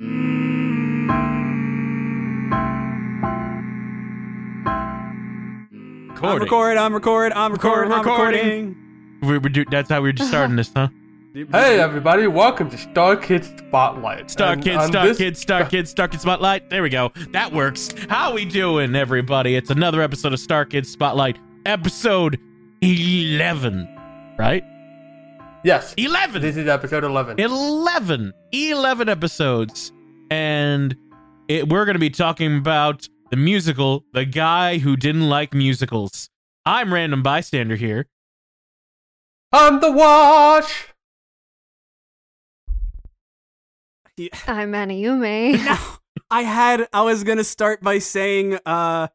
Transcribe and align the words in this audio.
I'm 0.00 0.08
Recording. 6.10 6.40
record. 6.42 6.76
I'm 6.76 6.94
record. 6.94 7.32
I'm 7.32 7.52
record. 7.52 7.90
I'm 7.90 7.98
recording. 7.98 8.04
recording. 8.04 8.76
We, 9.22 9.38
we 9.38 9.48
do, 9.48 9.64
that's 9.68 9.88
how 9.90 10.00
we 10.00 10.08
were 10.10 10.12
just 10.12 10.30
starting 10.30 10.54
this, 10.56 10.70
huh? 10.74 10.88
Hey 11.52 11.78
everybody, 11.80 12.26
welcome 12.26 12.68
to 12.70 12.78
Star 12.78 13.14
Kids 13.16 13.48
Spotlight. 13.58 14.28
Star 14.30 14.52
And 14.54 14.62
Kids, 14.62 14.76
on 14.76 14.88
Star 14.88 15.06
this- 15.06 15.18
Kids, 15.18 15.40
Star 15.40 15.64
Kids, 15.64 15.90
Star 15.90 16.06
Kids 16.08 16.22
Spotlight. 16.22 16.70
There 16.70 16.82
we 16.82 16.90
go. 16.90 17.12
That 17.32 17.52
works. 17.52 17.92
How 18.08 18.32
we 18.34 18.44
doing, 18.44 18.94
everybody? 18.96 19.54
It's 19.56 19.70
another 19.70 20.00
episode 20.02 20.32
of 20.32 20.40
Star 20.40 20.64
Kids 20.64 20.88
Spotlight, 20.90 21.38
episode 21.66 22.38
11, 22.82 23.88
right? 24.38 24.64
Yes, 25.68 25.92
11. 25.98 26.40
this 26.40 26.56
is 26.56 26.66
episode 26.66 27.04
11. 27.04 27.38
11 27.38 28.32
11 28.52 29.08
episodes 29.10 29.92
and 30.30 30.96
it, 31.46 31.68
we're 31.68 31.84
going 31.84 31.94
to 31.94 32.00
be 32.00 32.08
talking 32.08 32.56
about 32.56 33.06
the 33.30 33.36
musical 33.36 34.02
the 34.14 34.24
guy 34.24 34.78
who 34.78 34.96
didn't 34.96 35.28
like 35.28 35.52
musicals 35.52 36.30
i'm 36.64 36.94
random 36.94 37.22
bystander 37.22 37.76
here 37.76 38.06
On 39.52 39.80
the 39.80 39.92
wash! 39.92 40.86
I'm 44.46 44.72
Anayume. 44.72 45.62
No, 45.66 45.76
I 46.30 46.44
had. 46.44 46.88
I 46.94 47.02
was 47.02 47.24
gonna 47.24 47.44
start 47.44 47.82
by 47.82 47.98
saying, 47.98 48.58
uh, 48.64 49.08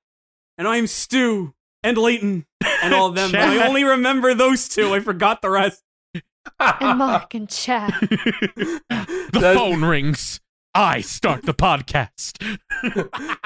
and 0.59 0.67
I'm 0.67 0.85
Stu 0.85 1.55
and 1.81 1.97
Leighton 1.97 2.45
and 2.83 2.93
all 2.93 3.07
of 3.07 3.15
them, 3.15 3.31
but 3.31 3.41
I 3.41 3.67
only 3.67 3.83
remember 3.83 4.35
those 4.35 4.69
two. 4.69 4.93
I 4.93 4.99
forgot 4.99 5.41
the 5.41 5.49
rest. 5.49 5.83
And 6.59 6.97
Mark 6.99 7.33
and 7.33 7.49
Chad. 7.49 7.93
the 8.01 8.81
That's- 9.33 9.57
phone 9.57 9.83
rings 9.85 10.39
i 10.75 11.01
start 11.01 11.43
the 11.43 11.53
podcast 11.53 12.41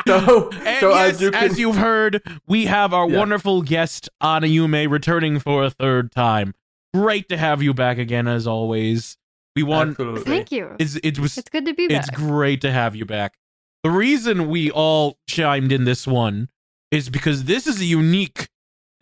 So, 0.08 0.50
and 0.66 0.80
so 0.80 0.90
yes, 0.92 1.22
as 1.22 1.59
you 1.59 1.68
can, 1.72 1.75
have 1.75 1.84
heard 1.84 2.22
we 2.48 2.66
have 2.68 2.94
our 2.94 3.09
Yeah. 3.09 3.18
wonderful 3.18 3.62
guest 3.64 4.08
Anna 4.22 4.48
Yume 4.48 4.90
returning 4.90 5.38
for 5.40 5.66
a 5.66 5.70
third 5.70 6.12
time 6.14 6.53
great 6.94 7.28
to 7.30 7.36
have 7.38 7.62
you 7.62 7.73
back 7.73 7.98
again 7.98 8.28
as 8.30 8.48
always 8.48 9.18
we 9.58 9.64
want 9.64 9.90
Absolutely. 9.92 10.22
Thank 10.23 10.52
you. 10.53 10.73
it's, 10.80 10.95
it 11.03 11.20
was 11.20 11.38
It's 11.38 11.50
good 11.50 11.66
to 11.66 11.73
be 11.73 11.88
back. 11.90 12.08
It's 12.08 12.09
great 12.16 12.62
to 12.62 12.72
have 12.72 12.95
you 12.95 13.06
back. 13.06 13.36
The 13.84 13.90
reason 13.90 14.50
we 14.50 14.70
all 14.72 15.18
chimed 15.28 15.72
in 15.72 15.84
this 15.84 16.06
one 16.08 16.48
is 16.92 17.09
because 17.09 17.44
this 17.45 17.66
is 17.68 17.81
a 17.81 17.86
unique 17.86 18.48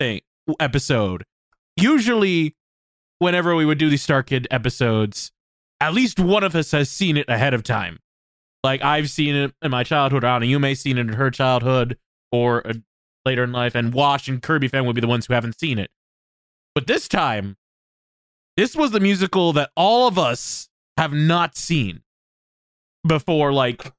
thing 0.00 0.22
episode. 0.58 1.24
Usually, 1.76 2.56
whenever 3.18 3.54
we 3.54 3.64
would 3.64 3.78
do 3.78 3.90
these 3.90 4.02
Star 4.02 4.22
Kid 4.22 4.46
episodes, 4.50 5.32
at 5.80 5.94
least 5.94 6.18
one 6.18 6.44
of 6.44 6.54
us 6.54 6.70
has 6.72 6.90
seen 6.90 7.16
it 7.16 7.28
ahead 7.28 7.54
of 7.54 7.62
time. 7.62 7.98
Like 8.64 8.82
I've 8.82 9.10
seen 9.10 9.34
it 9.34 9.52
in 9.62 9.70
my 9.70 9.84
childhood, 9.84 10.24
or 10.24 10.26
Anna, 10.26 10.46
you 10.46 10.58
may 10.58 10.70
have 10.70 10.78
seen 10.78 10.98
it 10.98 11.02
in 11.02 11.14
her 11.14 11.30
childhood, 11.30 11.98
or 12.32 12.66
uh, 12.66 12.74
later 13.24 13.44
in 13.44 13.52
life, 13.52 13.74
and 13.74 13.92
Wash 13.92 14.28
and 14.28 14.42
Kirby 14.42 14.68
fan 14.68 14.86
would 14.86 14.94
be 14.94 15.00
the 15.00 15.06
ones 15.06 15.26
who 15.26 15.34
haven't 15.34 15.58
seen 15.58 15.78
it. 15.78 15.90
But 16.74 16.86
this 16.86 17.08
time, 17.08 17.56
this 18.56 18.74
was 18.74 18.90
the 18.90 19.00
musical 19.00 19.52
that 19.52 19.70
all 19.76 20.08
of 20.08 20.18
us 20.18 20.68
have 20.96 21.12
not 21.12 21.56
seen 21.56 22.02
before 23.06 23.52
like 23.52 23.92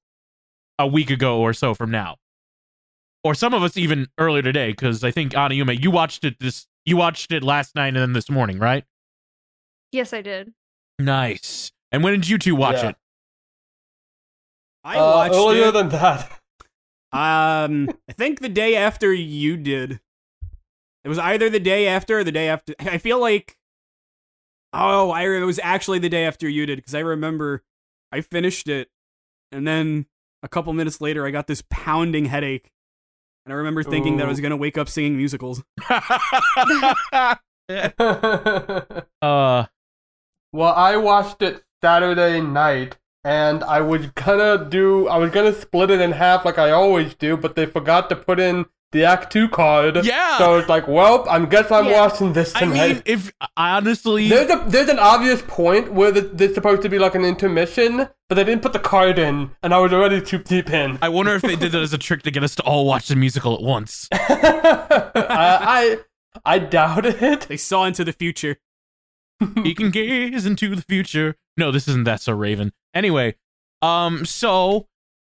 a 0.79 0.87
week 0.87 1.09
ago 1.09 1.39
or 1.39 1.53
so 1.53 1.73
from 1.73 1.91
now. 1.91 2.17
Or 3.23 3.33
some 3.33 3.53
of 3.53 3.63
us 3.63 3.77
even 3.77 4.07
earlier 4.17 4.41
today, 4.41 4.71
because 4.71 5.03
I 5.03 5.11
think 5.11 5.35
Anna 5.35 5.55
Yume, 5.55 5.81
you 5.81 5.91
watched 5.91 6.23
it 6.23 6.39
this 6.39 6.67
you 6.85 6.95
watched 6.95 7.31
it 7.31 7.43
last 7.43 7.75
night 7.75 7.87
and 7.87 7.97
then 7.97 8.13
this 8.13 8.29
morning, 8.29 8.59
right? 8.59 8.85
Yes, 9.91 10.13
I 10.13 10.21
did. 10.21 10.53
Nice. 10.99 11.71
And 11.91 12.03
when 12.03 12.13
did 12.13 12.27
you 12.27 12.37
two 12.37 12.55
watch 12.55 12.77
Yeah. 12.83 12.89
it? 12.89 12.95
I 14.83 14.97
uh, 14.97 15.05
watched 15.05 15.35
earlier 15.35 15.67
it. 15.67 15.71
than 15.71 15.89
that. 15.89 16.31
Um, 17.11 17.89
I 18.09 18.13
think 18.13 18.39
the 18.41 18.49
day 18.49 18.75
after 18.75 19.13
you 19.13 19.57
did. 19.57 19.99
It 21.03 21.09
was 21.09 21.19
either 21.19 21.49
the 21.49 21.59
day 21.59 21.87
after 21.87 22.19
or 22.19 22.23
the 22.23 22.31
day 22.31 22.49
after. 22.49 22.73
I 22.79 22.97
feel 22.97 23.19
like. 23.19 23.57
Oh, 24.73 25.11
I 25.11 25.23
it 25.23 25.41
was 25.45 25.59
actually 25.63 25.99
the 25.99 26.09
day 26.09 26.25
after 26.25 26.47
you 26.49 26.65
did 26.65 26.77
because 26.77 26.93
I 26.93 26.99
remember 26.99 27.63
I 28.11 28.19
finished 28.21 28.67
it, 28.67 28.89
and 29.51 29.65
then 29.65 30.05
a 30.43 30.47
couple 30.49 30.73
minutes 30.73 30.99
later 30.99 31.25
I 31.25 31.31
got 31.31 31.47
this 31.47 31.63
pounding 31.69 32.25
headache, 32.25 32.69
and 33.45 33.53
I 33.53 33.55
remember 33.55 33.83
thinking 33.83 34.17
that 34.17 34.25
I 34.25 34.29
was 34.29 34.41
gonna 34.41 34.57
wake 34.57 34.77
up 34.77 34.89
singing 34.89 35.15
musicals. 35.17 35.63
uh 39.21 39.65
well, 40.57 40.73
I 40.73 40.97
watched 40.97 41.41
it 41.43 41.63
Saturday 41.83 42.41
night, 42.41 42.97
and 43.23 43.63
I 43.63 43.81
was 43.81 44.07
gonna 44.07 44.67
do, 44.69 45.07
I 45.07 45.17
was 45.17 45.29
gonna 45.31 45.53
split 45.53 45.91
it 45.91 46.01
in 46.01 46.13
half 46.13 46.45
like 46.45 46.57
I 46.57 46.71
always 46.71 47.13
do, 47.13 47.37
but 47.37 47.55
they 47.55 47.65
forgot 47.67 48.09
to 48.09 48.15
put 48.15 48.39
in 48.39 48.65
the 48.91 49.03
Act 49.03 49.31
2 49.33 49.49
card. 49.49 50.03
Yeah. 50.05 50.37
So 50.37 50.57
it's 50.57 50.69
like, 50.69 50.87
well, 50.87 51.27
I 51.29 51.43
guess 51.45 51.69
I'm 51.71 51.85
Yeah. 51.85 52.01
watching 52.01 52.33
this 52.33 52.53
tonight. 52.53 52.81
I 52.81 52.87
mean, 52.93 53.03
if 53.05 53.31
honestly 53.57 54.29
There's 54.29 54.49
a 54.49 54.63
there's 54.67 54.89
an 54.89 54.97
obvious 54.97 55.41
point 55.45 55.91
where 55.93 56.11
the, 56.11 56.21
there's 56.21 56.55
supposed 56.55 56.81
to 56.83 56.89
be 56.89 56.97
like 56.97 57.13
an 57.13 57.25
intermission, 57.25 58.07
but 58.29 58.35
they 58.35 58.43
didn't 58.45 58.61
put 58.63 58.73
the 58.73 58.79
card 58.79 59.19
in, 59.19 59.51
and 59.61 59.73
I 59.73 59.79
was 59.79 59.93
already 59.93 60.21
too 60.21 60.39
deep 60.39 60.69
in. 60.71 60.97
I 61.01 61.09
wonder 61.09 61.35
if 61.35 61.41
they 61.43 61.55
did 61.57 61.71
that 61.73 61.81
as 61.81 61.93
a 61.93 61.97
trick 61.97 62.23
to 62.23 62.31
get 62.31 62.43
us 62.43 62.55
to 62.55 62.63
all 62.63 62.85
watch 62.85 63.09
the 63.09 63.15
musical 63.15 63.53
at 63.53 63.61
once. 63.61 64.07
I, 64.13 65.11
I 65.15 65.97
I 66.45 66.59
doubt 66.59 67.05
it. 67.05 67.41
They 67.41 67.57
saw 67.57 67.85
into 67.85 68.03
the 68.03 68.13
future. 68.13 68.57
He 69.63 69.73
can 69.73 69.91
gaze 69.91 70.45
into 70.45 70.75
the 70.75 70.81
future. 70.81 71.35
No, 71.57 71.71
this 71.71 71.87
isn't 71.87 72.05
that 72.05 72.21
so 72.21 72.33
Raven. 72.33 72.71
Anyway, 72.93 73.35
um, 73.81 74.25
so 74.25 74.87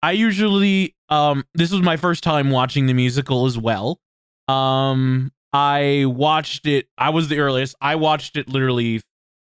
I 0.04 0.12
usually 0.12 0.94
um 1.08 1.44
this 1.54 1.72
was 1.72 1.80
my 1.80 1.96
first 1.96 2.22
time 2.22 2.50
watching 2.50 2.84
the 2.84 2.92
musical 2.92 3.46
as 3.46 3.56
well. 3.56 4.00
Um 4.48 5.32
I 5.54 6.04
watched 6.06 6.66
it 6.66 6.88
I 6.98 7.08
was 7.08 7.28
the 7.28 7.38
earliest. 7.38 7.74
I 7.80 7.94
watched 7.94 8.36
it 8.36 8.46
literally 8.46 9.00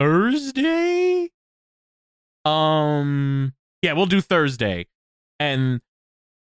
Thursday. 0.01 1.29
Um 2.47 3.53
yeah, 3.83 3.93
we'll 3.93 4.07
do 4.07 4.23
Thursday. 4.23 4.87
And 5.39 5.83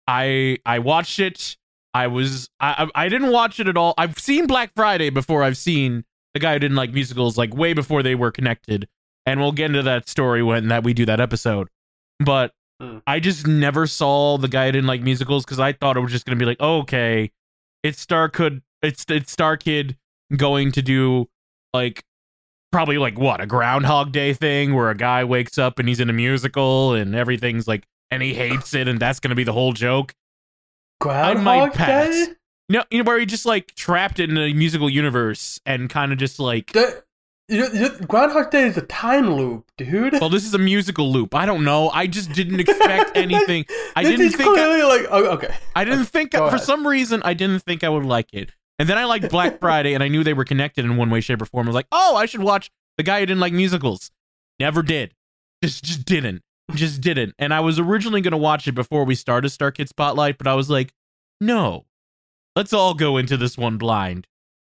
I 0.07 0.59
I 0.67 0.81
watched 0.81 1.19
it. 1.19 1.57
I 1.95 2.09
was 2.09 2.51
I 2.61 2.91
I 2.95 3.09
didn't 3.09 3.33
watch 3.33 3.59
it 3.59 3.69
at 3.69 3.79
all. 3.79 3.95
I've 3.97 4.19
seen 4.19 4.47
Black 4.47 4.73
Friday 4.77 5.09
before 5.09 5.43
I've 5.43 5.57
seen 5.57 6.05
the 6.35 6.41
guy 6.41 6.53
who 6.55 6.59
didn't 6.59 6.77
like 6.77 6.93
musicals 6.93 7.37
like 7.39 7.55
way 7.55 7.73
before 7.73 8.03
they 8.03 8.15
were 8.15 8.31
connected 8.31 8.89
and 9.27 9.41
we'll 9.41 9.53
get 9.53 9.67
into 9.67 9.83
that 9.83 10.09
story 10.09 10.43
when 10.43 10.69
that 10.69 10.85
we 10.85 10.93
do 10.95 11.05
that 11.07 11.21
episode 11.21 11.69
but 12.21 12.53
Hmm. 12.81 12.99
i 13.09 13.19
just 13.19 13.45
never 13.45 13.89
saw 13.89 14.39
the 14.39 14.47
guy 14.47 14.67
who 14.67 14.73
didn't 14.73 14.87
like 14.87 15.03
musicals 15.03 15.45
because 15.45 15.59
i 15.59 15.73
thought 15.73 15.97
it 15.97 16.01
was 16.01 16.13
just 16.13 16.25
gonna 16.25 16.37
be 16.37 16.45
like 16.45 16.59
oh, 16.61 16.79
okay 16.83 17.33
it's 17.83 18.01
star 18.01 18.29
kid 18.29 18.63
it's 18.83 19.05
it's 19.09 19.33
star 19.33 19.57
kid 19.57 19.97
going 20.37 20.71
to 20.71 20.81
do 20.81 21.27
like 21.75 22.05
probably 22.71 22.97
like 22.97 23.19
what 23.19 23.41
a 23.41 23.47
groundhog 23.47 24.13
day 24.13 24.33
thing 24.33 24.75
where 24.75 24.91
a 24.91 24.95
guy 24.95 25.25
wakes 25.25 25.59
up 25.59 25.81
and 25.81 25.89
he's 25.89 25.99
in 25.99 26.09
a 26.09 26.13
musical 26.13 26.93
and 26.95 27.17
everything's 27.17 27.67
like 27.67 27.83
and 28.13 28.23
he 28.23 28.33
hates 28.35 28.73
it 28.75 28.87
and 28.87 29.01
that's 29.01 29.19
gonna 29.19 29.35
be 29.35 29.43
the 29.45 29.53
whole 29.53 29.73
joke 29.73 30.15
Groundhog 31.01 31.45
might 31.45 31.75
pass. 31.75 32.15
Day? 32.15 32.35
No 32.69 32.85
you 32.91 32.99
know 32.99 33.05
where 33.05 33.19
he 33.19 33.27
just 33.27 33.47
like 33.47 33.75
trapped 33.75 34.19
in 34.21 34.37
a 34.37 34.53
musical 34.53 34.89
universe 34.91 35.61
and 35.67 35.89
kind 35.91 36.13
of 36.13 36.19
just 36.19 36.39
like 36.39 36.73
The, 36.73 37.03
you, 37.49 37.67
you, 37.73 37.89
Groundhog 38.07 38.51
Day 38.51 38.65
is 38.65 38.77
a 38.77 38.83
time 38.83 39.33
loop, 39.35 39.71
dude. 39.79 40.13
Well, 40.21 40.29
this 40.29 40.45
is 40.45 40.53
a 40.53 40.59
musical 40.59 41.11
loop. 41.11 41.35
I 41.35 41.47
don't 41.47 41.65
know. 41.65 41.89
I 41.89 42.07
just 42.07 42.31
didn't 42.33 42.61
expect 42.61 43.13
anything. 43.17 43.65
I 43.97 44.05
This 44.05 44.19
didn't 44.19 44.33
think. 44.33 44.59
I, 44.59 44.85
like 44.87 45.07
oh, 45.11 45.27
okay. 45.37 45.55
I 45.75 45.85
didn't 45.85 46.05
think. 46.05 46.33
Go 46.33 46.51
for 46.51 46.59
some 46.59 46.87
reason, 46.87 47.23
I 47.25 47.33
didn't 47.33 47.61
think 47.61 47.83
I 47.85 47.89
would 47.89 48.05
like 48.05 48.35
it. 48.35 48.51
And 48.79 48.87
then 48.87 48.99
I 48.99 49.05
liked 49.07 49.31
Black 49.31 49.59
Friday, 49.61 49.95
and 49.95 50.03
I 50.03 50.09
knew 50.09 50.23
they 50.23 50.35
were 50.35 50.45
connected 50.45 50.85
in 50.85 50.99
one 50.99 51.09
way, 51.09 51.23
shape, 51.23 51.41
or 51.41 51.47
form. 51.47 51.67
I 51.67 51.71
was 51.71 51.75
like, 51.75 51.89
oh, 51.91 52.17
I 52.17 52.27
should 52.27 52.43
watch 52.43 52.71
the 52.99 53.03
guy 53.03 53.21
who 53.21 53.27
didn't 53.27 53.41
like 53.41 53.55
musicals. 53.55 54.11
Never 54.61 54.83
did. 54.83 55.15
Just, 55.65 55.85
just 55.85 56.05
didn't. 56.05 56.43
Just 56.75 57.01
didn't. 57.01 57.35
And 57.39 57.55
I 57.55 57.61
was 57.61 57.79
originally 57.79 58.21
gonna 58.21 58.37
watch 58.37 58.69
it 58.69 58.73
before 58.73 59.05
we 59.05 59.15
started 59.15 59.49
Star 59.49 59.71
Kid 59.73 59.89
Spotlight, 59.89 60.37
but 60.37 60.47
I 60.47 60.55
was 60.55 60.69
like, 60.69 60.93
no, 61.41 61.87
let's 62.59 62.73
all 62.73 62.93
go 62.93 63.17
into 63.17 63.37
this 63.37 63.57
one 63.57 63.79
blind 63.79 64.27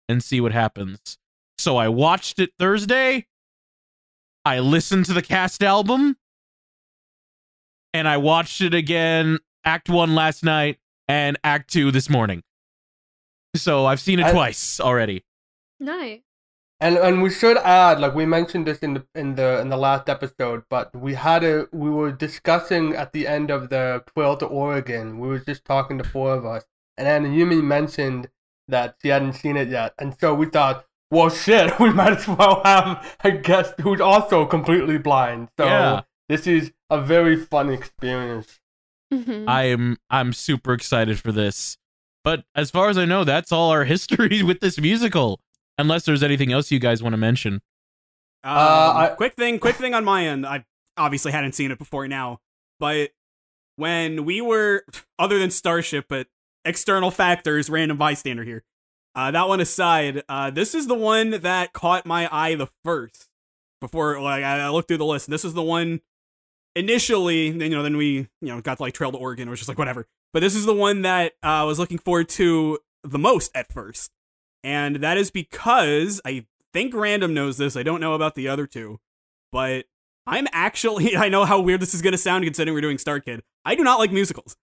and 0.09 0.23
see 0.23 0.41
what 0.41 0.53
happens. 0.53 1.19
So 1.59 1.77
I 1.77 1.89
watched 1.89 2.39
it 2.39 2.51
Thursday. 2.57 3.27
I 4.45 4.61
listened 4.61 5.07
to 5.07 5.13
the 5.13 5.21
cast 5.21 5.65
album 5.65 6.17
and 7.93 8.07
I 8.07 8.19
watched 8.19 8.61
it 8.61 8.73
again, 8.73 9.41
Act 9.65 9.89
One 9.89 10.15
last 10.15 10.45
night 10.45 10.79
and 11.09 11.37
Act 11.43 11.73
Two 11.73 11.91
this 11.91 12.09
morning. 12.09 12.45
So 13.57 13.85
I've 13.87 13.99
seen 13.99 14.21
it 14.21 14.27
I- 14.27 14.33
twice 14.33 14.79
already. 14.79 15.25
Nice. 15.81 16.21
And 16.79 16.97
and 16.97 17.21
we 17.21 17.31
should 17.31 17.57
add, 17.59 17.99
like 17.99 18.15
we 18.15 18.27
mentioned 18.27 18.67
this 18.69 18.79
in 18.79 18.95
the 18.95 19.07
in 19.17 19.35
the 19.35 19.61
in 19.61 19.71
the 19.71 19.77
last 19.77 20.09
episode, 20.09 20.63
but 20.71 20.95
we 20.95 21.15
had 21.15 21.43
a 21.43 21.67
we 21.73 21.91
were 21.91 22.13
discussing 22.13 22.95
at 22.95 23.13
the 23.13 23.27
end 23.27 23.51
of 23.51 23.71
the 23.71 24.05
Trail 24.15 24.37
to 24.37 24.47
Oregon. 24.47 25.19
We 25.19 25.27
were 25.27 25.41
just 25.41 25.65
talking 25.65 25.99
to 25.99 26.05
four 26.05 26.33
of 26.35 26.45
us, 26.47 26.65
and 26.97 27.07
then 27.07 27.33
Yumi 27.33 27.63
mentioned 27.63 28.29
that 28.69 28.97
she 29.03 29.09
hadn't 29.09 29.35
seen 29.35 29.57
it 29.57 29.69
yet, 29.69 29.95
and 29.99 30.15
so 30.21 30.35
we 30.35 30.47
thought, 30.47 30.85
well, 31.11 31.29
shit, 31.31 31.77
we 31.81 31.91
might 31.93 32.13
as 32.19 32.29
well 32.29 32.63
have 32.65 33.17
a 33.25 33.33
guest 33.33 33.75
who's 33.81 34.01
also 34.01 34.47
completely 34.47 34.99
blind. 34.99 35.49
So 35.59 35.67
Yeah. 35.67 36.01
this 36.29 36.47
is 36.47 36.73
a 36.91 37.01
very 37.01 37.37
fun 37.37 37.71
experience. 37.71 38.61
Mhm. 39.13 39.47
I 39.49 39.65
am 39.65 39.99
I'm 40.09 40.33
super 40.33 40.73
excited 40.73 41.21
for 41.21 41.33
this. 41.33 41.77
But 42.25 42.45
as 42.55 42.71
far 42.71 42.89
as 42.89 42.97
I 42.97 43.05
know, 43.05 43.25
that's 43.25 43.53
all 43.53 43.71
our 43.71 43.85
history 43.95 44.43
with 44.43 44.61
this 44.61 44.79
musical. 44.81 45.41
Unless 45.79 46.05
there's 46.05 46.23
anything 46.23 46.53
else 46.53 46.71
you 46.71 46.79
guys 46.79 47.03
want 47.03 47.13
to 47.15 47.17
mention. 47.19 47.55
Um, 48.45 48.53
I- 48.97 49.13
quick 49.17 49.35
thing, 49.35 49.59
quick 49.59 49.77
thing 49.77 49.93
on 49.95 50.05
my 50.05 50.27
end. 50.27 50.47
I 50.47 50.65
obviously 50.97 51.33
hadn't 51.33 51.53
seen 51.55 51.71
it 51.71 51.79
before 51.79 52.07
now, 52.09 52.41
but 52.79 53.11
when 53.77 54.25
we 54.25 54.41
were, 54.41 54.85
other 55.19 55.39
than 55.39 55.51
Starship, 55.51 56.07
but 56.09 56.27
external 56.65 57.11
factors, 57.11 57.71
random 57.71 57.97
bystander 57.97 58.45
here. 58.45 58.65
Uh, 59.15 59.31
that 59.31 59.49
one 59.49 59.61
aside, 59.61 60.23
uh, 60.29 60.51
this 60.51 60.75
is 60.75 60.87
the 60.87 60.95
one 60.95 61.31
that 61.43 61.73
caught 61.73 62.07
my 62.07 62.29
eye 62.33 62.55
the 62.55 62.69
first. 62.85 63.29
Before, 63.81 64.21
like, 64.21 64.45
I 64.45 64.69
looked 64.69 64.87
through 64.87 64.99
the 64.99 65.05
list. 65.05 65.29
This 65.29 65.45
is 65.45 65.55
the 65.55 65.63
one 65.63 66.03
initially. 66.75 67.51
Then 67.51 67.71
you 67.71 67.77
know, 67.77 67.83
then 67.83 67.97
we 67.97 68.15
you 68.15 68.29
know 68.43 68.61
got 68.61 68.77
to 68.77 68.83
like 68.83 68.95
Trail 68.95 69.13
to 69.13 69.19
Oregon. 69.19 69.49
It 69.49 69.51
was 69.51 69.61
just 69.61 69.69
like 69.69 69.79
whatever. 69.79 70.07
But 70.33 70.41
this 70.41 70.55
is 70.55 70.65
the 70.65 70.75
one 70.75 71.03
that 71.03 71.33
uh, 71.43 71.49
I 71.49 71.65
was 71.65 71.79
looking 71.79 71.99
forward 71.99 72.29
to 72.31 72.79
the 73.03 73.19
most 73.19 73.51
at 73.55 73.73
first, 73.73 74.13
and 74.63 74.97
that 74.97 75.19
is 75.19 75.31
because 75.31 76.21
I 76.25 76.47
think 76.73 76.95
Random 76.95 77.35
knows 77.35 77.59
this. 77.59 77.77
I 77.77 77.83
don't 77.83 78.01
know 78.01 78.15
about 78.15 78.35
the 78.35 78.49
other 78.49 78.67
two, 78.67 79.01
but 79.51 79.87
I'm 80.27 80.47
actually 80.53 81.17
I 81.17 81.29
know 81.29 81.45
how 81.45 81.61
weird 81.61 81.81
this 81.81 81.95
is 81.95 82.03
going 82.03 82.13
to 82.13 82.19
sound 82.19 82.45
considering 82.45 82.75
we're 82.75 82.81
doing 82.81 82.99
Star 82.99 83.21
Kid. 83.21 83.43
I 83.65 83.75
do 83.75 83.85
not 83.85 83.99
like 83.99 84.13
musicals. 84.13 84.57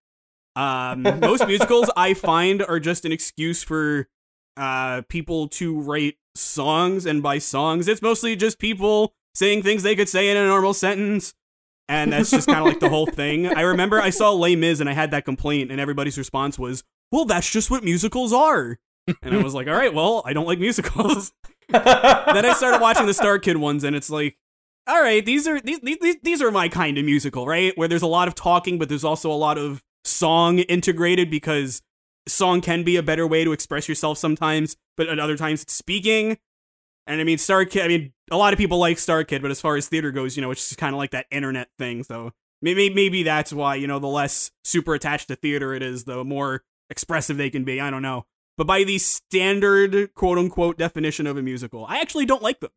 Um, 0.60 1.04
most 1.22 1.48
musicals 1.48 1.90
I 1.96 2.14
find 2.14 2.62
are 2.62 2.82
just 2.82 3.06
an 3.06 3.14
excuse 3.14 3.64
for 3.64 4.10
uh, 4.58 5.04
people 5.08 5.48
to 5.48 5.80
write 5.80 6.16
songs, 6.36 7.06
and 7.06 7.24
by 7.24 7.38
songs, 7.38 7.88
it's 7.88 8.02
mostly 8.02 8.36
just 8.36 8.60
people 8.60 9.14
saying 9.34 9.64
things 9.64 9.84
they 9.84 9.96
could 9.96 10.10
say 10.10 10.30
in 10.30 10.36
a 10.36 10.46
normal 10.46 10.74
sentence. 10.74 11.34
And 11.88 12.12
that's 12.12 12.30
just 12.30 12.48
kind 12.48 12.60
of 12.60 12.66
like 12.66 12.82
the 12.82 12.90
whole 12.90 13.08
thing. 13.08 13.48
I 13.48 13.62
remember 13.62 14.02
I 14.02 14.10
saw 14.10 14.32
Les 14.32 14.56
Mis 14.56 14.82
and 14.82 14.90
I 14.90 14.94
had 14.94 15.12
that 15.12 15.24
complaint, 15.24 15.72
and 15.72 15.80
everybody's 15.80 16.18
response 16.18 16.60
was, 16.60 16.84
"Well, 17.10 17.24
that's 17.24 17.50
just 17.50 17.72
what 17.72 17.84
musicals 17.84 18.34
are." 18.34 18.78
And 19.24 19.34
I 19.34 19.42
was 19.42 19.56
like, 19.56 19.68
"All 19.68 19.74
right, 19.74 19.94
well, 19.94 20.22
I 20.26 20.34
don't 20.34 20.46
like 20.46 20.60
musicals." 20.60 21.32
then 21.70 22.46
I 22.46 22.54
started 22.54 22.82
watching 22.82 23.06
the 23.06 23.14
Star 23.14 23.40
Kid 23.40 23.58
ones, 23.58 23.86
and 23.86 23.96
it's 23.96 24.10
like, 24.10 24.38
all 24.88 25.02
right, 25.02 25.26
these 25.26 25.48
are 25.48 25.62
these 25.62 25.80
these 25.80 26.18
these 26.22 26.42
are 26.42 26.52
my 26.52 26.68
kind 26.68 26.98
of 26.98 27.06
musical, 27.06 27.48
right? 27.48 27.76
Where 27.78 27.88
there's 27.88 28.02
a 28.02 28.08
lot 28.08 28.28
of 28.28 28.36
talking, 28.36 28.78
but 28.78 28.90
there's 28.90 29.04
also 29.04 29.32
a 29.32 29.34
lot 29.34 29.58
of 29.58 29.82
song 30.10 30.60
integrated 30.60 31.30
because 31.30 31.82
song 32.28 32.62
can 32.62 32.84
be 32.84 32.96
a 32.96 33.04
better 33.04 33.26
way 33.28 33.44
to 33.44 33.52
express 33.52 33.88
yourself 33.88 34.18
sometimes, 34.18 34.78
but 34.98 35.08
at 35.08 35.20
other 35.20 35.38
times 35.38 35.64
it's 35.64 35.74
speaking. 35.74 36.38
And 37.08 37.20
I 37.20 37.24
mean, 37.24 37.38
Star 37.38 37.66
Kid. 37.66 37.84
I 37.84 37.88
mean, 37.88 38.14
a 38.30 38.38
lot 38.38 38.54
of 38.54 38.60
people 38.60 38.78
like 38.78 39.00
Star 39.00 39.24
Kid, 39.24 39.42
but 39.42 39.52
as 39.52 39.60
far 39.60 39.76
as 39.76 39.88
theater 39.88 40.12
goes, 40.12 40.36
you 40.36 40.42
know, 40.42 40.52
it's 40.52 40.70
just 40.70 40.80
kind 40.80 40.94
of 40.94 41.00
like 41.00 41.12
that 41.12 41.26
internet 41.32 41.70
thing. 41.80 42.04
So 42.04 42.32
maybe 42.62 42.90
maybe 42.94 43.24
that's 43.24 43.52
why 43.52 43.76
you 43.76 43.88
know 43.88 44.00
the 44.00 44.08
less 44.08 44.52
super 44.64 44.94
attached 44.94 45.30
to 45.30 45.36
theater 45.36 45.74
it 45.74 45.82
is, 45.82 46.04
the 46.04 46.24
more 46.24 46.64
expressive 46.90 47.38
they 47.38 47.50
can 47.50 47.64
be. 47.64 47.82
I 47.82 47.90
don't 47.90 48.02
know. 48.02 48.26
But 48.58 48.68
by 48.68 48.84
the 48.84 48.98
standard 48.98 50.14
quote 50.14 50.38
unquote 50.38 50.78
definition 50.78 51.26
of 51.26 51.38
a 51.38 51.42
musical, 51.42 51.86
I 51.88 52.00
actually 52.00 52.26
don't 52.26 52.44
like 52.44 52.60
them. 52.60 52.72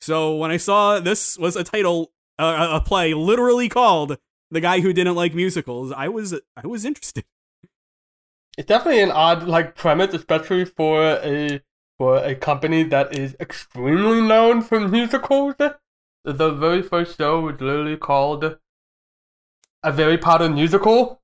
So 0.00 0.36
when 0.36 0.50
I 0.50 0.56
saw 0.58 1.00
this 1.00 1.38
was 1.38 1.56
a 1.56 1.64
title, 1.64 2.12
uh, 2.38 2.68
a 2.72 2.84
play 2.84 3.14
literally 3.14 3.68
called 3.68 4.18
"The 4.52 4.60
Guy 4.60 4.80
Who 4.80 4.92
Didn't 4.92 5.16
Like 5.16 5.34
Musicals," 5.34 5.92
I 5.92 6.08
was 6.08 6.34
I 6.56 6.66
was 6.66 6.84
interested. 6.84 7.24
It's 8.58 8.68
definitely 8.68 9.02
an 9.02 9.10
odd 9.10 9.44
like 9.44 9.74
premise, 9.74 10.12
especially 10.14 10.64
for 10.66 11.02
a 11.02 11.60
for 11.98 12.18
a 12.18 12.34
company 12.34 12.82
that 12.84 13.16
is 13.18 13.34
extremely 13.40 14.20
known 14.20 14.60
for 14.60 14.78
musicals. 14.80 15.54
The 15.58 16.50
very 16.50 16.82
first 16.82 17.18
show 17.18 17.40
was 17.40 17.60
literally 17.60 17.96
called 17.96 18.56
a 19.82 19.92
very 19.92 20.18
of 20.22 20.52
musical. 20.52 21.20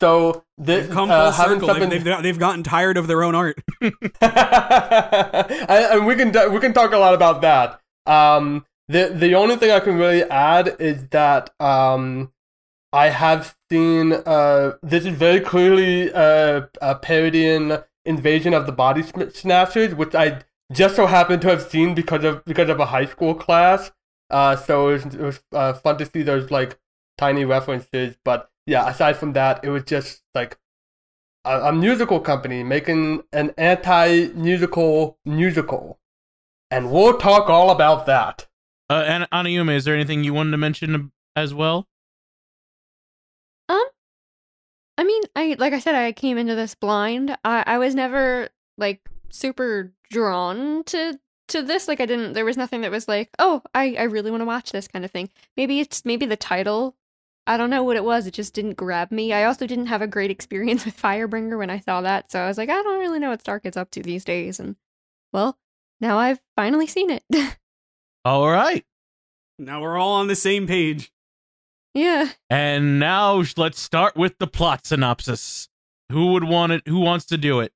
So 0.00 0.44
this 0.58 0.86
They've 0.86 0.94
come 0.94 1.10
uh, 1.10 1.30
full 1.30 1.44
having 1.44 1.60
circle. 1.60 1.74
They've, 1.74 1.82
something- 1.82 2.04
they've, 2.04 2.22
they've 2.22 2.38
gotten 2.38 2.62
tired 2.62 2.96
of 2.96 3.06
their 3.06 3.22
own 3.22 3.34
art. 3.34 3.62
and, 3.80 3.94
and 4.20 6.06
we 6.06 6.16
can 6.16 6.52
we 6.52 6.60
can 6.60 6.72
talk 6.72 6.92
a 6.92 6.98
lot 6.98 7.14
about 7.14 7.42
that. 7.42 7.80
Um, 8.06 8.66
the 8.88 9.08
the 9.14 9.34
only 9.34 9.56
thing 9.56 9.70
I 9.70 9.80
can 9.80 9.96
really 9.96 10.22
add 10.24 10.76
is 10.78 11.08
that 11.08 11.50
um, 11.60 12.32
I 12.92 13.08
have 13.08 13.56
seen 13.70 14.12
uh, 14.12 14.72
this 14.82 15.04
is 15.04 15.16
very 15.16 15.40
clearly 15.40 16.12
uh, 16.12 16.62
a 16.80 16.94
parodying 16.94 17.78
Invasion 18.04 18.52
of 18.52 18.66
the 18.66 18.72
Body 18.72 19.02
Snatchers, 19.02 19.94
which 19.94 20.14
I 20.14 20.42
just 20.72 20.96
so 20.96 21.06
happened 21.06 21.42
to 21.42 21.48
have 21.48 21.62
seen 21.62 21.94
because 21.94 22.24
of 22.24 22.44
because 22.44 22.68
of 22.68 22.80
a 22.80 22.86
high 22.86 23.06
school 23.06 23.34
class. 23.34 23.90
Uh, 24.30 24.56
so 24.56 24.88
it 24.88 25.04
was, 25.04 25.14
it 25.14 25.20
was 25.20 25.40
uh, 25.52 25.72
fun 25.72 25.98
to 25.98 26.06
see 26.06 26.22
those 26.22 26.50
like 26.50 26.78
tiny 27.18 27.44
references. 27.44 28.16
But 28.24 28.50
yeah, 28.66 28.88
aside 28.88 29.16
from 29.16 29.32
that, 29.34 29.64
it 29.64 29.70
was 29.70 29.84
just 29.84 30.22
like 30.34 30.58
a, 31.44 31.68
a 31.68 31.72
musical 31.72 32.20
company 32.20 32.62
making 32.62 33.22
an 33.32 33.52
anti-musical 33.56 35.18
musical, 35.24 35.98
and 36.70 36.90
we'll 36.90 37.18
talk 37.18 37.48
all 37.48 37.70
about 37.70 38.06
that. 38.06 38.46
Uh, 38.90 39.04
and 39.06 39.26
Anayume, 39.32 39.74
is 39.74 39.84
there 39.84 39.94
anything 39.94 40.24
you 40.24 40.34
wanted 40.34 40.50
to 40.52 40.58
mention 40.58 41.12
as 41.34 41.54
well? 41.54 41.86
Um, 43.68 43.84
I 44.98 45.04
mean, 45.04 45.22
I 45.34 45.56
like 45.58 45.72
I 45.72 45.78
said, 45.78 45.94
I 45.94 46.12
came 46.12 46.38
into 46.38 46.54
this 46.54 46.74
blind. 46.74 47.36
I 47.44 47.64
I 47.66 47.78
was 47.78 47.94
never 47.94 48.48
like 48.76 49.00
super 49.30 49.92
drawn 50.10 50.84
to 50.84 51.18
to 51.48 51.62
this. 51.62 51.88
Like 51.88 52.00
I 52.00 52.06
didn't. 52.06 52.34
There 52.34 52.44
was 52.44 52.56
nothing 52.56 52.82
that 52.82 52.90
was 52.90 53.08
like, 53.08 53.30
oh, 53.38 53.62
I 53.74 53.96
I 53.98 54.02
really 54.04 54.30
want 54.30 54.42
to 54.42 54.46
watch 54.46 54.72
this 54.72 54.88
kind 54.88 55.04
of 55.04 55.10
thing. 55.10 55.30
Maybe 55.56 55.80
it's 55.80 56.04
maybe 56.04 56.26
the 56.26 56.36
title. 56.36 56.96
I 57.46 57.56
don't 57.58 57.70
know 57.70 57.82
what 57.82 57.96
it 57.96 58.04
was. 58.04 58.26
It 58.26 58.32
just 58.32 58.54
didn't 58.54 58.74
grab 58.74 59.10
me. 59.10 59.32
I 59.32 59.44
also 59.44 59.66
didn't 59.66 59.86
have 59.86 60.00
a 60.00 60.06
great 60.06 60.30
experience 60.30 60.84
with 60.86 61.00
Firebringer 61.00 61.58
when 61.58 61.70
I 61.70 61.80
saw 61.80 62.00
that, 62.02 62.30
so 62.30 62.40
I 62.40 62.48
was 62.48 62.58
like, 62.58 62.68
I 62.70 62.82
don't 62.82 63.00
really 63.00 63.18
know 63.18 63.30
what 63.30 63.40
Star 63.40 63.60
Kid's 63.60 63.76
up 63.76 63.90
to 63.92 64.02
these 64.02 64.24
days. 64.24 64.60
And 64.60 64.76
well, 65.32 65.58
now 66.00 66.18
I've 66.18 66.40
finally 66.56 66.86
seen 66.86 67.10
it. 67.10 67.24
All 68.24 68.48
right. 68.50 68.84
Now 69.58 69.82
we're 69.82 69.96
all 69.98 70.12
on 70.14 70.26
the 70.28 70.36
same 70.36 70.66
page. 70.66 71.12
yeah. 71.94 72.30
And 72.50 72.98
now 72.98 73.42
let's 73.56 73.80
start 73.80 74.16
with 74.16 74.38
the 74.38 74.46
plot 74.46 74.86
synopsis. 74.86 75.68
Who 76.10 76.32
would 76.32 76.44
want 76.44 76.72
it? 76.72 76.82
Who 76.88 77.00
wants 77.00 77.24
to 77.26 77.36
do 77.38 77.60
it? 77.60 77.72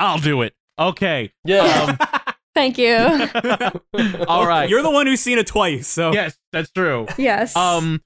I'll 0.00 0.18
do 0.18 0.42
it. 0.42 0.54
Okay. 0.78 1.32
Yeah. 1.44 1.96
Thank 2.54 2.78
you. 2.78 2.96
All 4.28 4.46
right. 4.46 4.68
You're 4.68 4.82
the 4.82 4.90
one 4.90 5.06
who's 5.06 5.20
seen 5.20 5.38
it 5.38 5.46
twice, 5.46 5.86
so 5.86 6.12
yes, 6.12 6.38
that's 6.52 6.70
true. 6.70 7.06
yes. 7.18 7.54
Um, 7.54 8.02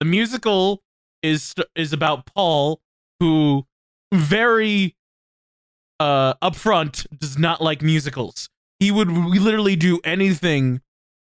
the 0.00 0.06
musical 0.06 0.82
is 1.22 1.54
is 1.74 1.92
about 1.92 2.24
Paul, 2.26 2.80
who 3.18 3.66
very 4.14 4.94
uh 6.00 6.34
upfront 6.34 7.06
does 7.18 7.36
not 7.38 7.60
like 7.60 7.82
musicals. 7.82 8.48
He 8.78 8.90
would 8.90 9.10
literally 9.10 9.76
do 9.76 10.00
anything 10.04 10.80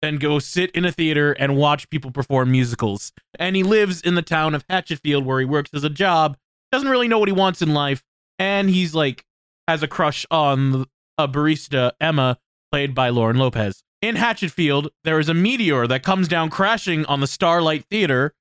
and 0.02 0.20
go 0.20 0.38
sit 0.38 0.70
in 0.72 0.84
a 0.84 0.92
theater 0.92 1.32
and 1.32 1.56
watch 1.56 1.90
people 1.90 2.10
perform 2.10 2.50
musicals. 2.50 3.12
And 3.38 3.56
he 3.56 3.62
lives 3.62 4.00
in 4.00 4.14
the 4.14 4.22
town 4.22 4.54
of 4.54 4.66
Hatchetfield 4.68 5.24
where 5.24 5.40
he 5.40 5.44
works 5.44 5.70
as 5.74 5.84
a 5.84 5.90
job. 5.90 6.36
Doesn't 6.70 6.88
really 6.88 7.08
know 7.08 7.18
what 7.18 7.28
he 7.28 7.32
wants 7.32 7.62
in 7.62 7.72
life, 7.72 8.02
and 8.38 8.68
he's 8.68 8.94
like 8.94 9.24
has 9.66 9.82
a 9.82 9.88
crush 9.88 10.26
on 10.30 10.86
a 11.18 11.28
barista 11.28 11.92
Emma, 12.00 12.38
played 12.70 12.94
by 12.94 13.08
Lauren 13.08 13.36
Lopez. 13.36 13.82
In 14.00 14.16
Hatchetfield, 14.16 14.88
there 15.04 15.18
is 15.18 15.28
a 15.28 15.34
meteor 15.34 15.86
that 15.86 16.02
comes 16.02 16.28
down 16.28 16.50
crashing 16.50 17.04
on 17.06 17.20
the 17.20 17.26
Starlight 17.26 17.84
Theater, 17.90 18.34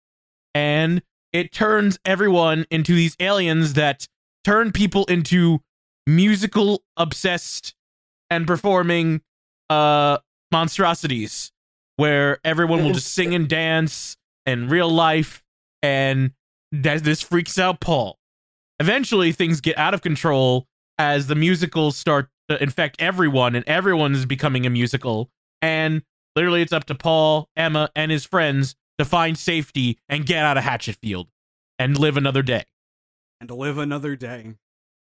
and 0.54 1.02
it 1.34 1.52
turns 1.52 1.98
everyone 2.06 2.66
into 2.70 2.94
these 2.94 3.16
aliens 3.20 3.74
that 3.74 4.08
turn 4.44 4.72
people 4.72 5.06
into 5.06 5.60
musical 6.06 6.84
obsessed 6.96 7.74
and 8.30 8.46
performing 8.48 9.22
uh 9.70 10.18
monstrosities 10.52 11.52
where 11.98 12.40
everyone 12.44 12.84
will 12.84 12.94
just 12.94 13.12
sing 13.14 13.34
and 13.34 13.48
dance 13.50 14.18
in 14.46 14.70
real 14.70 14.90
life 14.90 15.44
and 15.82 16.32
that 16.72 17.04
this 17.04 17.22
freaks 17.22 17.58
out 17.58 17.80
Paul. 17.80 18.18
Eventually 18.80 19.32
things 19.32 19.62
get 19.62 19.78
out 19.78 19.94
of 19.94 20.02
control 20.02 20.68
as 21.00 21.28
the 21.28 21.36
musicals 21.36 21.98
start 21.98 22.30
to 22.50 22.62
infect 22.62 23.02
everyone 23.02 23.56
and 23.56 23.68
everyone 23.68 24.14
is 24.14 24.26
becoming 24.26 24.66
a 24.66 24.70
musical 24.70 25.30
and 25.62 26.04
literally 26.36 26.62
it's 26.62 26.72
up 26.72 26.86
to 26.86 26.96
Paul, 26.96 27.50
Emma 27.56 27.90
and 27.96 28.12
his 28.12 28.26
friends 28.26 28.76
to 29.00 29.06
find 29.06 29.38
safety 29.38 29.98
and 30.08 30.26
get 30.26 30.46
out 30.46 30.58
of 30.58 30.64
Hatchetfield 30.64 31.28
and 31.80 31.98
live 31.98 32.16
another 32.18 32.42
day. 32.42 32.66
and 33.40 33.50
to 33.50 33.56
live 33.56 33.78
another 33.78 34.16
day. 34.16 34.54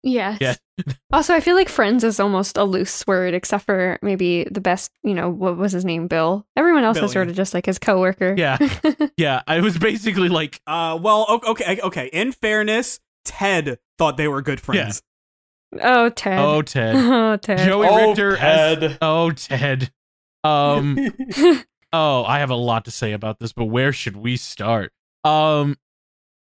Yes. 0.02 0.38
Yeah. 0.40 0.54
also, 1.12 1.34
I 1.34 1.40
feel 1.40 1.54
like 1.54 1.68
friends 1.68 2.02
is 2.02 2.18
almost 2.18 2.56
a 2.56 2.64
loose 2.64 3.06
word, 3.06 3.34
except 3.34 3.64
for 3.64 3.98
maybe 4.02 4.44
the 4.50 4.60
best, 4.60 4.90
you 5.02 5.14
know, 5.14 5.28
what 5.30 5.56
was 5.56 5.72
his 5.72 5.84
name? 5.84 6.08
Bill. 6.08 6.46
Everyone 6.56 6.84
else 6.84 6.96
Bill, 6.96 7.04
is 7.06 7.12
sort 7.12 7.26
yeah. 7.26 7.30
of 7.30 7.36
just 7.36 7.54
like 7.54 7.66
his 7.66 7.78
coworker. 7.78 8.34
Yeah. 8.36 8.58
Yeah, 9.16 9.42
I 9.46 9.60
was 9.60 9.78
basically 9.78 10.28
like 10.28 10.60
Uh, 10.66 10.98
well, 11.00 11.40
okay, 11.46 11.78
okay. 11.82 12.10
In 12.12 12.32
fairness, 12.32 12.98
Ted 13.24 13.78
thought 13.98 14.16
they 14.16 14.26
were 14.28 14.42
good 14.42 14.60
friends. 14.60 15.02
oh, 15.80 16.08
Ted. 16.08 16.38
oh 16.38 16.62
Ted. 16.62 16.96
Oh, 16.98 17.36
Ted. 17.36 17.58
Joey 17.60 17.86
Oh, 17.88 18.08
Richter 18.08 18.36
as 18.36 18.78
Ted. 18.78 18.98
Oh 19.00 19.30
Ted. 19.30 19.92
Um 20.42 20.98
Oh, 21.92 22.24
I 22.24 22.38
have 22.38 22.50
a 22.50 22.54
lot 22.56 22.86
to 22.86 22.90
say 22.90 23.12
about 23.12 23.38
this, 23.38 23.52
but 23.52 23.66
where 23.66 23.92
should 23.92 24.16
we 24.16 24.36
start? 24.36 24.92
Um, 25.24 25.76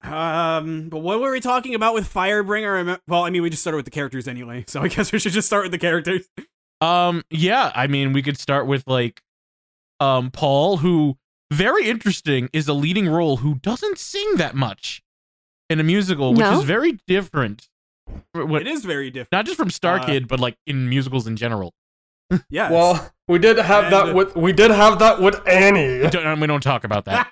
Um, 0.04 0.90
but 0.90 1.00
what 1.00 1.20
were 1.20 1.32
we 1.32 1.40
talking 1.40 1.76
about 1.76 1.94
with 1.94 2.12
Firebringer? 2.12 3.00
Well, 3.08 3.24
I 3.24 3.30
mean, 3.30 3.42
we 3.42 3.50
just 3.50 3.62
started 3.64 3.78
with 3.78 3.86
the 3.86 3.92
characters 3.92 4.28
anyway, 4.28 4.64
so 4.68 4.82
I 4.82 4.88
guess 4.90 5.12
we 5.12 5.20
should 5.20 5.34
just 5.34 5.48
start 5.48 5.64
with 5.64 5.72
the 5.72 5.78
characters. 5.80 6.28
um, 6.82 7.24
yeah, 7.30 7.72
I 7.76 7.88
mean, 7.88 8.14
we 8.14 8.22
could 8.22 8.38
start 8.40 8.68
with 8.68 8.84
like, 8.88 9.22
um, 10.00 10.30
Paul, 10.32 10.78
who 10.78 11.18
very 11.52 11.90
interesting 11.90 12.50
is 12.54 12.68
a 12.68 12.74
leading 12.74 13.08
role 13.10 13.38
who 13.38 13.56
doesn't 13.56 13.98
sing 13.98 14.36
that 14.36 14.54
much 14.56 15.02
in 15.70 15.80
a 15.80 15.84
musical, 15.84 16.32
which 16.32 16.40
No? 16.40 16.60
is 16.60 16.64
very 16.66 17.00
different. 17.08 17.68
What, 18.34 18.62
It 18.62 18.68
is 18.68 18.86
very 18.86 19.10
different. 19.10 19.32
not 19.32 19.46
just 19.46 19.58
from 19.58 19.70
Star 19.70 20.00
Uh, 20.00 20.06
Kid, 20.06 20.28
but 20.28 20.40
like 20.40 20.56
in 20.68 20.88
musicals 20.88 21.26
in 21.28 21.36
general. 21.36 21.74
Yeah. 22.50 22.70
Well, 22.72 23.10
we 23.28 23.40
did 23.40 23.58
have 23.58 23.90
that 23.92 24.14
with 24.14 24.36
we 24.36 24.52
did 24.54 24.70
have 24.72 25.00
that 25.00 25.22
with 25.22 25.46
Annie. 25.48 26.00
We 26.04 26.08
don't, 26.10 26.40
we 26.42 26.48
don't 26.48 26.62
talk 26.64 26.84
about 26.84 27.06
that. 27.06 27.30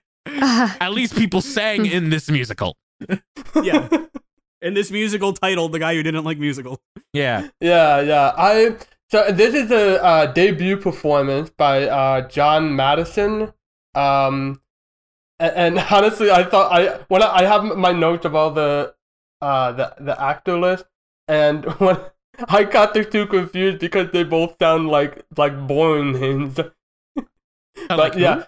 At 0.80 0.92
least 0.92 1.16
people 1.16 1.40
sang 1.40 1.86
in 1.86 2.10
this 2.10 2.28
musical. 2.30 2.76
yeah. 3.62 3.88
In 4.62 4.74
this 4.74 4.90
musical 4.90 5.32
titled 5.32 5.72
"The 5.72 5.78
Guy 5.78 5.94
Who 5.94 6.02
Didn't 6.02 6.24
Like 6.24 6.38
Musical." 6.38 6.80
Yeah. 7.12 7.48
Yeah, 7.60 8.00
yeah. 8.00 8.32
I 8.36 8.76
so 9.10 9.30
this 9.30 9.54
is 9.54 9.70
a 9.70 10.02
uh, 10.02 10.26
debut 10.32 10.76
performance 10.76 11.50
by 11.50 11.84
uh, 11.84 12.26
Jon 12.28 12.70
Matteson. 12.70 13.52
Um, 13.94 14.60
a- 15.38 15.56
and, 15.56 15.78
honestly, 15.90 16.30
I 16.30 16.42
thought 16.44 16.72
I 16.72 16.98
when 17.08 17.22
I, 17.22 17.26
I 17.36 17.42
have 17.44 17.64
my 17.64 17.92
notes 17.92 18.24
of 18.24 18.34
all 18.34 18.50
the 18.50 18.94
uh 19.40 19.72
the 19.72 19.94
the 20.00 20.20
actor 20.20 20.58
list, 20.58 20.86
and 21.28 21.64
when 21.78 21.98
I 22.48 22.64
got 22.64 22.94
the 22.94 23.04
two 23.04 23.26
confused 23.26 23.78
because 23.78 24.10
they 24.10 24.24
both 24.24 24.56
sound 24.60 24.88
like 24.88 25.24
like 25.36 25.66
boring 25.66 26.12
names. 26.12 26.58
But 27.88 27.98
like, 27.98 28.14
yeah, 28.16 28.36
who? 28.36 28.42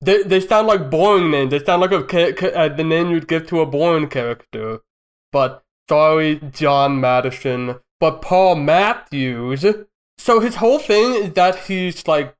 They 0.00 0.22
they 0.22 0.40
sound 0.40 0.68
like 0.68 0.90
boring 0.90 1.30
names. 1.30 1.50
They 1.50 1.64
sound 1.64 1.82
like 1.82 1.92
a 1.92 2.56
uh, 2.56 2.68
the 2.68 2.84
name 2.84 3.10
you'd 3.10 3.28
give 3.28 3.46
to 3.48 3.60
a 3.60 3.66
boring 3.66 4.08
character. 4.08 4.80
But 5.32 5.64
sorry, 5.88 6.40
Jon 6.52 7.00
Matteson. 7.00 7.80
But 8.00 8.22
Paul 8.22 8.56
Matthews. 8.56 9.64
So 10.18 10.40
his 10.40 10.56
whole 10.56 10.78
thing 10.78 11.14
is 11.14 11.32
that 11.32 11.56
he's 11.66 12.06
like 12.06 12.36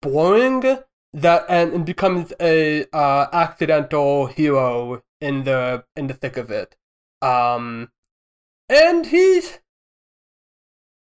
boring. 0.00 0.78
That 1.14 1.44
and, 1.50 1.74
and 1.74 1.84
becomes 1.84 2.32
a 2.40 2.86
uh, 2.90 3.26
accidental 3.34 4.26
hero 4.26 5.02
in 5.20 5.44
the 5.44 5.84
in 5.94 6.06
the 6.06 6.14
thick 6.14 6.38
of 6.38 6.50
it. 6.50 6.74
Um, 7.20 7.90
and 8.70 9.04
he's 9.06 9.58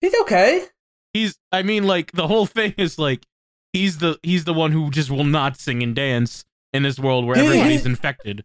he's 0.00 0.14
okay. 0.22 0.66
He's 1.12 1.38
I 1.52 1.62
mean 1.62 1.84
like 1.84 2.10
the 2.12 2.26
whole 2.26 2.46
thing 2.46 2.74
is 2.76 2.98
like 2.98 3.24
he's 3.72 3.98
the 3.98 4.18
he's 4.22 4.44
the 4.44 4.54
one 4.54 4.72
who 4.72 4.90
just 4.90 5.10
will 5.10 5.24
not 5.24 5.58
sing 5.58 5.82
and 5.82 5.94
dance 5.94 6.44
in 6.72 6.82
this 6.82 6.98
world 6.98 7.26
where 7.26 7.36
everybody's 7.36 7.82
he- 7.82 7.88
infected. 7.88 8.44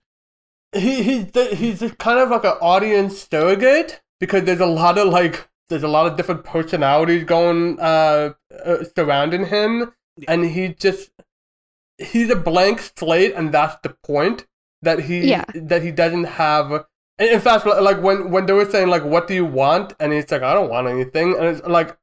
he 0.73 1.03
he's 1.03 1.31
the, 1.31 1.45
he's 1.55 1.79
kind 1.99 2.19
of 2.19 2.29
like 2.29 2.43
an 2.43 2.57
audience 2.61 3.27
surrogate 3.29 4.01
because 4.19 4.43
there's 4.43 4.59
a 4.59 4.65
lot 4.65 4.97
of 4.97 5.07
like 5.07 5.47
there's 5.69 5.83
a 5.83 5.87
lot 5.87 6.05
of 6.05 6.15
different 6.15 6.43
personalities 6.43 7.23
going 7.23 7.79
uh, 7.79 8.33
uh 8.63 8.83
surrounding 8.95 9.45
him. 9.47 9.93
And 10.27 10.45
he 10.45 10.69
just 10.69 11.11
he's 11.97 12.29
a 12.29 12.35
blank 12.35 12.91
slate 12.97 13.33
and 13.35 13.53
that's 13.53 13.77
the 13.83 13.95
point 14.03 14.47
that 14.81 14.99
he 15.01 15.29
Yeah. 15.29 15.45
that 15.53 15.81
he 15.83 15.91
doesn't 15.91 16.25
have. 16.25 16.85
In 17.19 17.39
fact 17.39 17.65
like 17.65 18.01
when 18.01 18.31
when 18.31 18.45
they 18.45 18.53
were 18.53 18.69
saying 18.69 18.87
like 18.89 19.03
what 19.03 19.27
do 19.27 19.33
you 19.33 19.45
want? 19.45 19.93
And 19.99 20.13
he's 20.13 20.29
like 20.31 20.43
i 20.43 20.53
don't 20.53 20.69
want 20.69 20.87
anything. 20.87 21.35
And 21.35 21.45
it's 21.45 21.65
like 21.67 21.97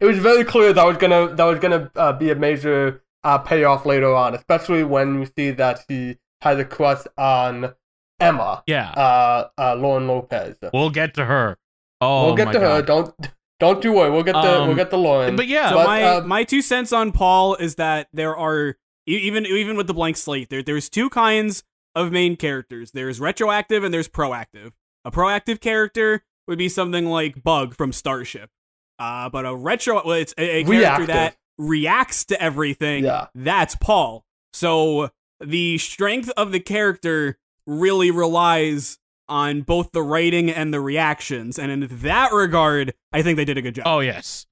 it 0.00 0.04
was 0.04 0.18
very 0.18 0.44
clear 0.44 0.72
that 0.72 0.84
was 0.84 0.96
gonna 0.96 1.34
that 1.34 1.44
was 1.44 1.58
gonna 1.58 1.90
uh, 1.96 2.12
be 2.12 2.30
a 2.30 2.34
major 2.34 3.02
uh, 3.24 3.38
payoff 3.38 3.86
later 3.86 4.14
on 4.14 4.34
especially 4.34 4.84
when 4.84 5.20
we 5.20 5.26
see 5.36 5.50
that 5.50 5.84
he 5.88 6.16
has 6.42 6.58
a 6.58 6.64
crush 6.64 7.04
on 7.16 7.74
emma 8.20 8.62
Yeah. 8.66 8.90
uh, 8.90 9.48
uh 9.58 9.74
lauren 9.74 10.06
lopez 10.06 10.56
we'll 10.72 10.90
get 10.90 11.14
to 11.14 11.24
her. 11.24 11.58
Oh 12.00 12.26
we'll 12.26 12.36
get 12.36 12.52
to 12.52 12.60
her 12.60 12.82
don't 12.82 13.14
don't 13.58 13.82
you 13.84 13.92
worry 13.92 14.10
we'll 14.10 14.22
get 14.22 14.32
to 14.32 14.38
Um, 14.38 14.66
we'll 14.68 14.76
get 14.76 14.90
to 14.90 14.96
lauren 14.96 15.34
But 15.36 15.46
yeah, 15.46 15.70
So 15.70 15.76
But, 15.76 15.86
my 15.86 16.02
uh, 16.02 16.20
my 16.22 16.44
two 16.44 16.62
cents 16.62 16.92
on 16.92 17.10
Paul 17.12 17.54
is 17.56 17.76
that 17.76 18.08
there 18.12 18.36
are 18.36 18.76
even 19.06 19.46
even 19.46 19.76
with 19.76 19.86
the 19.86 19.94
blank 19.94 20.16
slate 20.16 20.50
there 20.50 20.62
there's 20.62 20.88
two 20.90 21.08
kinds 21.08 21.64
of 21.96 22.12
main 22.12 22.36
characters. 22.36 22.92
There's 22.92 23.18
retroactive 23.18 23.82
and 23.82 23.92
there's 23.92 24.08
proactive. 24.08 24.72
A 25.04 25.10
proactive 25.10 25.60
character 25.60 26.22
would 26.46 26.58
be 26.58 26.68
something 26.68 27.06
like 27.06 27.42
Bug 27.42 27.74
from 27.74 27.90
Starship. 27.90 28.50
Uh, 28.98 29.28
but 29.28 29.44
a 29.44 29.54
retro 29.54 30.02
well, 30.04 30.12
it's 30.12 30.34
a, 30.38 30.42
a 30.42 30.64
character 30.64 30.70
Reactive. 30.70 31.06
that 31.08 31.36
reacts 31.58 32.24
to 32.26 32.40
everything. 32.40 33.04
Yeah. 33.04 33.26
That's 33.34 33.76
Paul. 33.76 34.24
So 34.52 35.10
the 35.40 35.78
strength 35.78 36.30
of 36.36 36.52
the 36.52 36.60
character 36.60 37.38
really 37.66 38.10
relies 38.10 38.98
on 39.28 39.62
both 39.62 39.92
the 39.92 40.02
writing 40.02 40.50
and 40.50 40.72
the 40.72 40.80
reactions. 40.80 41.58
And 41.58 41.70
in 41.70 41.88
that 42.02 42.32
regard, 42.32 42.94
I 43.12 43.22
think 43.22 43.36
they 43.36 43.44
did 43.44 43.58
a 43.58 43.62
good 43.62 43.74
job. 43.74 43.86
Oh 43.86 44.00
yes. 44.00 44.46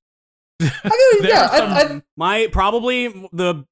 I 0.61 1.19
mean, 1.21 1.25
yeah 1.31 1.47
are 1.47 1.63
I, 1.63 1.83
I, 1.97 2.03
My 2.17 2.49
probably 2.53 3.09
the 3.33 3.65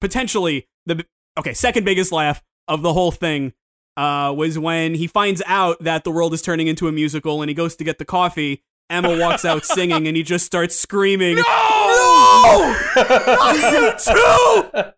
potentially 0.00 0.68
the 0.86 1.04
okay 1.38 1.52
second 1.52 1.84
biggest 1.84 2.12
laugh 2.12 2.42
of 2.66 2.82
the 2.82 2.92
whole 2.92 3.10
thing 3.10 3.52
uh, 3.96 4.32
was 4.36 4.58
when 4.58 4.94
he 4.94 5.06
finds 5.06 5.42
out 5.46 5.82
that 5.82 6.04
the 6.04 6.10
world 6.10 6.32
is 6.32 6.40
turning 6.40 6.68
into 6.68 6.86
a 6.86 6.92
musical 6.92 7.42
and 7.42 7.48
he 7.48 7.54
goes 7.54 7.74
to 7.76 7.84
get 7.84 7.98
the 7.98 8.04
coffee. 8.04 8.62
Emma 8.90 9.18
walks 9.18 9.44
out 9.44 9.64
singing 9.64 10.06
and 10.06 10.16
he 10.16 10.22
just 10.22 10.46
starts 10.46 10.76
screaming. 10.76 11.36
No. 11.36 11.42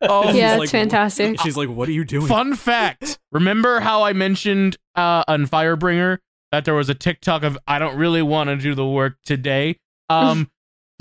Oh, 0.02 0.32
yeah, 0.32 0.54
like, 0.54 0.64
it's 0.64 0.72
fantastic. 0.72 1.40
She's 1.40 1.56
like, 1.56 1.68
"What 1.68 1.88
are 1.88 1.92
you 1.92 2.04
doing?" 2.04 2.26
Fun 2.26 2.54
fact. 2.54 3.18
Remember 3.32 3.80
how 3.80 4.02
I 4.02 4.12
mentioned 4.12 4.76
uh, 4.96 5.24
on 5.28 5.46
Firebringer 5.46 6.18
that 6.52 6.64
there 6.64 6.74
was 6.74 6.88
a 6.88 6.94
TikTok 6.94 7.42
of 7.42 7.58
I 7.66 7.78
don't 7.78 7.96
really 7.96 8.22
want 8.22 8.48
to 8.48 8.56
do 8.56 8.74
the 8.74 8.86
work 8.86 9.16
today. 9.24 9.76
Um, 10.08 10.50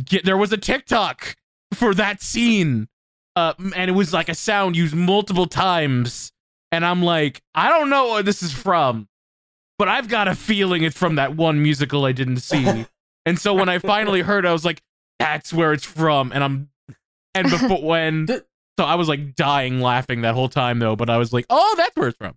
get, 0.03 0.25
there 0.25 0.37
was 0.37 0.53
a 0.53 0.57
TikTok 0.57 1.35
for 1.73 1.93
that 1.95 2.21
scene, 2.21 2.87
uh, 3.35 3.53
and 3.75 3.89
it 3.89 3.93
was 3.93 4.13
like 4.13 4.29
a 4.29 4.35
sound 4.35 4.75
used 4.75 4.95
multiple 4.95 5.47
times. 5.47 6.31
And 6.71 6.85
I'm 6.85 7.01
like, 7.01 7.41
I 7.55 7.69
don't 7.69 7.89
know 7.89 8.11
where 8.11 8.23
this 8.23 8.43
is 8.43 8.53
from, 8.53 9.07
but 9.79 9.87
I've 9.87 10.07
got 10.09 10.27
a 10.27 10.35
feeling 10.35 10.83
it's 10.83 10.95
from 10.95 11.15
that 11.15 11.35
one 11.35 11.63
musical 11.63 12.05
I 12.05 12.11
didn't 12.11 12.37
see. 12.37 12.85
and 13.25 13.39
so 13.39 13.55
when 13.55 13.69
I 13.69 13.79
finally 13.79 14.21
heard, 14.21 14.45
I 14.45 14.51
was 14.51 14.63
like, 14.63 14.81
that's 15.17 15.51
where 15.51 15.73
it's 15.73 15.85
from. 15.85 16.31
And 16.31 16.43
I'm, 16.43 16.69
and 17.33 17.49
before 17.49 17.81
when 17.83 18.27
so 18.27 18.85
I 18.85 18.95
was 18.95 19.07
like 19.09 19.35
dying 19.35 19.81
laughing 19.81 20.21
that 20.21 20.35
whole 20.35 20.49
time 20.49 20.79
though, 20.79 20.95
but 20.95 21.09
I 21.09 21.17
was 21.17 21.33
like, 21.33 21.45
oh, 21.49 21.73
that's 21.77 21.95
where 21.95 22.09
it's 22.09 22.17
from. 22.17 22.35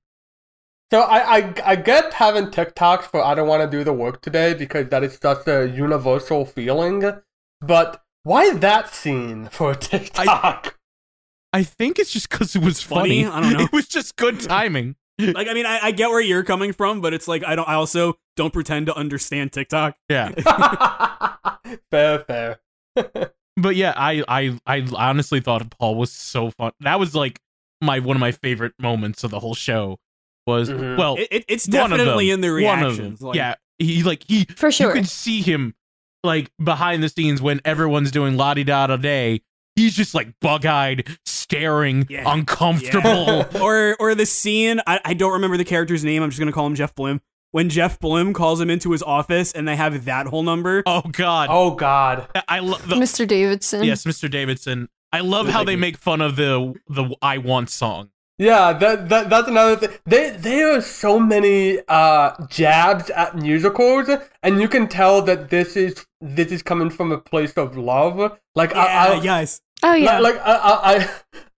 So 0.92 1.00
I, 1.00 1.38
I 1.38 1.54
I 1.64 1.76
get 1.76 2.14
having 2.14 2.46
TikToks 2.46 3.04
for 3.04 3.24
I 3.24 3.34
don't 3.34 3.48
want 3.48 3.68
to 3.68 3.76
do 3.76 3.82
the 3.82 3.92
work 3.92 4.20
today 4.20 4.52
because 4.54 4.88
that 4.88 5.02
is 5.02 5.18
such 5.20 5.46
a 5.46 5.68
universal 5.68 6.44
feeling. 6.44 7.02
But 7.60 8.02
why 8.24 8.52
that 8.54 8.94
scene 8.94 9.48
for 9.50 9.72
a 9.72 9.76
TikTok? 9.76 10.78
I 11.52 11.62
think 11.62 11.98
it's 11.98 12.12
just 12.12 12.28
because 12.28 12.54
it 12.56 12.62
was 12.62 12.82
Funny? 12.82 13.24
funny. 13.24 13.26
I 13.26 13.40
don't 13.40 13.52
know. 13.52 13.64
It 13.64 13.72
was 13.72 13.86
just 13.88 14.16
good 14.16 14.40
timing. 14.40 14.96
like, 15.34 15.48
I 15.48 15.54
mean, 15.54 15.66
I, 15.66 15.78
I 15.82 15.90
get 15.92 16.08
where 16.10 16.20
you're 16.20 16.42
coming 16.44 16.72
from, 16.72 17.00
but 17.00 17.14
it's 17.14 17.28
like 17.28 17.44
I 17.44 17.54
don't. 17.56 17.68
I 17.68 17.74
also 17.74 18.18
don't 18.36 18.52
pretend 18.52 18.86
to 18.86 18.96
understand 18.96 19.52
TikTok. 19.52 19.96
Yeah, 20.08 20.30
fair, 21.90 22.18
fair. 22.20 22.58
but 23.56 23.76
yeah, 23.76 23.92
I 23.96 24.22
I 24.28 24.58
I 24.66 24.84
honestly 24.96 25.40
thought 25.40 25.68
Paul 25.78 25.96
was 25.96 26.12
so 26.12 26.50
fun. 26.50 26.72
That 26.80 26.98
was 27.00 27.14
like 27.14 27.40
my 27.80 27.98
one 27.98 28.16
of 28.16 28.20
my 28.20 28.32
favorite 28.32 28.72
moments 28.78 29.24
of 29.24 29.30
the 29.30 29.40
whole 29.40 29.54
show. 29.54 29.98
Was 30.46 30.70
Mhm. 30.70 30.98
well, 30.98 31.16
It, 31.16 31.28
it, 31.30 31.44
it's 31.46 31.64
definitely 31.66 32.28
them. 32.28 32.34
in 32.34 32.40
the 32.40 32.50
reactions. 32.50 33.22
Like, 33.22 33.36
yeah, 33.36 33.54
he 33.78 34.02
like 34.02 34.24
he 34.26 34.44
For 34.56 34.72
sure. 34.72 34.88
you 34.88 34.90
sure. 34.90 34.92
could 34.94 35.08
see 35.08 35.40
him 35.40 35.74
like 36.24 36.50
behind 36.62 37.02
the 37.02 37.08
scenes 37.08 37.40
when 37.40 37.60
everyone's 37.64 38.10
doing 38.10 38.36
la 38.36 38.54
di 38.54 38.64
da 38.64 38.88
da 38.88 38.96
day. 38.96 39.42
He's 39.76 39.94
just 39.94 40.14
like 40.14 40.34
bug 40.40 40.66
eyed, 40.66 41.06
staring, 41.52 42.06
Yeah. 42.08 42.24
uncomfortable. 42.26 43.46
Yeah. 43.52 43.60
or 43.62 43.96
or 44.00 44.14
the 44.14 44.26
scene. 44.26 44.80
I, 44.86 45.00
I 45.04 45.14
don't 45.14 45.32
remember 45.32 45.56
the 45.56 45.64
character's 45.64 46.04
name. 46.04 46.22
I'm 46.22 46.30
just 46.30 46.38
gonna 46.38 46.52
call 46.52 46.66
him 46.66 46.74
Jeff 46.74 46.94
Blim. 46.94 47.20
When 47.50 47.68
Jeff 47.68 48.00
Blim 48.00 48.34
calls 48.34 48.60
him 48.62 48.70
into 48.70 48.92
his 48.92 49.02
office 49.02 49.52
and 49.52 49.68
they 49.68 49.76
have 49.76 50.06
that 50.06 50.26
whole 50.26 50.42
number. 50.42 50.82
oh 50.86 51.02
God, 51.02 51.48
Oh 51.50 51.72
God. 51.74 52.26
I 52.48 52.60
love 52.60 52.82
Mr. 52.84 53.28
Davidson. 53.28 53.84
yes, 53.84 54.04
Mr. 54.04 54.30
Davidson. 54.30 54.88
I 55.12 55.20
love 55.20 55.48
how 55.48 55.62
they 55.62 55.76
make 55.76 55.98
fun 55.98 56.22
of 56.22 56.36
the 56.36 56.74
the 56.88 57.14
I 57.20 57.36
Want 57.38 57.68
song. 57.68 58.08
Yeah, 58.38 58.72
that, 58.72 59.10
that 59.10 59.28
that's 59.28 59.46
another 59.46 59.76
thing. 59.76 59.90
They 60.06 60.30
there 60.30 60.78
are 60.78 60.80
so 60.80 61.20
many 61.20 61.78
uh 61.86 62.46
jabs 62.48 63.10
at 63.10 63.36
musicals, 63.36 64.08
and 64.42 64.58
you 64.60 64.68
can 64.68 64.88
tell 64.88 65.20
that 65.22 65.50
this 65.50 65.76
is 65.76 66.06
this 66.22 66.50
is 66.50 66.62
coming 66.62 66.88
from 66.88 67.12
a 67.12 67.18
place 67.18 67.52
of 67.58 67.76
love. 67.76 68.38
Like 68.54 68.70
Yeah, 68.70 68.80
I, 68.80 69.06
I 69.18 69.20
yes. 69.20 69.60
Oh 69.82 69.94
yeah. 69.94 70.18
like, 70.18 70.36
like 70.36 70.46
I, 70.46 70.52
I, 70.52 70.94
I 70.96 71.10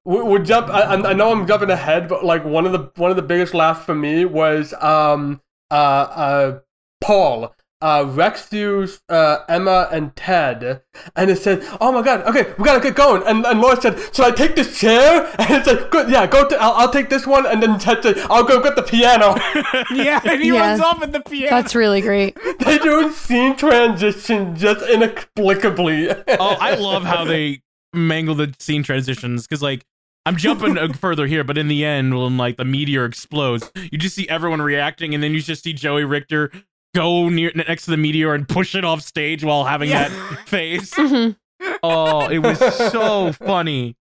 we, 0.05 0.23
we 0.23 0.39
jump. 0.41 0.69
I, 0.69 0.95
I 0.95 1.13
know 1.13 1.33
I'm 1.33 1.47
jumping 1.47 1.71
ahead, 1.71 2.09
but 2.09 2.25
like 2.25 2.45
one 2.45 2.67
of 2.67 2.73
the 2.73 2.91
one 2.97 3.11
of 3.11 3.17
the 3.17 3.23
biggest 3.23 3.55
laughs 3.55 3.85
for 3.85 3.95
me 3.95 4.25
was 4.25 4.73
um 4.75 5.41
uh 5.71 5.75
uh 5.75 6.59
Paul 7.01 7.55
uh, 7.85 8.03
Rex 8.09 8.49
Hughes, 8.49 9.03
uh, 9.11 9.41
Emma, 9.47 9.89
and 9.93 10.17
Ted, 10.17 10.81
and 11.17 11.31
it 11.31 11.37
said, 11.37 11.63
"Oh 11.83 11.93
my 11.93 12.01
god, 12.01 12.23
okay, 12.23 12.55
we 12.57 12.65
gotta 12.65 12.81
get 12.81 12.95
going." 12.95 13.23
And 13.27 13.45
and 13.45 13.61
Laura 13.61 13.79
said, 13.79 13.99
"Should 14.15 14.25
I 14.25 14.31
take 14.31 14.57
this 14.57 14.79
chair?" 14.79 15.31
And 15.39 15.51
it's 15.51 15.67
like, 15.67 15.91
"Good, 15.91 16.09
yeah, 16.11 16.27
go. 16.27 16.49
To, 16.49 16.57
I'll, 16.57 16.73
I'll 16.73 16.91
take 16.91 17.11
this 17.11 17.27
one." 17.27 17.45
And 17.45 17.63
then 17.63 17.79
Ted 17.79 18.03
said, 18.03 18.17
"I'll 18.31 18.45
go 18.45 18.63
get 18.63 18.75
the 18.77 18.83
piano." 18.83 19.35
yeah, 19.95 20.19
and 20.25 20.41
he 20.41 20.49
Yeah. 20.49 20.61
runs 20.71 20.81
off 20.81 21.03
at 21.03 21.13
the 21.13 21.21
piano. 21.21 21.51
That's 21.51 21.75
really 21.75 22.01
great. 22.01 22.39
they 22.61 22.79
do 22.79 23.07
a 23.07 23.13
scene 23.13 23.55
transition 23.55 24.57
just 24.57 24.83
inexplicably. 24.89 26.11
oh, 26.11 26.57
I 26.59 26.77
love 26.77 27.05
how 27.05 27.27
they 27.27 27.61
mangle 27.95 28.35
the 28.35 28.55
scene 28.59 28.83
transitions 28.83 29.47
because 29.47 29.63
like 29.63 29.85
I'm 30.27 30.37
jumping 30.37 30.79
uh, 30.79 30.93
further 30.93 31.27
here, 31.27 31.45
but 31.45 31.59
in 31.59 31.69
the 31.69 31.85
end, 31.85 32.19
when 32.19 32.37
like 32.37 32.57
the 32.57 32.65
meteor 32.65 33.05
explodes, 33.05 33.71
you 33.75 33.99
just 33.99 34.15
see 34.15 34.29
everyone 34.29 34.63
reacting, 34.63 35.15
and 35.15 35.23
then 35.23 35.33
you 35.33 35.41
just 35.41 35.63
see 35.65 35.73
Joey 35.73 36.05
Richter 36.05 36.51
go 36.95 37.29
near 37.29 37.51
next 37.55 37.85
to 37.87 37.91
the 37.91 37.97
meteor 37.97 38.35
and 38.35 38.49
push 38.49 38.75
it 38.75 38.85
off 38.85 39.03
stage 39.03 39.45
while 39.45 39.65
having 39.65 39.91
Yeah. 39.91 40.09
that 40.09 40.39
face. 40.49 40.95
Mhm. 40.95 41.37
Oh, 41.83 42.29
it 42.29 42.39
was 42.39 42.59
so 42.91 43.33
funny. 43.33 43.97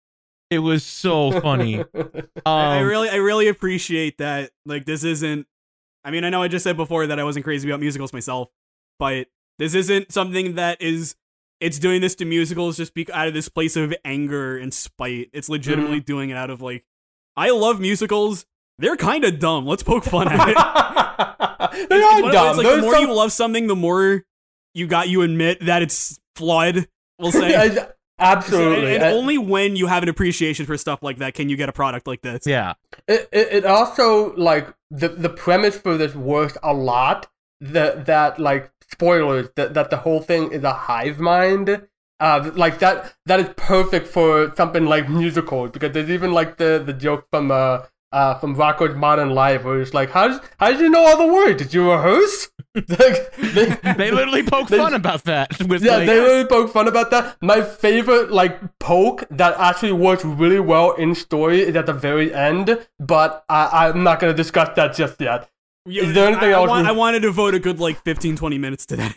It 0.50 0.59
was 0.59 0.85
so 0.85 1.30
funny. 1.40 1.78
Um, 1.80 2.26
I 2.44 2.80
really, 2.80 3.09
I 3.09 3.16
really 3.16 3.47
appreciate 3.49 4.18
that. 4.18 4.50
Like, 4.66 4.85
this 4.85 5.04
isn't. 5.04 5.47
I 6.04 6.11
mean, 6.11 6.25
I 6.25 6.30
know 6.30 6.42
I 6.42 6.49
just 6.49 6.64
said 6.64 6.76
before 6.76 7.06
that 7.06 7.20
I 7.20 7.25
wasn't 7.25 7.44
crazy 7.44 7.68
about 7.68 7.78
musicals 7.80 8.12
myself, 8.12 8.49
but 8.99 9.28
this 9.59 9.75
isn't 9.75 10.11
something 10.12 10.56
that 10.56 10.82
is. 10.82 11.14
It's 11.60 11.78
doing 11.78 12.00
this 12.00 12.14
to 12.16 12.24
musicals 12.24 12.76
just 12.78 12.94
be, 12.94 13.06
out 13.12 13.28
of 13.28 13.34
this 13.34 13.48
place 13.48 13.76
of 13.76 13.94
anger 14.04 14.56
and 14.56 14.72
spite. 14.72 15.28
It's 15.32 15.48
legitimately 15.48 15.98
mm-hmm. 15.98 16.04
doing 16.06 16.30
it 16.30 16.36
out 16.36 16.50
of 16.50 16.62
like, 16.62 16.84
I 17.36 17.50
love 17.50 17.80
musicals. 17.80 18.46
They're 18.78 18.96
kind 18.96 19.24
of 19.24 19.38
dumb. 19.38 19.66
Let's 19.66 19.82
poke 19.82 20.04
fun 20.04 20.28
at 20.28 20.48
it. 20.48 20.56
they 21.88 21.96
It's, 21.96 22.04
it's 22.04 22.04
are 22.04 22.22
one 22.22 22.24
of 22.24 22.32
those, 22.32 22.32
dumb. 22.32 22.56
like, 22.56 22.76
the 22.76 22.82
more 22.82 22.94
some- 22.94 23.02
you 23.04 23.12
love 23.12 23.32
something, 23.32 23.66
the 23.66 23.76
more 23.76 24.24
you 24.74 24.86
got 24.86 25.08
you 25.08 25.22
admit 25.22 25.64
that 25.66 25.82
it's 25.82 26.18
flawed. 26.34 26.88
We'll 27.18 27.32
say. 27.32 27.50
It's- 27.66 27.74
So- 27.76 27.92
Absolutely. 28.26 28.94
and, 28.96 29.02
And- 29.02 29.14
only 29.14 29.38
when 29.38 29.76
you 29.76 29.86
have 29.86 30.02
an 30.02 30.08
appreciation 30.10 30.66
for 30.66 30.76
stuff 30.76 31.02
like 31.02 31.18
that 31.18 31.32
can 31.32 31.48
you 31.48 31.56
get 31.56 31.70
a 31.70 31.72
product 31.72 32.06
like 32.06 32.20
this. 32.20 32.46
yeah, 32.46 32.74
it, 33.08 33.28
it, 33.32 33.48
it 33.50 33.64
also 33.64 34.34
like 34.36 34.74
the 34.90 35.08
the 35.08 35.30
premise 35.30 35.78
for 35.78 35.96
this 35.96 36.14
works 36.14 36.58
a 36.62 36.74
lot 36.74 37.28
that 37.62 38.04
that 38.04 38.38
like 38.38 38.70
spoilers 38.90 39.49
that, 39.56 39.75
that 39.75 39.90
the 39.90 39.99
whole 39.99 40.20
thing 40.20 40.52
is 40.52 40.64
a 40.64 40.73
hive 40.73 41.18
mind 41.18 41.87
uh 42.20 42.50
like 42.54 42.78
that 42.78 43.14
that 43.26 43.40
is 43.40 43.49
perfect 43.56 44.06
for 44.06 44.52
something 44.56 44.87
like 44.87 45.09
musicals 45.09 45.70
because 45.70 45.92
there's 45.92 46.11
even 46.11 46.32
like 46.32 46.56
the 46.59 46.82
the 46.85 46.92
joke 46.92 47.26
from 47.30 47.50
uh 47.50 47.82
uh 48.12 48.35
from 48.35 48.56
Rocko's 48.56 48.97
Modern 48.97 49.30
Life 49.30 49.64
where 49.64 49.80
it's 49.80 49.94
like 49.94 50.11
how 50.11 50.28
does 50.28 50.40
how 50.59 50.70
did 50.70 50.80
you 50.80 50.90
know 50.90 51.06
all 51.06 51.16
the 51.16 51.32
words 51.32 51.62
did 51.62 51.73
you 51.73 51.90
rehearse 51.90 52.49
like 52.75 53.35
they, 53.37 53.64
they 53.97 54.11
literally 54.11 54.44
poke 54.44 54.68
they- 54.68 54.78
fun 54.78 54.94
about 54.94 55.25
that. 55.25 55.59
With 55.68 55.82
yeah, 55.82 55.97
like, 55.97 56.06
they 56.06 56.20
really 56.20 56.44
poke 56.44 56.73
fun 56.73 56.87
about 56.87 57.11
that. 57.11 57.37
My 57.42 57.62
favorite 57.62 58.30
like 58.30 58.78
poke 58.78 59.25
that 59.30 59.59
actually 59.59 59.92
works 59.92 60.25
really 60.25 60.61
well 60.61 60.92
in 60.92 61.14
story 61.16 61.62
is 61.62 61.75
at 61.75 61.87
the 61.87 61.92
very 61.92 62.32
end, 62.32 62.87
but 63.00 63.44
I, 63.49 63.88
I'm 63.88 64.04
not 64.04 64.20
gonna 64.20 64.35
discuss 64.35 64.70
that 64.76 64.94
just 64.94 65.20
yet. 65.20 65.50
Yeah, 65.87 66.02
Is 66.04 66.14
there 66.14 66.26
anything 66.28 66.49
I, 66.50 66.52
I 66.52 66.60
else 66.60 66.68
want- 66.68 66.82
we- 66.84 66.88
I 66.88 66.92
wanted 66.92 67.20
to 67.20 67.28
devote 67.28 67.54
a 67.54 67.58
good 67.58 67.80
like 67.80 68.02
15, 68.04 68.37
20 68.37 68.58
minutes 68.58 68.87
to 68.87 68.96
that. 68.96 69.16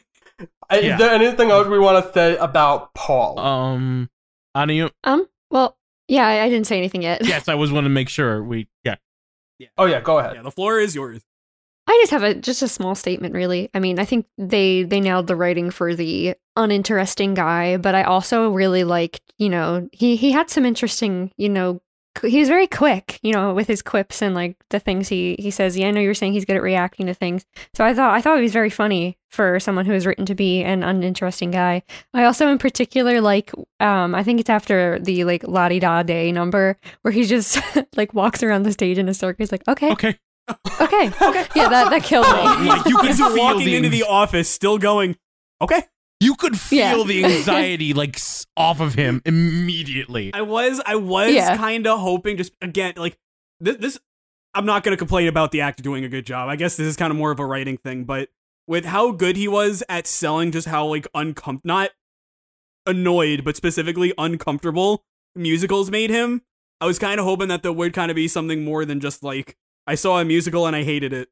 Yeah. 0.71 0.93
Is 0.93 0.97
there 0.99 1.11
anything 1.13 1.51
else 1.51 1.67
we 1.67 1.77
want 1.77 2.03
to 2.05 2.11
say 2.13 2.35
about 2.37 2.93
Paul? 2.95 3.37
um, 3.39 4.09
Anu, 4.55 4.89
Um. 5.03 5.27
Well, 5.51 5.77
yeah, 6.07 6.25
I, 6.27 6.43
I 6.45 6.49
didn't 6.49 6.65
say 6.67 6.77
anything 6.77 7.01
yet. 7.03 7.23
yes, 7.25 7.47
I 7.47 7.53
was 7.55 7.71
want 7.71 7.85
to 7.85 7.89
make 7.89 8.09
sure 8.09 8.43
we 8.43 8.67
yeah. 8.83 8.95
Yeah. 9.59 9.67
Oh 9.77 9.85
yeah, 9.85 10.01
go 10.01 10.17
ahead. 10.19 10.35
Yeah, 10.35 10.41
the 10.41 10.51
floor 10.51 10.79
is 10.79 10.95
yours. 10.95 11.21
I 11.85 11.97
just 12.01 12.11
have 12.11 12.23
a 12.23 12.33
just 12.33 12.61
a 12.63 12.67
small 12.67 12.95
statement, 12.95 13.35
really. 13.35 13.69
I 13.73 13.79
mean, 13.79 13.99
I 13.99 14.05
think 14.05 14.25
they 14.37 14.83
they 14.83 14.99
nailed 14.99 15.27
the 15.27 15.35
writing 15.35 15.69
for 15.69 15.93
the 15.95 16.35
uninteresting 16.55 17.33
guy, 17.35 17.77
but 17.77 17.93
I 17.93 18.03
also 18.03 18.49
really 18.49 18.83
liked, 18.83 19.21
you 19.37 19.49
know, 19.49 19.87
he 19.91 20.15
he 20.15 20.31
had 20.31 20.49
some 20.49 20.65
interesting, 20.65 21.31
you 21.37 21.49
know, 21.49 21.73
qu- 21.75 21.81
he 22.21 22.39
was 22.39 22.47
very 22.47 22.67
quick, 22.67 23.19
you 23.23 23.33
know, 23.33 23.53
with 23.53 23.67
his 23.67 23.81
quips 23.81 24.21
and 24.21 24.35
like 24.35 24.55
the 24.69 24.79
things 24.79 25.07
he 25.07 25.35
he 25.39 25.51
says. 25.51 25.77
Yeah, 25.77 25.87
I 25.87 25.91
know 25.91 26.01
you 26.01 26.07
were 26.07 26.13
saying 26.13 26.33
he's 26.33 26.45
good 26.45 26.55
at 26.55 26.61
reacting 26.61 27.07
to 27.07 27.13
things, 27.13 27.45
so 27.73 27.83
I 27.83 27.93
thought 27.93 28.13
I 28.13 28.21
thought 28.21 28.37
he 28.37 28.43
was 28.43 28.53
very 28.53 28.69
funny 28.69 29.17
for 29.29 29.59
someone 29.59 29.85
who 29.85 29.93
was 29.93 30.05
written 30.05 30.25
to 30.27 30.35
be 30.35 30.63
an 30.63 30.83
uninteresting 30.83 31.51
guy. 31.51 31.81
I 32.13 32.25
also, 32.25 32.47
in 32.49 32.59
particular, 32.59 33.19
like, 33.19 33.51
um, 33.79 34.13
I 34.13 34.23
think 34.23 34.39
it's 34.39 34.49
after 34.49 34.99
the 34.99 35.23
like 35.23 35.43
la 35.47 35.69
di 35.69 35.79
da 35.79 36.03
day 36.03 36.31
number 36.31 36.77
where 37.01 37.11
he 37.11 37.25
just 37.25 37.59
like 37.95 38.13
walks 38.13 38.43
around 38.43 38.63
the 38.63 38.71
stage 38.71 38.97
in 38.97 39.09
a 39.09 39.13
circus, 39.13 39.51
like, 39.51 39.67
okay, 39.67 39.91
Okay, 39.91 40.17
okay, 40.81 41.07
okay, 41.21 41.47
yeah, 41.55 41.69
that 41.69 41.89
that 41.89 42.03
killed 42.03 42.27
me. 42.27 42.67
like 42.69 42.85
you 42.85 42.97
could 42.97 43.07
He's 43.07 43.17
feel 43.17 43.37
walking 43.37 43.71
into 43.73 43.89
the 43.89 44.03
office, 44.03 44.49
still 44.49 44.77
going, 44.77 45.17
okay. 45.61 45.83
You 46.23 46.35
could 46.35 46.59
feel 46.59 46.77
Yeah. 46.79 47.03
the 47.03 47.25
anxiety 47.25 47.93
like 47.93 48.19
off 48.55 48.79
of 48.79 48.93
him 48.95 49.21
immediately. 49.25 50.33
I 50.33 50.41
was, 50.41 50.81
I 50.85 50.95
was 50.95 51.31
Yeah. 51.33 51.57
kind 51.57 51.85
of 51.87 51.99
hoping, 51.99 52.37
just 52.37 52.53
again, 52.61 52.93
like 52.97 53.17
this. 53.59 53.77
This, 53.77 53.99
I'm 54.55 54.65
not 54.65 54.83
gonna 54.83 54.97
complain 54.97 55.27
about 55.27 55.51
the 55.51 55.61
actor 55.61 55.81
doing 55.83 56.03
a 56.05 56.09
good 56.09 56.25
job. 56.25 56.47
I 56.49 56.55
guess 56.55 56.75
this 56.77 56.85
is 56.87 56.95
kind 56.95 57.11
of 57.11 57.17
more 57.17 57.31
of 57.31 57.39
a 57.39 57.45
writing 57.45 57.77
thing, 57.77 58.03
but 58.03 58.29
with 58.67 58.85
how 58.85 59.11
good 59.11 59.35
he 59.35 59.47
was 59.47 59.83
at 59.89 60.05
selling, 60.07 60.51
just 60.51 60.67
how 60.67 60.85
like 60.85 61.07
uncom 61.13 61.59
not 61.63 61.89
annoyed, 62.85 63.43
but 63.43 63.55
specifically 63.55 64.13
uncomfortable 64.17 65.03
musicals 65.35 65.89
made 65.89 66.09
him. 66.09 66.41
I 66.81 66.85
was 66.85 66.99
kind 66.99 67.19
of 67.19 67.25
hoping 67.25 67.47
that 67.47 67.63
there 67.63 67.71
would 67.73 67.93
kind 67.93 68.11
of 68.11 68.15
be 68.15 68.27
something 68.27 68.63
more 68.63 68.85
than 68.85 68.99
just 68.99 69.23
like 69.23 69.57
I 69.87 69.95
saw 69.95 70.19
a 70.19 70.25
musical 70.25 70.67
and 70.67 70.75
I 70.75 70.83
hated 70.83 71.13
it 71.13 71.29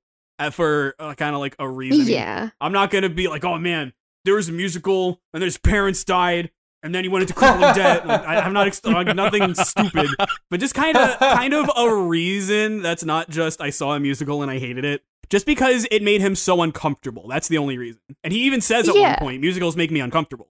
for 0.52 0.96
uh, 1.00 1.14
kind 1.14 1.36
of 1.36 1.42
like 1.42 1.56
a 1.60 1.70
reason. 1.70 2.08
Yeah. 2.08 2.50
I'm 2.60 2.72
not 2.72 2.90
gonna 2.90 3.10
be 3.10 3.28
like, 3.28 3.44
oh 3.44 3.58
man, 3.60 3.94
there 4.26 4.36
was 4.36 4.50
a 4.50 4.52
musical 4.52 5.22
and 5.34 5.44
his 5.44 5.58
parents 5.58 6.04
died, 6.04 6.52
and 6.84 6.94
then 6.96 7.04
he 7.04 7.10
went 7.10 7.24
into 7.24 7.34
crippling 7.34 7.62
debt. 7.76 8.06
Like, 8.08 8.22
I, 8.26 8.40
I'm 8.42 8.54
not 8.54 8.68
ex- 8.68 8.84
like, 8.84 9.16
nothing 9.16 9.54
stupid, 9.56 10.10
but 10.50 10.60
just 10.60 10.74
kind 10.76 10.98
of 10.98 11.18
kind 11.20 11.54
of 11.54 11.70
a 11.78 11.94
reason 11.96 12.82
that's 12.82 13.04
not 13.04 13.30
just 13.30 13.62
I 13.62 13.70
saw 13.70 13.94
a 13.94 14.00
musical 14.00 14.42
and 14.42 14.50
I 14.52 14.60
hated 14.60 14.86
it. 14.86 15.04
Just 15.30 15.46
because 15.46 15.88
it 15.92 16.04
made 16.04 16.20
him 16.20 16.36
so 16.36 16.62
uncomfortable. 16.62 17.28
That's 17.30 17.48
the 17.48 17.58
only 17.58 17.78
reason. 17.78 18.02
And 18.24 18.34
he 18.34 18.42
even 18.44 18.60
says 18.60 18.90
at 18.90 18.96
Yeah. 18.96 19.12
one 19.12 19.20
point, 19.20 19.42
musicals 19.42 19.78
make 19.78 19.90
me 19.90 20.02
uncomfortable. 20.02 20.50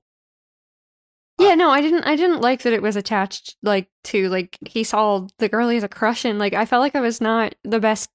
Yeah, 1.40 1.56
no, 1.56 1.70
I 1.70 1.82
didn't 1.82 2.04
I 2.04 2.16
didn't 2.16 2.42
like 2.42 2.62
that 2.64 2.74
it 2.74 2.82
was 2.84 2.96
attached 2.96 3.56
like 3.64 3.90
to 4.06 4.30
like 4.30 4.58
he 4.68 4.84
saw 4.84 5.28
the 5.40 5.50
girl 5.50 5.70
he 5.70 5.76
has 5.76 5.84
a 5.84 5.88
crush 5.90 6.24
in. 6.26 6.38
Like 6.38 6.54
I 6.54 6.66
felt 6.66 6.82
like 6.82 6.96
I 6.96 7.00
was 7.02 7.20
not 7.22 7.56
the 7.64 7.80
best 7.80 8.10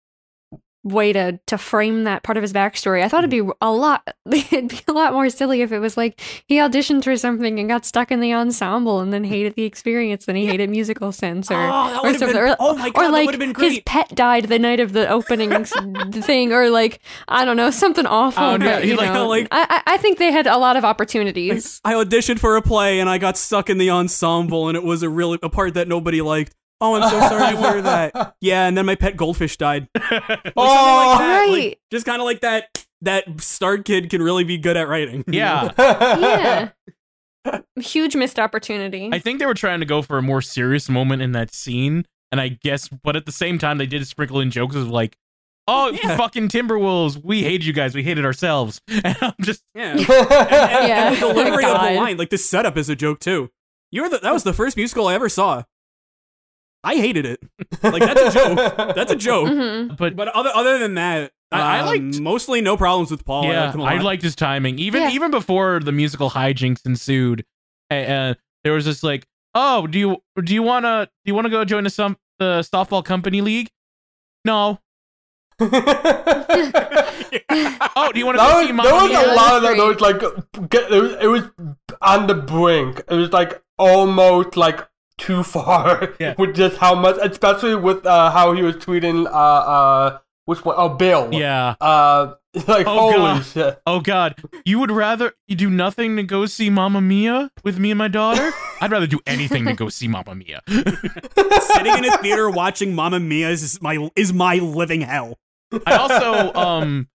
way 0.87 1.13
to 1.13 1.39
to 1.47 1.59
frame 1.59 2.05
that 2.05 2.23
part 2.23 2.37
of 2.37 2.43
his 2.43 2.53
backstory. 2.53 3.03
I 3.03 3.09
thought 3.09 3.19
it'd 3.19 3.31
be 3.31 3.41
mm-hmm. 3.41 3.51
a 3.61 3.73
lot 3.73 4.09
it'd 4.31 4.69
be 4.69 4.81
a 4.89 4.93
lot 4.93 5.13
more 5.13 5.29
silly 5.29 5.63
if 5.63 5.73
it 5.73 5.81
was 5.81 5.97
like 5.97 6.21
he 6.47 6.57
auditioned 6.57 7.05
for 7.05 7.17
something 7.17 7.59
and 7.59 7.69
got 7.69 7.85
stuck 7.85 8.11
in 8.11 8.21
the 8.21 8.33
ensemble 8.33 9.01
and 9.01 9.13
then 9.13 9.23
mm-hmm. 9.23 9.33
hated 9.33 9.55
the 9.55 9.65
experience 9.65 10.27
than 10.27 10.37
he 10.37 10.47
hated 10.47 10.71
musical 10.71 11.13
sense 11.13 11.51
or 11.51 11.57
Oh, 11.57 11.89
that 11.91 12.05
or 12.05 12.19
something. 12.19 12.29
been- 12.29 12.37
or, 12.37 12.57
oh 12.61 12.77
my 12.77 12.91
God, 12.91 13.07
or 13.07 13.11
like 13.11 13.59
his 13.59 13.81
pet 13.85 14.15
died 14.15 14.45
the 14.45 14.59
night 14.59 14.81
of 14.81 14.93
the 14.93 15.09
opening 15.09 15.65
thing 16.13 16.53
or 16.53 16.71
like 16.71 17.01
I 17.29 17.45
don't 17.45 17.57
know 17.57 17.71
something 17.71 18.07
awful. 18.07 18.43
Oh, 18.43 18.57
no, 18.57 18.67
but, 18.67 18.87
you 18.87 18.97
like- 18.97 19.13
know, 19.13 19.29
like- 19.29 19.49
I 19.51 19.67
I 19.87 19.95
I 19.95 19.97
think 19.99 20.19
they 20.19 20.31
had 20.31 20.47
a 20.47 20.59
lot 20.59 20.77
of 20.77 20.85
opportunities. 20.85 21.81
I 21.85 21.95
auditioned 21.95 22.39
for 22.39 22.57
a 22.57 22.63
play 22.63 23.01
and 23.01 23.09
I 23.09 23.19
got 23.19 23.37
stuck 23.37 23.71
in 23.71 23.79
the 23.79 23.91
ensemble 23.91 24.69
and 24.69 24.77
it 24.77 24.85
was 24.85 25.03
a 25.03 25.09
really 25.09 25.39
a 25.43 25.49
part 25.49 25.75
that 25.75 25.89
nobody 25.89 26.21
liked. 26.23 26.55
Oh, 26.81 26.95
I'm 26.95 27.09
so 27.09 27.21
sorry 27.21 27.55
to 27.57 27.61
hear 27.73 27.83
that. 27.83 28.35
Yeah, 28.41 28.67
and 28.67 28.77
then 28.77 28.85
my 28.87 28.95
pet 28.97 29.17
goldfish 29.17 29.57
died. 29.57 29.89
Like, 29.95 30.03
something 30.13 30.31
like 30.37 30.53
Oh, 30.57 31.17
that. 31.19 31.47
Like, 31.49 31.49
oh, 31.49 31.53
Right. 31.55 31.79
just 31.91 32.05
kind 32.07 32.21
of 32.21 32.27
like 32.27 32.41
that. 32.43 32.85
That 33.03 33.41
star 33.41 33.79
kid 33.79 34.09
can 34.11 34.23
really 34.23 34.45
be 34.45 34.57
good 34.59 34.77
at 34.77 34.89
writing. 34.89 35.25
yeah, 35.29 35.71
yeah. 35.79 36.71
Huge 37.79 38.17
missed 38.17 38.39
opportunity. 38.39 39.11
I 39.13 39.19
think 39.19 39.39
they 39.39 39.47
were 39.47 39.55
trying 39.55 39.81
to 39.81 39.87
go 39.87 40.03
for 40.03 40.19
a 40.19 40.23
more 40.23 40.43
serious 40.43 40.89
moment 40.89 41.23
in 41.23 41.33
that 41.33 41.55
scene, 41.55 42.05
and 42.33 42.41
I 42.41 42.49
guess, 42.49 42.89
but 42.89 43.15
at 43.15 43.25
the 43.27 43.33
same 43.33 43.59
time, 43.59 43.79
they 43.79 43.87
did 43.87 44.05
sprinkle 44.07 44.41
in 44.41 44.51
jokes 44.51 44.75
of 44.75 44.89
like, 44.89 45.17
"Oh, 45.69 45.91
Yeah. 45.93 46.17
fucking 46.17 46.49
Timberwolves, 46.49 47.23
we 47.23 47.43
hate 47.45 47.63
you 47.65 47.73
guys, 47.73 47.95
we 47.95 48.03
hated 48.03 48.25
ourselves," 48.25 48.81
and 48.89 49.17
I'm 49.21 49.35
just 49.43 49.63
yeah. 49.75 49.93
And, 49.93 50.01
and- 50.01 50.09
Yeah. 50.11 51.07
and 51.09 51.17
the 51.17 51.21
delivery 51.21 51.65
of 51.65 51.81
the 51.81 51.93
line, 52.01 52.17
like 52.17 52.31
the 52.31 52.39
setup 52.39 52.77
is 52.77 52.89
a 52.89 52.97
joke 52.97 53.21
too. 53.21 53.51
You're 53.93 54.09
the 54.09 54.19
that 54.19 54.33
was 54.33 54.43
the 54.43 54.53
first 54.55 54.77
musical 54.77 55.07
I 55.07 55.15
ever 55.15 55.29
saw. 55.29 55.63
I 56.87 56.95
hated 56.97 57.27
it. 57.27 57.41
Like 57.83 58.03
that's 58.03 58.21
a 58.37 58.39
joke. 58.39 58.77
That's 58.95 59.13
a 59.13 59.17
joke. 59.17 59.49
Mhm. 59.49 59.97
but 59.97 60.15
But 60.17 60.29
other 60.29 60.51
other 60.55 60.79
than 60.79 60.95
that, 60.95 61.33
I- 61.53 61.61
I 61.61 61.81
um, 61.81 61.87
liked- 61.87 62.21
mostly 62.21 62.61
no 62.61 62.77
problems 62.77 63.11
with 63.11 63.25
Paul. 63.25 63.45
I 63.47 63.51
yeah, 63.53 63.61
liked 63.65 63.75
him 63.75 63.81
a 63.81 63.85
I 63.85 63.95
lot. 63.97 64.05
liked 64.05 64.23
his 64.23 64.37
timing. 64.37 64.79
Even 64.79 65.03
Yeah. 65.03 65.11
even 65.11 65.31
before 65.31 65.81
the 65.81 65.93
musical 65.93 66.31
hijinks 66.31 66.87
ensued, 66.87 67.45
uh, 67.91 67.95
uh, 67.95 68.35
there 68.65 68.73
was 68.73 68.85
this 68.85 69.03
like, 69.03 69.27
"Oh, 69.55 69.87
do 69.87 69.99
you 69.99 70.17
do 70.43 70.55
you 70.55 70.63
wanna 70.63 71.09
do 71.25 71.31
you 71.31 71.35
wanna 71.35 71.51
go 71.51 71.65
join 71.65 71.85
the 71.85 71.91
some 71.91 72.17
the 72.39 72.61
softball 72.73 73.05
company 73.05 73.41
league?" 73.41 73.69
No. 74.45 74.79
Oh, 77.99 78.13
do 78.13 78.19
you 78.21 78.27
want 78.27 78.37
to 78.37 78.43
That 78.43 78.53
go 78.53 78.59
was, 78.59 78.67
see 78.67 78.73
there 78.73 78.95
was 78.95 79.09
Mia? 79.09 79.33
a 79.33 79.35
lot 79.35 79.57
of 79.57 79.63
that. 79.63 79.75
great. 79.75 79.77
There 79.79 79.87
was 79.87 80.01
like, 80.01 80.71
get, 80.71 80.93
it, 80.93 81.01
was, 81.01 81.13
it 81.21 81.27
was 81.27 81.43
on 82.03 82.27
the 82.27 82.35
brink. 82.35 82.99
It 83.09 83.15
was 83.15 83.33
like 83.33 83.63
almost 83.79 84.57
like 84.57 84.87
too 85.19 85.43
far 85.43 86.15
Yeah. 86.21 86.35
with 86.39 86.55
just 86.55 86.77
how 86.79 86.95
much, 86.95 87.17
especially 87.23 87.75
with 87.75 88.05
uh, 88.07 88.31
how 88.31 88.53
he 88.53 88.63
was 88.63 88.77
tweeting. 88.77 89.27
Uh, 89.27 89.31
uh, 89.31 90.19
which 90.45 90.65
one? 90.65 90.77
Oh, 90.79 90.91
Bill. 90.91 91.29
Yeah. 91.33 91.75
Uh, 91.81 92.35
like 92.69 92.87
Oh, 92.87 93.11
holy 93.11 93.17
God. 93.17 93.45
shit. 93.45 93.83
Oh 93.87 94.01
God, 94.01 94.37
you 94.65 94.79
would 94.79 94.91
rather 94.93 95.33
you 95.49 95.57
do 95.57 95.69
nothing 95.69 96.17
to 96.17 96.23
go 96.23 96.47
see 96.47 96.71
Mamma 96.71 97.01
Mia 97.01 97.51
with 97.65 97.79
me 97.79 97.91
and 97.91 97.99
my 97.99 98.09
daughter? 98.09 98.53
I'd 98.81 98.91
rather 98.93 99.07
do 99.07 99.21
anything 99.27 99.65
to 99.67 99.75
go 99.75 99.89
see 99.89 100.07
Mamma 100.09 100.35
Mia. 100.35 100.63
Sitting 100.69 101.99
in 101.99 102.05
a 102.05 102.17
theater 102.19 102.49
watching 102.49 102.95
Mamma 102.95 103.21
Mia 103.21 103.51
is 103.51 103.81
my 103.83 104.09
is 104.17 104.33
my 104.33 104.55
living 104.57 105.01
hell. 105.03 105.39
I 105.87 105.97
also 105.97 106.53
um 106.55 107.09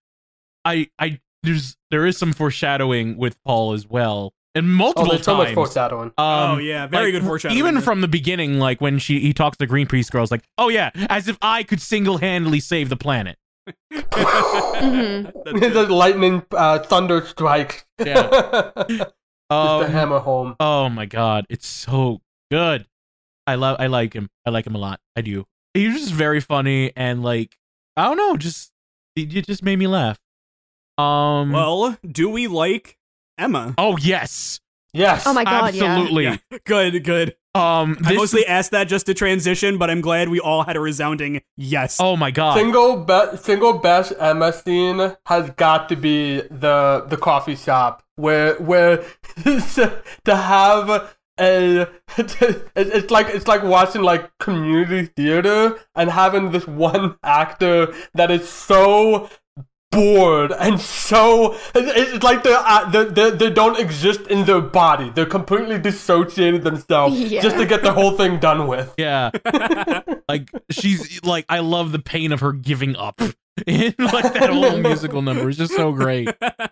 I 0.64 0.90
I 0.98 1.18
there's 1.42 1.76
there 1.90 2.06
is 2.06 2.16
some 2.18 2.32
foreshadowing 2.32 3.16
with 3.16 3.42
Paul 3.44 3.72
as 3.72 3.86
well. 3.88 4.32
And 4.54 4.66
Oh, 4.66 4.68
multiple 4.68 5.08
there's 5.10 5.24
so 5.24 5.34
much 5.36 5.46
times. 5.48 5.54
foreshadowing. 5.54 6.08
Um, 6.08 6.14
oh 6.18 6.58
yeah, 6.58 6.86
very 6.86 7.06
like, 7.12 7.12
good 7.20 7.26
foreshadowing. 7.26 7.58
Even 7.58 7.74
there. 7.74 7.82
from 7.82 8.00
the 8.02 8.08
beginning, 8.08 8.58
like 8.58 8.80
when 8.80 8.98
she 8.98 9.18
he 9.20 9.32
talks 9.32 9.56
to 9.56 9.66
the 9.66 9.72
Greenpeace 9.72 10.10
girls, 10.10 10.30
like, 10.30 10.42
oh 10.58 10.68
yeah, 10.68 10.90
as 11.08 11.26
if 11.28 11.38
I 11.40 11.62
could 11.62 11.80
single 11.80 12.18
handedly 12.18 12.60
save 12.60 12.88
the 12.90 12.96
planet. 12.96 13.38
Mhm. 14.02 15.32
The 15.72 15.86
lightning 15.88 16.42
uh, 16.50 16.80
thunder 16.80 17.24
strike. 17.26 17.86
Yeah. 17.98 18.72
Just 18.88 18.98
to 18.98 19.12
Um, 19.50 19.90
hammer 19.90 20.18
home. 20.18 20.56
oh 20.60 20.88
my 20.88 21.04
god, 21.06 21.46
it's 21.50 21.66
so 21.66 22.20
good. 22.50 22.86
I 23.46 23.54
love 23.56 23.76
I 23.78 23.86
like 23.88 24.14
him. 24.14 24.30
I 24.46 24.50
like 24.50 24.66
him 24.66 24.74
a 24.74 24.78
lot. 24.78 25.00
I 25.16 25.20
do. 25.20 25.44
He's 25.74 25.94
just 26.00 26.12
very 26.12 26.40
funny 26.40 26.92
and 26.96 27.22
like 27.22 27.56
I 27.96 28.04
don't 28.04 28.16
know, 28.16 28.36
just 28.36 28.72
it 29.16 29.34
it 29.36 29.46
just 29.46 29.62
made 29.62 29.78
me 29.78 29.86
laugh. 29.86 30.18
Um 30.98 31.52
well, 31.52 31.96
do 32.06 32.28
we 32.30 32.46
like 32.48 32.98
Emma? 33.38 33.74
Oh 33.78 33.96
yes. 33.98 34.60
Yes. 34.92 35.24
Oh 35.26 35.32
my 35.32 35.44
god. 35.44 35.74
Absolutely. 35.74 36.24
Yeah. 36.24 36.36
Good, 36.64 37.02
good. 37.04 37.34
Um 37.54 37.96
I 38.04 38.10
this- 38.10 38.18
mostly 38.18 38.46
asked 38.46 38.70
that 38.72 38.88
just 38.88 39.06
to 39.06 39.14
transition, 39.14 39.78
but 39.78 39.90
I'm 39.90 40.00
glad 40.00 40.28
we 40.28 40.40
all 40.40 40.62
had 40.64 40.76
a 40.76 40.80
resounding 40.80 41.42
yes. 41.56 41.98
Oh 42.00 42.16
my 42.16 42.30
god. 42.30 42.56
Single 42.58 43.04
be- 43.04 43.36
single 43.36 43.74
best 43.78 44.12
Emma 44.18 44.52
scene 44.52 45.16
has 45.26 45.50
got 45.50 45.88
to 45.90 45.96
be 45.96 46.40
the 46.42 47.04
the 47.08 47.16
coffee 47.16 47.56
shop 47.56 48.02
where 48.16 48.54
where 48.56 49.04
to 49.44 50.36
have 50.36 51.10
a 51.38 51.86
it's 52.18 53.10
like 53.10 53.26
it's 53.28 53.48
like 53.48 53.62
watching 53.62 54.02
like 54.02 54.30
community 54.38 55.06
theater 55.16 55.78
and 55.94 56.10
having 56.10 56.50
this 56.52 56.66
one 56.66 57.16
actor 57.22 57.92
that 58.14 58.30
is 58.30 58.46
so 58.48 59.28
bored 59.92 60.50
and 60.52 60.80
so 60.80 61.52
it's 61.74 61.92
it's 62.14 62.24
like 62.24 62.42
they 62.42 62.52
uh, 62.58 62.90
they 62.90 63.04
they 63.04 63.30
they 63.30 63.50
don't 63.50 63.78
exist 63.78 64.22
in 64.22 64.44
their 64.46 64.60
body 64.60 65.10
they're 65.14 65.26
completely 65.26 65.78
dissociated 65.78 66.64
themselves 66.64 67.16
Yeah. 67.32 67.40
just 67.42 67.56
to 67.58 67.66
get 67.66 67.82
the 67.82 67.92
whole 67.92 68.12
thing 68.12 68.40
done 68.40 68.66
with 68.66 68.92
Yeah. 68.98 69.30
like 70.28 70.50
she's 70.70 71.22
like 71.24 71.44
I 71.48 71.60
love 71.60 71.92
the 71.92 71.98
pain 72.00 72.32
of 72.32 72.40
her 72.40 72.52
giving 72.52 72.96
up. 72.96 73.20
in 73.66 73.94
like 73.98 74.32
that 74.32 74.48
whole 74.50 74.78
musical 74.78 75.20
number 75.20 75.48
is 75.50 75.58
just 75.58 75.76
so 75.76 75.92
great. 75.92 76.26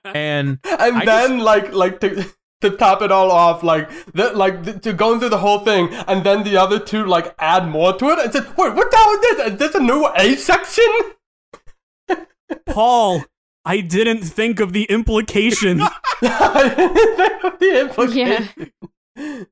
And 0.05 0.59
and 0.65 0.97
I 0.97 1.05
then 1.05 1.39
like 1.41 1.75
like 1.75 2.01
to 2.01 2.25
to 2.63 2.71
top 2.71 3.03
it 3.03 3.13
all 3.13 3.31
off 3.31 3.63
like 3.63 3.91
the, 4.15 4.33
like 4.33 4.65
th- 4.65 4.81
to 4.83 4.93
going 4.95 5.21
through 5.21 5.29
the 5.29 5.39
whole 5.39 5.59
thing 5.61 5.89
and 6.09 6.25
then 6.25 6.43
the 6.43 6.57
other 6.57 6.79
two 6.79 7.05
like 7.05 7.35
add 7.39 7.69
more 7.69 7.93
to 7.99 8.07
it 8.11 8.19
and 8.19 8.33
said 8.33 8.45
wait 8.57 8.75
what 8.75 8.91
the 8.91 8.97
hell 8.97 9.11
is 9.13 9.21
this 9.21 9.53
is 9.53 9.59
this 9.59 9.75
a 9.75 9.81
new 9.81 10.07
a 10.17 10.35
section 10.37 10.85
Paul, 12.67 13.25
I 13.65 13.81
didn't 13.81 14.23
think 14.23 14.61
of 14.61 14.73
the 14.73 14.85
implication. 14.85 15.79
the 16.21 17.81
implication. 17.81 18.73
Yeah. 19.17 19.45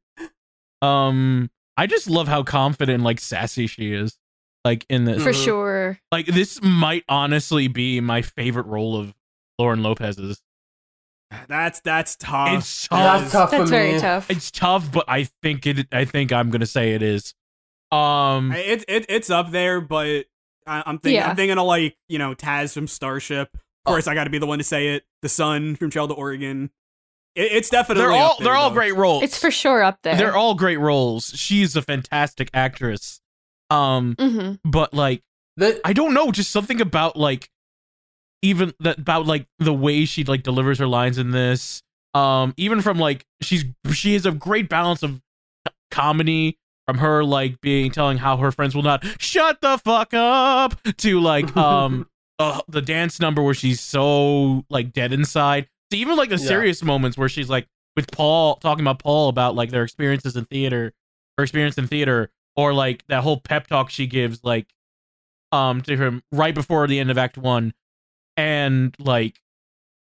um 0.83 1.51
I 1.77 1.87
just 1.87 2.09
love 2.11 2.27
how 2.29 2.43
confident 2.43 2.97
and 2.97 3.05
like 3.05 3.21
sassy 3.21 3.67
she 3.67 3.93
is. 3.93 4.19
Like 4.65 4.85
in 4.89 5.05
this 5.05 5.23
For 5.23 5.33
sure. 5.33 5.99
like 6.13 6.27
this 6.27 6.61
might 6.63 7.05
honestly 7.09 7.69
be 7.69 8.01
my 8.01 8.23
favorite 8.23 8.67
role 8.67 8.97
of 8.97 9.15
Lauren 9.59 9.83
Lopez's. 9.83 10.43
That's 11.49 11.81
that's 11.81 12.17
tough. 12.17 12.59
It's 12.59 12.89
that's 12.89 13.23
tough. 13.25 13.33
tough 13.33 13.51
That's 13.51 13.71
very 13.71 13.93
me. 13.95 14.01
tough. 14.01 14.31
It's 14.31 14.51
tough, 14.51 14.91
but 14.91 15.05
I 15.09 15.25
think 15.43 15.67
it 15.67 15.87
I 15.93 16.05
think 16.05 16.33
I'm 16.33 16.51
gonna 16.51 16.67
say 16.67 16.95
it 16.95 17.03
is. 17.03 17.35
Um 17.93 18.53
It, 18.53 18.85
it 18.89 19.07
it's 19.09 19.31
up 19.31 19.51
there, 19.51 19.81
but 19.81 20.25
I, 20.69 20.83
I'm 20.87 20.99
thinking 20.99 21.21
Yeah. 21.21 21.31
I'm 21.31 21.37
thinking 21.37 21.59
of 21.59 21.67
like 21.67 21.97
you 22.09 22.19
know 22.19 22.35
Taz 22.35 22.73
from 22.75 22.87
Starship. 22.87 23.49
Of 23.55 23.61
course, 23.93 24.07
I 24.07 24.15
got 24.15 24.25
to 24.25 24.31
be 24.31 24.39
the 24.39 24.47
one 24.47 24.59
to 24.59 24.65
say 24.65 24.89
it. 24.95 25.05
The 25.23 25.29
Son 25.29 25.75
from 25.77 25.91
Trail 25.91 26.07
to 26.09 26.15
Oregon. 26.15 26.71
It, 27.35 27.53
it's 27.53 27.71
definitely 27.71 28.03
they're 28.03 28.13
up 28.13 28.19
all 28.21 28.37
there, 28.39 28.45
they're 28.45 28.55
all 28.57 28.71
though. 28.71 28.75
great 28.75 28.95
roles. 28.97 29.23
It's 29.23 29.39
for 29.39 29.51
sure 29.51 29.83
up 29.83 29.99
there. 30.03 30.17
They're 30.17 30.37
all 30.37 30.55
great 30.55 30.79
roles. 30.79 31.33
She's 31.35 31.75
a 31.77 31.83
fantastic 31.83 32.51
actress. 32.53 33.21
Um 33.71 34.15
hmm 34.19 34.53
but 34.65 34.93
like 34.95 35.23
The- 35.57 35.81
I 35.85 35.93
don't 35.93 36.15
know, 36.15 36.31
just 36.33 36.51
something 36.51 36.81
about 36.81 37.17
like 37.17 37.51
even 38.43 38.73
that 38.81 38.99
about 38.99 39.27
like 39.27 39.47
the 39.59 39.75
way 39.75 40.05
she 40.05 40.25
like 40.25 40.43
delivers 40.43 40.79
her 40.79 40.87
lines 40.87 41.19
in 41.19 41.31
this. 41.33 41.83
Um, 42.15 42.55
even 42.57 42.81
from 42.81 42.99
like 42.99 43.25
she's 43.43 43.65
she 43.93 44.15
has 44.15 44.25
a 44.27 44.33
great 44.33 44.69
balance 44.69 45.03
of 45.03 45.21
comedy 45.91 46.59
from 46.88 46.98
her 46.98 47.22
like 47.22 47.61
being 47.61 47.90
telling 47.90 48.16
how 48.16 48.38
her 48.38 48.51
friends 48.51 48.74
will 48.74 48.83
not 48.83 49.05
shut 49.20 49.61
the 49.61 49.77
fuck 49.77 50.14
up 50.14 50.81
to 50.96 51.20
like 51.20 51.55
um 51.57 52.09
uh, 52.38 52.62
the 52.66 52.81
dance 52.81 53.20
number 53.20 53.42
where 53.42 53.53
she's 53.53 53.79
so 53.81 54.64
like 54.70 54.92
dead 54.92 55.12
inside. 55.12 55.68
To 55.90 55.96
even 55.98 56.16
like 56.16 56.29
the 56.31 56.37
Yeah. 56.38 56.46
serious 56.48 56.83
moments 56.83 57.18
where 57.18 57.29
she's 57.29 57.51
like 57.51 57.66
with 57.96 58.11
Paul 58.11 58.57
talking 58.57 58.83
about 58.85 59.01
Paul 59.01 59.29
about 59.29 59.55
like 59.55 59.70
their 59.70 59.83
experiences 59.83 60.35
in 60.37 60.44
theater, 60.46 60.92
her 61.37 61.44
experience 61.44 61.77
in 61.77 61.88
theater, 61.88 62.31
or 62.57 62.72
like 62.72 63.05
that 63.09 63.22
whole 63.22 63.40
pep 63.40 63.66
talk 63.66 63.90
she 63.90 64.07
gives 64.07 64.42
like 64.44 64.66
um 65.53 65.83
to 65.83 65.96
him 65.96 66.22
right 66.33 66.55
before 66.55 66.87
the 66.87 66.98
end 67.01 67.11
of 67.11 67.18
Act 67.18 67.37
One, 67.37 67.74
and 68.37 68.94
like 68.98 69.40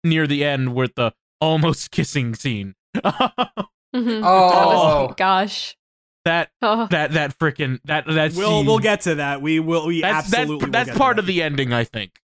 near 0.02 0.26
the 0.26 0.42
end 0.44 0.74
with 0.74 0.94
the 0.96 1.12
almost 1.40 1.90
kissing 1.92 2.34
scene. 2.34 2.74
hmm 3.04 4.22
Oh. 4.24 5.14
gosh. 5.16 5.76
That 6.24 6.50
Oh. 6.62 6.86
that 6.90 7.12
that 7.12 7.38
freaking 7.38 7.80
that 7.84 8.06
that 8.06 8.34
We'll 8.34 8.58
scene, 8.58 8.66
we'll 8.66 8.78
get 8.78 9.00
to 9.02 9.16
that. 9.16 9.42
We 9.42 9.58
will. 9.58 9.86
We 9.86 10.02
that's 10.02 10.32
absolutely. 10.32 10.70
that's, 10.70 10.88
that's 10.88 10.98
part 10.98 11.18
of 11.18 11.26
the 11.26 11.42
ending, 11.42 11.72
I 11.72 11.84
think. 11.84 12.20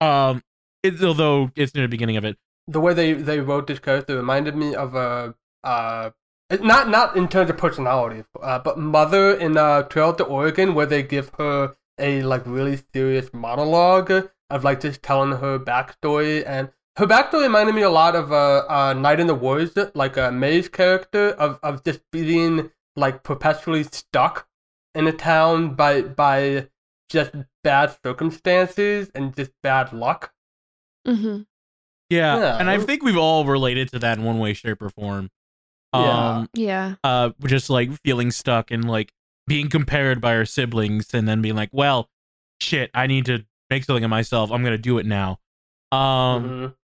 Um, 0.00 0.42
it, 0.82 1.02
although 1.02 1.50
it's 1.56 1.74
near 1.74 1.84
the 1.84 1.88
beginning 1.88 2.16
of 2.16 2.24
it. 2.24 2.36
the 2.68 2.80
way 2.80 2.94
they 2.94 3.12
they 3.12 3.40
wrote 3.40 3.66
this 3.66 3.80
character 3.80 4.16
reminded 4.16 4.54
me 4.56 4.74
of 4.74 4.94
a 4.94 5.34
uh 5.64 6.10
not 6.60 6.88
not 6.88 7.16
in 7.16 7.28
terms 7.28 7.50
of 7.50 7.56
personality 7.56 8.24
uh, 8.42 8.58
but 8.58 8.78
mother 8.78 9.34
in 9.34 9.56
uh 9.56 9.82
trail 9.84 10.12
to 10.14 10.24
oregon 10.24 10.74
where 10.74 10.86
they 10.86 11.02
give 11.02 11.30
her 11.38 11.74
a 11.98 12.22
like 12.22 12.42
really 12.46 12.78
serious 12.94 13.32
monologue 13.32 14.10
of 14.50 14.64
like 14.64 14.80
just 14.80 15.02
telling 15.02 15.32
her 15.38 15.58
backstory 15.58 16.44
and 16.46 16.70
her 16.96 17.06
backstory 17.06 17.42
reminded 17.42 17.74
me 17.74 17.82
a 17.82 17.90
lot 17.90 18.14
of 18.16 18.32
uh, 18.32 18.64
uh 18.68 18.92
night 18.94 19.20
in 19.20 19.26
the 19.26 19.34
woods 19.34 19.76
like 19.94 20.16
a 20.16 20.28
uh, 20.28 20.30
Mae's 20.30 20.68
character 20.68 21.30
of 21.30 21.58
of 21.62 21.84
just 21.84 22.00
being 22.10 22.70
like 23.00 23.22
perpetually 23.24 23.82
stuck 23.84 24.46
in 24.94 25.06
a 25.06 25.12
town 25.12 25.74
by 25.74 26.02
by 26.02 26.68
just 27.08 27.32
bad 27.64 27.96
circumstances 28.04 29.10
and 29.14 29.34
just 29.34 29.50
bad 29.62 29.92
luck 29.92 30.32
hmm 31.06 31.42
Yeah, 32.10 32.36
Yeah. 32.38 32.58
and 32.58 32.68
I 32.70 32.78
think 32.78 33.02
we've 33.02 33.16
all 33.16 33.44
related 33.44 33.90
to 33.92 33.98
that 34.00 34.18
in 34.18 34.24
one 34.24 34.38
way, 34.38 34.52
shape, 34.52 34.82
or 34.82 34.90
form. 34.90 35.30
Yeah. 35.94 36.28
Um, 36.38 36.48
Yeah. 36.54 36.94
uh, 37.02 37.30
just 37.46 37.70
like 37.70 37.90
feeling 38.04 38.30
stuck 38.30 38.70
and 38.70 38.88
like 38.88 39.12
being 39.46 39.68
compared 39.68 40.20
by 40.20 40.36
our 40.36 40.44
siblings, 40.44 41.12
and 41.14 41.26
then 41.26 41.40
being 41.42 41.56
like, 41.56 41.70
"Well, 41.72 42.08
shit, 42.60 42.90
I 42.94 43.06
need 43.08 43.26
to 43.26 43.44
make 43.70 43.84
something 43.84 44.04
of 44.04 44.10
myself. 44.10 44.52
I'm 44.52 44.62
gonna 44.62 44.78
do 44.78 44.98
it 44.98 45.06
now." 45.06 45.38
Um, 45.92 46.44
Mhm. 46.44 46.74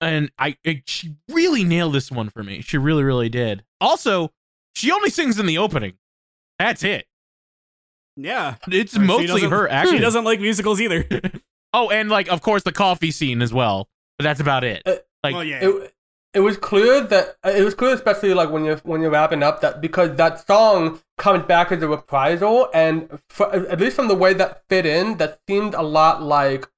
and 0.00 0.30
I, 0.38 0.56
it, 0.62 0.88
she 0.88 1.16
really 1.28 1.64
nailed 1.64 1.94
this 1.94 2.10
one 2.12 2.28
for 2.30 2.44
me. 2.44 2.60
She 2.60 2.78
really, 2.78 3.02
really 3.02 3.28
did. 3.28 3.64
Also, 3.80 4.32
she 4.74 4.90
only 4.92 5.10
sings 5.10 5.38
in 5.38 5.46
the 5.46 5.58
opening. 5.58 5.94
That's 6.58 6.84
it. 6.84 7.06
Yeah. 8.16 8.56
It's 8.68 8.92
She 8.92 8.98
mostly 9.00 9.42
her 9.42 9.68
acting. 9.68 9.96
She 9.96 10.00
doesn't 10.00 10.24
like 10.24 10.40
musicals 10.40 10.80
either. 10.80 11.06
Oh, 11.76 11.90
and 11.90 12.08
like 12.08 12.28
of 12.28 12.40
course 12.40 12.62
the 12.62 12.70
coffee 12.70 13.10
scene 13.10 13.42
as 13.42 13.52
well. 13.52 13.88
But 14.16 14.22
that's 14.22 14.38
about 14.38 14.62
it. 14.62 14.82
Uh, 14.86 14.94
Like 15.24 15.34
oh 15.34 15.40
yeah. 15.40 15.58
it, 15.60 15.92
it 16.32 16.38
was 16.38 16.56
clear 16.56 17.00
that 17.00 17.36
it 17.44 17.64
was 17.64 17.74
clear, 17.74 17.92
especially 17.94 18.32
like 18.32 18.50
when 18.50 18.64
you're 18.64 18.76
when 18.78 19.00
you're 19.00 19.10
wrapping 19.10 19.42
up, 19.42 19.60
that 19.62 19.80
because 19.80 20.14
that 20.16 20.46
song 20.46 21.00
comes 21.18 21.44
back 21.46 21.72
as 21.72 21.82
a 21.82 21.88
reprisal, 21.88 22.68
and 22.72 23.18
for, 23.28 23.52
at 23.52 23.80
least 23.80 23.96
from 23.96 24.06
the 24.06 24.14
way 24.14 24.34
that 24.34 24.62
fit 24.68 24.86
in, 24.86 25.16
that 25.16 25.40
seemed 25.48 25.74
a 25.74 25.82
lot 25.82 26.22
like 26.22 26.68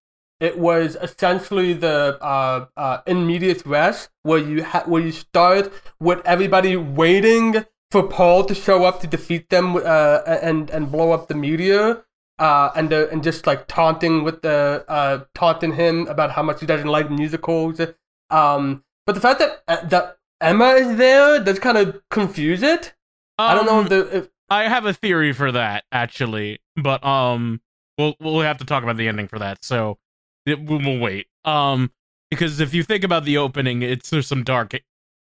it 0.40 0.58
was 0.58 0.96
essentially 1.02 1.74
the 1.74 2.18
uh, 2.22 2.66
uh, 2.78 3.00
in 3.06 3.26
medias 3.26 3.66
res, 3.66 4.08
where 4.22 4.38
you 4.38 4.64
ha- 4.64 4.84
where 4.86 5.02
you 5.02 5.12
start 5.12 5.70
with 6.00 6.20
everybody 6.24 6.74
waiting 6.76 7.66
for 7.90 8.02
Paul 8.02 8.44
to 8.44 8.54
show 8.54 8.84
up 8.84 9.00
to 9.00 9.06
defeat 9.06 9.48
them 9.50 9.76
uh, 9.76 10.20
and 10.26 10.70
and 10.70 10.90
blow 10.90 11.12
up 11.12 11.28
the 11.28 11.34
meteor. 11.34 12.04
Uh, 12.38 12.70
and 12.76 12.92
uh, 12.92 13.06
and 13.10 13.24
just 13.24 13.46
like 13.46 13.66
taunting 13.66 14.22
with 14.22 14.42
the 14.42 14.84
uh, 14.88 15.24
taunting 15.34 15.72
him 15.72 16.06
about 16.06 16.30
how 16.30 16.42
much 16.42 16.60
he 16.60 16.66
doesn't 16.66 16.88
like 16.88 17.10
musicals, 17.10 17.80
um, 18.28 18.84
but 19.06 19.14
the 19.14 19.22
fact 19.22 19.38
that 19.38 19.62
uh, 19.68 19.82
that 19.86 20.18
Emma 20.42 20.74
is 20.74 20.98
there 20.98 21.42
does 21.42 21.58
kind 21.58 21.78
of 21.78 22.02
confuse 22.10 22.62
it. 22.62 22.92
I 23.38 23.54
don't 23.54 23.64
know 23.64 23.78
Um, 23.78 23.84
if 23.84 23.88
the 23.88 24.16
if, 24.18 24.28
I 24.50 24.68
have 24.68 24.84
a 24.84 24.92
theory 24.92 25.32
for 25.32 25.50
that 25.50 25.84
actually, 25.90 26.60
but 26.76 27.02
um, 27.02 27.62
we'll 27.96 28.16
we'll 28.20 28.40
have 28.42 28.58
to 28.58 28.66
talk 28.66 28.82
about 28.82 28.98
the 28.98 29.08
ending 29.08 29.28
for 29.28 29.38
that. 29.38 29.64
So 29.64 29.96
it, 30.44 30.60
we'll, 30.60 30.80
we'll 30.80 30.98
wait. 30.98 31.28
Um, 31.46 31.90
because 32.30 32.60
if 32.60 32.74
you 32.74 32.82
think 32.82 33.02
about 33.02 33.24
the 33.24 33.38
opening, 33.38 33.80
it's 33.80 34.10
there's 34.10 34.26
some 34.26 34.44
dark 34.44 34.74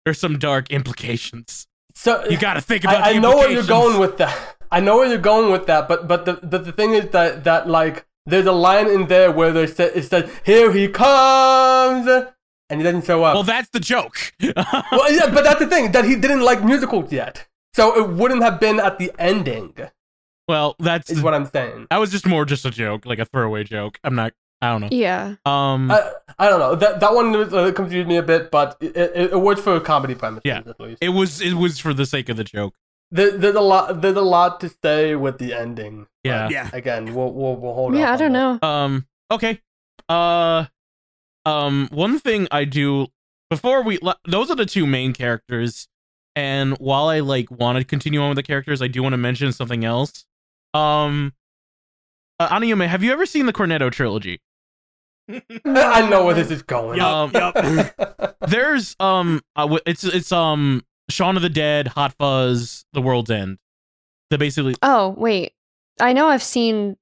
there's 0.04 0.20
some 0.20 0.38
dark 0.38 0.70
implications. 0.70 1.66
So 1.96 2.26
You 2.30 2.38
got 2.38 2.54
to 2.56 2.62
think 2.62 2.84
about. 2.84 3.04
I, 3.04 3.12
I 3.12 3.18
know 3.20 3.36
where 3.38 3.50
you're 3.50 3.64
going 3.64 4.00
with 4.00 4.18
that. 4.18 4.58
I 4.72 4.80
know 4.80 4.98
where 4.98 5.08
you're 5.08 5.18
going 5.18 5.52
with 5.52 5.66
that, 5.68 5.88
but 5.88 6.08
but 6.08 6.26
the 6.26 6.34
but 6.34 6.66
the 6.66 6.72
thing 6.72 6.94
is 6.94 7.10
that 7.12 7.44
that 7.46 7.70
like 7.70 8.06
there's 8.26 8.46
a 8.46 8.52
line 8.52 8.88
in 8.90 9.08
there 9.08 9.32
where 9.32 9.52
they 9.52 9.68
say 9.68 9.86
it 9.94 10.04
says 10.04 10.30
here 10.46 10.72
he 10.72 10.88
comes 10.88 12.08
and 12.70 12.80
he 12.80 12.84
doesn't 12.84 13.06
show 13.06 13.24
up. 13.24 13.36
Well, 13.36 13.44
that's 13.44 13.70
the 13.70 13.80
joke. 13.80 14.34
well, 14.42 15.12
yeah, 15.12 15.30
but 15.34 15.44
that's 15.44 15.60
the 15.60 15.68
thing 15.68 15.92
that 15.94 16.06
he 16.06 16.16
didn't 16.16 16.42
like 16.42 16.64
musicals 16.64 17.12
yet, 17.12 17.48
so 17.74 17.96
it 17.98 18.10
wouldn't 18.10 18.44
have 18.44 18.60
been 18.60 18.80
at 18.80 18.98
the 18.98 19.12
ending. 19.20 19.74
well, 20.48 20.76
that's 20.80 21.10
Is 21.10 21.22
what 21.22 21.34
I'm 21.34 21.46
saying. 21.46 21.88
that 21.90 21.98
was 21.98 22.12
just 22.12 22.26
more 22.26 22.44
just 22.46 22.66
a 22.66 22.72
joke, 22.72 23.06
like 23.06 23.20
a 23.20 23.26
throwaway 23.26 23.64
joke. 23.64 24.00
I'm 24.04 24.16
not. 24.16 24.34
I 24.66 24.72
don't 24.72 24.82
know. 24.82 24.90
Yeah. 24.92 25.36
Um. 25.46 25.92
I, 25.92 26.12
I 26.38 26.50
don't 26.50 26.60
know 26.60 26.76
that 26.76 27.00
that 27.00 27.14
one 27.14 27.36
uh, 27.36 27.72
confused 27.72 28.08
me 28.08 28.18
a 28.18 28.24
bit, 28.24 28.52
but 28.52 28.78
it, 28.82 28.96
it, 28.96 29.32
it 29.34 29.40
works 29.40 29.62
for 29.62 29.76
a 29.76 29.82
comedy 29.82 30.16
premise. 30.16 30.42
Yeah. 30.44 30.62
at 30.68 30.80
least. 30.80 30.98
it 31.02 31.10
was 31.10 31.42
it 31.42 31.54
was 31.54 31.80
for 31.80 31.94
the 31.94 32.06
sake 32.06 32.30
of 32.30 32.38
the 32.38 32.44
joke. 32.44 32.74
There, 33.12 33.32
there's 33.32 33.56
a 33.56 33.62
lot 33.62 34.02
there's 34.02 34.18
a 34.18 34.22
lot 34.22 34.60
to 34.62 34.72
say 34.84 35.16
with 35.16 35.38
the 35.38 35.54
ending. 35.54 36.08
Yeah. 36.24 36.50
Yeah. 36.50 36.70
Again, 36.74 37.14
we'll 37.14 37.32
we'll, 37.32 37.56
we'll 37.56 37.74
hold. 37.74 37.94
On. 37.94 38.00
Yeah, 38.00 38.14
I 38.14 38.18
don't 38.18 38.34
that. 38.34 38.62
know. 38.62 38.68
Um. 38.68 39.08
Okay. 39.32 39.62
Uh. 40.10 40.66
Um. 41.46 41.88
One 41.92 42.20
thing 42.20 42.48
I 42.52 42.66
do 42.66 43.08
before 43.50 43.84
we 43.84 44.00
those 44.28 44.50
are 44.50 44.56
the 44.56 44.66
two 44.66 44.88
main 44.88 45.14
characters, 45.14 45.88
and 46.36 46.76
while 46.80 47.08
I 47.08 47.20
like 47.20 47.50
want 47.52 47.78
to 47.78 47.84
continue 47.86 48.22
on 48.22 48.30
with 48.30 48.38
the 48.38 48.44
characters, 48.44 48.82
I 48.82 48.88
do 48.88 49.04
want 49.04 49.14
to 49.14 49.18
mention 49.18 49.52
something 49.52 49.86
else. 49.86 50.26
Um. 50.74 51.34
Uh, 52.38 52.50
Anayume, 52.50 52.86
have 52.86 53.02
you 53.02 53.14
ever 53.14 53.26
seen 53.26 53.46
the 53.46 53.54
Cornetto 53.54 53.90
trilogy? 53.90 54.42
I 55.66 56.08
know 56.10 56.26
where 56.26 56.36
this 56.36 56.52
is 56.52 56.62
going. 56.62 57.00
Um, 57.00 57.32
Yup, 57.34 57.56
yup. 57.56 58.38
There's 58.48 58.96
um, 59.00 59.42
uh, 59.56 59.64
w- 59.64 59.82
it's 59.86 60.04
it's 60.04 60.32
um, 60.32 60.84
Shaun 61.10 61.36
of 61.36 61.42
the 61.42 61.50
Dead, 61.50 61.88
Hot 61.90 62.14
Fuzz, 62.18 62.86
The 62.94 63.02
World's 63.02 63.32
End. 63.32 63.58
They 64.30 64.38
basically 64.38 64.76
Oh, 64.82 65.10
wait. 65.18 65.54
I 66.00 66.14
know 66.14 66.28
I've 66.28 66.44
seen 66.44 66.98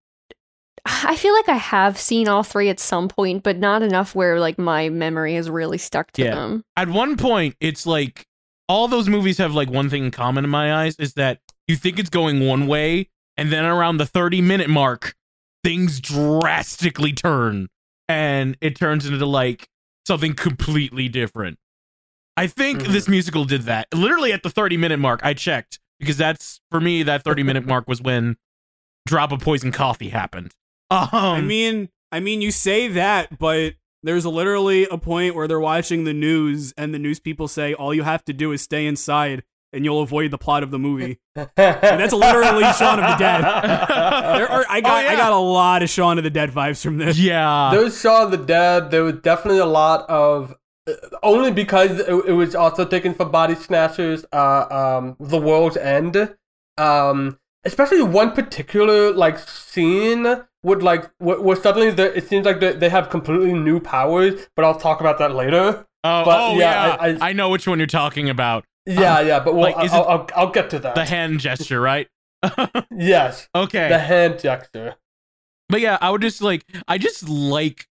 I 0.86 1.16
feel 1.16 1.34
like 1.34 1.48
I 1.48 1.56
have 1.56 1.98
seen 1.98 2.28
all 2.28 2.44
three 2.44 2.70
at 2.70 2.80
some 2.80 3.08
point, 3.08 3.44
but 3.44 3.58
not 3.58 3.82
enough 3.82 4.14
where 4.16 4.40
like 4.40 4.58
my 4.60 4.90
memory 4.90 5.36
has 5.36 5.50
really 5.50 5.78
stuck 5.78 6.12
to 6.14 6.24
Yeah. 6.24 6.36
them. 6.36 6.64
at 6.76 6.90
one 6.90 7.16
point 7.18 7.56
it's 7.62 7.86
like 7.86 8.26
all 8.70 8.88
those 8.88 9.08
movies 9.10 9.38
have 9.38 9.54
like 9.54 9.70
one 9.70 9.90
thing 9.90 10.06
in 10.06 10.12
common 10.12 10.44
in 10.44 10.50
my 10.50 10.84
eyes 10.84 10.96
is 10.98 11.14
that 11.14 11.40
you 11.68 11.76
think 11.76 12.00
it's 12.00 12.10
going 12.10 12.46
one 12.46 12.68
way 12.68 13.10
and 13.38 13.52
then 13.52 13.66
around 13.66 13.98
the 13.98 14.06
30 14.06 14.42
minute 14.42 14.70
mark 14.70 15.16
things 15.64 16.00
drastically 16.02 17.14
turn 17.14 17.68
and 18.10 18.58
it 18.62 18.76
turns 18.76 19.06
into 19.06 19.26
like 19.26 19.68
something 20.08 20.34
completely 20.34 21.08
different. 21.10 21.58
I 22.36 22.48
think 22.48 22.82
Mhm. 22.82 22.88
this 22.92 23.08
musical 23.08 23.46
did 23.46 23.64
that. 23.64 23.88
Literally 23.94 24.34
at 24.34 24.44
the 24.44 24.50
30 24.50 24.76
minute 24.78 24.98
mark 25.00 25.20
i 25.24 25.34
checked 25.34 25.80
because 26.00 26.18
that's 26.18 26.60
for 26.72 26.82
me 26.82 27.04
that 27.04 27.24
30 27.24 27.44
minute 27.44 27.66
mark 27.74 27.88
was 27.88 28.02
when 28.02 28.38
drop 29.08 29.32
of 29.32 29.40
poison 29.40 29.72
coffee 29.72 30.10
happened. 30.10 30.52
Um 30.92 31.10
I 31.12 31.42
mean, 31.42 31.90
I 32.12 32.20
mean, 32.20 32.42
you 32.42 32.52
say 32.52 32.88
that, 32.90 33.40
but 33.40 33.74
there's 34.04 34.26
literally 34.26 34.86
a 34.92 34.98
point 34.98 35.34
where 35.36 35.48
they're 35.48 35.60
watching 35.60 36.04
the 36.04 36.14
news, 36.14 36.74
and 36.78 36.94
the 36.94 37.00
news 37.00 37.20
people 37.20 37.48
say 37.48 37.74
all 37.74 37.94
you 37.94 38.04
have 38.04 38.24
to 38.26 38.34
do 38.34 38.52
is 38.52 38.62
stay 38.62 38.86
inside, 38.86 39.44
and 39.74 39.84
you'll 39.84 40.02
avoid 40.02 40.32
the 40.32 40.38
plot 40.38 40.64
of 40.64 40.72
the 40.72 40.80
movie. 40.80 41.20
that's 41.36 42.14
literally 42.14 42.64
Shaun 42.74 43.00
of 43.00 43.10
the 43.10 43.16
Dead. 43.18 43.42
There 44.34 44.50
are, 44.50 44.66
I 44.70 44.82
got, 44.82 44.98
Oh, 45.04 45.06
yeah. 45.06 45.12
I 45.14 45.16
got 45.16 45.32
a 45.32 45.38
lot 45.38 45.84
of 45.84 45.90
Shaun 45.90 46.18
of 46.18 46.24
the 46.24 46.30
Dead 46.30 46.52
vibes 46.52 46.82
from 46.84 46.98
this. 46.98 47.18
yeah 47.20 47.70
there 47.72 47.82
was 47.84 48.00
Shaun 48.00 48.24
of 48.26 48.32
the 48.32 48.38
Dead. 48.38 48.92
There 48.92 49.04
was 49.04 49.16
definitely 49.16 49.60
a 49.60 49.66
lot 49.66 50.10
of 50.10 50.56
uh, 50.88 50.94
only 51.24 51.52
because 51.52 52.00
it, 52.00 52.10
it 52.28 52.34
was 52.34 52.56
also 52.56 52.86
taken 52.86 53.14
from 53.14 53.32
Body 53.32 53.56
Snatchers. 53.56 54.26
Uh, 54.32 54.66
um, 55.00 55.16
The 55.20 55.38
World's 55.40 55.78
End. 55.78 56.36
Um, 56.78 57.38
especially 57.66 58.04
one 58.04 58.32
particular 58.32 59.12
like 59.14 59.40
scene 59.40 60.26
would 60.64 60.82
like 60.84 61.10
where, 61.20 61.40
where 61.40 61.56
suddenly 61.56 61.92
the, 61.92 62.16
it 62.18 62.28
seems 62.28 62.46
like 62.46 62.60
they, 62.60 62.74
they 62.74 62.90
have 62.90 63.10
completely 63.10 63.54
new 63.54 63.80
powers. 63.80 64.48
But 64.56 64.66
I'll 64.66 64.80
talk 64.80 65.00
about 65.00 65.18
that 65.20 65.34
later. 65.36 65.86
oh, 66.04 66.26
but, 66.26 66.40
oh, 66.40 66.58
yeah, 66.58 66.88
yeah, 67.08 67.18
I- 67.22 67.30
I, 67.30 67.34
know 67.34 67.50
which 67.50 67.68
one 67.68 67.78
you're 67.80 67.88
talking 67.88 68.30
about 68.30 68.66
Yeah, 68.86 69.22
yeah. 69.22 69.40
But 69.40 69.56
well, 69.56 69.72
like, 69.72 69.86
is 69.86 69.92
I'll, 69.92 70.04
I'll, 70.04 70.30
I'll 70.36 70.52
get 70.52 70.70
to 70.72 70.80
that. 70.80 70.96
the 70.96 71.06
hand 71.06 71.40
gesture 71.40 71.80
right 71.80 72.08
yes, 72.92 73.48
okay 73.56 73.90
the 73.90 74.00
hand 74.00 74.40
gesture. 74.40 74.96
But 75.70 75.82
yeah, 75.82 75.98
I 76.02 76.10
would 76.10 76.22
just 76.22 76.42
like 76.42 76.66
I 76.88 76.98
just 76.98 77.28
like 77.28 77.88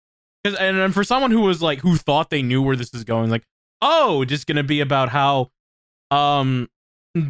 because 0.44 0.58
and, 0.58 0.78
and 0.78 0.94
for 0.94 1.04
someone 1.04 1.32
who 1.32 1.42
was 1.42 1.62
like 1.62 1.80
who 1.80 1.98
thought 1.98 2.30
they 2.30 2.42
knew 2.42 2.62
where 2.62 2.76
this 2.76 2.94
is 2.94 3.04
going, 3.04 3.30
like 3.30 3.44
oh, 3.82 4.26
just 4.26 4.48
gonna 4.48 4.64
be 4.64 4.80
about 4.80 5.10
how 5.10 5.52
um 6.12 6.70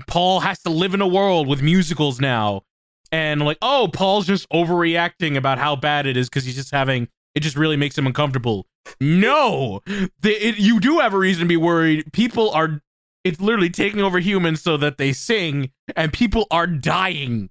Paul 0.08 0.42
has 0.42 0.62
to 0.64 0.70
live 0.70 0.94
in 0.94 1.02
a 1.02 1.08
world 1.08 1.48
with 1.48 1.62
musicals 1.62 2.20
now, 2.20 2.64
and 3.12 3.42
like 3.42 3.58
oh, 3.62 3.90
Paul's 3.92 4.28
just 4.28 4.48
overreacting 4.50 5.36
about 5.36 5.58
how 5.58 5.76
bad 5.76 6.06
it 6.06 6.18
is 6.18 6.30
because 6.30 6.46
he's 6.46 6.56
just 6.56 6.72
having 6.72 7.08
it 7.34 7.40
just 7.42 7.56
really 7.56 7.78
makes 7.78 7.98
him 7.98 8.08
uncomfortable. 8.08 8.68
No, 9.02 9.82
the, 10.20 10.32
it, 10.32 10.60
you 10.60 10.80
do 10.80 11.00
have 11.00 11.14
a 11.14 11.18
reason 11.18 11.42
to 11.42 11.48
be 11.48 11.58
worried. 11.58 12.12
People 12.14 12.52
are 12.52 12.82
it's 13.28 13.42
literally 13.42 13.70
taking 13.70 14.02
over 14.02 14.20
humans 14.20 14.62
so 14.62 14.78
that 14.78 14.98
they 14.98 15.12
sing, 15.14 15.72
and 15.96 16.14
people 16.14 16.48
are 16.50 16.68
dying. 16.68 17.50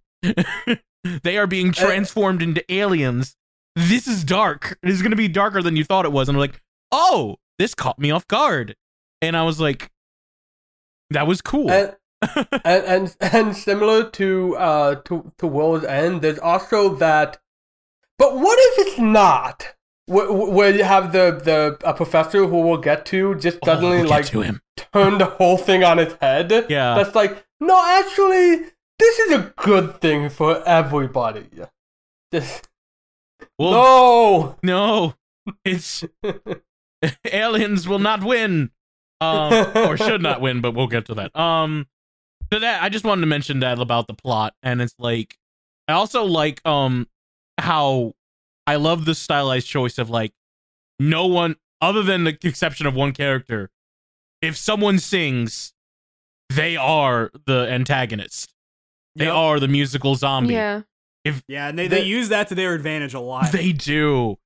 they 1.22 1.36
are 1.36 1.46
being 1.46 1.72
transformed 1.72 2.42
into 2.42 2.64
aliens. 2.72 3.36
This 3.74 4.06
is 4.06 4.24
dark. 4.24 4.78
It 4.82 4.88
is 4.88 5.02
going 5.02 5.10
to 5.10 5.16
be 5.16 5.28
darker 5.28 5.62
than 5.62 5.76
you 5.76 5.84
thought 5.84 6.06
it 6.06 6.12
was. 6.12 6.28
And 6.28 6.36
I'm 6.36 6.40
like, 6.40 6.62
oh, 6.90 7.36
this 7.58 7.74
caught 7.74 7.98
me 7.98 8.10
off 8.10 8.26
guard. 8.26 8.74
And 9.20 9.36
I 9.36 9.42
was 9.42 9.60
like, 9.60 9.90
that 11.10 11.26
was 11.26 11.42
cool. 11.42 11.70
and, 11.70 11.94
and 12.64 12.84
and 12.84 13.16
and 13.20 13.56
similar 13.56 14.08
to 14.10 14.56
uh 14.56 14.94
to 15.02 15.30
to 15.36 15.46
World's 15.46 15.84
End, 15.84 16.22
there's 16.22 16.38
also 16.38 16.94
that. 16.96 17.38
But 18.18 18.34
what 18.34 18.58
if 18.58 18.86
it's 18.86 18.98
not? 18.98 19.74
Where, 20.06 20.32
where 20.32 20.74
you 20.74 20.84
have 20.84 21.12
the 21.12 21.32
the 21.42 21.78
a 21.84 21.92
professor 21.92 22.46
who 22.46 22.60
we'll 22.60 22.76
get 22.78 23.04
to 23.06 23.34
just 23.34 23.58
Oh, 23.62 23.66
suddenly 23.66 23.98
we'll 24.02 24.10
like 24.10 24.26
turn 24.30 25.18
the 25.18 25.26
whole 25.38 25.56
thing 25.58 25.82
on 25.84 25.98
its 25.98 26.14
head. 26.20 26.66
Yeah. 26.68 26.94
that's 26.94 27.14
like 27.14 27.44
no, 27.60 27.82
actually, 27.84 28.70
this 28.98 29.18
is 29.18 29.32
a 29.32 29.52
good 29.56 30.00
thing 30.00 30.28
for 30.28 30.62
everybody. 30.68 31.46
Just 32.32 32.68
Well, 33.58 34.58
no. 34.62 35.14
no, 35.46 35.54
it's 35.64 36.04
aliens 37.32 37.88
will 37.88 37.98
not 37.98 38.22
win, 38.22 38.70
um, 39.20 39.52
or 39.76 39.96
should 39.96 40.22
not 40.22 40.40
win, 40.40 40.60
but 40.60 40.72
we'll 40.74 40.86
get 40.86 41.06
to 41.06 41.14
that. 41.14 41.34
Um, 41.36 41.86
so 42.52 42.58
that 42.58 42.82
I 42.82 42.88
just 42.88 43.04
wanted 43.04 43.22
to 43.22 43.26
mention 43.26 43.60
that 43.60 43.78
about 43.80 44.06
the 44.06 44.14
plot, 44.14 44.54
and 44.62 44.80
it's 44.80 44.94
like 44.98 45.36
I 45.88 45.94
also 45.94 46.24
like 46.24 46.64
um 46.66 47.08
how 47.58 48.14
I 48.66 48.76
love 48.76 49.04
the 49.04 49.14
stylized 49.14 49.68
choice 49.68 49.98
of 49.98 50.10
like 50.10 50.32
no 50.98 51.26
one 51.26 51.56
other 51.80 52.02
than 52.02 52.24
the 52.24 52.36
exception 52.42 52.86
of 52.86 52.94
one 52.94 53.12
character. 53.12 53.70
If 54.42 54.56
someone 54.56 54.98
sings, 54.98 55.72
they 56.50 56.76
are 56.76 57.30
the 57.46 57.68
antagonist. 57.70 58.52
They 59.14 59.26
Yep. 59.26 59.34
are 59.34 59.60
the 59.60 59.68
musical 59.68 60.14
zombie. 60.14 60.54
Yeah. 60.54 60.82
If 61.24 61.42
Yeah, 61.48 61.68
and 61.68 61.78
they, 61.78 61.88
they 61.88 62.00
The- 62.02 62.06
use 62.06 62.28
that 62.28 62.48
to 62.48 62.54
their 62.54 62.74
advantage 62.74 63.14
a 63.14 63.20
lot. 63.20 63.50
They 63.52 63.72
do. 63.72 64.38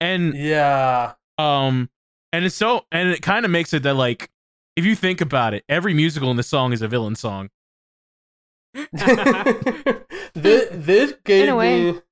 And 0.00 0.34
Yeah. 0.34 1.14
um 1.38 1.90
and 2.32 2.44
it's 2.44 2.54
so 2.56 2.86
and 2.92 3.08
it 3.10 3.22
kind 3.22 3.44
of 3.44 3.50
makes 3.50 3.72
it 3.72 3.82
that 3.84 3.94
like 3.94 4.30
if 4.76 4.84
you 4.84 4.94
think 4.96 5.20
about 5.20 5.54
it, 5.54 5.64
every 5.68 5.94
musical 5.94 6.30
in 6.30 6.36
the 6.36 6.42
song 6.42 6.72
is 6.72 6.82
a 6.82 6.88
villain 6.88 7.14
song. 7.14 7.50
this 10.34 10.68
this 10.72 11.14
gave 11.24 11.44
In 11.44 11.48
a 11.50 11.56
way. 11.56 11.82
me, 11.84 11.88
a, 11.88 11.92
a- 11.94 12.02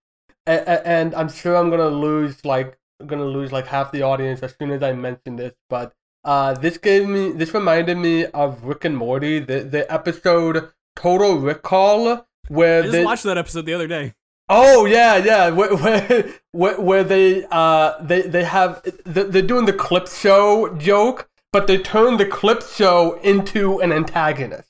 and 0.53 1.15
I'm 1.15 1.29
sure 1.29 1.57
I'm 1.57 1.71
gonna 1.71 1.89
lose 1.89 2.45
like 2.45 2.79
I'm 3.01 3.07
gonna 3.07 3.25
lose 3.25 3.53
like 3.53 3.67
half 3.67 3.93
the 3.93 4.03
audience 4.03 4.43
as 4.43 4.55
soon 4.59 4.71
as 4.71 4.83
I 4.83 4.93
mention 4.93 5.37
this, 5.37 5.55
but 5.69 5.95
uh, 6.25 6.55
this 6.55 6.79
gave 6.79 7.09
me 7.09 7.33
this 7.33 7.55
reminded 7.55 7.97
me 7.99 8.27
of 8.27 8.65
Rick 8.65 8.85
and 8.85 8.97
Morty, 8.97 9.39
the 9.39 9.61
the 9.61 9.91
episode 9.93 10.71
Total 10.97 11.37
Rickall, 11.37 12.25
where 12.49 12.81
I 12.81 12.83
just 12.83 12.93
they 12.93 13.05
watched 13.05 13.25
that 13.25 13.39
episode 13.39 13.67
the 13.67 13.75
other 13.75 13.87
day. 13.87 14.15
Oh 14.49 14.87
yeah, 14.87 15.17
yeah. 15.17 15.51
Where 15.51 15.77
where 15.77 16.25
where, 16.53 16.81
where 16.81 17.05
they 17.05 17.45
uh 17.51 18.03
they 18.03 18.23
they 18.23 18.45
have 18.45 18.83
they- 19.05 19.25
they're 19.25 19.43
doing 19.43 19.67
the 19.67 19.73
clip 19.75 20.09
show 20.09 20.75
joke, 20.77 21.29
but 21.53 21.67
they 21.67 21.79
turn 21.79 22.17
the 22.17 22.27
clip 22.27 22.63
show 22.63 23.19
into 23.23 23.79
an 23.81 23.93
antagonist. 23.93 24.65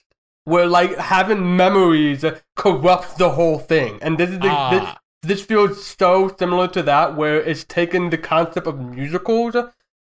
Where 0.45 0.67
like 0.67 0.97
having 0.97 1.57
memories 1.57 2.25
corrupts 2.57 3.15
the 3.15 3.31
whole 3.31 3.59
thing, 3.59 3.99
and 4.03 4.17
this 4.19 4.31
is 4.31 4.39
the, 4.41 4.49
Ah. 4.51 4.99
This 5.23 5.45
feels 5.45 5.85
so 5.85 6.35
similar 6.39 6.69
to 6.69 6.83
that, 6.85 7.17
where 7.17 7.41
it's 7.41 7.65
taken 7.65 8.11
the 8.11 8.19
concept 8.19 8.67
of 8.67 8.79
musicals. 8.81 9.57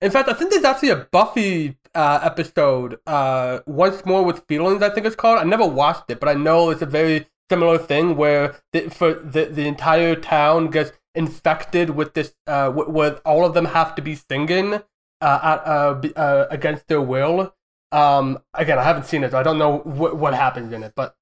In 0.02 0.12
fact, 0.12 0.30
I 0.30 0.34
think 0.34 0.52
there's 0.52 0.64
actually 0.64 0.90
a 0.90 1.08
Buffy 1.12 1.78
uh, 1.94 2.20
episode, 2.24 3.00
uh, 3.06 3.60
once 3.66 4.06
more 4.06 4.24
with 4.24 4.46
feelings. 4.48 4.82
I 4.82 4.90
think 4.90 5.06
it's 5.06 5.16
called. 5.16 5.40
I 5.40 5.44
never 5.44 5.68
watched 5.68 6.10
it, 6.10 6.20
but 6.20 6.30
I 6.30 6.34
know 6.34 6.70
it's 6.70 6.82
a 6.82 6.88
very 6.88 7.28
similar 7.52 7.78
thing 7.78 8.16
where 8.16 8.56
the, 8.74 8.90
for 8.90 9.14
the 9.14 9.46
the 9.46 9.68
entire 9.68 10.16
town 10.16 10.68
gets 10.68 10.94
infected 11.14 11.92
with 11.92 12.14
this, 12.14 12.34
uh, 12.48 12.72
wh- 12.72 12.90
where 12.90 13.16
all 13.26 13.46
of 13.46 13.54
them 13.54 13.66
have 13.66 13.94
to 13.96 14.02
be 14.02 14.16
singing, 14.16 14.76
uh, 14.76 15.40
at, 15.44 15.68
uh, 15.68 16.02
uh, 16.16 16.48
against 16.50 16.88
their 16.88 17.02
will. 17.02 17.54
Um, 17.92 18.40
again, 18.54 18.80
I 18.80 18.84
haven't 18.84 19.06
seen 19.06 19.24
it, 19.24 19.32
so 19.32 19.38
I 19.38 19.44
don't 19.44 19.58
know 19.58 19.80
wh- 19.80 20.16
what 20.16 20.34
happens 20.34 20.72
in 20.72 20.82
it, 20.82 20.94
but 20.96 21.16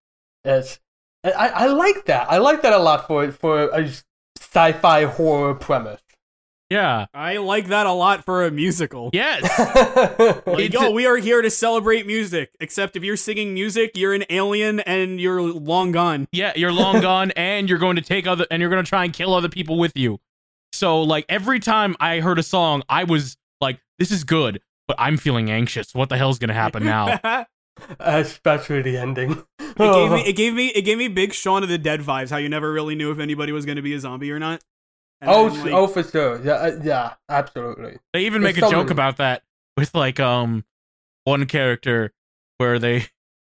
it's 0.45 0.79
I, 1.23 1.31
I 1.31 1.65
like 1.67 2.05
that. 2.05 2.31
I 2.31 2.37
like 2.37 2.61
that 2.61 2.73
a 2.73 2.77
lot 2.77 3.07
for 3.07 3.31
for 3.31 3.69
a 3.69 3.89
sci-fi 4.37 5.05
horror 5.05 5.53
premise. 5.55 6.01
Yeah. 6.69 7.07
I 7.15 7.37
like 7.37 7.67
that 7.69 7.87
a 7.87 7.91
lot 7.91 8.25
for 8.25 8.45
a 8.45 8.51
musical. 8.51 9.09
Yes. 9.11 9.41
Like, 10.45 10.65
It's 10.65 10.73
yo, 10.73 10.91
we 10.91 11.05
are 11.07 11.17
here 11.17 11.41
to 11.41 11.49
celebrate 11.49 12.05
music. 12.05 12.51
Except 12.59 12.95
if 12.95 13.03
you're 13.03 13.17
singing 13.17 13.53
music, 13.53 13.91
you're 13.95 14.13
an 14.13 14.25
alien 14.29 14.79
and 14.81 15.19
you're 15.19 15.41
long 15.41 15.91
gone. 15.91 16.27
Yeah, 16.31 16.53
you're 16.55 16.71
long 16.71 17.01
gone, 17.09 17.31
and 17.31 17.67
you're 17.69 17.79
going 17.79 17.95
to 17.95 18.01
take 18.01 18.27
other, 18.27 18.45
and 18.51 18.61
you're 18.61 18.69
going 18.69 18.83
to 18.83 18.87
try 18.89 19.03
and 19.03 19.13
kill 19.13 19.33
other 19.33 19.49
people 19.49 19.77
with 19.79 19.95
you. 19.95 20.19
So, 20.73 21.01
like 21.01 21.25
every 21.29 21.59
time 21.59 21.95
I 21.99 22.19
heard 22.19 22.37
a 22.39 22.43
song, 22.43 22.83
I 22.89 23.03
was 23.03 23.37
like, 23.61 23.79
"This 23.97 24.11
is 24.11 24.23
good," 24.23 24.61
but 24.87 24.95
I'm 24.99 25.17
feeling 25.17 25.49
anxious. 25.49 25.95
What 25.95 26.09
the 26.09 26.17
hell's 26.17 26.37
going 26.39 26.49
to 26.49 26.53
happen 26.53 26.83
now? 26.85 27.19
it 27.89 27.95
Especially 27.99 28.81
the 28.81 28.97
ending. 28.97 29.43
It 29.59 29.77
gave 29.77 30.11
me, 30.11 30.21
it 30.27 30.33
gave 30.33 30.53
me, 30.53 30.67
it 30.67 30.81
gave 30.83 30.97
me 30.97 31.07
big 31.07 31.33
Shaun 31.33 31.63
of 31.63 31.69
the 31.69 31.77
Dead 31.77 32.01
vibes. 32.01 32.29
How 32.29 32.37
you 32.37 32.49
never 32.49 32.71
really 32.71 32.95
knew 32.95 33.11
if 33.11 33.19
anybody 33.19 33.51
was 33.51 33.65
going 33.65 33.75
to 33.77 33.81
be 33.81 33.93
a 33.93 33.99
zombie 33.99 34.31
or 34.31 34.39
not. 34.39 34.61
And 35.21 35.29
oh, 35.29 35.49
then, 35.49 35.63
like- 35.65 35.73
oh, 35.73 35.87
for 35.87 36.03
sure. 36.03 36.41
Yeah, 36.43 36.53
uh, 36.53 36.79
yeah, 36.83 37.13
absolutely. 37.29 37.97
They 38.13 38.25
even 38.25 38.41
There's 38.41 38.55
make 38.55 38.63
a 38.63 38.67
so 38.67 38.71
joke 38.71 38.85
many. 38.87 38.91
about 38.91 39.17
that 39.17 39.43
with 39.77 39.93
like 39.95 40.19
um 40.19 40.63
one 41.25 41.45
character 41.45 42.13
where 42.57 42.79
they 42.79 43.05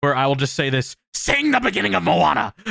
where 0.00 0.14
I 0.14 0.26
will 0.26 0.34
just 0.34 0.54
say 0.54 0.68
this: 0.70 0.96
"Sing 1.14 1.50
the 1.52 1.60
beginning 1.60 1.94
of 1.94 2.02
Moana." 2.02 2.54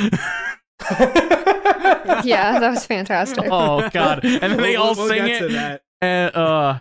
Yeah, 2.24 2.58
that 2.60 2.70
was 2.70 2.86
fantastic. 2.86 3.44
oh 3.50 3.88
God! 3.90 4.24
And 4.24 4.40
then 4.42 4.56
they 4.58 4.72
We'll- 4.76 4.82
all 4.82 4.94
we'll 4.94 5.08
sing 5.08 5.24
get 5.26 5.38
to 5.40 5.46
it. 5.46 5.52
that. 5.52 5.82
And, 6.00 6.34
uh, 6.36 6.80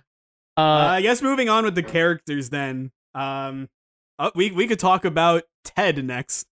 Uh, 0.57 0.59
uh, 0.59 0.62
I 0.62 1.01
guess 1.01 1.21
moving 1.21 1.49
on 1.49 1.63
with 1.65 1.75
the 1.75 1.83
characters 1.83 2.49
then. 2.49 2.91
Um, 3.15 3.69
uh, 4.19 4.32
we 4.36 4.52
we 4.52 4.67
could 4.67 4.80
talk 4.80 5.06
about 5.06 5.43
Ted 5.63 6.04
next. 6.06 6.47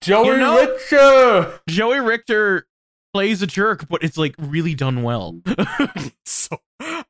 Joey 0.00 0.26
You 0.28 0.36
know- 0.38 0.60
Richter. 0.60 1.60
Joey 1.68 1.98
Richter 2.00 2.66
plays 3.12 3.42
a 3.42 3.46
jerk, 3.46 3.88
but 3.88 4.02
it's 4.02 4.16
like 4.18 4.34
really 4.38 4.74
done 4.74 5.02
well. 5.02 5.40
So 6.26 6.56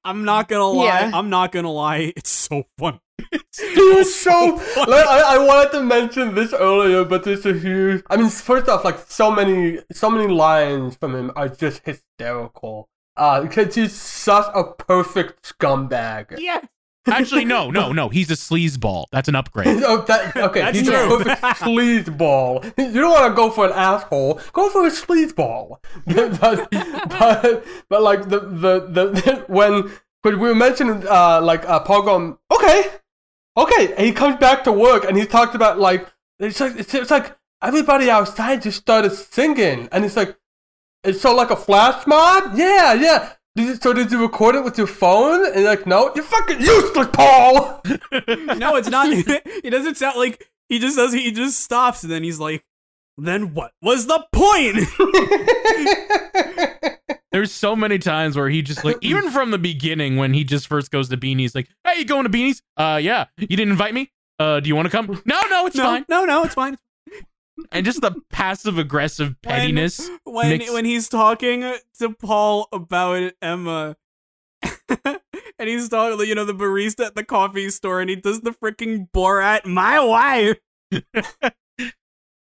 I'm 0.05 0.25
not 0.25 0.49
gonna 0.49 0.67
lie. 0.67 0.85
Yeah. 0.85 1.11
I'm 1.15 1.31
not 1.31 1.51
gonna 1.53 1.71
lie. 1.71 2.13
It's 2.17 2.31
so 2.31 2.65
funny. 2.79 3.01
He 3.31 3.75
was 3.95 4.15
so. 4.15 4.61
like, 4.77 5.07
I, 5.07 5.37
I 5.37 5.39
wanted 5.39 5.73
to 5.73 5.83
mention 5.83 6.35
this 6.35 6.53
earlier, 6.53 7.05
but 7.05 7.25
this 7.25 7.47
is 7.47 7.63
huge. 7.63 8.03
I 8.11 8.17
mean, 8.17 8.29
first 8.29 8.69
off, 8.69 8.85
like 8.85 8.99
so 9.09 9.31
many, 9.31 9.79
so 9.93 10.11
many 10.11 10.33
lines 10.33 10.97
from 10.97 11.15
him 11.15 11.31
are 11.37 11.49
just 11.49 11.83
hysterical. 11.85 12.89
Uh, 13.17 13.43
because 13.43 13.75
he's 13.75 13.93
such 13.95 14.47
a 14.55 14.65
perfect 14.65 15.55
scumbag. 15.59 16.37
Yeah. 16.39 16.61
Actually, 17.07 17.45
no, 17.45 17.71
no, 17.71 17.93
no. 17.93 18.09
He's 18.09 18.31
a 18.31 18.35
sleazeball. 18.35 19.07
That's 19.13 19.29
an 19.29 19.35
upgrade. 19.35 19.83
Oh, 19.87 20.03
that, 20.03 20.35
okay, 20.37 20.61
That's 20.61 20.79
he's 20.79 20.89
true. 20.89 21.17
a 21.17 21.25
perfect 21.25 21.43
sleazeball. 21.43 22.65
You 22.79 23.01
don't 23.01 23.11
want 23.13 23.31
to 23.31 23.37
go 23.37 23.51
for 23.51 23.67
an 23.67 23.73
asshole. 23.73 24.41
Go 24.53 24.71
for 24.71 24.87
a 24.87 24.91
sleazeball. 24.91 25.79
but, 26.07 26.71
but, 26.71 27.65
but 27.91 28.03
like 28.03 28.29
the 28.29 28.41
the 28.41 28.81
the 28.81 29.45
when 29.49 29.93
when 30.23 30.41
we 30.41 30.55
mentioned 30.55 31.07
uh 31.07 31.41
like 31.43 31.69
uh 31.69 31.81
going 31.81 32.39
okay 32.51 32.91
okay 33.57 33.93
and 33.95 34.07
he 34.07 34.13
comes 34.13 34.37
back 34.37 34.65
to 34.65 34.73
work 34.73 35.05
and 35.05 35.19
he 35.19 35.27
talked 35.27 35.55
about 35.55 35.79
like 35.79 36.11
it's 36.39 36.61
like 36.61 36.77
it's, 36.77 36.95
it's 36.95 37.11
like 37.11 37.37
everybody 37.63 38.11
outside 38.11 38.63
just 38.63 38.81
started 38.81 39.13
singing 39.13 39.89
and 39.93 40.05
it's 40.05 40.17
like 40.17 40.37
it's 41.05 41.21
so 41.21 41.35
like 41.35 41.51
a 41.51 41.57
flash 41.57 42.07
mob 42.07 42.53
yeah 42.57 42.95
yeah. 42.95 43.33
Did 43.57 43.67
you, 43.67 43.75
so 43.77 43.93
did 43.93 44.11
you 44.11 44.21
record 44.21 44.57
it 44.57 44.65
with 44.65 44.77
your 44.77 44.89
phone? 44.89 45.47
And 45.55 45.65
like, 45.65 45.87
no, 45.87 46.11
you're 46.15 46.25
fucking 46.25 46.61
useless, 46.61 47.09
Paul. 47.13 47.83
No, 48.57 48.77
it's 48.77 48.89
not. 48.89 49.13
he 49.63 49.71
doesn't 49.71 49.97
sound 49.97 50.17
like 50.17 50.49
he 50.69 50.79
just 50.79 50.97
does. 50.97 51.13
He 51.13 51.31
just 51.33 51.61
stops 51.61 52.03
and 52.03 52.11
then 52.11 52.23
he's 52.23 52.39
like, 52.41 52.65
"Then 53.19 53.53
what 53.53 53.73
was 53.83 54.07
the 54.07 54.25
point?" 54.33 54.79
There's 57.33 57.53
so 57.53 57.75
many 57.77 57.99
times 57.99 58.37
where 58.37 58.49
he 58.49 58.63
just 58.63 58.85
like, 58.85 58.97
even 59.03 59.31
from 59.31 59.51
the 59.51 59.59
beginning 59.59 60.17
when 60.17 60.33
he 60.35 60.45
just 60.45 60.69
first 60.69 60.91
goes 60.91 61.09
to 61.11 61.17
Beanies, 61.17 61.55
like, 61.55 61.69
hey, 61.85 61.99
you 61.99 62.05
going 62.05 62.23
to 62.25 62.31
Beanies? 62.31 62.63
Uh, 62.77 62.99
yeah. 63.03 63.27
You 63.37 63.49
didn't 63.49 63.73
invite 63.73 63.93
me? 63.93 64.13
Uh, 64.39 64.61
do 64.61 64.69
you 64.69 64.77
want 64.77 64.87
to 64.87 64.91
come? 64.91 65.21
No, 65.25 65.41
no, 65.51 65.67
it's 65.67 65.77
no, 65.77 65.83
fine. 65.83 66.05
no, 66.09 66.25
no, 66.25 66.45
it's 66.45 66.55
fine. 66.55 66.79
And 67.73 67.85
just 67.87 68.01
the 68.01 68.13
passive 68.31 68.79
aggressive 68.79 69.37
pettiness. 69.43 70.11
when 70.25 70.49
mix- 70.51 70.73
when 70.73 70.85
he's 70.85 71.09
talking 71.09 71.61
to 72.01 72.11
Paul 72.15 72.69
about 72.73 73.33
Emma, 73.41 73.97
and 74.89 75.69
he's 75.69 75.89
talking, 75.89 76.27
you 76.27 76.35
know, 76.35 76.45
the 76.45 76.55
barista 76.55 77.07
at 77.07 77.15
the 77.15 77.25
coffee 77.25 77.71
store, 77.71 78.01
and 78.01 78.11
he 78.11 78.17
does 78.17 78.41
the 78.41 78.51
freaking 78.53 79.09
Borat, 79.13 79.67
my 79.67 80.01
wife. 80.03 80.57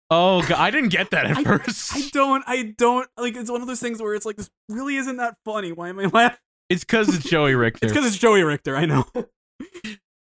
Oh, 0.10 0.41
God, 0.43 0.60
I 0.60 0.69
didn't 0.69 0.89
get 0.89 1.10
that 1.12 1.26
at 1.26 1.38
I- 1.39 1.43
first. 1.43 1.95
I 1.95 2.02
don't, 2.12 2.43
I 2.45 2.73
don't 2.78 3.08
like. 3.17 3.36
It's 3.36 3.49
one 3.49 3.62
of 3.62 3.67
those 3.67 3.80
things 3.80 4.02
where 4.02 4.13
it's 4.13 4.26
like, 4.26 4.36
this 4.38 4.49
really 4.69 4.95
isn't 4.97 5.17
that 5.17 5.38
funny. 5.45 5.71
Why 5.71 5.89
am 5.89 5.99
I 5.99 6.06
laughing? 6.06 6.38
It's 6.69 6.84
because 6.84 7.13
it's 7.13 7.28
Joey 7.30 7.56
Richter. 7.56 7.86
It's 7.86 7.93
because 7.93 8.08
it's 8.08 8.17
Joey 8.17 8.43
Richter. 8.43 8.76
I 8.76 8.86
know. 8.86 9.06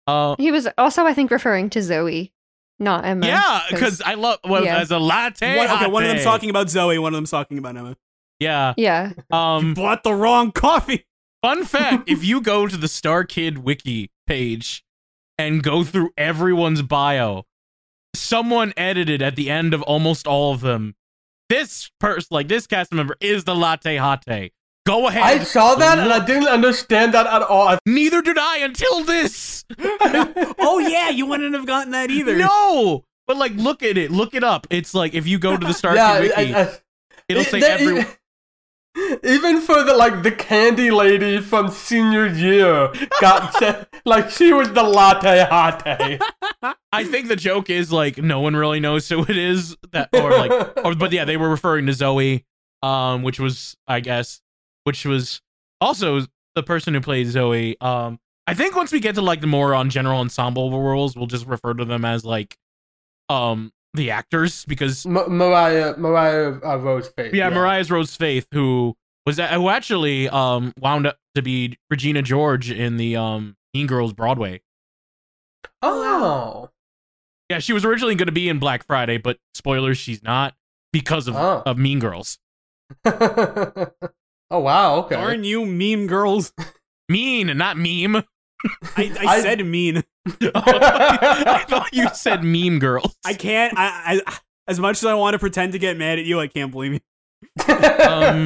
uh, 0.07 0.37
He 0.39 0.51
was 0.51 0.69
also, 0.79 1.05
I 1.05 1.15
think, 1.15 1.31
referring 1.31 1.71
to 1.71 1.83
Zoe, 1.83 2.33
not 2.79 3.05
Emma. 3.05 3.27
yeah, 3.27 3.63
because 3.71 4.01
I 4.01 4.15
love 4.15 4.39
well, 4.45 4.65
yeah. 4.65 4.79
as 4.79 4.91
a 4.91 4.99
latte. 4.99 5.57
One, 5.57 5.71
okay, 5.71 5.87
one 5.89 6.05
of 6.05 6.11
them's 6.11 6.25
talking 6.25 6.51
about 6.51 6.71
Zoe. 6.71 6.99
One 6.99 7.13
of 7.13 7.19
them's 7.19 7.31
talking 7.31 7.59
about 7.59 7.77
Emma. 7.77 7.97
Yeah. 8.39 8.75
Yeah. 8.77 9.13
Um. 9.31 9.75
Bought 9.75 10.05
the 10.05 10.15
wrong 10.15 10.53
coffee. 10.53 11.07
Fun 11.43 11.65
fact: 11.67 12.09
If 12.09 12.25
you 12.25 12.41
go 12.41 12.67
to 12.67 12.77
the 12.77 12.89
Star 12.89 13.25
Kid 13.25 13.59
wiki 13.59 14.11
page 14.27 14.85
and 15.37 15.63
go 15.63 15.85
through 15.85 16.11
everyone's 16.17 16.83
bio, 16.83 17.47
someone 18.15 18.73
edited 18.77 19.23
at 19.23 19.37
the 19.37 19.51
end 19.51 19.75
of 19.75 19.83
almost 19.83 20.27
all 20.27 20.53
of 20.53 20.61
them. 20.61 20.95
This 21.49 21.91
person, 21.99 22.29
like 22.31 22.49
this 22.49 22.67
cast 22.67 22.93
member, 22.93 23.17
is 23.21 23.45
the 23.45 23.55
latte 23.55 23.97
hate. 23.97 24.53
Go 24.89 25.07
ahead. 25.07 25.23
I 25.23 25.45
saw 25.45 25.75
that 25.75 25.99
and 25.99 26.11
I 26.11 26.25
didn't 26.25 26.49
understand 26.49 27.13
that 27.15 27.27
at 27.27 27.43
all. 27.43 27.77
Neither 27.85 28.23
did 28.23 28.39
I 28.39 28.59
until 28.59 29.05
this. 29.05 29.65
oh 29.79 30.79
yeah, 30.79 31.11
you 31.11 31.27
wouldn't 31.27 31.53
have 31.55 31.67
gotten 31.67 31.93
that 31.93 32.11
either. 32.11 32.37
No, 32.39 33.05
but 33.27 33.37
like, 33.37 33.53
look 33.55 33.83
at 33.83 33.99
it. 33.99 34.11
Look 34.11 34.35
it 34.35 34.43
up. 34.43 34.67
It's 34.71 34.95
like 34.95 35.13
if 35.13 35.27
you 35.27 35.39
go 35.39 35.57
to 35.59 35.67
the 35.67 35.75
Star 35.75 35.95
yeah, 35.95 36.21
Kid 36.21 36.33
wiki, 36.37 36.55
I- 36.55 36.63
I- 36.63 36.79
it'll 37.29 37.43
it- 37.43 37.49
say 37.49 37.61
that- 37.61 37.81
everyone. 37.81 38.07
Even 39.23 39.61
for 39.61 39.85
the 39.85 39.95
like 39.95 40.25
the 40.25 40.33
candy 40.33 40.91
lady 40.91 41.39
from 41.41 41.69
senior 41.71 42.27
year 42.27 42.91
got 43.21 43.55
sent, 43.59 43.87
like 44.05 44.29
she 44.31 44.53
was 44.53 44.73
the 44.73 44.83
latte 44.83 45.45
hate. 45.85 46.21
I 46.91 47.05
think 47.05 47.29
the 47.29 47.37
joke 47.37 47.71
is 47.71 47.93
like 47.93 48.19
no 48.19 48.41
one 48.41 48.57
really 48.57 48.81
knows 48.81 49.09
who 49.09 49.23
it 49.23 49.37
is 49.37 49.77
that, 49.93 50.09
or 50.15 50.31
like 50.31 50.51
or 50.85 50.95
but 50.97 51.13
yeah, 51.13 51.25
they 51.27 51.37
were 51.37 51.49
referring 51.51 51.87
to 51.87 51.93
Zoe, 51.93 52.45
um, 52.83 53.23
which 53.23 53.39
was 53.39 53.77
I 53.87 54.01
guess, 54.01 54.41
which 54.89 55.05
was 55.05 55.43
also 55.83 56.25
the 56.55 56.63
person 56.63 56.95
who 56.95 57.01
played 57.03 57.27
Zoe. 57.27 57.77
Um, 57.81 58.19
I 58.47 58.55
think 58.55 58.75
once 58.75 58.91
we 58.91 59.01
get 59.01 59.15
to 59.17 59.21
like 59.23 59.43
the 59.43 59.47
more 59.47 59.75
on 59.75 59.91
general 59.91 60.21
ensemble 60.21 60.71
roles, 60.83 61.15
we'll 61.15 61.27
just 61.27 61.47
refer 61.47 61.75
to 61.75 61.85
them 61.85 62.07
as 62.07 62.25
like, 62.25 62.57
um, 63.29 63.71
the 63.93 64.11
actors 64.11 64.65
because 64.65 65.05
M- 65.05 65.13
Mariah 65.37 65.97
Mariah 65.99 66.55
uh, 66.65 66.79
Rose 66.79 67.09
Faith. 67.09 67.35
yeah, 67.35 67.51
Mariah's 67.51 67.91
Rose 67.91 68.17
Faith 68.17 68.47
who 68.53 68.95
was 69.27 69.39
who 69.39 69.69
actually 69.69 70.29
um 70.31 70.73
wound 70.81 71.07
up 71.07 71.19
to 71.35 71.43
be 71.43 71.77
Regina 71.91 72.23
George 72.23 72.71
in 72.71 72.97
the 72.97 73.17
um 73.17 73.57
Mean 73.75 73.87
Girls 73.87 74.13
Broadway. 74.15 74.61
Oh, 75.83 76.71
Yeah, 77.51 77.59
she 77.61 77.73
was 77.73 77.85
originally 77.85 78.15
going 78.15 78.27
to 78.27 78.33
be 78.33 78.49
in 78.49 78.59
Black 78.59 78.85
Friday, 78.87 79.17
but 79.19 79.39
spoilers, 79.55 79.97
she's 79.99 80.23
not 80.23 80.55
because 80.93 81.29
of, 81.29 81.37
Oh. 81.37 81.63
of 81.67 81.77
Mean 81.79 81.99
Girls. 81.99 82.39
oh 84.51 84.61
wow. 84.61 84.97
Okay. 85.01 85.15
Darn 85.17 85.45
you, 85.45 85.65
meme 85.67 86.07
girls. 86.07 86.53
Mean, 87.09 87.57
not 87.57 87.77
meme. 87.79 88.17
I, 88.17 88.23
I, 88.97 89.17
I- 89.27 89.41
said 89.41 89.65
mean. 89.65 90.03
I 90.43 91.65
thought 91.69 91.89
you 91.93 92.09
said 92.13 92.45
meme 92.45 92.79
girls. 92.81 93.17
I 93.25 93.33
can't. 93.33 93.73
I, 93.77 94.21
I 94.27 94.39
as 94.67 94.79
much 94.79 94.99
as 94.99 95.05
I 95.07 95.15
want 95.15 95.33
to 95.35 95.39
pretend 95.39 95.73
to 95.73 95.79
get 95.79 95.97
mad 95.97 96.19
at 96.19 96.27
you, 96.27 96.39
I 96.39 96.49
can't 96.49 96.71
believe 96.71 96.93
you. 96.95 97.01
Um, 97.75 98.45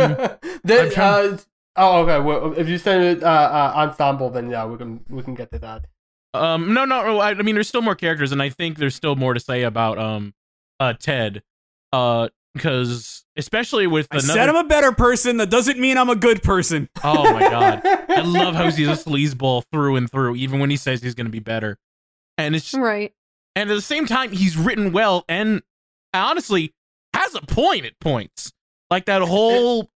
They- 0.64 0.82
I'm 0.86 0.90
trying- 0.90 1.34
uh, 1.34 1.38
oh, 1.76 2.02
okay. 2.02 2.20
Well, 2.20 2.52
if 2.56 2.68
you 2.68 2.78
say 2.78 3.12
it, 3.12 3.22
uh, 3.24 3.26
uh, 3.26 3.72
ensemble, 3.74 4.30
then 4.30 4.48
yeah, 4.50 4.64
we 4.64 4.76
can 4.78 5.00
we 5.08 5.22
can 5.22 5.34
get 5.34 5.50
to 5.52 5.58
that. 5.58 5.86
Um, 6.34 6.72
no, 6.72 6.84
no. 6.84 7.18
I, 7.18 7.30
I 7.30 7.42
mean, 7.42 7.54
there's 7.56 7.68
still 7.68 7.82
more 7.82 7.94
characters, 7.96 8.30
and 8.32 8.40
I 8.42 8.48
think 8.48 8.78
there's 8.78 8.94
still 8.94 9.16
more 9.16 9.34
to 9.34 9.40
say 9.40 9.62
about 9.64 9.98
um, 9.98 10.34
uh, 10.78 10.92
Ted, 10.92 11.42
uh, 11.92 12.28
because 12.54 13.24
especially 13.36 13.86
with 13.86 14.08
the 14.10 14.16
I 14.16 14.18
another. 14.18 14.32
said 14.34 14.48
I'm 14.48 14.56
a 14.56 14.68
better 14.68 14.92
person. 14.92 15.38
That 15.38 15.50
doesn't 15.50 15.78
mean 15.78 15.96
I'm 15.96 16.10
a 16.10 16.16
good 16.16 16.42
person. 16.42 16.88
oh 17.04 17.32
my 17.32 17.40
god, 17.40 17.80
I 17.84 18.20
love 18.24 18.54
how 18.54 18.70
he's 18.70 18.88
a 18.88 18.92
sleazeball 18.92 19.64
through 19.72 19.96
and 19.96 20.10
through, 20.10 20.36
even 20.36 20.60
when 20.60 20.70
he 20.70 20.76
says 20.76 21.02
he's 21.02 21.14
gonna 21.14 21.28
be 21.30 21.40
better, 21.40 21.78
and 22.38 22.54
it's 22.54 22.74
Right. 22.74 23.12
and 23.56 23.70
at 23.70 23.74
the 23.74 23.80
same 23.80 24.06
time 24.06 24.32
he's 24.32 24.56
written 24.56 24.92
well 24.92 25.24
and 25.28 25.62
honestly 26.14 26.74
has 27.14 27.34
a 27.34 27.40
point 27.42 27.84
at 27.86 27.98
points 28.00 28.52
like 28.90 29.06
that 29.06 29.22
whole 29.22 29.90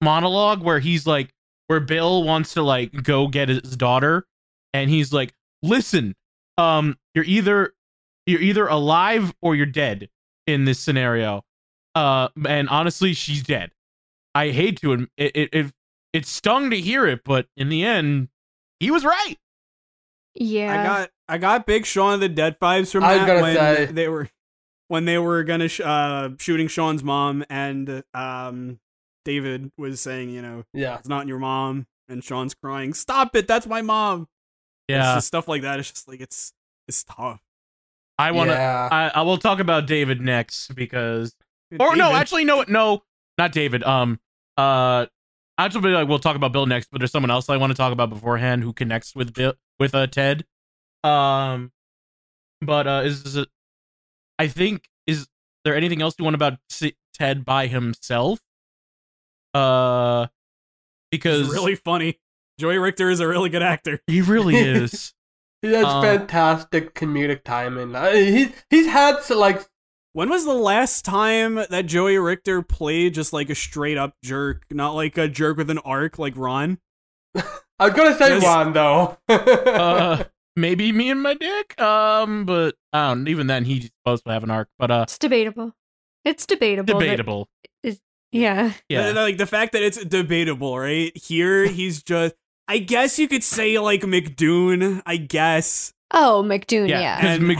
monologue 0.00 0.62
where 0.62 0.78
he's 0.80 1.06
like 1.06 1.30
where 1.68 1.80
bill 1.80 2.24
wants 2.24 2.54
to 2.54 2.62
like 2.62 3.02
go 3.02 3.28
get 3.28 3.48
his 3.48 3.76
daughter 3.76 4.26
and 4.74 4.90
he's 4.90 5.12
like, 5.12 5.32
"Listen, 5.62 6.14
um, 6.58 6.98
you're 7.14 7.24
either 7.24 7.72
you're 8.26 8.40
either 8.40 8.66
alive 8.66 9.32
or 9.42 9.54
you're 9.54 9.66
dead 9.66 10.08
in 10.46 10.64
this 10.64 10.78
scenario." 10.78 11.44
Uh, 11.94 12.28
and 12.48 12.68
honestly, 12.68 13.12
she's 13.12 13.42
dead. 13.42 13.70
I 14.34 14.50
hate 14.50 14.80
to 14.80 14.88
adm- 14.88 15.08
it. 15.16 15.32
It 15.36 15.48
it, 15.52 15.72
it 16.12 16.26
stung 16.26 16.70
to 16.70 16.80
hear 16.80 17.06
it, 17.06 17.22
but 17.24 17.46
in 17.56 17.68
the 17.68 17.84
end, 17.84 18.28
he 18.80 18.90
was 18.90 19.04
right. 19.04 19.36
Yeah. 20.34 20.72
I 20.80 20.84
got 20.84 21.10
I 21.28 21.38
got 21.38 21.66
big 21.66 21.84
Shaun 21.86 22.14
of 22.14 22.20
the 22.20 22.28
Dead 22.28 22.58
vibes 22.60 22.92
from 22.92 23.04
I 23.04 23.18
that 23.18 23.42
when 23.42 23.54
say. 23.56 23.84
they 23.86 24.08
were 24.08 24.28
when 24.88 25.04
they 25.04 25.18
were 25.18 25.44
gonna 25.44 25.68
sh- 25.68 25.80
uh 25.84 26.30
shooting 26.38 26.68
Shaun's 26.68 27.04
mom 27.04 27.44
and 27.50 28.02
um 28.14 28.78
David 29.24 29.70
was 29.76 30.00
saying 30.00 30.30
you 30.30 30.40
know 30.42 30.64
Yeah. 30.72 30.98
it's 30.98 31.08
not 31.08 31.26
your 31.26 31.38
mom 31.38 31.86
and 32.08 32.24
Shaun's 32.24 32.54
crying 32.54 32.92
stop 32.94 33.36
it 33.36 33.46
that's 33.46 33.66
my 33.66 33.82
mom 33.82 34.22
It's 34.88 34.96
Yeah, 34.96 35.14
just 35.16 35.26
stuff 35.28 35.48
like 35.48 35.62
that 35.62 35.78
it's 35.78 35.90
just 35.90 36.08
like 36.08 36.20
it's 36.20 36.52
it's 36.88 37.04
tough 37.04 37.40
I 38.18 38.30
want 38.32 38.50
to. 38.50 38.54
Yeah. 38.54 38.88
I, 38.92 39.10
I 39.14 39.22
will 39.22 39.38
talk 39.38 39.58
about 39.58 39.86
David 39.86 40.20
next 40.20 40.74
because 40.74 41.34
Or 41.80 41.96
no, 41.96 42.14
actually, 42.14 42.44
no, 42.44 42.64
no, 42.68 43.02
not 43.38 43.52
David. 43.52 43.82
Um, 43.82 44.20
uh, 44.56 45.06
actually, 45.58 45.92
like 45.92 46.08
we'll 46.08 46.18
talk 46.18 46.36
about 46.36 46.52
Bill 46.52 46.66
next, 46.66 46.90
but 46.90 46.98
there's 47.00 47.10
someone 47.12 47.30
else 47.30 47.48
I 47.48 47.56
want 47.56 47.70
to 47.70 47.76
talk 47.76 47.92
about 47.92 48.10
beforehand 48.10 48.62
who 48.62 48.72
connects 48.72 49.14
with 49.14 49.32
Bill 49.32 49.54
with 49.78 49.94
uh 49.94 50.06
Ted. 50.06 50.44
Um, 51.04 51.72
but 52.60 52.86
uh, 52.86 53.02
is, 53.04 53.24
is 53.24 53.36
it? 53.36 53.48
I 54.38 54.48
think 54.48 54.88
is 55.06 55.28
there 55.64 55.74
anything 55.74 56.02
else 56.02 56.14
you 56.18 56.24
want 56.24 56.34
about 56.34 56.58
S- 56.70 56.92
Ted 57.14 57.44
by 57.44 57.66
himself? 57.66 58.40
Uh, 59.54 60.26
because 61.10 61.42
it's 61.46 61.52
really 61.52 61.74
funny 61.74 62.18
Joey 62.58 62.78
Richter 62.78 63.10
is 63.10 63.20
a 63.20 63.28
really 63.28 63.50
good 63.50 63.62
actor 63.62 64.00
he 64.06 64.22
really 64.22 64.56
is. 64.58 65.12
He 65.60 65.72
has 65.72 65.84
Um, 65.84 66.02
fantastic 66.02 66.94
comedic 66.94 67.44
timing. 67.44 67.94
Uh, 67.94 68.12
he 68.12 68.48
he's 68.70 68.86
had 68.86 69.22
so, 69.22 69.38
like 69.38 69.64
when 70.14 70.28
was 70.30 70.44
the 70.44 70.52
last 70.54 71.04
time 71.04 71.54
that 71.54 71.86
Joey 71.86 72.18
Richter 72.18 72.62
played 72.62 73.14
just 73.14 73.32
like 73.32 73.50
a 73.50 73.54
straight 73.54 73.96
up 73.98 74.14
jerk 74.22 74.64
not 74.70 74.92
like 74.92 75.16
a 75.18 75.28
jerk 75.28 75.56
with 75.56 75.70
an 75.70 75.78
arc 75.78 76.18
like 76.18 76.34
Ron 76.36 76.78
I 77.34 77.86
was 77.86 77.92
gonna 77.94 78.14
say 78.16 78.28
Yes. 78.38 78.44
Ron 78.44 78.72
though. 78.72 79.16
uh, 79.28 80.24
maybe 80.56 80.92
me 80.92 81.10
and 81.10 81.22
my 81.22 81.34
dick. 81.34 81.80
Um, 81.80 82.44
but 82.44 82.76
I 82.92 83.08
don't. 83.08 83.26
Even 83.26 83.46
then, 83.48 83.64
he's 83.64 83.90
supposed 84.04 84.24
to 84.26 84.30
have 84.32 84.44
an 84.44 84.50
arc. 84.50 84.68
But 84.78 84.90
uh, 84.90 85.00
It's 85.04 85.18
debatable. 85.18 85.72
It's 86.24 86.46
debatable. 86.46 86.94
that- 86.98 87.04
debatable. 87.04 87.48
yeah. 88.30 88.72
Yeah. 88.88 89.10
like 89.12 89.38
the 89.38 89.46
fact 89.46 89.72
that 89.72 89.82
it's 89.82 90.02
debatable 90.04 90.78
right 90.78 91.14
here 91.16 91.66
he's 91.66 92.02
just 92.02 92.34
I 92.68 92.78
guess 92.78 93.18
you 93.18 93.28
could 93.28 93.42
say 93.44 93.78
like 93.78 94.02
McDoon 94.02 95.02
I 95.04 95.16
guess 95.16 95.92
Oh, 96.14 96.42
McDoon. 96.46 96.88
Yeah. 96.88 97.00
Yeah. 97.00 97.20
'Cause 97.20 97.30
And- 97.38 97.46
Mc- 97.48 97.58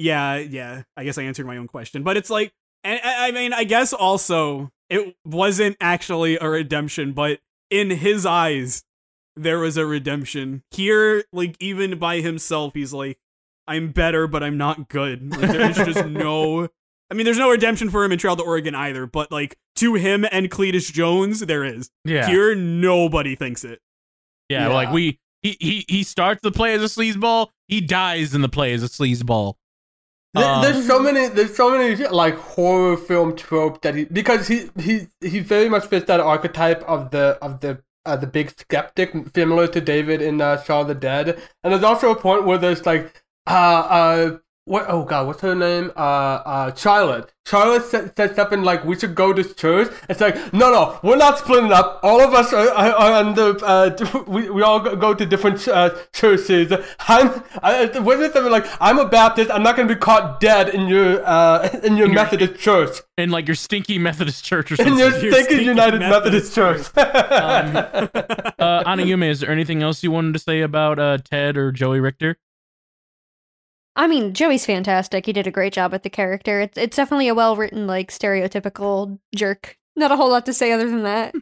yeah, 0.00 0.36
yeah. 0.36 0.82
I 0.96 1.04
guess 1.04 1.18
I 1.18 1.22
answered 1.22 1.46
my 1.46 1.56
own 1.56 1.66
question, 1.68 2.02
but 2.02 2.16
it's 2.16 2.30
like, 2.30 2.52
and 2.84 3.00
I 3.04 3.28
I 3.28 3.30
mean, 3.32 3.52
I 3.52 3.64
guess 3.64 3.92
also 3.92 4.70
it 4.88 5.14
wasn't 5.24 5.76
actually 5.80 6.36
a 6.38 6.48
redemption, 6.48 7.12
but 7.12 7.40
in 7.70 7.90
his 7.90 8.26
eyes, 8.26 8.82
there 9.36 9.58
was 9.58 9.76
a 9.76 9.86
redemption. 9.86 10.62
Here, 10.70 11.24
like 11.32 11.56
even 11.60 11.98
by 11.98 12.20
himself, 12.20 12.74
he's 12.74 12.92
like, 12.92 13.18
I'm 13.68 13.92
better, 13.92 14.26
but 14.26 14.42
I'm 14.42 14.56
not 14.58 14.88
good. 14.88 15.30
Like, 15.30 15.50
there's 15.52 15.76
just 15.76 16.06
no. 16.08 16.68
I 17.10 17.14
mean, 17.14 17.24
there's 17.24 17.38
no 17.38 17.50
redemption 17.50 17.90
for 17.90 18.04
him 18.04 18.12
in 18.12 18.18
Trail 18.18 18.36
to 18.36 18.42
Oregon 18.42 18.74
either, 18.74 19.06
but 19.06 19.30
like 19.32 19.56
to 19.76 19.94
him 19.94 20.24
and 20.30 20.50
Cletus 20.50 20.92
Jones, 20.92 21.40
there 21.40 21.64
is. 21.64 21.90
Yeah. 22.04 22.26
Here, 22.28 22.54
nobody 22.54 23.34
thinks 23.36 23.64
it. 23.64 23.80
Yeah, 24.48 24.68
Yeah. 24.68 24.74
like 24.74 24.92
we 24.92 25.18
he, 25.42 25.56
he 25.60 25.84
he 25.88 26.02
starts 26.02 26.40
the 26.42 26.50
play 26.52 26.72
as 26.74 26.82
a 26.82 26.86
sleazeball, 26.86 27.48
he 27.68 27.80
dies 27.80 28.34
in 28.34 28.42
the 28.42 28.48
play 28.48 28.72
as 28.72 28.82
a 28.82 28.88
sleazeball. 28.88 29.54
Um, 30.34 30.62
there's 30.62 30.86
so 30.86 31.00
many 31.02 31.28
there's 31.28 31.56
so 31.56 31.76
many 31.76 31.96
like 32.06 32.36
horror 32.36 32.96
film 32.96 33.34
tropes 33.34 33.80
that 33.82 33.96
he 33.96 34.04
because 34.04 34.46
he 34.46 34.70
he 34.78 35.08
he 35.20 35.40
very 35.40 35.68
much 35.68 35.86
fits 35.86 36.06
that 36.06 36.20
archetype 36.20 36.82
of 36.84 37.10
the 37.10 37.36
of 37.42 37.60
the 37.60 37.82
uh, 38.06 38.16
the 38.16 38.26
big 38.28 38.50
skeptic 38.50 39.12
similar 39.34 39.66
to 39.66 39.80
David 39.80 40.22
in 40.22 40.40
uh, 40.40 40.62
Shaun 40.62 40.82
of 40.82 40.88
the 40.88 40.94
Dead. 40.94 41.40
And 41.64 41.72
there's 41.72 41.82
also 41.82 42.12
a 42.12 42.16
point 42.16 42.44
where 42.44 42.58
there's 42.58 42.86
like 42.86 43.22
uh 43.48 43.50
uh 43.52 44.38
what 44.70 44.84
oh 44.88 45.04
god 45.04 45.26
what's 45.26 45.40
her 45.40 45.54
name? 45.54 45.90
Uh 45.96 46.00
uh 46.54 46.74
Charlotte. 46.74 47.32
Charlotte 47.44 48.38
up 48.38 48.52
and 48.52 48.62
like 48.64 48.84
we 48.84 48.96
should 48.96 49.16
go 49.16 49.32
to 49.32 49.42
church. 49.54 49.88
It's 50.08 50.20
like 50.20 50.36
no 50.52 50.70
no 50.70 51.00
we're 51.02 51.16
not 51.16 51.38
splitting 51.38 51.72
up. 51.72 51.98
All 52.04 52.20
of 52.20 52.32
us 52.32 52.52
are, 52.52 52.68
are, 52.70 52.92
are 52.92 53.12
under 53.14 53.58
uh 53.64 53.90
we, 54.28 54.48
we 54.48 54.62
all 54.62 54.78
go, 54.78 54.94
go 54.94 55.12
to 55.12 55.26
different 55.26 55.66
uh, 55.66 55.90
churches. 56.12 56.72
I'm 57.08 57.42
I, 57.62 57.86
wasn't 57.98 58.26
it 58.26 58.32
something 58.32 58.52
like 58.52 58.66
I'm 58.80 58.98
a 59.00 59.08
Baptist. 59.08 59.50
I'm 59.50 59.64
not 59.64 59.74
gonna 59.76 59.88
be 59.88 59.96
caught 59.96 60.38
dead 60.38 60.68
in 60.68 60.86
your 60.86 61.20
uh 61.26 61.68
in 61.82 61.96
your 61.96 62.06
Your- 62.06 62.14
Methodist 62.14 62.60
church. 62.60 63.00
in 63.18 63.30
like 63.30 63.48
your 63.48 63.56
stinky 63.56 63.98
Methodist 63.98 64.44
church 64.44 64.70
or 64.70 64.74
in 64.78 64.78
something. 64.78 64.98
your 64.98 65.10
Your 65.10 65.32
stinking 65.32 65.44
stinking 65.44 65.66
United 65.66 65.98
Methodist 66.00 66.56
Methodist, 66.56 66.94
church. 66.94 66.96
Um, 66.96 67.76
uh 68.60 68.84
Anayume, 68.84 69.28
is 69.28 69.40
there 69.40 69.50
anything 69.50 69.82
else 69.82 70.04
you 70.04 70.12
wanted 70.12 70.34
to 70.34 70.38
say 70.38 70.60
about 70.60 71.00
uh 71.00 71.18
Ted 71.18 71.56
or 71.56 71.72
Joey 71.72 71.98
Richter? 71.98 72.36
I 73.96 74.06
mean, 74.06 74.32
Joey's 74.34 74.64
fantastic. 74.64 75.26
He 75.26 75.32
did 75.32 75.46
a 75.46 75.50
great 75.50 75.72
job 75.72 75.92
with 75.92 76.02
the 76.04 76.10
character. 76.10 76.60
It's 76.60 76.78
it's 76.78 76.96
definitely 76.96 77.28
a 77.28 77.34
well 77.34 77.56
written, 77.56 77.86
like 77.86 78.10
stereotypical 78.10 79.18
jerk. 79.34 79.76
Not 79.96 80.12
a 80.12 80.16
whole 80.16 80.30
lot 80.30 80.46
to 80.46 80.52
say 80.52 80.72
other 80.72 80.88
than 80.88 81.02
that. 81.02 81.34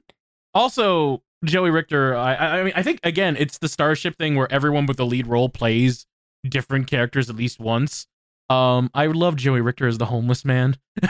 Also, 0.54 1.22
Joey 1.44 1.70
Richter, 1.70 2.16
I 2.16 2.34
I 2.34 2.60
I 2.60 2.62
mean 2.64 2.72
I 2.74 2.82
think 2.82 3.00
again 3.04 3.36
it's 3.38 3.58
the 3.58 3.68
starship 3.68 4.16
thing 4.18 4.34
where 4.34 4.50
everyone 4.52 4.86
with 4.86 4.96
the 4.96 5.06
lead 5.06 5.26
role 5.26 5.48
plays 5.48 6.06
different 6.48 6.86
characters 6.88 7.28
at 7.30 7.36
least 7.36 7.60
once. 7.60 8.06
Um 8.50 8.90
I 8.94 9.06
love 9.06 9.36
Joey 9.36 9.60
Richter 9.60 9.86
as 9.86 9.98
the 9.98 10.06
homeless 10.06 10.44
man. 10.44 10.76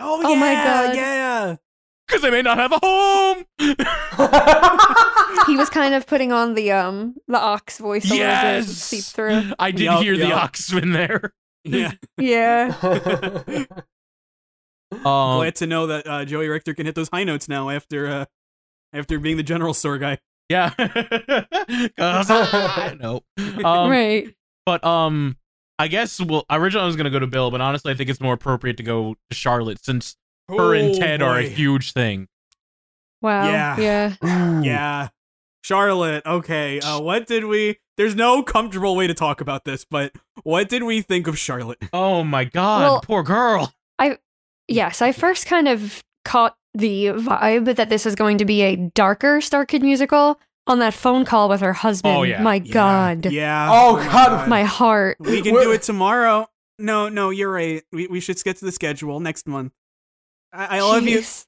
Oh, 0.00 0.22
Oh 0.24 0.36
my 0.36 0.52
God. 0.54 0.96
yeah. 0.96 1.56
Because 2.08 2.22
they 2.22 2.30
may 2.30 2.40
not 2.42 2.56
have 2.58 2.72
a 2.72 2.78
home. 2.82 3.44
He 5.46 5.56
was 5.56 5.68
kind 5.70 5.94
of 5.94 6.06
putting 6.06 6.32
on 6.32 6.54
the 6.54 6.72
um 6.72 7.14
the 7.28 7.38
ox 7.38 7.78
voice 7.78 8.04
a 8.06 8.08
little 8.08 8.18
bit 8.18 8.24
yes, 8.24 8.66
seep 8.68 9.04
through. 9.04 9.52
I 9.58 9.70
did 9.70 9.82
Yup, 9.84 10.02
hear 10.02 10.16
the 10.16 10.28
yup. 10.28 10.42
ox 10.44 10.72
in 10.72 10.92
there. 10.92 11.32
Yeah. 11.64 11.92
Yeah. 12.16 12.74
Um, 14.90 15.36
Glad 15.40 15.54
to 15.56 15.66
know 15.66 15.86
that 15.88 16.06
uh, 16.06 16.24
Joey 16.24 16.48
Richter 16.48 16.72
can 16.72 16.86
hit 16.86 16.94
those 16.94 17.10
high 17.12 17.24
notes 17.24 17.46
now 17.46 17.68
after 17.68 18.06
uh, 18.08 18.24
after 18.94 19.18
being 19.18 19.36
the 19.36 19.42
general 19.42 19.74
store 19.74 19.98
guy. 19.98 20.16
yeah. 20.48 20.70
'Cause 20.70 22.30
I 22.30 22.96
know. 22.98 23.20
Um, 23.62 23.90
right. 23.90 24.34
But 24.64 24.82
um, 24.84 25.36
I 25.78 25.88
guess 25.88 26.18
well, 26.22 26.46
originally 26.50 26.84
I 26.84 26.86
was 26.86 26.96
gonna 26.96 27.10
go 27.10 27.18
to 27.18 27.26
Bill, 27.26 27.50
but 27.50 27.60
honestly, 27.60 27.92
I 27.92 27.96
think 27.96 28.08
it's 28.08 28.20
more 28.20 28.32
appropriate 28.32 28.78
to 28.78 28.82
go 28.82 29.16
to 29.28 29.34
Charlotte 29.36 29.84
since 29.84 30.16
her 30.48 30.74
and 30.74 30.94
Oh, 30.94 30.98
Ted 30.98 31.22
are 31.22 31.38
a 31.38 31.42
huge 31.42 31.92
thing. 31.92 32.28
Wow. 33.22 33.48
Yeah. 33.50 34.14
Yeah. 34.22 34.60
Yeah. 34.62 35.08
Charlotte, 35.62 36.24
okay. 36.24 36.80
Uh, 36.80 37.00
what 37.00 37.26
did 37.26 37.44
we. 37.44 37.78
There's 37.96 38.14
no 38.14 38.42
comfortable 38.42 38.94
way 38.94 39.06
to 39.08 39.14
talk 39.14 39.40
about 39.40 39.64
this, 39.64 39.84
but 39.84 40.12
what 40.44 40.68
did 40.68 40.84
we 40.84 41.02
think 41.02 41.26
of 41.26 41.36
Charlotte? 41.38 41.78
Oh 41.92 42.22
my 42.24 42.44
god, 42.44 42.80
Well- 42.82 43.00
poor 43.00 43.22
girl. 43.22 43.72
I 43.98 44.18
yes, 44.68 45.02
I 45.02 45.12
first 45.12 45.46
kind 45.46 45.66
of 45.68 46.02
caught 46.24 46.56
the 46.74 47.06
vibe 47.06 47.74
that 47.76 47.88
this 47.88 48.06
is 48.06 48.14
going 48.14 48.38
to 48.38 48.44
be 48.44 48.62
a 48.62 48.76
darker 48.76 49.40
Star 49.40 49.66
Kid 49.66 49.82
musical 49.82 50.38
on 50.68 50.78
that 50.78 50.94
phone 50.94 51.24
call 51.24 51.48
with 51.48 51.60
her 51.60 51.72
husband. 51.72 52.16
Oh, 52.16 52.22
yeah. 52.22 52.40
My 52.42 52.56
Yeah. 52.56 52.72
God. 52.72 53.26
Yeah. 53.32 53.68
Oh, 53.72 53.96
my 53.96 54.04
God. 54.04 54.48
My 54.48 54.62
heart. 54.64 55.16
We 55.18 55.42
can 55.42 55.54
What- 55.54 55.64
do 55.64 55.72
it 55.72 55.82
tomorrow. 55.82 56.48
No, 56.78 57.08
no, 57.08 57.30
you're 57.30 57.50
right. 57.50 57.82
We, 57.90 58.06
we 58.06 58.20
should 58.20 58.40
get 58.44 58.58
to 58.58 58.64
the 58.64 58.70
schedule 58.72 59.18
next 59.18 59.48
month. 59.48 59.72
I, 60.52 60.78
I 60.78 60.80
love 60.80 61.04
you. 61.06 61.18
Jeez. 61.18 61.46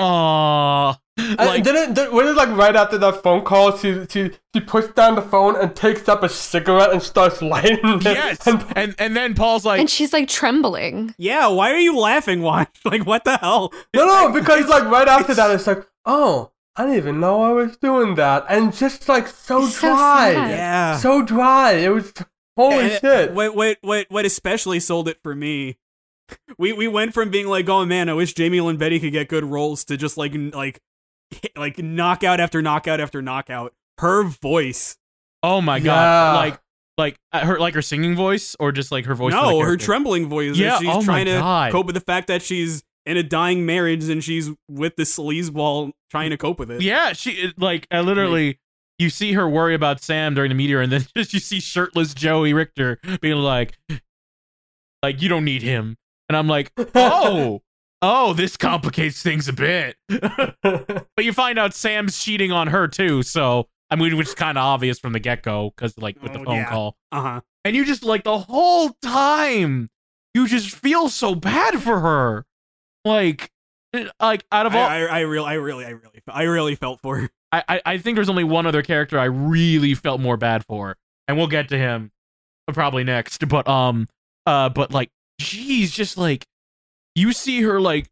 Aww. 0.00 0.98
And 1.18 1.36
Like, 1.36 1.64
then 1.64 1.76
it, 1.76 1.94
then, 1.94 2.12
when 2.14 2.26
it's 2.26 2.36
like 2.36 2.48
right 2.56 2.74
after 2.74 2.96
that 2.98 3.22
phone 3.22 3.42
call, 3.44 3.76
she, 3.76 4.06
she 4.08 4.30
she 4.54 4.60
puts 4.60 4.88
down 4.94 5.14
the 5.14 5.22
phone 5.22 5.56
and 5.60 5.76
takes 5.76 6.08
up 6.08 6.22
a 6.22 6.28
cigarette 6.28 6.90
and 6.90 7.02
starts 7.02 7.42
lighting 7.42 7.78
it. 7.84 8.02
yes. 8.04 8.46
And 8.46 8.64
And 8.74 8.94
and 8.98 9.14
then 9.16 9.34
Paul's 9.34 9.64
like, 9.64 9.78
and 9.78 9.88
she's 9.90 10.12
like 10.12 10.28
trembling. 10.28 11.14
Yeah, 11.18 11.48
why 11.48 11.70
are 11.72 11.78
you 11.78 11.96
laughing, 11.98 12.40
Why? 12.42 12.66
Like, 12.84 13.06
what 13.06 13.24
the 13.24 13.36
hell? 13.36 13.72
No, 13.94 14.06
no, 14.06 14.32
because 14.32 14.66
like 14.68 14.84
right 14.84 15.06
after 15.06 15.32
it's- 15.32 15.36
that, 15.36 15.54
it's 15.54 15.66
like, 15.66 15.86
oh, 16.06 16.50
I 16.74 16.84
didn't 16.84 16.96
even 16.96 17.20
know 17.20 17.42
I 17.42 17.52
was 17.52 17.76
doing 17.76 18.14
that, 18.14 18.46
and 18.48 18.74
just 18.74 19.06
like 19.08 19.28
so 19.28 19.64
It's 19.64 19.76
so 19.78 19.88
dry. 19.94 20.32
Yeah. 20.32 20.96
so 20.96 21.22
dry. 21.22 21.72
It 21.72 21.90
was 21.90 22.12
holy 22.56 22.84
And 22.84 22.92
uh, 22.92 22.98
shit. 23.00 23.32
What 23.34 23.54
what 23.54 23.76
what 23.82 24.06
what 24.08 24.24
especially 24.24 24.80
sold 24.80 25.06
it 25.08 25.18
for 25.22 25.34
me? 25.34 25.76
We 26.58 26.72
we 26.72 26.86
went 26.88 27.14
from 27.14 27.30
being 27.30 27.46
like, 27.48 27.68
oh 27.68 27.84
man, 27.84 28.08
I 28.08 28.14
wish 28.14 28.36
Jaime 28.36 28.60
Lyn 28.60 28.76
Beatty 28.76 29.00
could 29.00 29.12
get 29.12 29.28
good 29.28 29.44
roles 29.44 29.84
to 29.86 29.96
just 29.96 30.16
like 30.16 30.32
like 30.54 30.80
like 31.56 31.78
knockout 31.78 32.40
after 32.40 32.60
knockout 32.62 33.00
after 33.00 33.22
knockout. 33.22 33.72
Her 33.98 34.22
voice, 34.24 34.96
oh 35.42 35.60
my 35.60 35.80
god, 35.80 36.34
Yeah. 36.34 36.38
like 36.38 36.60
like 36.98 37.16
uh, 37.32 37.46
her 37.46 37.58
like 37.58 37.74
her 37.74 37.82
singing 37.82 38.14
voice 38.14 38.54
or 38.60 38.70
just 38.72 38.92
like 38.92 39.06
her 39.06 39.14
voice. 39.14 39.32
for 39.34 39.40
no, 39.40 39.60
her 39.60 39.76
trembling 39.76 40.28
voice. 40.28 40.56
Yeah, 40.56 40.78
she's 40.78 40.88
oh 40.88 40.98
my 41.00 41.04
trying 41.04 41.26
to 41.26 41.32
God. 41.38 41.72
cope 41.72 41.86
with 41.86 41.94
the 41.94 42.00
fact 42.00 42.26
that 42.28 42.42
she's 42.42 42.82
in 43.06 43.16
a 43.16 43.22
dying 43.22 43.64
marriage 43.66 44.08
and 44.08 44.22
she's 44.22 44.50
with 44.68 44.94
the 44.96 45.02
sleazeball 45.04 45.92
trying 46.10 46.30
to 46.30 46.36
cope 46.36 46.58
with 46.58 46.70
it. 46.70 46.82
Yeah, 46.82 47.12
she 47.14 47.52
like 47.56 47.86
I 47.90 48.00
literally 48.02 48.58
you 48.98 49.08
see 49.10 49.32
her 49.32 49.48
worry 49.48 49.74
about 49.74 50.00
Sam 50.02 50.34
during 50.34 50.50
the 50.50 50.54
meteor, 50.54 50.80
and 50.80 50.92
then 50.92 51.06
just 51.16 51.32
you 51.32 51.40
see 51.40 51.60
shirtless 51.60 52.14
Joey 52.14 52.52
Richter 52.52 53.00
being 53.20 53.38
like, 53.38 53.78
like 55.02 55.20
you 55.22 55.28
don't 55.28 55.44
need 55.44 55.62
him, 55.62 55.96
and 56.32 56.36
I'm 56.36 56.48
like, 56.48 56.72
oh, 56.94 57.62
oh, 58.00 58.32
this 58.32 58.56
complicates 58.56 59.22
things 59.22 59.48
a 59.48 59.52
bit. 59.52 59.96
but 60.08 61.06
you 61.24 61.32
find 61.32 61.58
out 61.58 61.74
Sam's 61.74 62.18
cheating 62.22 62.52
on 62.52 62.68
her 62.68 62.88
too, 62.88 63.22
so 63.22 63.68
I 63.90 63.96
mean, 63.96 64.16
which 64.16 64.28
is 64.28 64.34
kind 64.34 64.56
of 64.58 64.62
obvious 64.62 64.98
from 64.98 65.12
the 65.12 65.20
get 65.20 65.42
go 65.42 65.72
because 65.76 65.96
like 65.98 66.20
with 66.22 66.32
the 66.32 66.40
Oh, 66.40 66.44
phone 66.44 66.56
yeah. 66.56 66.68
call, 66.70 66.96
Uh 67.10 67.20
huh. 67.22 67.40
and 67.64 67.76
you 67.76 67.84
just 67.84 68.02
like 68.04 68.24
the 68.24 68.38
whole 68.38 68.90
time 69.02 69.88
you 70.34 70.48
just 70.48 70.70
feel 70.74 71.08
so 71.08 71.34
bad 71.34 71.80
for 71.82 72.00
her, 72.00 72.46
like. 73.04 73.50
Like 74.18 74.42
out 74.50 74.64
of 74.64 74.74
I, 74.74 74.78
all, 74.80 74.88
I, 74.88 75.00
I 75.00 75.20
really, 75.20 75.46
I 75.50 75.52
really, 75.56 75.84
I 75.84 75.90
really, 75.90 76.22
I 76.26 76.42
really 76.44 76.74
felt 76.76 77.02
for 77.02 77.18
her. 77.18 77.30
I, 77.52 77.62
I 77.68 77.80
I 77.84 77.98
think 77.98 78.14
there's 78.16 78.30
only 78.30 78.42
one 78.42 78.64
other 78.66 78.80
character 78.80 79.18
I 79.18 79.26
really 79.26 79.92
felt 79.92 80.18
more 80.18 80.38
bad 80.38 80.64
for, 80.64 80.96
and 81.28 81.36
we'll 81.36 81.46
get 81.46 81.68
to 81.68 81.76
him 81.76 82.10
probably 82.72 83.04
next. 83.04 83.46
But 83.46 83.68
um, 83.68 84.08
uh, 84.46 84.70
but 84.70 84.92
like, 84.92 85.10
geez, 85.42 85.90
just 85.92 86.16
like 86.16 86.46
you 87.14 87.32
see 87.32 87.62
her 87.62 87.80
like 87.80 88.08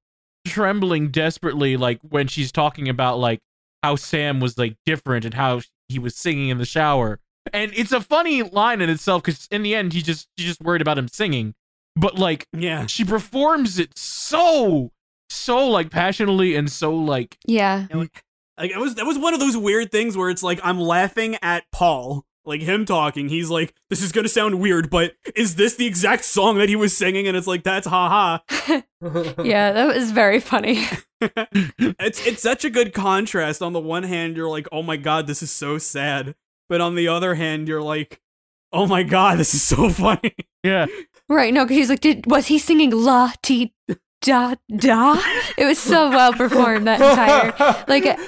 trembling 0.46 1.10
desperately, 1.10 1.76
like 1.76 2.00
when 2.02 2.26
she's 2.28 2.52
talking 2.52 2.88
about 2.88 3.18
like 3.18 3.40
how 3.82 3.96
Sam 3.96 4.40
was 4.40 4.58
like 4.58 4.76
different 4.84 5.24
and 5.24 5.34
how 5.34 5.60
he 5.88 5.98
was 5.98 6.14
singing 6.16 6.48
in 6.48 6.58
the 6.58 6.64
shower, 6.66 7.18
and 7.52 7.72
it's 7.74 7.92
a 7.92 8.00
funny 8.00 8.42
line 8.42 8.80
in 8.80 8.90
itself 8.90 9.22
because 9.22 9.46
in 9.50 9.62
the 9.62 9.74
end 9.74 9.92
he 9.92 10.02
just 10.02 10.28
she's 10.36 10.48
just 10.48 10.60
worried 10.60 10.82
about 10.82 10.98
him 10.98 11.08
singing, 11.08 11.54
but 11.96 12.18
like 12.18 12.46
Yeah. 12.52 12.86
she 12.86 13.04
performs 13.04 13.78
it 13.78 13.96
so 13.96 14.90
so 15.28 15.66
like 15.68 15.90
passionately 15.90 16.54
and 16.56 16.70
so 16.70 16.94
like 16.94 17.38
Yeah. 17.46 17.86
Like 17.92 18.22
it 18.58 18.78
was 18.78 18.96
that 18.96 19.06
was 19.06 19.18
one 19.18 19.32
of 19.32 19.40
those 19.40 19.56
weird 19.56 19.90
things 19.90 20.16
where 20.16 20.28
it's 20.28 20.42
like 20.42 20.60
I'm 20.62 20.78
laughing 20.80 21.36
at 21.40 21.64
Paul, 21.72 22.24
like 22.44 22.62
him 22.62 22.84
talking. 22.84 23.28
He's 23.28 23.50
like, 23.50 23.74
"This 23.88 24.02
is 24.02 24.12
gonna 24.12 24.28
sound 24.28 24.60
weird, 24.60 24.90
but 24.90 25.12
is 25.34 25.56
this 25.56 25.76
the 25.76 25.86
exact 25.86 26.24
song 26.24 26.58
that 26.58 26.68
he 26.68 26.76
was 26.76 26.96
singing?" 26.96 27.26
And 27.28 27.36
it's 27.36 27.46
like, 27.46 27.62
"That's 27.64 27.86
haha." 27.86 28.38
Yeah, 29.42 29.72
that 29.72 29.94
was 29.94 30.10
very 30.12 30.40
funny. 30.40 30.86
it's 31.22 32.26
it's 32.26 32.42
such 32.42 32.66
a 32.66 32.70
good 32.70 32.92
contrast. 32.92 33.62
On 33.62 33.72
the 33.72 33.80
one 33.80 34.02
hand, 34.02 34.36
you're 34.36 34.50
like, 34.50 34.68
"Oh 34.70 34.82
my 34.82 34.96
god, 34.98 35.26
this 35.26 35.42
is 35.42 35.50
so 35.50 35.78
sad," 35.78 36.34
but 36.68 36.80
on 36.82 36.94
the 36.96 37.08
other 37.08 37.34
hand, 37.34 37.66
you're 37.66 37.82
like, 37.82 38.20
"Oh 38.72 38.86
my 38.86 39.02
god, 39.02 39.38
this 39.38 39.54
is 39.54 39.62
so 39.62 39.88
funny." 39.90 40.34
yeah 40.62 40.84
Right, 41.30 41.54
no, 41.54 41.64
because 41.64 41.76
he's 41.78 41.88
like, 41.88 42.00
did 42.00 42.26
was 42.26 42.48
he 42.48 42.58
singing 42.58 42.90
la 42.90 43.32
ti 43.42 43.72
da 44.20 44.56
da? 44.76 45.18
It 45.56 45.64
was 45.64 45.78
so 45.78 46.10
well 46.10 46.34
performed 46.34 46.86
that 46.86 47.00
entire 47.00 47.84
like 47.88 48.18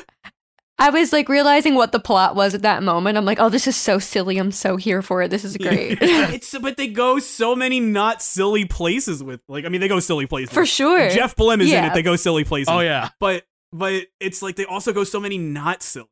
I 0.82 0.90
was 0.90 1.12
like 1.12 1.28
realizing 1.28 1.76
what 1.76 1.92
the 1.92 2.00
plot 2.00 2.34
was 2.34 2.54
at 2.54 2.62
that 2.62 2.82
moment. 2.82 3.16
I'm 3.16 3.24
like, 3.24 3.38
oh, 3.38 3.48
this 3.48 3.68
is 3.68 3.76
so 3.76 4.00
silly. 4.00 4.38
I'm 4.38 4.50
so 4.50 4.76
here 4.76 5.00
for 5.00 5.22
it. 5.22 5.28
This 5.28 5.44
is 5.44 5.56
great. 5.56 5.98
it's 6.02 6.58
but 6.58 6.76
they 6.76 6.88
go 6.88 7.20
so 7.20 7.54
many 7.54 7.78
not 7.78 8.20
silly 8.20 8.64
places 8.64 9.22
with 9.22 9.40
like 9.48 9.64
I 9.64 9.68
mean 9.68 9.80
they 9.80 9.88
go 9.88 10.00
silly 10.00 10.26
places 10.26 10.52
for 10.52 10.66
sure. 10.66 11.08
Jeff 11.10 11.36
Blim 11.36 11.60
is 11.60 11.70
in 11.70 11.84
it. 11.84 11.94
They 11.94 12.02
go 12.02 12.16
silly 12.16 12.44
places. 12.44 12.68
oh 12.68 12.80
yeah 12.80 13.10
but 13.20 13.44
but 13.72 14.06
it's 14.18 14.42
like 14.42 14.56
they 14.56 14.64
also 14.64 14.92
go 14.92 15.04
so 15.04 15.20
many 15.20 15.38
not 15.38 15.82
silly. 15.82 16.08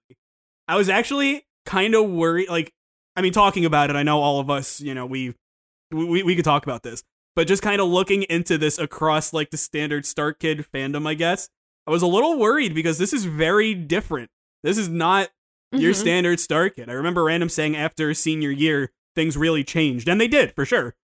I 0.68 0.76
was 0.76 0.88
actually 0.88 1.46
kind 1.66 1.94
of 1.96 2.08
worried. 2.08 2.48
Like, 2.48 2.72
I 3.16 3.22
mean, 3.22 3.32
talking 3.32 3.64
about 3.64 3.90
it, 3.90 3.96
I 3.96 4.04
know 4.04 4.20
all 4.20 4.38
of 4.38 4.50
us, 4.50 4.80
you 4.80 4.94
know, 4.94 5.04
we 5.04 5.34
we 5.90 6.22
we 6.22 6.36
could 6.36 6.44
talk 6.44 6.62
about 6.64 6.84
this, 6.84 7.02
but 7.34 7.48
just 7.48 7.60
kind 7.60 7.80
of 7.80 7.88
looking 7.88 8.22
into 8.24 8.56
this 8.56 8.78
across 8.78 9.32
like 9.32 9.50
the 9.50 9.56
standard 9.56 10.06
Star 10.06 10.32
Kid 10.32 10.64
fandom, 10.72 11.08
I 11.08 11.14
guess 11.14 11.48
I 11.86 11.90
was 11.90 12.02
a 12.02 12.06
little 12.06 12.38
worried 12.38 12.72
because 12.72 12.98
this 12.98 13.12
is 13.12 13.24
very 13.24 13.74
different. 13.74 14.30
This 14.62 14.78
is 14.78 14.88
not 14.88 15.30
your 15.72 15.92
Mhm. 15.92 15.96
standard 15.96 16.40
Star 16.40 16.68
Kid. 16.68 16.88
I 16.88 16.92
remember 16.92 17.24
Random 17.24 17.48
saying 17.48 17.76
after 17.76 18.12
senior 18.14 18.50
year 18.50 18.92
things 19.14 19.36
really 19.36 19.64
changed, 19.64 20.08
and 20.08 20.20
they 20.20 20.28
did 20.28 20.54
for 20.54 20.64
sure. 20.64 20.94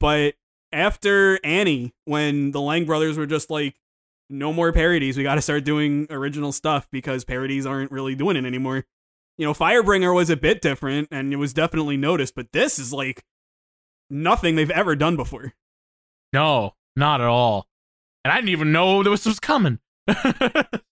But 0.00 0.34
after 0.72 1.38
Annie, 1.44 1.94
when 2.04 2.50
the 2.52 2.60
Lang 2.60 2.84
brothers 2.84 3.16
were 3.16 3.26
just 3.26 3.50
like, 3.50 3.76
no 4.30 4.52
more 4.52 4.72
parodies, 4.72 5.16
we 5.16 5.22
got 5.22 5.36
to 5.36 5.42
start 5.42 5.64
doing 5.64 6.06
original 6.10 6.52
stuff 6.52 6.86
because 6.90 7.24
parodies 7.24 7.64
aren't 7.64 7.90
really 7.90 8.14
doing 8.14 8.36
it 8.36 8.44
anymore. 8.44 8.84
You 9.38 9.46
know, 9.46 9.54
Firebringer 9.54 10.14
was 10.14 10.28
a 10.30 10.36
bit 10.36 10.60
different 10.60 11.08
and 11.10 11.32
it 11.32 11.36
was 11.36 11.54
definitely 11.54 11.96
noticed, 11.96 12.34
but 12.34 12.52
this 12.52 12.78
is 12.78 12.92
like 12.92 13.24
nothing 14.10 14.56
they've 14.56 14.70
ever 14.70 14.94
done 14.96 15.16
before. 15.16 15.54
No, 16.32 16.74
not 16.96 17.20
at 17.20 17.26
all. 17.26 17.68
And 18.24 18.32
I 18.32 18.36
didn't 18.36 18.50
even 18.50 18.72
know 18.72 19.02
this 19.02 19.24
was 19.24 19.40
coming. 19.40 19.78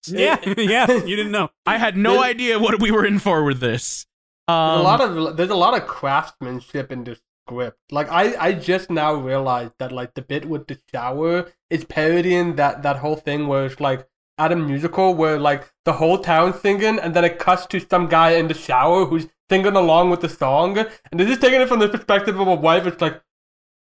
Yeah, 0.09 0.39
yeah, 0.59 0.91
you 1.05 1.17
didn't 1.17 1.33
know. 1.33 1.51
I 1.65 1.79
had 1.79 1.97
no 1.97 2.23
idea 2.23 2.59
what 2.59 2.81
we 2.81 2.91
were 2.91 3.05
in 3.05 3.19
for 3.19 3.45
with 3.45 3.61
this. 3.61 4.07
Um, 4.49 4.69
There's 4.69 4.81
a 4.81 4.85
lot 4.85 5.01
of 5.01 5.37
there's 5.37 5.51
a 5.51 5.57
lot 5.57 5.77
of 5.77 5.87
craftsmanship 5.89 6.93
in 6.93 7.05
this 7.05 7.21
script. 7.47 7.79
Like 7.91 8.11
I, 8.11 8.37
I 8.39 8.53
just 8.53 8.91
now 8.91 9.15
realized 9.15 9.73
that 9.79 9.93
like 9.93 10.15
the 10.15 10.23
bit 10.23 10.45
with 10.45 10.67
the 10.69 10.79
shower 10.93 11.53
is 11.71 11.85
parodying 11.85 12.57
that 12.57 12.83
that 12.83 12.99
whole 12.99 13.17
thing 13.17 13.49
where 13.49 13.67
it's 13.67 13.81
like 13.81 14.07
at 14.39 14.53
a 14.53 14.57
musical 14.57 15.15
where 15.15 15.39
like 15.39 15.73
the 15.85 15.95
whole 15.95 16.19
town 16.19 16.59
singing 16.59 16.99
and 16.99 17.15
then 17.15 17.25
it 17.25 17.39
cuts 17.39 17.67
to 17.67 17.81
some 17.81 18.07
guy 18.07 18.33
in 18.33 18.49
the 18.49 18.55
shower 18.55 19.07
who's 19.07 19.27
singing 19.49 19.75
along 19.75 20.11
with 20.11 20.21
the 20.21 20.29
song 20.29 20.79
and 20.79 20.89
they're 21.13 21.27
just 21.27 21.41
taking 21.41 21.61
it 21.61 21.69
from 21.69 21.79
the 21.81 21.89
perspective 21.89 22.39
of 22.39 22.47
a 22.47 22.55
wife. 22.55 22.87
It's 22.87 23.01
like, 23.01 23.21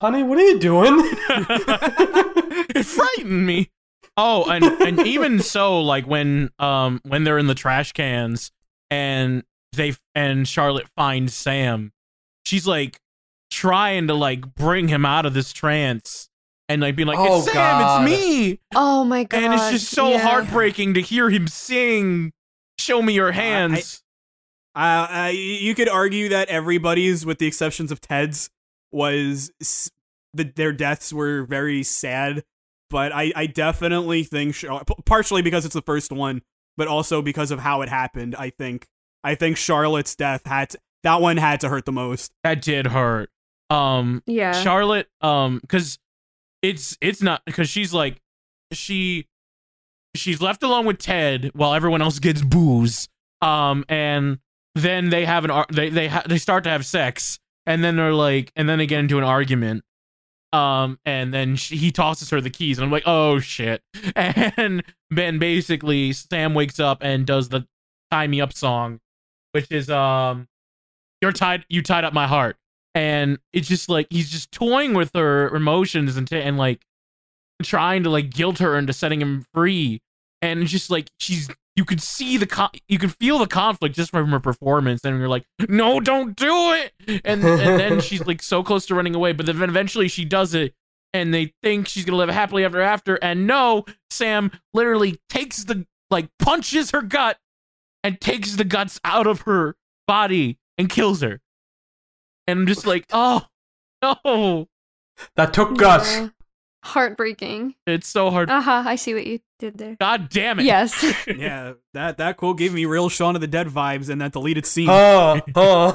honey, 0.00 0.22
what 0.22 0.38
are 0.38 0.42
you 0.46 0.58
doing? 0.58 0.94
it 2.74 2.84
frightened 2.84 3.46
me. 3.46 3.70
Oh, 4.20 4.50
and 4.50 4.64
and 4.82 5.06
even 5.06 5.38
so, 5.40 5.80
like 5.80 6.06
when 6.06 6.50
um 6.58 7.00
when 7.04 7.24
they're 7.24 7.38
in 7.38 7.46
the 7.46 7.54
trash 7.54 7.92
cans 7.92 8.50
and 8.90 9.44
they 9.74 9.94
and 10.14 10.46
Charlotte 10.46 10.88
finds 10.96 11.34
Sam, 11.34 11.92
she's 12.44 12.66
like 12.66 13.00
trying 13.50 14.08
to 14.08 14.14
like 14.14 14.54
bring 14.54 14.88
him 14.88 15.04
out 15.06 15.24
of 15.24 15.34
this 15.34 15.52
trance 15.52 16.28
and 16.68 16.82
like 16.82 16.96
being 16.96 17.06
like, 17.08 17.18
Oh, 17.18 17.38
"It's 17.38 17.46
Sam, 17.46 17.54
God. 17.54 18.02
it's 18.02 18.10
me," 18.10 18.60
Oh 18.74 19.04
my 19.04 19.24
god. 19.24 19.42
and 19.42 19.54
it's 19.54 19.70
just 19.70 19.88
so 19.90 20.10
yeah. 20.10 20.18
heartbreaking 20.18 20.94
to 20.94 21.00
hear 21.00 21.30
him 21.30 21.46
sing. 21.46 22.32
Show 22.78 23.00
me 23.02 23.12
your 23.14 23.32
hands. 23.32 24.02
Uh, 24.76 25.06
uh, 25.24 25.30
you 25.34 25.74
could 25.74 25.88
argue 25.88 26.28
that 26.28 26.48
everybody's, 26.48 27.26
with 27.26 27.38
the 27.38 27.46
exceptions 27.46 27.90
of 27.90 28.00
Ted's, 28.00 28.50
was 28.92 29.50
s- 29.60 29.90
the, 30.34 30.44
their 30.44 30.72
deaths 30.72 31.12
were 31.12 31.42
very 31.42 31.82
sad. 31.82 32.44
But 32.90 33.12
I, 33.12 33.32
I 33.36 33.46
definitely 33.46 34.24
think, 34.24 34.54
Char- 34.54 34.84
p- 34.84 34.94
partially 35.04 35.42
because 35.42 35.64
it's 35.64 35.74
the 35.74 35.82
first 35.82 36.10
one, 36.12 36.42
but 36.76 36.88
also 36.88 37.20
because 37.22 37.50
of 37.50 37.58
how 37.60 37.82
it 37.82 37.88
happened. 37.88 38.34
I 38.36 38.50
think, 38.50 38.86
I 39.22 39.34
think 39.34 39.56
Charlotte's 39.56 40.14
death 40.16 40.42
had 40.46 40.70
to, 40.70 40.78
that 41.02 41.20
one 41.20 41.36
had 41.36 41.60
to 41.60 41.68
hurt 41.68 41.84
the 41.84 41.92
most. 41.92 42.32
that 42.44 42.62
did 42.62 42.86
hurt. 42.86 43.30
Um, 43.70 44.22
Yeah. 44.26 44.52
Charlotte, 44.52 45.08
um, 45.20 45.58
because 45.60 45.98
it's 46.62 46.96
it's 47.00 47.22
not 47.22 47.42
because 47.44 47.68
she's 47.68 47.92
like 47.94 48.16
she 48.72 49.26
she's 50.16 50.40
left 50.40 50.62
alone 50.62 50.86
with 50.86 50.98
Ted 50.98 51.50
while 51.54 51.74
everyone 51.74 52.02
else 52.02 52.18
gets 52.18 52.42
booze. 52.42 53.08
Um, 53.42 53.84
and 53.88 54.38
then 54.74 55.10
they 55.10 55.24
have 55.24 55.44
an 55.44 55.50
ar- 55.50 55.66
they 55.70 55.90
they 55.90 56.08
ha- 56.08 56.24
they 56.26 56.38
start 56.38 56.64
to 56.64 56.70
have 56.70 56.84
sex, 56.86 57.38
and 57.66 57.84
then 57.84 57.96
they're 57.96 58.12
like, 58.14 58.50
and 58.56 58.68
then 58.68 58.78
they 58.78 58.86
get 58.86 58.98
into 59.00 59.18
an 59.18 59.24
argument. 59.24 59.84
Um, 60.52 60.98
and 61.04 61.32
then 61.32 61.56
she, 61.56 61.76
he 61.76 61.90
tosses 61.90 62.30
her 62.30 62.40
the 62.40 62.50
keys, 62.50 62.78
and 62.78 62.84
I'm 62.84 62.90
like, 62.90 63.04
oh 63.06 63.38
shit. 63.40 63.82
And 64.16 64.82
then 65.10 65.38
basically 65.38 66.12
Sam 66.12 66.54
wakes 66.54 66.78
up 66.78 66.98
and 67.00 67.26
does 67.26 67.48
the 67.48 67.66
tie 68.10 68.26
me 68.26 68.40
up 68.40 68.52
song, 68.52 69.00
which 69.52 69.70
is 69.70 69.88
um, 69.88 70.48
you're 71.22 71.32
tied, 71.32 71.64
you 71.68 71.82
tied 71.82 72.04
up 72.04 72.12
my 72.12 72.26
heart 72.26 72.56
and 72.94 73.38
it's 73.52 73.68
just 73.68 73.88
like 73.88 74.08
he's 74.10 74.28
just 74.28 74.50
toying 74.50 74.92
with 74.92 75.12
her 75.14 75.54
emotions 75.54 76.16
and 76.16 76.28
t- 76.28 76.40
and 76.40 76.56
like 76.58 76.84
trying 77.62 78.02
to 78.02 78.10
like 78.10 78.30
guilt 78.30 78.58
her 78.58 78.76
into 78.76 78.92
setting 78.92 79.20
him 79.20 79.46
free 79.54 80.00
and 80.42 80.66
just 80.66 80.90
like 80.90 81.08
she's 81.18 81.48
you 81.78 81.84
could 81.84 82.02
see 82.02 82.36
the 82.36 82.46
con- 82.46 82.70
you 82.88 82.98
could 82.98 83.14
feel 83.14 83.38
the 83.38 83.46
conflict 83.46 83.94
just 83.94 84.10
from 84.10 84.28
her 84.30 84.40
performance 84.40 85.04
and 85.04 85.18
you're 85.18 85.28
like 85.28 85.44
no 85.68 86.00
don't 86.00 86.36
do 86.36 86.72
it 86.72 86.92
and 87.24 87.42
and 87.44 87.80
then 87.80 88.00
she's 88.08 88.26
like 88.26 88.42
so 88.42 88.62
close 88.62 88.84
to 88.84 88.94
running 88.94 89.14
away 89.14 89.32
but 89.32 89.46
then 89.46 89.62
eventually 89.62 90.08
she 90.08 90.24
does 90.24 90.54
it 90.54 90.74
and 91.14 91.32
they 91.32 91.54
think 91.62 91.88
she's 91.88 92.04
gonna 92.04 92.18
live 92.18 92.28
happily 92.28 92.64
ever 92.64 92.80
after 92.80 93.14
and 93.16 93.46
no 93.46 93.84
sam 94.10 94.50
literally 94.74 95.18
takes 95.30 95.64
the 95.64 95.86
like 96.10 96.28
punches 96.38 96.90
her 96.90 97.00
gut 97.00 97.38
and 98.04 98.20
takes 98.20 98.56
the 98.56 98.64
guts 98.64 99.00
out 99.04 99.26
of 99.26 99.42
her 99.42 99.76
body 100.06 100.58
and 100.76 100.90
kills 100.90 101.22
her 101.22 101.40
and 102.48 102.60
I'm 102.60 102.66
just 102.66 102.86
like, 102.86 103.04
oh 103.12 103.46
no, 104.02 104.66
that 105.36 105.52
took 105.52 105.76
guts. 105.76 106.12
Yeah. 106.12 106.28
Heartbreaking. 106.84 107.74
it's 107.86 108.06
so 108.06 108.30
hard. 108.30 108.50
Aha, 108.50 108.84
I 108.86 108.96
see 108.96 109.12
what 109.12 109.26
you 109.26 109.40
did 109.58 109.78
there. 109.78 109.96
God 110.00 110.28
damn 110.30 110.60
it! 110.60 110.64
Yes. 110.64 111.04
yeah, 111.26 111.72
that 111.92 112.18
that 112.18 112.36
quote 112.36 112.56
gave 112.58 112.72
me 112.72 112.84
real 112.84 113.08
Shaun 113.08 113.34
of 113.34 113.40
the 113.40 113.46
Dead 113.48 113.66
vibes 113.68 114.08
in 114.08 114.18
that 114.18 114.32
deleted 114.32 114.64
scene. 114.64 114.86
Huh, 114.86 115.40
huh. 115.54 115.92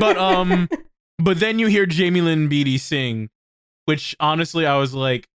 but 0.00 0.16
um, 0.16 0.68
but 1.18 1.40
then 1.40 1.58
you 1.58 1.66
hear 1.66 1.86
Jaime 1.90 2.20
Lyn 2.22 2.48
Beatty 2.48 2.78
sing, 2.78 3.28
which 3.84 4.16
honestly 4.18 4.64
I 4.66 4.76
was 4.78 4.94
like, 4.94 5.28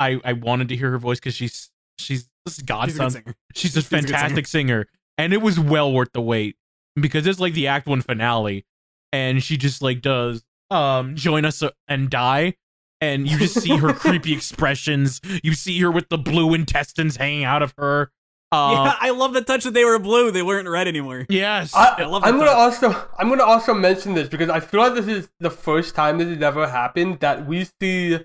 I 0.00 0.20
I 0.24 0.32
wanted 0.34 0.68
to 0.70 0.76
hear 0.76 0.90
her 0.90 0.98
voice 0.98 1.20
because 1.20 1.34
she's 1.34 1.70
she's 1.98 2.28
this 2.44 2.54
is 2.54 2.56
She's 2.56 2.62
a 2.62 2.66
godson. 2.66 3.10
singer. 3.10 3.34
She's 3.54 3.76
a 3.76 3.80
She's 3.80 3.86
a 3.86 3.90
good 3.96 4.08
fantastic 4.10 4.46
singer, 4.48 4.86
and 5.18 5.32
it 5.32 5.40
was 5.40 5.58
well 5.60 5.92
worth 5.92 6.12
the 6.12 6.20
wait. 6.20 6.56
because 7.00 7.26
it's 7.26 7.38
like 7.38 7.54
the 7.54 7.68
act 7.68 7.86
one 7.86 8.02
finale, 8.02 8.66
and 9.12 9.42
she 9.42 9.56
just 9.56 9.82
like 9.82 10.02
does 10.02 10.42
um 10.70 11.14
join 11.16 11.44
us 11.44 11.62
uh, 11.62 11.70
and 11.86 12.10
die. 12.10 12.54
And 13.00 13.26
you 13.28 13.38
just 13.38 13.60
see 13.60 13.76
her 13.76 13.92
creepy 13.94 14.32
expressions. 14.32 15.20
You 15.42 15.54
see 15.54 15.78
her 15.80 15.90
with 15.90 16.08
the 16.10 16.18
blue 16.18 16.52
intestines 16.54 17.16
hanging 17.16 17.44
out 17.44 17.62
of 17.62 17.74
her. 17.78 18.10
Uh, 18.52 18.72
yeah, 18.84 18.96
I 19.00 19.10
love 19.10 19.32
the 19.32 19.42
touch 19.42 19.62
that 19.64 19.74
they 19.74 19.84
were 19.84 19.98
blue. 20.00 20.30
They 20.32 20.42
weren't 20.42 20.68
red 20.68 20.88
anymore. 20.88 21.24
Yes. 21.28 21.72
I, 21.74 21.94
I 21.98 22.04
love 22.04 22.24
I'm 22.24 22.34
the 22.38 22.44
gonna 22.46 22.50
touch. 22.50 22.82
also 22.82 23.08
I'm 23.18 23.28
gonna 23.28 23.44
also 23.44 23.72
mention 23.74 24.14
this 24.14 24.28
because 24.28 24.50
I 24.50 24.58
feel 24.60 24.80
like 24.80 24.94
this 24.94 25.06
is 25.06 25.30
the 25.38 25.50
first 25.50 25.94
time 25.94 26.18
this 26.18 26.26
has 26.28 26.42
ever 26.42 26.68
happened 26.68 27.20
that 27.20 27.46
we 27.46 27.68
see 27.80 28.18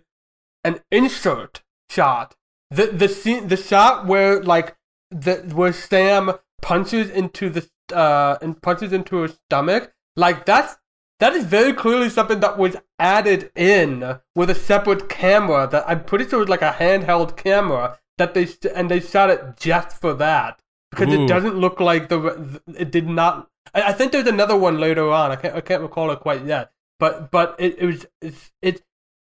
an 0.64 0.80
insert 0.92 1.62
shot. 1.92 2.36
The 2.72 2.88
the 2.88 3.08
scene 3.08 3.48
the 3.50 3.58
shot 3.58 4.08
where 4.08 4.42
like 4.42 4.76
the 5.12 5.36
where 5.54 5.72
Sam 5.72 6.32
punches 6.62 7.12
into 7.12 7.50
the 7.52 7.70
uh 7.94 8.38
and 8.42 8.60
punches 8.60 8.92
into 8.92 9.18
her 9.18 9.28
stomach 9.28 9.94
like 10.16 10.46
that's 10.48 10.78
that 11.20 11.34
is 11.34 11.46
very 11.46 11.74
clearly 11.74 12.10
something 12.10 12.40
that 12.42 12.58
was 12.58 12.76
added 13.00 13.52
in 13.56 14.20
with 14.36 14.50
a 14.50 14.56
separate 14.56 15.10
camera 15.10 15.68
that 15.72 15.84
I'm 15.88 16.04
pretty 16.04 16.28
sure 16.28 16.40
was 16.40 16.50
like 16.50 16.62
a 16.62 16.74
handheld 16.74 17.38
camera 17.38 18.00
that 18.18 18.34
they 18.34 18.48
and 18.74 18.90
they 18.90 19.00
shot 19.00 19.30
it 19.30 19.58
just 19.58 20.00
for 20.00 20.14
that 20.16 20.60
because 20.92 21.14
Ooh. 21.14 21.24
it 21.24 21.28
doesn't 21.28 21.56
look 21.56 21.80
like 21.80 22.10
the 22.10 22.62
it 22.78 22.92
did 22.92 23.08
not. 23.08 23.50
I, 23.74 23.84
I 23.90 23.94
think 23.94 24.12
there's 24.12 24.28
another 24.28 24.56
one 24.56 24.80
later 24.80 25.10
on. 25.12 25.32
I 25.32 25.36
can't 25.36 25.56
I 25.56 25.62
can't 25.62 25.82
recall 25.82 26.12
it 26.12 26.20
quite 26.20 26.46
yet. 26.46 26.72
But 27.00 27.32
but 27.32 27.56
it, 27.60 27.78
it 27.80 27.86
was 27.86 28.06
it's, 28.22 28.52
it 28.62 28.82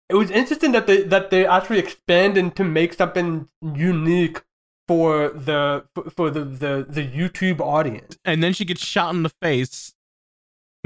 it 0.10 0.16
was 0.16 0.32
interesting 0.32 0.72
that 0.72 0.88
they 0.88 1.04
that 1.04 1.30
they 1.32 1.46
actually 1.46 1.80
expanded 1.80 2.56
to 2.56 2.64
make 2.64 2.94
something 2.94 3.50
unique 3.62 4.42
for 4.88 5.30
the 5.30 5.86
for- 5.94 6.10
for 6.10 6.30
the 6.30 6.46
the, 6.46 6.86
the 6.88 7.06
YouTube 7.06 7.60
audience. 7.60 8.18
and 8.24 8.42
then 8.42 8.54
she 8.54 8.64
gets 8.64 8.86
shot 8.86 9.14
in 9.14 9.24
the 9.24 9.32
face. 9.42 9.94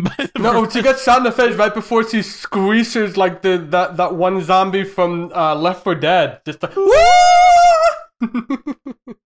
By 0.03 0.13
the 0.17 0.31
No, 0.39 0.63
person- 0.65 0.71
she 0.79 0.83
gets 0.83 1.03
shot 1.03 1.19
in 1.19 1.23
the 1.23 1.31
face 1.31 1.55
right 1.55 1.73
before 1.73 2.07
she 2.07 2.21
squeezes 2.21 3.17
like 3.17 3.41
the 3.41 3.57
that, 3.69 3.97
that 3.97 4.15
one 4.15 4.41
zombie 4.41 4.83
from 4.83 5.31
uh, 5.33 5.55
Left 5.55 5.83
4 5.83 5.95
Dead. 5.95 6.41
Just 6.45 6.61
like, 6.63 6.75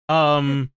um. 0.09 0.71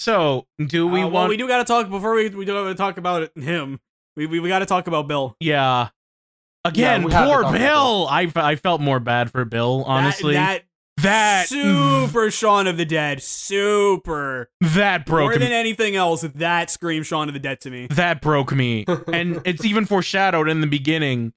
So 0.00 0.46
do 0.64 0.86
we 0.86 1.00
Uh, 1.00 1.04
want? 1.04 1.14
well, 1.14 1.28
we 1.28 1.36
do 1.36 1.48
got 1.48 1.58
to 1.58 1.64
talk 1.64 1.88
before 1.88 2.14
we 2.14 2.28
we 2.28 2.44
do 2.44 2.52
gotta 2.52 2.74
talk 2.74 2.98
about 2.98 3.22
it, 3.22 3.32
him. 3.36 3.80
We 4.16 4.26
we, 4.26 4.40
we 4.40 4.48
got 4.48 4.58
to 4.60 4.66
talk 4.66 4.86
about 4.86 5.08
Bill. 5.08 5.36
Yeah. 5.40 5.88
Again, 6.66 7.02
we 7.04 7.12
have 7.12 7.26
to 7.28 7.34
poor 7.34 7.42
talk 7.42 7.52
Bill. 7.52 8.06
I, 8.10 8.32
I 8.36 8.56
felt 8.56 8.80
more 8.80 8.98
bad 8.98 9.30
for 9.30 9.44
Bill, 9.44 9.80
That- 9.80 9.84
honestly. 9.88 10.32
that, 10.34 10.62
that 11.04 11.48
super 11.48 12.30
Shaun 12.30 12.66
of 12.66 12.76
the 12.76 12.84
Dead, 12.84 13.22
super 13.22 14.50
that 14.60 15.06
broke 15.06 15.22
more 15.22 15.32
me. 15.32 15.38
than 15.38 15.52
anything 15.52 15.96
else. 15.96 16.22
That 16.22 16.70
screams 16.70 17.06
Shaun 17.06 17.28
of 17.28 17.34
the 17.34 17.40
Dead 17.40 17.60
to 17.62 17.70
me. 17.70 17.86
that 17.88 18.20
broke 18.20 18.52
me. 18.52 18.84
and 19.12 19.40
it's 19.44 19.64
even 19.64 19.84
foreshadowed 19.86 20.48
in 20.48 20.60
the 20.60 20.66
beginning 20.66 21.32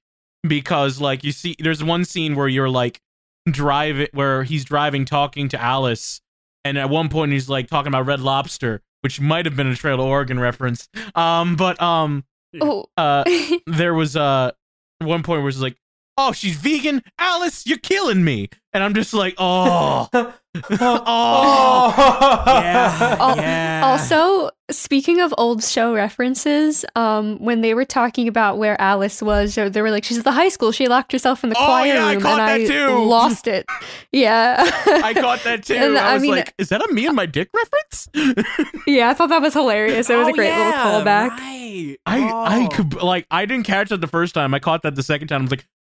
because 0.48 1.00
like 1.02 1.24
you 1.24 1.32
see 1.32 1.56
there's 1.60 1.84
one 1.84 2.06
scene 2.06 2.36
where 2.36 2.48
you're 2.48 2.70
like 2.70 3.02
driving, 3.50 4.08
where 4.14 4.44
he's 4.44 4.64
driving 4.66 5.06
talking 5.06 5.50
to 5.50 5.62
Alice 5.62 6.22
and 6.66 6.78
at 6.78 6.90
one 6.90 7.10
point 7.10 7.32
he's 7.32 7.50
like 7.50 7.68
talking 7.68 7.88
about 7.88 8.06
Red 8.06 8.20
Lobster, 8.20 8.82
which 9.02 9.20
might 9.22 9.46
have 9.46 9.56
been 9.56 9.68
a 9.68 9.76
Trail 9.76 9.98
to 9.98 10.04
Oregon 10.04 10.40
reference. 10.40 10.90
Um 11.16 11.56
but 11.56 11.82
um 11.82 12.24
oh, 12.62 12.86
uh 12.98 13.24
there 13.68 13.94
was 13.94 14.16
uh 14.16 14.52
one 15.00 15.24
point 15.24 15.42
where 15.42 15.50
it's 15.50 15.60
like, 15.60 15.78
"Oh, 16.18 16.32
she's 16.32 16.56
vegan, 16.56 17.04
Alice, 17.20 17.66
you're 17.66 17.78
killing 17.78 18.24
me," 18.24 18.50
and 18.74 18.84
I'm 18.84 18.94
just 18.94 19.14
like, 19.14 19.36
"Oh, 19.38 20.10
oh, 21.14 21.94
Yeah, 22.48 23.18
Al- 23.20 23.38
yeah. 23.38 23.82
Also, 23.86 24.50
speaking 24.72 25.22
of 25.22 25.34
old 25.38 25.64
show 25.64 25.94
references, 25.94 26.84
um, 26.96 27.38
when 27.40 27.62
they 27.62 27.74
were 27.74 27.86
talking 27.86 28.28
about 28.28 28.58
where 28.58 28.80
Alice 28.82 29.22
was, 29.22 29.56
they 29.56 29.82
were 29.82 29.92
like, 29.92 30.04
"She's 30.04 30.18
at 30.18 30.24
the 30.24 30.32
high 30.32 30.50
school. 30.50 30.72
She 30.72 30.88
locked 30.88 31.12
herself 31.12 31.44
in 31.44 31.50
the 31.50 31.56
Oh, 31.60 31.66
choir 31.66 31.94
yeah, 31.94 32.06
I 32.06 32.14
room," 32.14 32.22
caught 32.22 32.40
and 32.40 32.64
that 32.68 32.72
I 32.72 32.88
too. 32.88 33.04
lost 33.06 33.48
it. 33.48 33.66
Yeah, 34.14 34.56
I 35.04 35.14
caught 35.14 35.44
that 35.44 35.64
too." 35.66 35.76
And, 35.76 35.98
I 35.98 36.12
I 36.12 36.14
was 36.14 36.22
mean- 36.24 36.32
like, 36.32 36.54
"Is 36.58 36.70
that 36.70 36.82
a 36.82 36.92
me 36.94 37.06
and 37.06 37.16
my 37.16 37.26
dick 37.26 37.50
reference?" 37.54 38.08
yeah, 38.88 39.10
I 39.10 39.14
thought 39.14 39.30
that 39.30 39.42
was 39.42 39.54
hilarious. 39.54 40.10
It 40.10 40.16
was 40.18 40.28
Oh, 40.28 40.32
a 40.32 40.34
great 40.34 40.48
yeah, 40.48 40.86
little 40.86 41.02
callback. 41.02 41.30
Right. 41.30 41.98
I 42.06 42.20
I 42.30 42.66
Oh. 42.66 42.68
could 42.76 42.94
like 42.96 43.28
I 43.30 43.46
didn't 43.46 43.66
catch 43.66 43.90
that 43.90 44.02
the 44.02 44.08
first 44.08 44.34
time. 44.34 44.54
I 44.54 44.60
caught 44.60 44.82
that 44.84 44.96
the 44.96 45.04
second 45.04 45.28
time. 45.28 45.42
I 45.42 45.44
was 45.44 45.52
like, 45.52 45.60
uh, 45.62 45.64
uh, 45.64 45.77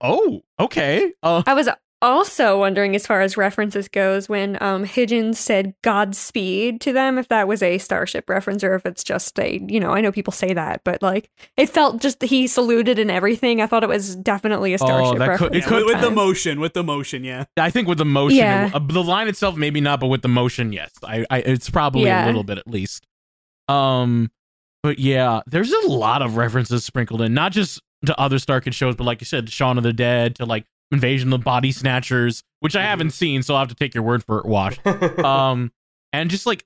"Oh, 0.00 0.42
okay." 0.60 1.12
Uh, 1.22 1.42
I 1.46 1.54
was 1.54 1.68
also 2.00 2.56
wondering, 2.60 2.94
as 2.94 3.08
far 3.08 3.22
as 3.22 3.36
references 3.36 3.88
goes, 3.88 4.28
when 4.28 4.56
um, 4.62 4.84
Higgins 4.84 5.36
said 5.38 5.74
"Godspeed" 5.82 6.80
to 6.82 6.92
them, 6.92 7.18
if 7.18 7.26
that 7.28 7.48
was 7.48 7.60
a 7.60 7.78
Starship 7.78 8.30
reference 8.30 8.62
or 8.62 8.74
if 8.76 8.86
it's 8.86 9.02
just 9.02 9.36
a, 9.40 9.58
you 9.68 9.80
know, 9.80 9.90
I 9.90 10.00
know 10.00 10.12
people 10.12 10.32
say 10.32 10.54
that, 10.54 10.82
but 10.84 11.02
like 11.02 11.28
it 11.56 11.68
felt 11.68 12.00
just 12.00 12.22
he 12.22 12.46
saluted 12.46 13.00
and 13.00 13.10
everything. 13.10 13.60
I 13.60 13.66
thought 13.66 13.82
it 13.82 13.88
was 13.88 14.14
definitely 14.14 14.74
a 14.74 14.78
Starship 14.78 15.14
Oh, 15.14 15.18
that 15.18 15.38
could- 15.38 15.52
reference. 15.52 15.56
it 15.56 15.58
Yeah, 15.70 15.76
at 15.78 15.84
with, 15.84 15.86
the 15.86 15.92
with 15.94 16.00
the 16.02 16.10
motion, 16.12 16.60
with 16.60 16.74
the 16.74 16.84
motion, 16.84 17.24
yeah. 17.24 17.44
I 17.56 17.70
think 17.70 17.88
with 17.88 17.98
the 17.98 18.04
motion, 18.04 18.38
Yeah. 18.38 18.66
it- 18.68 18.74
uh, 18.76 18.78
the 18.78 19.02
line 19.02 19.26
itself 19.26 19.56
maybe 19.56 19.80
not, 19.80 19.98
but 19.98 20.06
with 20.06 20.22
the 20.22 20.28
motion, 20.28 20.72
yes. 20.72 20.92
I, 21.02 21.26
I 21.30 21.38
it's 21.38 21.68
probably 21.68 22.04
Yeah. 22.04 22.24
a 22.24 22.26
little 22.26 22.44
bit 22.44 22.58
at 22.58 22.68
least. 22.68 23.04
Um, 23.68 24.30
but 24.82 24.98
yeah, 25.00 25.40
there's 25.46 25.72
a 25.72 25.88
lot 25.88 26.22
of 26.22 26.36
references 26.36 26.84
sprinkled 26.84 27.20
in, 27.22 27.34
not 27.34 27.50
just 27.52 27.80
to 28.06 28.18
other 28.18 28.36
Starkid 28.36 28.74
shows, 28.74 28.94
but 28.96 29.04
like 29.04 29.20
you 29.20 29.24
said, 29.26 29.50
Shaun 29.50 29.76
of 29.78 29.84
the 29.84 29.92
Dead, 29.92 30.36
to 30.36 30.44
like 30.46 30.64
Invasion 30.92 31.32
of 31.32 31.40
the 31.40 31.44
Body 31.44 31.72
Snatchers, 31.72 32.42
which 32.60 32.74
I 32.76 32.82
haven't 32.82 33.10
seen, 33.10 33.42
so 33.42 33.54
I'll 33.54 33.60
have 33.60 33.68
to 33.68 33.74
take 33.74 33.94
your 33.94 34.04
word 34.04 34.24
for 34.24 34.38
it, 34.38 34.46
Wash. 34.46 34.78
um, 35.24 35.72
and 36.12 36.30
just 36.30 36.46
like 36.46 36.64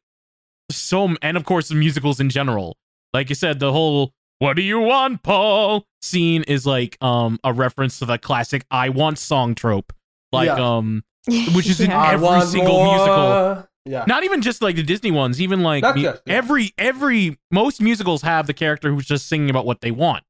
so, 0.71 1.15
and 1.23 1.37
of 1.37 1.45
course 1.45 1.69
the 1.69 1.75
musicals 1.75 2.21
in 2.21 2.31
general. 2.31 2.77
Like 3.15 3.29
you 3.29 3.35
said, 3.35 3.59
the 3.61 3.73
whole 3.73 4.13
"What 4.39 4.55
do 4.57 4.63
you 4.63 4.81
want, 4.81 5.23
Paul?" 5.23 5.87
scene 6.01 6.43
is 6.45 6.67
like 6.67 6.97
um 7.03 7.39
a 7.45 7.53
reference 7.53 7.99
to 8.01 8.05
the 8.07 8.19
classic 8.19 8.65
"I 8.71 8.89
want" 8.91 9.19
song 9.19 9.55
trope. 9.55 9.93
Like 10.33 10.47
Yeah. 10.47 10.77
um, 10.77 11.05
which 11.55 11.69
is 11.69 11.81
in 11.81 11.91
Yeah. 11.91 12.01
I 12.01 12.13
every 12.15 12.25
want 12.27 12.49
single 12.49 12.85
musical. 12.85 13.69
Yeah. 13.85 14.05
not 14.07 14.23
even 14.23 14.43
just 14.43 14.63
like 14.63 14.77
the 14.77 14.83
Disney 14.85 15.11
ones, 15.11 15.41
even 15.41 15.63
like 15.65 15.83
Not 15.83 15.97
mu- 15.97 16.03
just, 16.03 16.23
yeah. 16.27 16.35
every 16.35 16.73
every 16.79 17.37
most 17.51 17.81
musicals 17.83 18.23
have 18.23 18.47
the 18.47 18.55
character 18.55 18.91
who's 18.95 19.07
just 19.07 19.27
singing 19.27 19.51
about 19.51 19.67
what 19.67 19.81
they 19.81 19.91
want. 19.91 20.23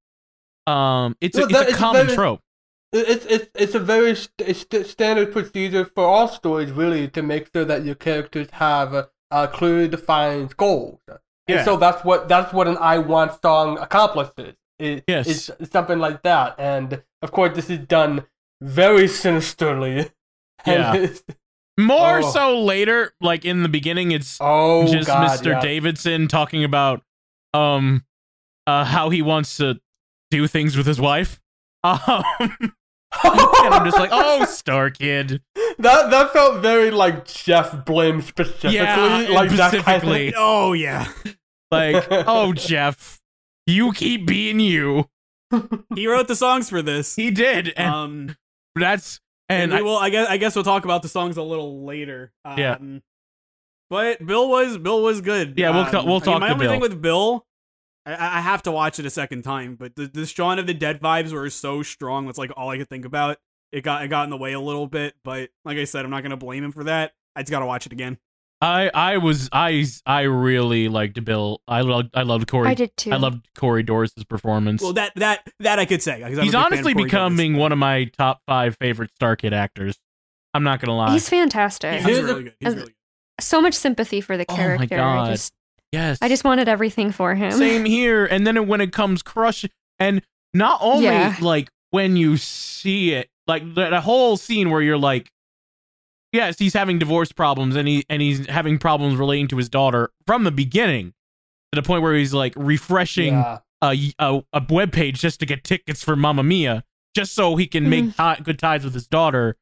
Um, 0.67 1.17
it's 1.21 1.37
No, 1.37 1.45
a, 1.45 1.47
it's 1.47 1.53
that- 1.59 1.69
a 1.71 1.75
common 1.75 2.07
very- 2.07 2.17
trope. 2.17 2.41
It's 2.95 3.25
it's 3.25 3.49
it's 3.55 3.75
a 3.75 3.79
very 3.81 4.15
st- 4.15 4.55
st- 4.55 4.87
standard 4.87 5.33
procedure 5.33 5.87
for 5.87 6.05
all 6.05 6.29
stories, 6.29 6.71
really, 6.73 7.09
to 7.09 7.23
make 7.23 7.49
sure 7.55 7.65
that 7.65 7.87
your 7.87 7.95
characters 7.95 8.49
have 8.53 8.93
uh, 8.93 9.07
uh, 9.31 9.47
clearly 9.47 9.89
defined 9.89 10.55
goals. 10.59 11.01
Yeah. 11.09 11.17
And 11.57 11.65
so 11.65 11.79
that's 11.79 12.05
what 12.05 12.29
that's 12.29 12.53
what 12.53 12.69
an 12.69 12.77
"I 12.79 12.99
Want" 12.99 13.41
song 13.41 13.79
accomplishes. 13.79 14.57
It, 14.79 15.05
Yes. 15.09 15.49
it's 15.49 15.71
something 15.73 16.01
like 16.01 16.23
that, 16.25 16.55
and 16.59 17.03
of 17.23 17.33
course, 17.33 17.55
this 17.57 17.71
is 17.71 17.79
done 17.79 18.25
very 18.61 19.09
sinisterly. 19.09 20.11
Yeah. 20.67 21.07
More 21.79 22.19
Oh. 22.19 22.31
so 22.31 22.61
later, 22.63 23.15
like 23.23 23.45
in 23.47 23.63
the 23.63 23.69
beginning, 23.71 24.13
it's 24.13 24.37
oh, 24.41 24.87
just 24.87 25.07
God, 25.09 25.31
Mr. 25.31 25.53
yeah. 25.53 25.61
Davidson 25.61 26.29
talking 26.29 26.63
about 26.63 27.03
um 27.55 28.05
uh 28.67 28.85
how 28.85 29.09
he 29.09 29.23
wants 29.23 29.57
to 29.57 29.81
do 30.33 30.47
things 30.49 30.77
with 30.77 30.87
his 30.87 31.01
wife. 31.01 31.39
Um, 31.85 32.25
and 33.25 33.75
I'm 33.75 33.85
just 33.85 33.99
like, 33.99 34.09
oh, 34.11 34.45
Star 34.49 34.89
Kid. 34.89 35.43
that 35.79 36.11
that 36.11 36.33
felt 36.33 36.63
very 36.63 36.91
like 36.91 37.27
Jeff 37.27 37.71
Blim 37.85 38.23
specifically, 38.23 38.75
Yeah, 38.75 39.27
like 39.31 39.51
that 39.51 39.71
specifically. 39.73 40.33
kind 40.33 40.35
Oh 40.39 40.73
yeah. 40.73 41.09
Like, 41.71 42.07
oh, 42.11 42.55
Jeff, 42.55 43.21
you 43.67 43.93
keep 43.93 44.27
being 44.27 44.61
you. 44.61 45.11
He 45.95 46.07
wrote 46.07 46.27
the 46.27 46.35
songs 46.37 46.71
for 46.71 46.81
this. 46.81 47.15
He 47.17 47.31
did, 47.31 47.75
and 47.77 47.95
Um 47.95 48.37
that's 48.77 49.21
and 49.51 49.65
and 49.65 49.73
we 49.73 49.79
I, 49.81 49.83
will 49.83 49.99
I 49.99 50.09
guess 50.09 50.29
I 50.31 50.37
guess 50.39 50.55
we'll 50.55 50.65
talk 50.65 50.87
about 50.87 51.03
the 51.03 51.09
songs 51.09 51.37
a 51.37 51.43
little 51.43 51.85
later. 51.85 52.33
Um, 52.47 52.59
Yeah. 52.59 52.79
But 53.91 54.25
Bill 54.25 54.49
was 54.49 54.79
Bill 54.79 55.03
was 55.03 55.21
good. 55.21 55.55
Yeah, 55.59 55.71
we'll 55.71 55.85
Um, 55.85 56.07
we'll 56.07 56.15
I 56.17 56.19
mean, 56.19 56.21
talk 56.23 56.41
My 56.41 56.47
to 56.49 56.53
only 56.55 56.65
Bill. 56.65 56.73
thing 56.73 56.81
with 56.81 57.03
Bill, 57.03 57.45
I, 58.05 58.39
I 58.39 58.41
have 58.41 58.63
to 58.65 58.73
watch 58.73 58.99
it 58.99 59.07
a 59.07 59.11
second 59.11 59.43
time. 59.43 59.77
But 59.77 59.97
the, 59.97 60.07
the 60.07 60.27
Shaun 60.27 60.59
of 60.59 60.67
the 60.67 60.75
Dead 60.75 61.01
vibes 61.01 61.33
were 61.33 61.49
so 61.51 61.83
strong. 61.83 62.27
That's 62.27 62.39
like 62.39 62.51
all 62.57 62.71
I 62.71 62.79
could 62.79 62.89
think 62.89 63.05
about. 63.05 63.39
It 63.71 63.83
got 63.83 64.05
it 64.05 64.09
got 64.09 64.25
in 64.25 64.31
the 64.31 64.37
way 64.37 64.53
a 64.53 64.61
little 64.61 64.87
bit. 64.87 65.15
But 65.25 65.51
like 65.65 65.79
I 65.79 65.85
said, 65.85 66.05
I'm 66.05 66.11
not 66.11 66.23
gonna 66.23 66.37
blame 66.37 66.65
him 66.65 66.73
for 66.73 66.85
that. 66.85 67.13
I 67.35 67.43
just 67.43 67.51
gotta 67.51 67.67
watch 67.67 67.87
it 67.87 67.93
again. 67.93 68.19
I 68.61 68.91
I 68.95 69.17
was 69.17 69.49
I 69.51 69.85
I 70.07 70.23
really 70.23 70.89
liked 70.89 71.23
Bill. 71.25 71.61
I 71.67 71.81
loved 71.81 72.11
I 72.15 72.23
loved 72.23 72.49
Corey. 72.49 72.69
I 72.69 72.75
did 72.75 72.97
too. 72.97 73.11
I 73.11 73.17
loved 73.17 73.49
Corey 73.57 73.83
Dorris' 73.83 74.29
performance. 74.29 74.83
Well, 74.83 74.93
that 74.93 75.13
that 75.17 75.49
that 75.61 75.79
I 75.79 75.85
could 75.85 76.03
say. 76.03 76.23
He's 76.23 76.39
big 76.39 76.39
fan 76.39 76.49
of 76.49 76.55
honestly 76.55 76.95
Corey 76.95 76.95
Douglas. 76.95 77.05
becoming 77.11 77.57
one 77.57 77.73
of 77.73 77.79
my 77.79 78.05
top 78.05 78.41
five 78.47 78.77
favorite 78.79 79.11
Star 79.17 79.37
Kid 79.37 79.53
actors. 79.53 79.99
I'm 80.55 80.63
not 80.63 80.81
gonna 80.81 80.97
lie. 80.97 81.13
He's 81.13 81.29
fantastic. 81.29 81.95
He's, 81.95 82.05
Here's 82.05 82.23
really 82.23 82.43
good. 82.45 82.55
He's 82.61 82.75
really 82.75 82.87
good. 82.87 82.95
so 83.41 83.61
much 83.61 83.75
sympathy 83.75 84.21
for 84.21 84.37
the 84.37 84.45
character. 84.45 84.75
Oh 84.75 84.79
my 84.79 84.87
character. 84.87 84.97
God. 84.97 85.29
I 85.29 85.33
just, 85.33 85.53
yes, 85.93 86.19
I 86.21 86.29
just 86.29 86.45
wanted 86.45 86.69
everything 86.69 87.13
for 87.13 87.35
him. 87.35 87.53
same 87.53 87.85
here. 87.85 88.27
And 88.27 88.47
then 88.47 88.67
when 88.67 88.81
it 88.81 88.93
comes 88.93 89.23
crush, 89.23 89.65
and 89.99 90.23
not 90.55 90.79
only 90.83 91.05
Yeah. 91.05 91.37
like 91.41 91.69
when 91.91 92.17
you 92.17 92.37
see 92.37 93.13
it, 93.13 93.29
like 93.47 93.63
the, 93.75 93.91
the 93.91 94.01
whole 94.01 94.37
scene 94.37 94.71
where 94.71 94.81
you're 94.81 94.99
like, 94.99 95.31
yes, 96.33 96.59
he's 96.59 96.75
having 96.75 96.99
divorce 96.99 97.33
problems 97.33 97.77
and 97.77 97.87
he 97.87 98.05
and 98.09 98.23
he's 98.23 98.47
having 98.47 98.79
problems 98.79 99.17
relating 99.17 99.49
to 99.49 99.57
his 99.57 99.69
daughter 99.69 100.11
from 100.27 100.45
the 100.45 100.51
beginning. 100.51 101.13
To 101.73 101.81
the 101.81 101.83
point 101.87 102.03
where 102.03 102.15
he's 102.15 102.35
like 102.35 102.53
refreshing 102.57 103.35
Yeah. 103.35 103.59
a, 103.83 103.97
a 104.19 104.43
a 104.53 104.63
web 104.69 104.93
page 104.93 105.21
just 105.21 105.41
to 105.41 105.47
get 105.47 105.65
tickets 105.65 106.03
for 106.03 106.17
Mamma 106.17 106.43
Mia, 106.43 106.85
just 107.15 107.35
so 107.35 107.57
he 107.57 107.67
can 107.67 107.89
make 107.89 108.05
mm-hmm. 108.05 108.35
ti- 108.35 108.43
good 108.43 108.59
ties 108.59 108.85
with 108.85 108.93
his 108.95 109.07
daughter, 109.07 109.57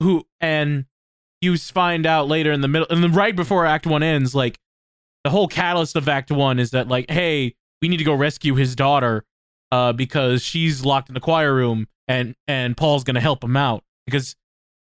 who 0.00 0.24
and 0.40 0.86
you 1.40 1.56
find 1.56 2.06
out 2.06 2.28
later 2.28 2.52
in 2.52 2.60
the 2.60 2.68
middle 2.68 2.86
and 2.90 3.02
then 3.02 3.12
right 3.12 3.34
before 3.34 3.66
Act 3.66 3.86
One 3.86 4.02
ends, 4.04 4.34
like 4.34 4.58
the 5.24 5.30
whole 5.30 5.48
catalyst 5.48 5.96
of 5.96 6.08
Act 6.08 6.30
One 6.30 6.58
is 6.58 6.70
that 6.72 6.88
like, 6.88 7.10
hey, 7.10 7.54
we 7.82 7.88
need 7.88 7.98
to 7.98 8.04
go 8.04 8.14
rescue 8.14 8.54
his 8.54 8.74
daughter, 8.76 9.24
uh, 9.72 9.92
because 9.92 10.42
she's 10.42 10.84
locked 10.84 11.08
in 11.08 11.14
the 11.14 11.20
choir 11.20 11.54
room, 11.54 11.86
and 12.06 12.34
and 12.46 12.76
Paul's 12.76 13.04
gonna 13.04 13.20
help 13.20 13.42
him 13.44 13.56
out 13.56 13.84
because 14.06 14.34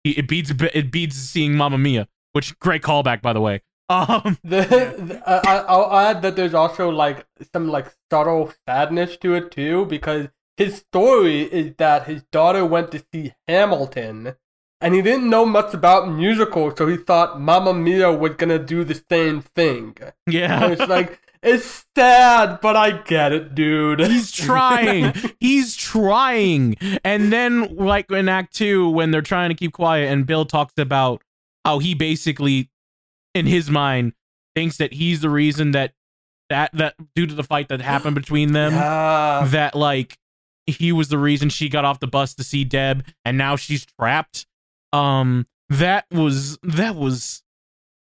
he, 0.04 0.12
it 0.12 0.28
beats 0.28 0.52
it 0.72 0.90
beats 0.92 1.16
seeing 1.16 1.56
Mamma 1.56 1.78
Mia, 1.78 2.06
which 2.32 2.58
great 2.60 2.82
callback 2.82 3.22
by 3.22 3.32
the 3.32 3.40
way. 3.40 3.62
Um, 3.90 4.36
The, 4.44 4.60
the- 4.98 5.22
I- 5.26 5.64
I'll 5.66 5.90
add 5.98 6.20
that 6.20 6.36
there's 6.36 6.52
also 6.52 6.90
like 6.90 7.26
some 7.54 7.68
like 7.68 7.86
subtle 8.12 8.52
sadness 8.68 9.16
to 9.18 9.32
it 9.34 9.50
too, 9.50 9.86
because 9.86 10.28
his 10.58 10.76
story 10.76 11.42
is 11.44 11.72
that 11.78 12.06
his 12.06 12.22
daughter 12.30 12.66
went 12.66 12.92
to 12.92 13.02
see 13.14 13.32
Hamilton, 13.46 14.34
and 14.80 14.94
he 14.94 15.02
didn't 15.02 15.28
know 15.28 15.44
much 15.44 15.74
about 15.74 16.10
musicals, 16.10 16.74
so 16.78 16.86
he 16.86 16.96
thought 16.96 17.40
Mamma 17.40 17.74
Mia 17.74 18.12
was 18.12 18.34
gonna 18.36 18.58
do 18.58 18.84
the 18.84 19.00
same 19.08 19.42
thing. 19.42 19.96
And 20.00 20.12
yeah, 20.26 20.68
it's 20.68 20.88
like 20.88 21.20
it's 21.42 21.84
sad, 21.96 22.60
but 22.60 22.76
I 22.76 22.90
get 22.90 23.32
it, 23.32 23.54
dude. 23.54 24.00
he's 24.00 24.30
trying 24.32 25.14
he's 25.40 25.76
trying 25.76 26.76
and 27.04 27.32
then 27.32 27.76
like 27.76 28.10
in 28.10 28.28
act 28.28 28.54
two 28.54 28.88
when 28.90 29.10
they're 29.10 29.22
trying 29.22 29.50
to 29.50 29.54
keep 29.54 29.72
quiet 29.72 30.10
and 30.10 30.26
bill 30.26 30.44
talks 30.44 30.74
about 30.78 31.22
how 31.64 31.78
he 31.78 31.94
basically 31.94 32.70
in 33.34 33.46
his 33.46 33.70
mind 33.70 34.12
thinks 34.54 34.78
that 34.78 34.92
he's 34.92 35.20
the 35.20 35.30
reason 35.30 35.72
that 35.72 35.92
that 36.48 36.70
that 36.72 36.94
due 37.14 37.26
to 37.26 37.34
the 37.34 37.44
fight 37.44 37.68
that 37.68 37.80
happened 37.80 38.14
between 38.14 38.52
them 38.52 38.72
yeah. 38.72 39.46
that 39.48 39.74
like 39.74 40.18
he 40.66 40.92
was 40.92 41.08
the 41.08 41.18
reason 41.18 41.48
she 41.48 41.68
got 41.68 41.84
off 41.84 42.00
the 42.00 42.06
bus 42.06 42.34
to 42.34 42.42
see 42.42 42.64
deb 42.64 43.04
and 43.24 43.38
now 43.38 43.54
she's 43.54 43.86
trapped 43.86 44.46
um 44.92 45.46
that 45.68 46.06
was 46.10 46.58
that 46.62 46.94
was 46.96 47.42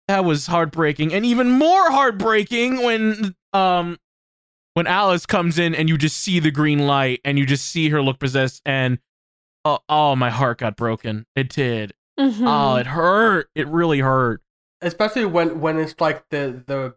that 0.07 0.25
was 0.25 0.47
heartbreaking 0.47 1.13
and 1.13 1.25
even 1.25 1.49
more 1.49 1.89
heartbreaking 1.91 2.81
when 2.83 3.35
um 3.53 3.97
when 4.73 4.87
Alice 4.87 5.25
comes 5.25 5.59
in 5.59 5.75
and 5.75 5.87
you 5.87 5.97
just 5.97 6.17
see 6.17 6.39
the 6.39 6.51
green 6.51 6.79
light 6.87 7.21
and 7.23 7.37
you 7.37 7.45
just 7.45 7.65
see 7.65 7.89
her 7.89 8.01
look 8.01 8.19
possessed 8.19 8.61
and 8.65 8.97
oh, 9.65 9.79
oh 9.87 10.15
my 10.15 10.29
heart 10.31 10.57
got 10.57 10.75
broken. 10.75 11.25
It 11.35 11.47
did. 11.49 11.93
Mhm. 12.19 12.43
Oh, 12.45 12.75
it 12.77 12.87
hurt. 12.87 13.49
It 13.55 13.67
really 13.67 13.99
hurt. 13.99 14.41
especially 14.81 15.25
when 15.25 15.61
when 15.61 15.77
it's 15.79 15.95
like 16.01 16.27
the 16.29 16.63
the 16.67 16.95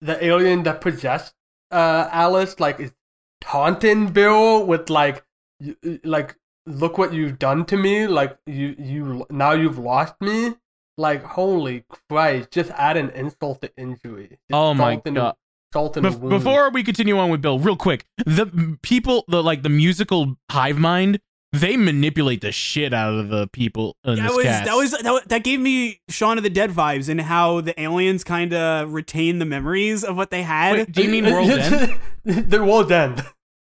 the 0.00 0.22
alien 0.24 0.62
that 0.64 0.80
possessed 0.80 1.34
uh 1.72 2.08
Alice 2.12 2.60
like 2.60 2.78
is 2.78 2.92
taunting 3.40 4.08
Bill 4.12 4.64
with 4.66 4.88
like 4.90 5.24
y- 5.60 5.74
y- 5.82 6.00
like 6.04 6.36
look 6.66 6.96
what 6.98 7.12
you've 7.12 7.38
done 7.38 7.64
to 7.66 7.76
me 7.76 8.06
like 8.06 8.36
you 8.46 8.74
you 8.78 9.26
now 9.30 9.52
you've 9.52 9.78
lost 9.78 10.14
me 10.20 10.54
like 10.96 11.22
holy 11.22 11.84
Christ 12.08 12.50
just 12.50 12.70
add 12.70 12.96
an 12.96 13.10
insult 13.10 13.60
to 13.62 13.70
injury 13.76 14.28
Just 14.28 14.40
Oh 14.52 14.72
my 14.74 14.96
god. 14.96 15.34
insult 15.74 15.94
Bef- 15.96 16.28
before 16.28 16.70
we 16.70 16.82
continue 16.84 17.18
on 17.18 17.30
with 17.30 17.42
Bill, 17.42 17.58
real 17.58 17.76
quick, 17.76 18.06
the 18.24 18.78
people, 18.82 19.24
the 19.26 19.42
like 19.42 19.62
the 19.64 19.68
musical 19.68 20.36
hive 20.50 20.78
mind, 20.78 21.18
they 21.52 21.76
manipulate 21.76 22.40
the 22.42 22.52
shit 22.52 22.94
out 22.94 23.12
of 23.14 23.28
the 23.28 23.48
people 23.48 23.96
in 24.04 24.16
that 24.16 24.22
this 24.28 24.36
was 24.36 24.44
cast. 24.46 24.64
that 24.66 24.74
was 24.74 24.90
that, 24.92 25.04
wa- 25.12 25.20
that 25.26 25.42
gave 25.42 25.58
me 25.60 26.00
Shaun 26.08 26.36
of 26.38 26.44
the 26.44 26.50
Dead 26.50 26.70
vibes 26.70 27.08
and 27.08 27.20
how 27.20 27.60
the 27.60 27.78
aliens 27.80 28.22
kind 28.24 28.54
of 28.54 28.92
retain 28.92 29.40
the 29.40 29.44
memories 29.44 30.04
of 30.04 30.16
what 30.16 30.30
they 30.30 30.42
had. 30.44 30.72
Wait, 30.78 30.92
do 30.92 31.02
you 31.02 31.10
mean 31.10 31.24
World 31.24 31.50
End? 31.58 31.98
the 32.50 32.64
World 32.64 32.90
end 32.92 33.24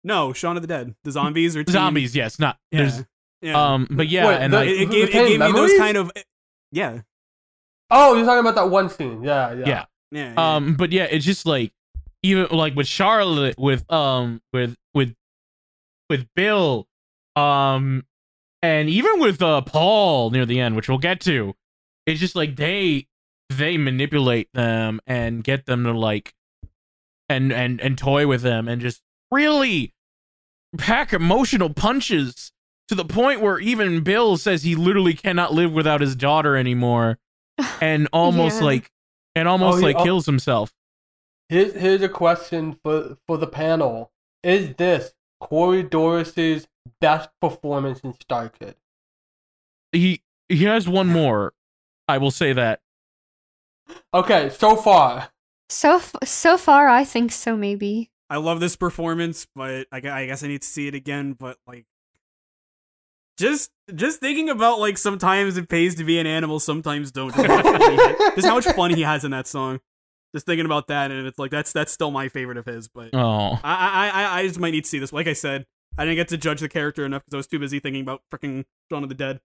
no, 0.06 0.32
Shaun 0.32 0.56
of 0.56 0.62
the 0.62 0.68
Dead. 0.68 0.94
The 1.04 1.10
zombies 1.12 1.56
retain. 1.56 1.72
Zombies, 1.72 2.14
yes, 2.16 2.38
not 2.38 2.58
Yeah. 2.70 2.82
there's 2.82 3.04
yeah. 3.42 3.72
um, 3.74 3.86
but 3.90 4.08
yeah, 4.08 4.28
Wait, 4.28 4.36
and 4.38 4.52
the- 4.52 4.56
like, 4.58 4.68
it, 4.68 4.80
it 4.82 4.90
gave, 4.90 5.02
it 5.02 5.06
retained 5.06 5.28
gave 5.28 5.40
me 5.40 5.52
those 5.52 5.76
kind 5.76 5.96
of 5.96 6.10
yeah 6.72 7.00
oh 7.90 8.14
you're 8.16 8.24
talking 8.24 8.40
about 8.40 8.56
that 8.56 8.68
one 8.70 8.88
scene 8.88 9.22
yeah 9.22 9.52
yeah, 9.52 9.58
yeah. 9.66 9.84
yeah. 10.10 10.32
yeah. 10.34 10.56
Um, 10.56 10.74
but 10.74 10.90
yeah, 10.92 11.04
it's 11.04 11.24
just 11.24 11.46
like 11.46 11.72
even 12.22 12.46
like 12.50 12.74
with 12.74 12.86
Charlotte, 12.86 13.58
with 13.58 13.90
um, 13.92 14.40
with 14.52 14.74
with 14.94 15.14
with 16.10 16.26
Bill, 16.34 16.86
um, 17.36 18.04
and 18.62 18.88
even 18.88 19.20
with 19.20 19.42
uh 19.42 19.60
Paul 19.62 20.30
near 20.30 20.46
the 20.46 20.60
end, 20.60 20.76
which 20.76 20.88
we'll 20.88 20.98
get 20.98 21.20
to. 21.22 21.54
It's 22.06 22.20
just 22.20 22.34
like 22.36 22.56
they 22.56 23.06
they 23.50 23.76
manipulate 23.76 24.48
them 24.54 25.00
and 25.06 25.44
get 25.44 25.66
them 25.66 25.84
to 25.84 25.92
like 25.92 26.32
and 27.28 27.52
and 27.52 27.80
and 27.80 27.98
toy 27.98 28.26
with 28.26 28.42
them 28.42 28.68
and 28.68 28.80
just 28.80 29.02
really 29.30 29.92
pack 30.78 31.12
emotional 31.12 31.70
punches 31.70 32.52
to 32.88 32.94
the 32.94 33.04
point 33.04 33.40
where 33.40 33.58
even 33.58 34.02
Bill 34.02 34.36
says 34.36 34.62
he 34.62 34.74
literally 34.74 35.14
cannot 35.14 35.52
live 35.52 35.72
without 35.72 36.00
his 36.00 36.14
daughter 36.16 36.56
anymore 36.56 37.18
and 37.80 38.08
almost 38.12 38.60
Yeah. 38.60 38.66
like 38.66 38.90
and 39.34 39.48
almost 39.48 39.78
Oh, 39.78 39.82
like 39.82 39.96
oh. 39.96 40.04
kills 40.04 40.26
himself. 40.26 40.72
Here's 41.48 41.74
here's 41.74 42.02
a 42.02 42.08
question 42.08 42.78
for 42.82 43.16
for 43.26 43.38
the 43.38 43.46
panel: 43.46 44.10
Is 44.42 44.74
this 44.76 45.12
Corey 45.40 45.82
Dorris's 45.84 46.66
best 47.00 47.28
performance 47.40 48.00
in 48.00 48.14
Star 48.20 48.48
Kid? 48.48 48.74
He 49.92 50.22
he 50.48 50.64
has 50.64 50.88
one 50.88 51.06
more. 51.08 51.52
I 52.08 52.18
will 52.18 52.30
say 52.30 52.52
that. 52.52 52.80
Okay, 54.14 54.50
so 54.50 54.76
far. 54.76 55.28
So 55.68 55.96
f- 55.96 56.14
so 56.24 56.56
far, 56.56 56.88
I 56.88 57.04
think 57.04 57.30
so. 57.32 57.56
Maybe. 57.56 58.10
I 58.28 58.38
love 58.38 58.60
this 58.60 58.76
performance, 58.76 59.46
but 59.54 59.86
I, 59.92 59.98
I 59.98 60.26
guess 60.26 60.42
I 60.42 60.48
need 60.48 60.62
to 60.62 60.68
see 60.68 60.88
it 60.88 60.94
again. 60.94 61.32
But 61.32 61.58
like, 61.66 61.86
just 63.38 63.70
just 63.94 64.20
thinking 64.20 64.48
about 64.48 64.80
like 64.80 64.98
sometimes 64.98 65.56
it 65.56 65.68
pays 65.68 65.94
to 65.96 66.04
be 66.04 66.18
an 66.18 66.26
animal, 66.26 66.58
sometimes 66.58 67.12
don't. 67.12 67.34
Just 67.34 67.46
how 67.46 67.56
much 67.56 67.64
fun 67.64 67.90
he 67.92 67.96
just 68.36 68.46
how 68.46 68.54
much 68.54 68.66
fun 68.66 68.90
he 68.94 69.02
has 69.02 69.24
in 69.24 69.30
that 69.30 69.46
song. 69.46 69.80
Just 70.34 70.44
thinking 70.44 70.66
about 70.66 70.88
that, 70.88 71.10
and 71.10 71.26
it's 71.26 71.38
like 71.38 71.50
that's 71.50 71.72
that's 71.72 71.92
still 71.92 72.10
my 72.10 72.28
favorite 72.28 72.58
of 72.58 72.66
his. 72.66 72.88
But 72.88 73.10
Oh, 73.12 73.58
I 73.62 73.74
I 73.74 74.08
I, 74.08 74.38
I 74.38 74.46
just 74.46 74.58
might 74.58 74.72
need 74.72 74.84
to 74.84 74.90
see 74.90 74.98
this. 74.98 75.12
Like 75.12 75.28
I 75.28 75.32
said, 75.32 75.64
I 75.96 76.04
didn't 76.04 76.16
get 76.16 76.28
to 76.28 76.36
judge 76.36 76.60
the 76.60 76.68
character 76.68 77.04
enough 77.04 77.22
because 77.24 77.34
I 77.34 77.38
was 77.38 77.46
too 77.46 77.58
busy 77.58 77.78
thinking 77.78 78.02
about 78.02 78.22
freaking 78.32 78.64
Dawn 78.90 79.02
of 79.02 79.08
the 79.08 79.14
Dead. 79.14 79.40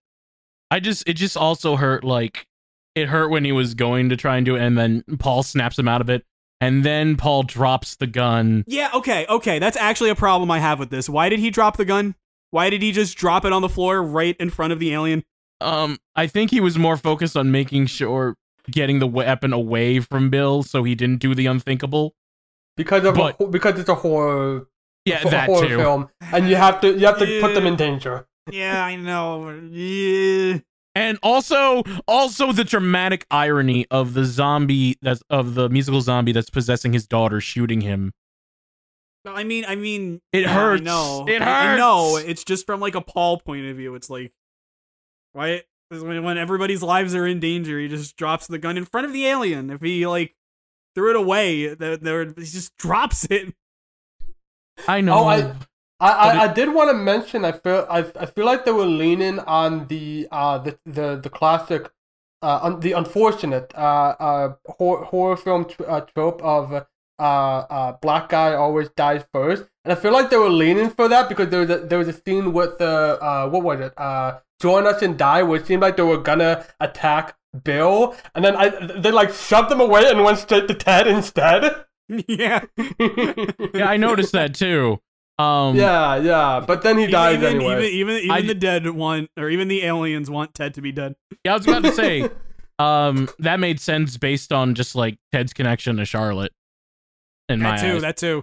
I 0.71 0.79
just 0.79 1.07
it 1.07 1.13
just 1.13 1.38
also 1.38 1.75
hurt 1.75 2.03
like 2.03 2.47
it 2.95 3.09
hurt 3.09 3.29
when 3.29 3.45
he 3.45 3.51
was 3.51 3.73
going 3.73 4.09
to 4.09 4.17
try 4.17 4.38
and 4.38 4.45
do 4.45 4.55
it 4.55 4.61
and 4.61 4.77
then 4.77 5.03
Paul 5.19 5.43
snaps 5.43 5.77
him 5.77 5.88
out 5.88 6.01
of 6.01 6.09
it 6.09 6.25
and 6.62 6.86
then 6.86 7.18
Paul 7.18 7.43
drops 7.43 7.95
the 7.97 8.07
gun. 8.07 8.64
Yeah, 8.68 8.89
okay, 8.93 9.26
okay. 9.28 9.59
That's 9.59 9.76
actually 9.76 10.12
a 10.12 10.16
problem 10.16 10.49
I 10.49 10.59
have 10.59 10.80
with 10.80 10.89
this. 10.91 11.09
Why 11.09 11.28
did 11.28 11.39
he 11.39 11.49
drop 11.49 11.76
the 11.76 11.86
gun? 11.86 12.16
Why 12.51 12.70
did 12.70 12.82
he 12.82 12.91
just 12.93 13.18
drop 13.18 13.43
it 13.43 13.51
on 13.51 13.62
the 13.62 13.70
floor 13.70 14.01
right 14.01 14.36
in 14.39 14.49
front 14.49 14.72
of 14.72 14.80
the 14.80 14.93
alien? 14.93 15.24
Um 15.59 15.97
I 16.16 16.28
think 16.28 16.51
he 16.51 16.59
was 16.62 16.78
more 16.78 16.95
focused 16.97 17.36
on 17.36 17.51
making 17.51 17.88
sure 17.88 18.36
getting 18.70 18.99
the 18.99 19.07
weapon 19.07 19.53
away 19.53 19.99
from 19.99 20.30
Bill 20.30 20.64
so 20.64 20.84
he 20.84 20.95
didn't 20.95 21.20
do 21.20 21.34
the 21.36 21.47
unthinkable. 21.47 22.14
Because 22.78 23.03
of 23.05 23.16
But- 23.16 23.36
a, 23.39 23.47
because 23.47 23.80
it's 23.80 23.89
a 23.89 23.95
horror, 23.95 24.68
Yeah, 25.05 25.26
a 25.28 25.30
that 25.30 25.47
horror 25.47 25.68
too. 25.68 25.78
film, 25.78 26.09
and 26.22 26.47
you 26.49 26.55
have 26.55 26.80
to 26.82 26.88
you 26.97 27.05
have 27.05 27.20
to 27.20 27.41
put 27.41 27.53
them 27.53 27.66
in 27.68 27.76
danger. 27.76 28.28
Yeah, 28.51 28.84
I 28.84 28.95
know. 28.95 29.49
Yeah. 29.70 30.59
And 30.93 31.17
also 31.23 31.83
also 32.07 32.51
the 32.51 32.63
dramatic 32.65 33.25
irony 33.31 33.85
of 33.89 34.13
the 34.13 34.25
zombie 34.25 34.97
that's 35.01 35.23
of 35.29 35.55
the 35.55 35.69
musical 35.69 36.01
zombie 36.01 36.33
that's 36.33 36.49
possessing 36.49 36.91
his 36.91 37.07
daughter 37.07 37.39
shooting 37.39 37.81
him. 37.81 38.11
No, 39.23 39.33
I 39.33 39.43
mean, 39.43 39.65
I 39.67 39.75
mean, 39.75 40.19
It 40.33 40.41
yeah, 40.41 40.53
hurts. 40.53 40.81
no 40.83 41.23
know. 41.23 41.27
It 41.31 41.41
I, 41.41 41.73
I 41.73 41.77
know. 41.77 42.17
It's 42.17 42.43
just 42.43 42.65
from 42.65 42.79
like 42.79 42.95
a 42.95 43.01
Paul 43.01 43.39
point 43.39 43.65
of 43.67 43.77
view. 43.77 43.95
It's 43.95 44.09
like, 44.09 44.33
why? 45.33 45.61
When, 45.89 46.23
when 46.23 46.37
everybody's 46.37 46.81
lives 46.81 47.13
are 47.15 47.27
in 47.27 47.39
danger, 47.39 47.79
he 47.79 47.87
just 47.87 48.17
drops 48.17 48.47
the 48.47 48.57
gun 48.57 48.77
in 48.77 48.85
front 48.85 49.05
of 49.05 49.13
the 49.13 49.27
alien. 49.27 49.69
If 49.69 49.81
he 49.81 50.07
like 50.07 50.35
threw 50.95 51.11
it 51.11 51.15
away, 51.15 51.73
there, 51.73 51.97
there 51.97 52.25
he 52.25 52.43
just 52.45 52.75
drops 52.77 53.25
it. 53.29 53.53
I 54.87 55.01
know. 55.01 55.19
Oh, 55.19 55.25
I, 55.27 55.53
I, 56.01 56.11
I, 56.11 56.43
I 56.43 56.53
did 56.53 56.73
want 56.73 56.89
to 56.89 56.95
mention. 56.95 57.45
I 57.45 57.51
feel 57.51 57.85
I, 57.89 57.99
I 58.19 58.25
feel 58.25 58.45
like 58.45 58.65
they 58.65 58.71
were 58.71 58.85
leaning 58.85 59.39
on 59.39 59.87
the 59.87 60.27
uh 60.31 60.57
the 60.57 60.77
the, 60.85 61.15
the 61.15 61.29
classic, 61.29 61.91
uh 62.41 62.59
un, 62.63 62.79
the 62.79 62.93
unfortunate 62.93 63.71
uh 63.75 64.15
uh 64.19 64.53
horror, 64.65 65.05
horror 65.05 65.37
film 65.37 65.65
tr- 65.65 65.83
uh, 65.87 66.01
trope 66.01 66.41
of 66.41 66.73
uh 66.73 66.83
uh 67.19 67.91
black 68.01 68.29
guy 68.29 68.53
always 68.53 68.89
dies 68.89 69.23
first, 69.31 69.65
and 69.85 69.91
I 69.93 69.95
feel 69.95 70.11
like 70.11 70.31
they 70.31 70.37
were 70.37 70.49
leaning 70.49 70.89
for 70.89 71.07
that 71.07 71.29
because 71.29 71.49
there 71.49 71.61
was 71.61 71.69
a 71.69 71.77
there 71.77 71.99
was 71.99 72.07
a 72.07 72.13
scene 72.13 72.51
with 72.51 72.79
the 72.79 73.19
uh 73.21 73.47
what 73.49 73.63
was 73.63 73.79
it 73.79 73.93
uh 73.97 74.39
join 74.59 74.87
us 74.87 75.01
and 75.03 75.17
die 75.17 75.43
where 75.43 75.59
it 75.59 75.67
seemed 75.67 75.83
like 75.83 75.97
they 75.97 76.03
were 76.03 76.17
gonna 76.17 76.65
attack 76.79 77.35
Bill, 77.63 78.15
and 78.33 78.43
then 78.45 78.55
I 78.55 78.69
they 78.97 79.11
like 79.11 79.33
shoved 79.33 79.69
them 79.69 79.81
away 79.81 80.09
and 80.09 80.23
went 80.23 80.39
straight 80.39 80.67
to 80.69 80.73
Ted 80.73 81.05
instead. 81.05 81.85
yeah. 82.27 82.61
yeah, 82.77 83.87
I 83.87 83.97
noticed 83.97 84.31
that 84.31 84.55
too. 84.55 84.99
Um 85.41 85.75
Yeah, 85.75 86.17
yeah, 86.17 86.63
but 86.65 86.81
then 86.81 86.97
he 86.97 87.07
dies 87.07 87.37
even, 87.37 87.55
anyway. 87.57 87.87
Even 87.87 88.15
even, 88.15 88.15
even 88.17 88.31
I- 88.31 88.41
the 88.41 88.55
dead 88.55 88.87
want, 88.89 89.29
or 89.37 89.49
even 89.49 89.67
the 89.67 89.83
aliens 89.83 90.29
want 90.29 90.53
Ted 90.53 90.73
to 90.75 90.81
be 90.81 90.91
dead. 90.91 91.15
Yeah, 91.43 91.53
I 91.53 91.57
was 91.57 91.67
about 91.67 91.83
to 91.83 91.91
say, 91.93 92.29
um, 92.79 93.29
that 93.39 93.59
made 93.59 93.79
sense 93.79 94.17
based 94.17 94.51
on 94.51 94.75
just 94.75 94.95
like 94.95 95.17
Ted's 95.31 95.53
connection 95.53 95.97
to 95.97 96.05
Charlotte, 96.05 96.51
in 97.49 97.61
my 97.61 97.77
that 97.77 97.81
too. 97.81 97.95
eyes. 97.95 98.01
That 98.01 98.17
too. 98.17 98.37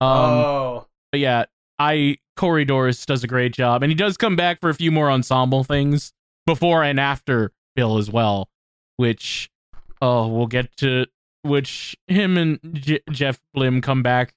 um, 0.00 0.08
oh, 0.10 0.86
but 1.12 1.20
yeah, 1.20 1.44
I 1.78 2.16
Corey 2.36 2.64
Dorris 2.64 3.04
does 3.06 3.22
a 3.24 3.26
great 3.28 3.52
job, 3.52 3.82
and 3.82 3.90
he 3.90 3.94
does 3.96 4.16
come 4.16 4.36
back 4.36 4.60
for 4.60 4.70
a 4.70 4.74
few 4.74 4.90
more 4.90 5.10
ensemble 5.10 5.64
things 5.64 6.12
before 6.46 6.82
and 6.82 6.98
after 7.00 7.52
Bill 7.76 7.98
as 7.98 8.10
well, 8.10 8.48
which 8.96 9.50
oh 10.00 10.28
we'll 10.28 10.46
get 10.46 10.74
to 10.78 11.06
which 11.42 11.96
him 12.06 12.36
and 12.38 12.58
J- 12.74 13.00
Jeff 13.10 13.40
Blim 13.56 13.82
come 13.82 14.02
back 14.02 14.32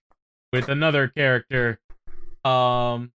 with 0.51 0.69
another 0.69 1.07
character. 1.07 1.79
Um, 2.45 3.11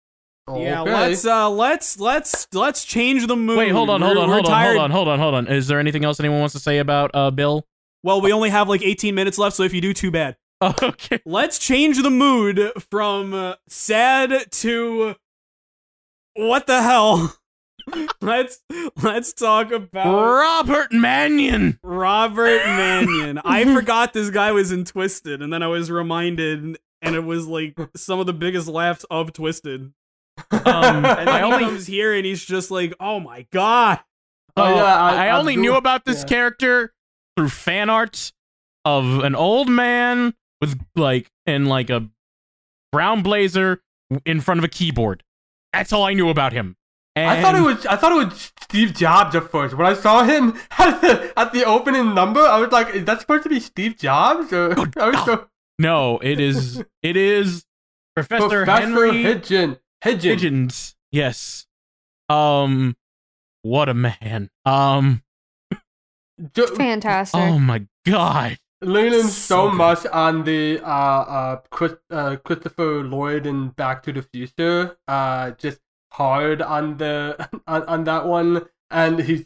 Yeah, 0.49 0.81
okay. 0.83 0.91
let's 0.93 1.25
uh 1.25 1.49
let's 1.49 1.99
let's 1.99 2.47
let's 2.53 2.85
change 2.85 3.27
the 3.27 3.35
mood. 3.35 3.57
wait, 3.57 3.71
hold 3.71 3.89
on, 3.89 4.01
hold 4.01 4.15
We're- 4.15 4.23
on, 4.23 4.29
we're 4.29 4.35
hold 4.35 4.45
on, 4.45 4.51
tired. 4.51 4.71
hold 4.77 4.83
on, 4.85 4.91
hold 4.91 5.07
on, 5.09 5.19
hold 5.19 5.35
on. 5.35 5.47
Is 5.47 5.67
there 5.67 5.79
anything 5.79 6.05
else 6.05 6.19
anyone 6.19 6.39
wants 6.39 6.53
to 6.53 6.59
say 6.59 6.77
about 6.79 7.11
uh 7.13 7.31
Bill? 7.31 7.65
Well, 8.03 8.21
we 8.21 8.31
only 8.31 8.49
have 8.49 8.69
like 8.69 8.81
18 8.83 9.13
minutes 9.15 9.37
left, 9.37 9.55
so 9.55 9.63
if 9.63 9.73
you 9.73 9.81
do, 9.81 9.93
too 9.93 10.11
bad. 10.11 10.37
Okay. 10.81 11.19
Let's 11.25 11.59
change 11.59 12.01
the 12.01 12.09
mood 12.09 12.71
from 12.89 13.33
uh, 13.33 13.55
sad 13.67 14.51
to 14.53 15.15
what 16.35 16.65
the 16.67 16.81
hell. 16.81 17.35
let's 18.21 18.59
let's 19.01 19.33
talk 19.33 19.71
about 19.71 20.13
Robert 20.13 20.91
Manion. 20.91 21.79
Robert 21.83 22.65
Manion. 22.65 23.39
I 23.45 23.65
forgot 23.75 24.13
this 24.13 24.29
guy 24.29 24.51
was 24.51 24.71
in 24.71 24.83
Twisted, 24.85 25.41
and 25.41 25.53
then 25.53 25.61
I 25.63 25.67
was 25.67 25.89
reminded, 25.91 26.77
and 27.01 27.15
it 27.15 27.23
was 27.23 27.47
like 27.47 27.77
some 27.95 28.19
of 28.19 28.25
the 28.25 28.33
biggest 28.33 28.67
laughs 28.67 29.05
of 29.09 29.33
Twisted. 29.33 29.93
Um, 30.51 30.63
And 30.65 31.05
I 31.07 31.25
then 31.25 31.35
he 31.37 31.41
only 31.43 31.65
comes 31.65 31.87
here, 31.87 32.13
and 32.13 32.23
he's 32.25 32.45
just 32.45 32.69
like, 32.69 32.93
"Oh 32.99 33.19
my 33.19 33.47
god!" 33.51 33.99
Oh, 34.55 34.63
Oh, 34.63 34.75
yeah, 34.75 34.83
I, 34.83 35.27
I- 35.27 35.37
only 35.37 35.53
Abdul- 35.53 35.61
knew 35.63 35.75
about 35.75 36.05
this 36.05 36.19
yeah. 36.21 36.27
character 36.27 36.93
through 37.35 37.49
fan 37.49 37.89
art 37.89 38.31
of 38.85 39.23
an 39.23 39.33
old 39.35 39.67
man 39.69 40.35
with 40.61 40.79
like 40.95 41.31
in 41.47 41.65
like 41.65 41.89
a 41.89 42.07
brown 42.91 43.23
blazer 43.23 43.81
in 44.25 44.39
front 44.41 44.59
of 44.59 44.63
a 44.63 44.67
keyboard. 44.67 45.23
That's 45.73 45.91
all 45.91 46.03
I 46.03 46.13
knew 46.13 46.29
about 46.29 46.53
him. 46.53 46.75
And 47.15 47.29
I 47.29 47.41
thought 47.41 47.55
it 47.55 47.61
was 47.61 47.85
I 47.87 47.95
thought 47.95 48.11
it 48.11 48.27
was 48.27 48.51
Steve 48.61 48.93
Jobs 48.93 49.35
at 49.35 49.49
first. 49.49 49.75
When 49.75 49.87
I 49.87 49.95
saw 49.95 50.23
him 50.23 50.53
at 50.77 51.01
the, 51.01 51.33
at 51.35 51.51
the 51.51 51.65
opening 51.65 52.13
number, 52.13 52.41
I 52.41 52.59
was 52.59 52.71
like, 52.71 52.93
"Is 52.93 53.05
that 53.05 53.21
supposed 53.21 53.41
to 53.43 53.49
be 53.49 53.59
Steve 53.59 53.97
Jobs?" 53.97 54.53
Or, 54.53 54.71
I 54.99 55.09
was 55.09 55.25
so, 55.25 55.47
no, 55.79 56.19
it 56.19 56.39
is 56.39 56.83
it 57.03 57.17
is 57.17 57.65
Professor, 58.15 58.47
Professor 58.65 58.85
Henry 58.85 59.23
Hidgen. 59.23 59.79
Hidgen. 60.03 60.21
Higgins. 60.23 60.95
Yes. 61.11 61.67
Um 62.29 62.95
what 63.61 63.89
a 63.89 63.93
man. 63.93 64.49
Um 64.65 65.23
Jo- 66.53 66.75
Fantastic. 66.75 67.39
oh 67.39 67.57
my 67.59 67.87
god. 68.05 68.57
leaning 68.81 69.23
So 69.23 69.69
so, 69.69 69.71
much 69.71 70.05
on 70.07 70.43
the 70.43 70.79
uh 70.83 70.85
uh, 70.85 71.55
Chris, 71.71 71.93
uh 72.11 72.35
Christopher 72.37 73.03
Lloyd 73.03 73.45
in 73.45 73.69
Back 73.69 74.03
to 74.03 74.11
the 74.13 74.21
Future, 74.21 74.97
uh 75.07 75.51
just 75.51 75.79
hard 76.13 76.61
on 76.61 76.97
the 76.97 77.49
on, 77.67 77.83
on 77.83 78.03
that 78.05 78.25
one, 78.25 78.65
and 78.91 79.19
he's 79.19 79.45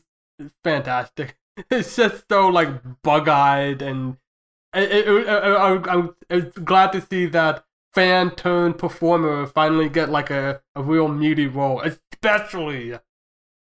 fantastic. 0.64 1.38
It's 1.70 1.96
just 1.98 2.26
so 2.30 2.48
like 2.48 2.70
bug 3.04 3.28
eyed, 3.28 3.82
and 3.82 4.18
I, 4.74 4.86
I, 4.86 5.96
I'm, 5.98 6.16
I'm 6.30 6.50
glad 6.64 6.92
to 6.94 7.02
see 7.02 7.26
that 7.28 7.64
fan 7.94 8.32
turned 8.32 8.78
performer 8.78 9.46
finally 9.48 9.90
get 9.90 10.10
like 10.10 10.30
a, 10.30 10.62
a 10.76 10.82
real 10.84 11.08
meaty 11.10 11.48
role, 11.48 11.82
especially 11.82 12.98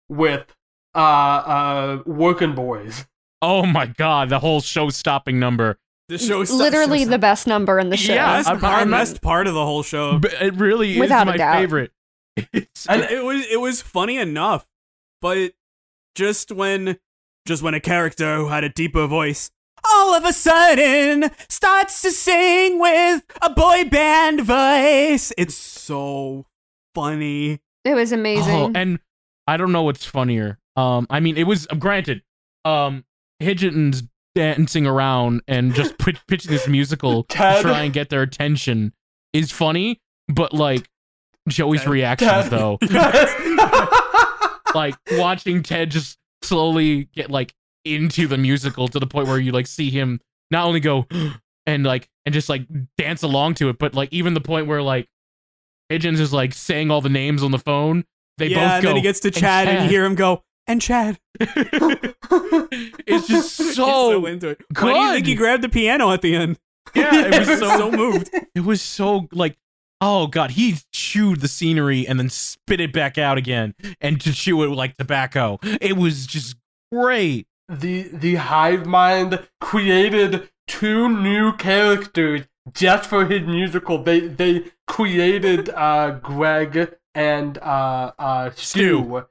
with 0.09 0.45
uh 0.93 0.97
uh 0.97 2.03
working 2.05 2.53
boys. 2.53 3.07
Oh 3.41 3.65
my 3.65 3.85
god, 3.87 4.29
the 4.29 4.39
whole 4.39 4.61
show 4.61 4.89
stopping 4.89 5.39
number. 5.39 5.77
The 6.09 6.17
show 6.17 6.39
Literally 6.41 7.05
the 7.05 7.17
best 7.17 7.47
number 7.47 7.79
in 7.79 7.89
the 7.89 7.97
show. 7.97 8.13
Yeah, 8.13 8.37
best 8.37 8.49
I'm- 8.49 8.59
part, 8.59 8.89
best 8.89 9.21
part 9.21 9.47
of 9.47 9.53
the 9.53 9.63
whole 9.65 9.81
show. 9.83 10.19
But 10.19 10.33
it 10.33 10.55
really 10.55 10.99
Without 10.99 11.27
is 11.27 11.29
a 11.29 11.31
my 11.31 11.37
doubt. 11.37 11.55
favorite. 11.59 11.91
It's 12.53 12.85
And- 12.87 13.01
it 13.03 13.23
was 13.23 13.45
it 13.49 13.59
was 13.59 13.81
funny 13.81 14.17
enough, 14.17 14.67
but 15.21 15.53
just 16.15 16.51
when 16.51 16.97
just 17.47 17.63
when 17.63 17.73
a 17.73 17.79
character 17.79 18.35
who 18.35 18.49
had 18.49 18.63
a 18.63 18.69
deeper 18.69 19.07
voice 19.07 19.49
all 19.89 20.13
of 20.13 20.25
a 20.25 20.33
sudden 20.33 21.29
starts 21.49 22.01
to 22.01 22.11
sing 22.11 22.79
with 22.79 23.23
a 23.41 23.49
boy 23.49 23.85
band 23.85 24.41
voice, 24.41 25.31
it's 25.37 25.55
so 25.55 26.45
funny. 26.93 27.59
It 27.83 27.95
was 27.95 28.11
amazing. 28.11 28.55
Oh, 28.55 28.71
and 28.75 28.99
I 29.47 29.57
don't 29.57 29.71
know 29.71 29.83
what's 29.83 30.05
funnier. 30.05 30.59
Um, 30.75 31.07
I 31.09 31.19
mean, 31.19 31.37
it 31.37 31.45
was 31.47 31.65
granted. 31.79 32.21
Um, 32.63 33.03
Hitchens 33.41 34.07
dancing 34.35 34.85
around 34.85 35.41
and 35.47 35.73
just 35.73 35.97
pitch, 35.99 36.19
pitching 36.27 36.51
this 36.51 36.67
musical 36.67 37.23
to 37.23 37.37
try 37.61 37.81
and 37.83 37.93
get 37.93 38.09
their 38.09 38.21
attention 38.21 38.93
is 39.33 39.51
funny, 39.51 39.99
but 40.27 40.53
like 40.53 40.87
Joey's 41.49 41.81
Ted. 41.81 41.89
reactions 41.89 42.31
Ted. 42.31 42.51
though, 42.51 42.77
like 44.75 44.95
watching 45.13 45.63
Ted 45.63 45.89
just 45.91 46.17
slowly 46.43 47.05
get 47.15 47.29
like 47.31 47.53
into 47.85 48.27
the 48.27 48.37
musical 48.37 48.87
to 48.87 48.99
the 48.99 49.07
point 49.07 49.27
where 49.27 49.39
you 49.39 49.51
like 49.51 49.67
see 49.67 49.89
him 49.89 50.19
not 50.49 50.65
only 50.65 50.79
go 50.79 51.07
and 51.65 51.83
like 51.83 52.09
and 52.25 52.33
just 52.33 52.49
like 52.49 52.65
dance 52.97 53.23
along 53.23 53.55
to 53.55 53.69
it, 53.69 53.77
but 53.79 53.93
like 53.93 54.11
even 54.11 54.33
the 54.33 54.41
point 54.41 54.67
where 54.67 54.81
like 54.81 55.07
Hitchens 55.91 56.19
is 56.19 56.31
like 56.31 56.53
saying 56.53 56.89
all 56.91 57.01
the 57.01 57.09
names 57.09 57.43
on 57.43 57.51
the 57.51 57.59
phone. 57.59 58.05
They 58.37 58.47
yeah, 58.47 58.55
both 58.57 58.71
and 58.71 58.83
go. 58.83 58.89
then 58.89 58.95
he 58.95 59.01
gets 59.01 59.19
to 59.21 59.27
"And 59.27 59.35
Chad, 59.35 59.67
and 59.67 59.83
you 59.83 59.89
hear 59.89 60.05
him 60.05 60.15
go, 60.15 60.43
and 60.67 60.81
Chad. 60.81 61.19
it's 61.39 63.27
just 63.27 63.57
He's 63.57 63.75
so 63.75 64.25
into 64.25 64.49
it. 64.49 64.61
Why 64.79 64.93
do 64.93 64.99
you 64.99 65.13
think 65.13 65.25
he 65.27 65.35
grabbed 65.35 65.63
the 65.63 65.69
piano 65.69 66.11
at 66.11 66.21
the 66.21 66.35
end? 66.35 66.57
yeah. 66.95 67.27
It 67.27 67.39
was 67.39 67.49
was 67.49 67.59
so 67.59 67.77
so 67.77 67.91
moved. 67.91 68.29
it 68.55 68.61
was 68.61 68.81
so 68.81 69.27
like 69.31 69.57
oh 69.99 70.25
god 70.27 70.51
he 70.51 70.77
chewed 70.91 71.41
the 71.41 71.47
scenery 71.47 72.07
and 72.07 72.17
then 72.19 72.29
spit 72.29 72.81
it 72.81 72.91
back 72.91 73.17
out 73.19 73.37
again 73.37 73.75
and 73.99 74.19
to 74.21 74.33
chew 74.33 74.63
it 74.63 74.67
like 74.69 74.95
tobacco. 74.97 75.59
It 75.79 75.97
was 75.97 76.25
just 76.25 76.55
great. 76.91 77.47
The 77.71 78.09
the 78.13 78.35
hive 78.35 78.85
mind 78.85 79.47
created 79.59 80.49
two 80.67 81.09
new 81.09 81.53
characters 81.53 82.47
just 82.73 83.09
for 83.09 83.25
his 83.25 83.41
musical. 83.47 84.03
They 84.03 84.19
they 84.21 84.71
created 84.87 85.69
uh 85.69 86.11
Greg 86.21 86.95
and 87.15 87.57
uh 87.59 88.11
uh 88.19 88.51
Stu 88.55 89.25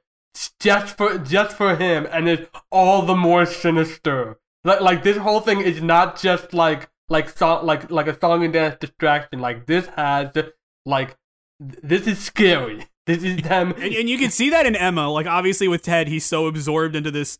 just 0.59 0.97
for 0.97 1.17
just 1.17 1.55
for 1.55 1.75
him, 1.75 2.07
and 2.11 2.27
it's 2.27 2.49
all 2.71 3.03
the 3.03 3.15
more 3.15 3.45
sinister. 3.45 4.39
Like 4.63 4.81
like 4.81 5.03
this 5.03 5.17
whole 5.17 5.41
thing 5.41 5.61
is 5.61 5.81
not 5.81 6.19
just 6.19 6.53
like 6.53 6.89
like 7.09 7.29
song 7.29 7.65
like 7.65 7.91
like 7.91 8.07
a 8.07 8.19
song 8.19 8.43
and 8.43 8.53
dance 8.53 8.77
distraction. 8.79 9.39
Like 9.39 9.65
this 9.65 9.87
has 9.87 10.31
like 10.85 11.17
this 11.59 12.07
is 12.07 12.19
scary. 12.19 12.87
This 13.07 13.23
is 13.23 13.41
them. 13.41 13.71
And, 13.71 13.95
and 13.95 14.07
you 14.07 14.19
can 14.19 14.29
see 14.29 14.51
that 14.51 14.67
in 14.67 14.75
Emma. 14.75 15.09
Like 15.09 15.25
obviously 15.25 15.67
with 15.67 15.81
Ted, 15.81 16.07
he's 16.07 16.23
so 16.23 16.45
absorbed 16.45 16.95
into 16.95 17.09
this. 17.09 17.39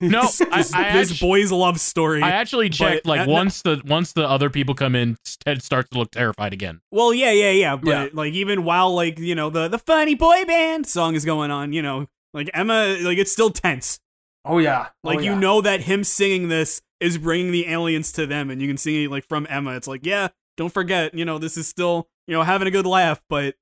No, 0.00 0.22
this, 0.22 0.40
I- 0.42 0.46
I 0.74 0.92
this 0.92 1.12
actu- 1.12 1.24
boys' 1.26 1.50
love 1.52 1.80
story. 1.80 2.22
I 2.22 2.30
actually 2.30 2.68
checked 2.68 3.04
But- 3.04 3.08
like 3.08 3.20
uh, 3.20 3.26
no- 3.26 3.32
once 3.32 3.62
the 3.62 3.80
once 3.86 4.12
the 4.12 4.28
other 4.28 4.50
people 4.50 4.74
come 4.74 4.94
in, 4.94 5.16
Ted 5.44 5.62
starts 5.62 5.88
to 5.90 5.98
look 5.98 6.10
terrified 6.10 6.52
again. 6.52 6.80
Well, 6.90 7.14
yeah, 7.14 7.30
yeah, 7.32 7.50
yeah, 7.50 7.76
but 7.76 7.88
Yeah. 7.90 8.08
like 8.12 8.34
even 8.34 8.64
while 8.64 8.94
like 8.94 9.18
you 9.18 9.34
know 9.34 9.48
the 9.50 9.68
the 9.68 9.78
funny 9.78 10.14
boy 10.14 10.44
band 10.44 10.86
song 10.86 11.14
is 11.14 11.24
going 11.24 11.50
on, 11.50 11.72
you 11.72 11.82
know, 11.82 12.06
like 12.34 12.50
Emma, 12.52 12.98
like 13.00 13.18
it's 13.18 13.32
still 13.32 13.50
tense. 13.50 13.98
Oh 14.44 14.58
yeah. 14.58 14.88
Like 15.02 15.18
oh, 15.18 15.22
you 15.22 15.32
yeah. 15.32 15.38
know 15.40 15.60
that 15.62 15.80
him 15.82 16.04
singing 16.04 16.48
this 16.48 16.82
is 17.00 17.18
bringing 17.18 17.50
the 17.52 17.66
aliens 17.68 18.12
to 18.12 18.26
them, 18.26 18.50
and 18.50 18.60
you 18.60 18.68
can 18.68 18.76
see 18.76 19.04
it 19.04 19.10
like 19.10 19.24
from 19.24 19.46
Emma. 19.50 19.72
It's 19.76 19.88
like, 19.88 20.04
yeah, 20.06 20.28
don't 20.56 20.72
forget, 20.72 21.14
you 21.14 21.24
know, 21.24 21.38
this 21.38 21.56
is 21.56 21.66
still 21.66 22.08
you 22.26 22.34
know 22.34 22.42
having 22.42 22.68
a 22.68 22.70
good 22.70 22.86
laugh, 22.86 23.20
but 23.30 23.54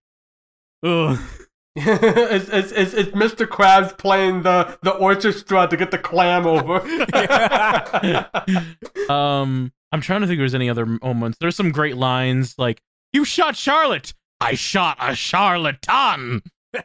ugh. 0.85 1.19
It's, 1.77 2.49
it's, 2.49 2.73
it's, 2.73 2.95
it's 2.95 3.11
Mr. 3.11 3.47
Krabs 3.47 3.97
playing 3.99 4.43
the, 4.43 4.79
the 4.83 4.93
orchestra 4.93 5.67
to 5.69 5.77
get 5.77 5.91
the 5.91 5.99
clam 5.99 6.47
over. 6.47 6.81
Um, 9.11 9.73
I'm 9.93 10.01
trying 10.01 10.23
to 10.23 10.27
think 10.27 10.39
if 10.39 10.41
there's 10.41 10.55
any 10.55 10.71
other 10.71 10.87
moments. 10.87 11.39
There's 11.41 11.57
some 11.57 11.73
great 11.73 11.97
lines 11.97 12.55
like 12.59 12.81
"You 13.13 13.25
shot 13.25 13.57
Charlotte. 13.57 14.15
I 14.41 14.55
shot 14.55 14.97
a 15.01 15.15
charlatan." 15.15 16.43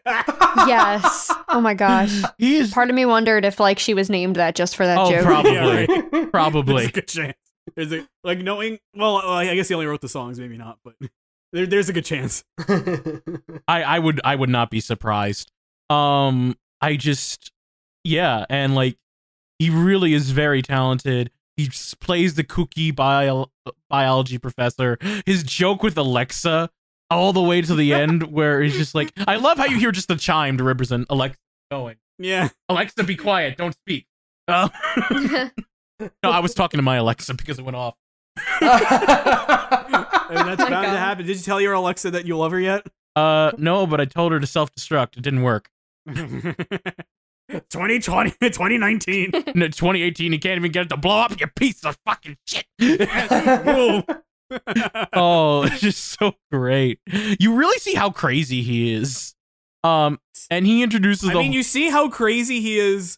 yes. 0.07 1.31
Oh 1.47 1.61
my 1.61 1.73
gosh. 1.73 2.21
He 2.37 2.57
is 2.57 2.71
Part 2.73 2.89
of 2.89 2.95
me 2.95 3.05
wondered 3.05 3.45
if 3.45 3.59
like 3.59 3.79
she 3.79 3.93
was 3.93 4.09
named 4.09 4.35
that 4.35 4.55
just 4.55 4.75
for 4.75 4.85
that 4.85 4.97
Oh, 4.99 5.09
joke. 5.09 5.23
probably. 5.23 5.51
Yeah, 5.53 5.75
right. 5.85 6.11
There's 6.11 6.29
probably. 6.29 6.85
a 6.85 6.91
good 6.91 7.07
chance. 7.07 7.37
Is 7.77 7.91
it 7.91 8.05
like 8.23 8.39
knowing. 8.39 8.79
Well, 8.95 9.17
I 9.17 9.55
guess 9.55 9.67
he 9.69 9.73
only 9.73 9.87
wrote 9.87 10.01
the 10.01 10.09
songs, 10.09 10.39
maybe 10.39 10.57
not, 10.57 10.77
but 10.83 10.95
there, 11.53 11.65
there's 11.65 11.89
a 11.89 11.93
good 11.93 12.05
chance. 12.05 12.43
I 13.67 13.83
I 13.83 13.99
would 13.99 14.21
I 14.23 14.35
would 14.35 14.49
not 14.49 14.69
be 14.69 14.79
surprised. 14.79 15.51
Um, 15.89 16.55
I 16.81 16.95
just 16.95 17.51
yeah, 18.03 18.45
and 18.49 18.75
like 18.75 18.97
he 19.57 19.69
really 19.69 20.13
is 20.13 20.31
very 20.31 20.61
talented. 20.61 21.31
He 21.57 21.69
plays 21.99 22.35
the 22.35 22.43
kooky 22.43 22.95
bio- 22.95 23.51
biology 23.89 24.37
professor. 24.37 24.97
His 25.25 25.43
joke 25.43 25.83
with 25.83 25.97
Alexa 25.97 26.69
all 27.09 27.33
the 27.33 27.41
way 27.41 27.61
to 27.61 27.75
the 27.75 27.93
end, 28.01 28.23
where 28.31 28.61
he's 28.61 28.77
just 28.77 28.95
like, 28.95 29.11
I 29.27 29.35
love 29.35 29.57
how 29.57 29.65
you 29.65 29.77
hear 29.77 29.91
just 29.91 30.07
the 30.07 30.15
chime 30.15 30.57
to 30.57 30.63
represent 30.63 31.07
Alexa 31.09 31.37
going. 31.69 31.97
Yeah, 32.17 32.49
Alexa, 32.69 33.03
be 33.03 33.15
quiet, 33.15 33.57
don't 33.57 33.73
speak. 33.73 34.05
Uh, 34.47 34.69
no, 35.99 36.09
I 36.23 36.39
was 36.39 36.53
talking 36.53 36.77
to 36.77 36.81
my 36.81 36.95
Alexa 36.97 37.33
because 37.33 37.59
it 37.59 37.65
went 37.65 37.75
off. 37.75 37.95
happened? 40.99 41.27
Did 41.27 41.37
you 41.37 41.43
tell 41.43 41.59
your 41.59 41.73
Alexa 41.73 42.11
that 42.11 42.25
you 42.25 42.37
love 42.37 42.51
her 42.51 42.59
yet? 42.59 42.85
Uh, 43.15 43.51
no, 43.57 43.87
but 43.87 43.99
I 43.99 44.05
told 44.05 44.31
her 44.31 44.39
to 44.39 44.47
self 44.47 44.73
destruct. 44.73 45.17
It 45.17 45.23
didn't 45.23 45.41
work. 45.43 45.69
2020, 47.49 48.31
2019. 48.41 49.31
No, 49.55 49.67
2018, 49.67 50.31
you 50.33 50.39
can't 50.39 50.57
even 50.57 50.71
get 50.71 50.85
it 50.85 50.89
to 50.89 50.97
blow 50.97 51.21
up. 51.21 51.39
You 51.39 51.47
piece 51.47 51.83
of 51.83 51.97
fucking 52.05 52.37
shit. 52.45 52.65
Oh, 55.13 55.63
it's 55.63 55.81
just 55.81 56.17
so 56.19 56.33
great. 56.51 56.99
You 57.39 57.55
really 57.55 57.79
see 57.79 57.95
how 57.95 58.11
crazy 58.11 58.61
he 58.61 58.93
is. 58.93 59.35
Um, 59.83 60.19
and 60.49 60.65
he 60.65 60.83
introduces 60.83 61.29
I 61.29 61.33
the 61.33 61.39
mean, 61.39 61.53
you 61.53 61.63
see 61.63 61.89
how 61.89 62.09
crazy 62.09 62.61
he 62.61 62.79
is 62.79 63.17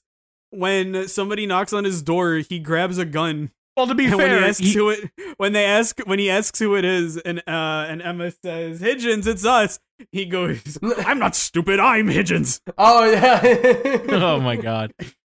when 0.51 1.07
somebody 1.07 1.45
knocks 1.45 1.73
on 1.73 1.83
his 1.83 2.01
door. 2.01 2.35
He 2.35 2.59
grabs 2.59 2.97
a 2.97 3.05
gun, 3.05 3.51
well. 3.77 3.87
To 3.87 3.95
be 3.95 4.05
and 4.05 4.15
when 4.15 4.27
fair, 4.27 4.39
he 4.39 4.45
asks 4.45 4.59
he- 4.59 4.73
who 4.73 4.89
it, 4.89 5.09
when 5.37 5.53
they 5.53 5.65
ask, 5.65 5.99
when 6.05 6.19
he 6.19 6.29
asks 6.29 6.59
who 6.59 6.75
it 6.75 6.85
is, 6.85 7.17
and 7.17 7.39
uh, 7.47 7.85
and 7.89 8.01
Emma 8.01 8.31
says, 8.43 8.79
"Higgins, 8.79 9.27
it's 9.27 9.45
us." 9.45 9.79
He 10.11 10.25
goes, 10.25 10.77
"I'm 11.05 11.19
not 11.19 11.35
stupid. 11.35 11.79
I'm 11.79 12.07
Higgins." 12.07 12.61
oh 12.77 13.09
yeah. 13.11 13.41
oh 14.09 14.39
my 14.39 14.55
god, 14.55 14.93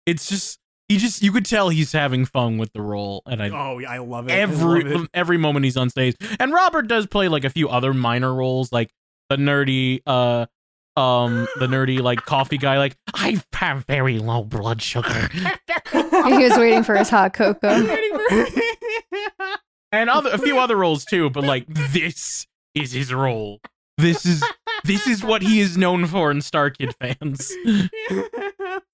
it's 0.05 0.27
just 0.29 0.59
he 0.89 0.97
just 0.97 1.21
you 1.21 1.31
could 1.31 1.45
tell 1.45 1.69
he's 1.69 1.91
having 1.91 2.25
fun 2.25 2.57
with 2.57 2.71
the 2.73 2.81
role, 2.81 3.23
and 3.25 3.41
I 3.41 3.49
Oh, 3.49 3.79
yeah, 3.79 3.91
I 3.91 3.97
love 3.99 4.27
it. 4.29 4.33
I 4.33 4.43
love 4.45 4.51
every 4.61 4.95
it. 4.95 5.09
every 5.13 5.37
moment 5.37 5.65
he's 5.65 5.77
on 5.77 5.89
stage. 5.89 6.15
And 6.39 6.51
Robert 6.53 6.87
does 6.87 7.07
play 7.07 7.27
like 7.27 7.43
a 7.43 7.49
few 7.49 7.69
other 7.69 7.93
minor 7.93 8.33
roles, 8.33 8.71
like 8.71 8.91
the 9.29 9.37
nerdy, 9.37 10.01
uh, 10.05 10.45
um, 10.95 11.47
the 11.57 11.67
nerdy 11.67 11.99
like 12.01 12.25
coffee 12.25 12.57
guy. 12.57 12.77
Like 12.77 12.95
I 13.13 13.41
have 13.53 13.85
very 13.85 14.19
low 14.19 14.43
blood 14.43 14.81
sugar, 14.81 15.29
he 15.91 16.37
was 16.37 16.57
waiting 16.57 16.83
for 16.83 16.95
his 16.95 17.09
hot 17.09 17.33
cocoa. 17.33 17.69
and 19.91 20.09
other 20.09 20.31
a 20.31 20.37
few 20.37 20.59
other 20.59 20.75
roles 20.75 21.05
too. 21.05 21.29
But 21.29 21.43
like 21.43 21.65
this 21.67 22.47
is 22.75 22.91
his 22.93 23.13
role. 23.13 23.59
This 23.97 24.25
is 24.25 24.43
this 24.83 25.07
is 25.07 25.23
what 25.23 25.41
he 25.41 25.59
is 25.59 25.77
known 25.77 26.05
for 26.07 26.31
in 26.31 26.41
Star 26.41 26.69
Kid 26.69 26.95
fans. 26.99 27.47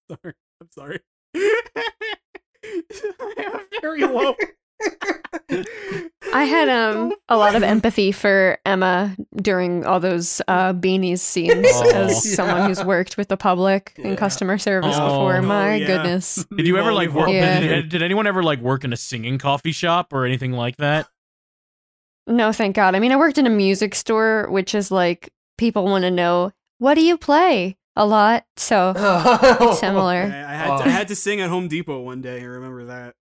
sorry. 0.09 0.33
I'm 0.61 0.69
sorry. 0.71 0.99
I'm 3.37 3.65
very 3.81 4.01
low. 4.01 4.35
I 6.33 6.43
had 6.43 6.69
um 6.95 7.13
a 7.27 7.37
lot 7.37 7.55
of 7.55 7.63
empathy 7.63 8.11
for 8.11 8.57
Emma 8.65 9.15
during 9.35 9.85
all 9.85 9.99
those 9.99 10.41
uh 10.47 10.73
beanies 10.73 11.19
scenes 11.19 11.65
Oh. 11.71 11.89
as 11.93 12.35
someone 12.35 12.67
who's 12.67 12.83
worked 12.83 13.17
with 13.17 13.27
the 13.29 13.37
public 13.37 13.93
in 13.97 14.15
customer 14.15 14.57
service 14.57 14.95
Oh. 14.97 15.07
before. 15.07 15.37
Oh, 15.37 15.41
My 15.41 15.75
yeah. 15.75 15.87
goodness. 15.87 16.45
Did 16.55 16.67
you 16.67 16.77
ever 16.77 16.93
like 16.93 17.11
work? 17.11 17.29
Yeah. 17.29 17.59
Did, 17.59 17.89
did 17.89 18.03
anyone 18.03 18.27
ever 18.27 18.43
like 18.43 18.59
work 18.61 18.83
in 18.83 18.93
a 18.93 18.97
singing 18.97 19.37
coffee 19.37 19.71
shop 19.71 20.13
or 20.13 20.25
anything 20.25 20.51
like 20.53 20.77
that? 20.77 21.07
No, 22.27 22.51
thank 22.51 22.75
God. 22.75 22.93
I 22.95 22.99
mean, 22.99 23.11
I 23.11 23.15
worked 23.15 23.39
in 23.39 23.47
a 23.47 23.51
music 23.51 23.95
store, 23.95 24.47
which 24.51 24.75
is 24.75 24.91
like 24.91 25.33
people 25.57 25.85
want 25.85 26.03
to 26.03 26.11
know 26.11 26.51
what 26.77 26.93
do 26.93 27.01
you 27.03 27.17
play 27.17 27.75
a 27.95 28.05
lot. 28.05 28.45
So 28.55 28.91
it's 28.95 28.99
I, 29.01 29.73
similar. 29.75 30.21
I 30.23 30.53
had 30.53 30.69
Oh. 30.69 30.77
to, 30.77 30.83
I 30.85 30.89
had 30.89 31.07
to 31.07 31.15
sing 31.15 31.41
at 31.41 31.49
Home 31.49 31.67
Depot 31.67 31.99
one 32.01 32.21
day. 32.21 32.41
I 32.41 32.45
remember 32.45 32.85
that. 32.85 33.15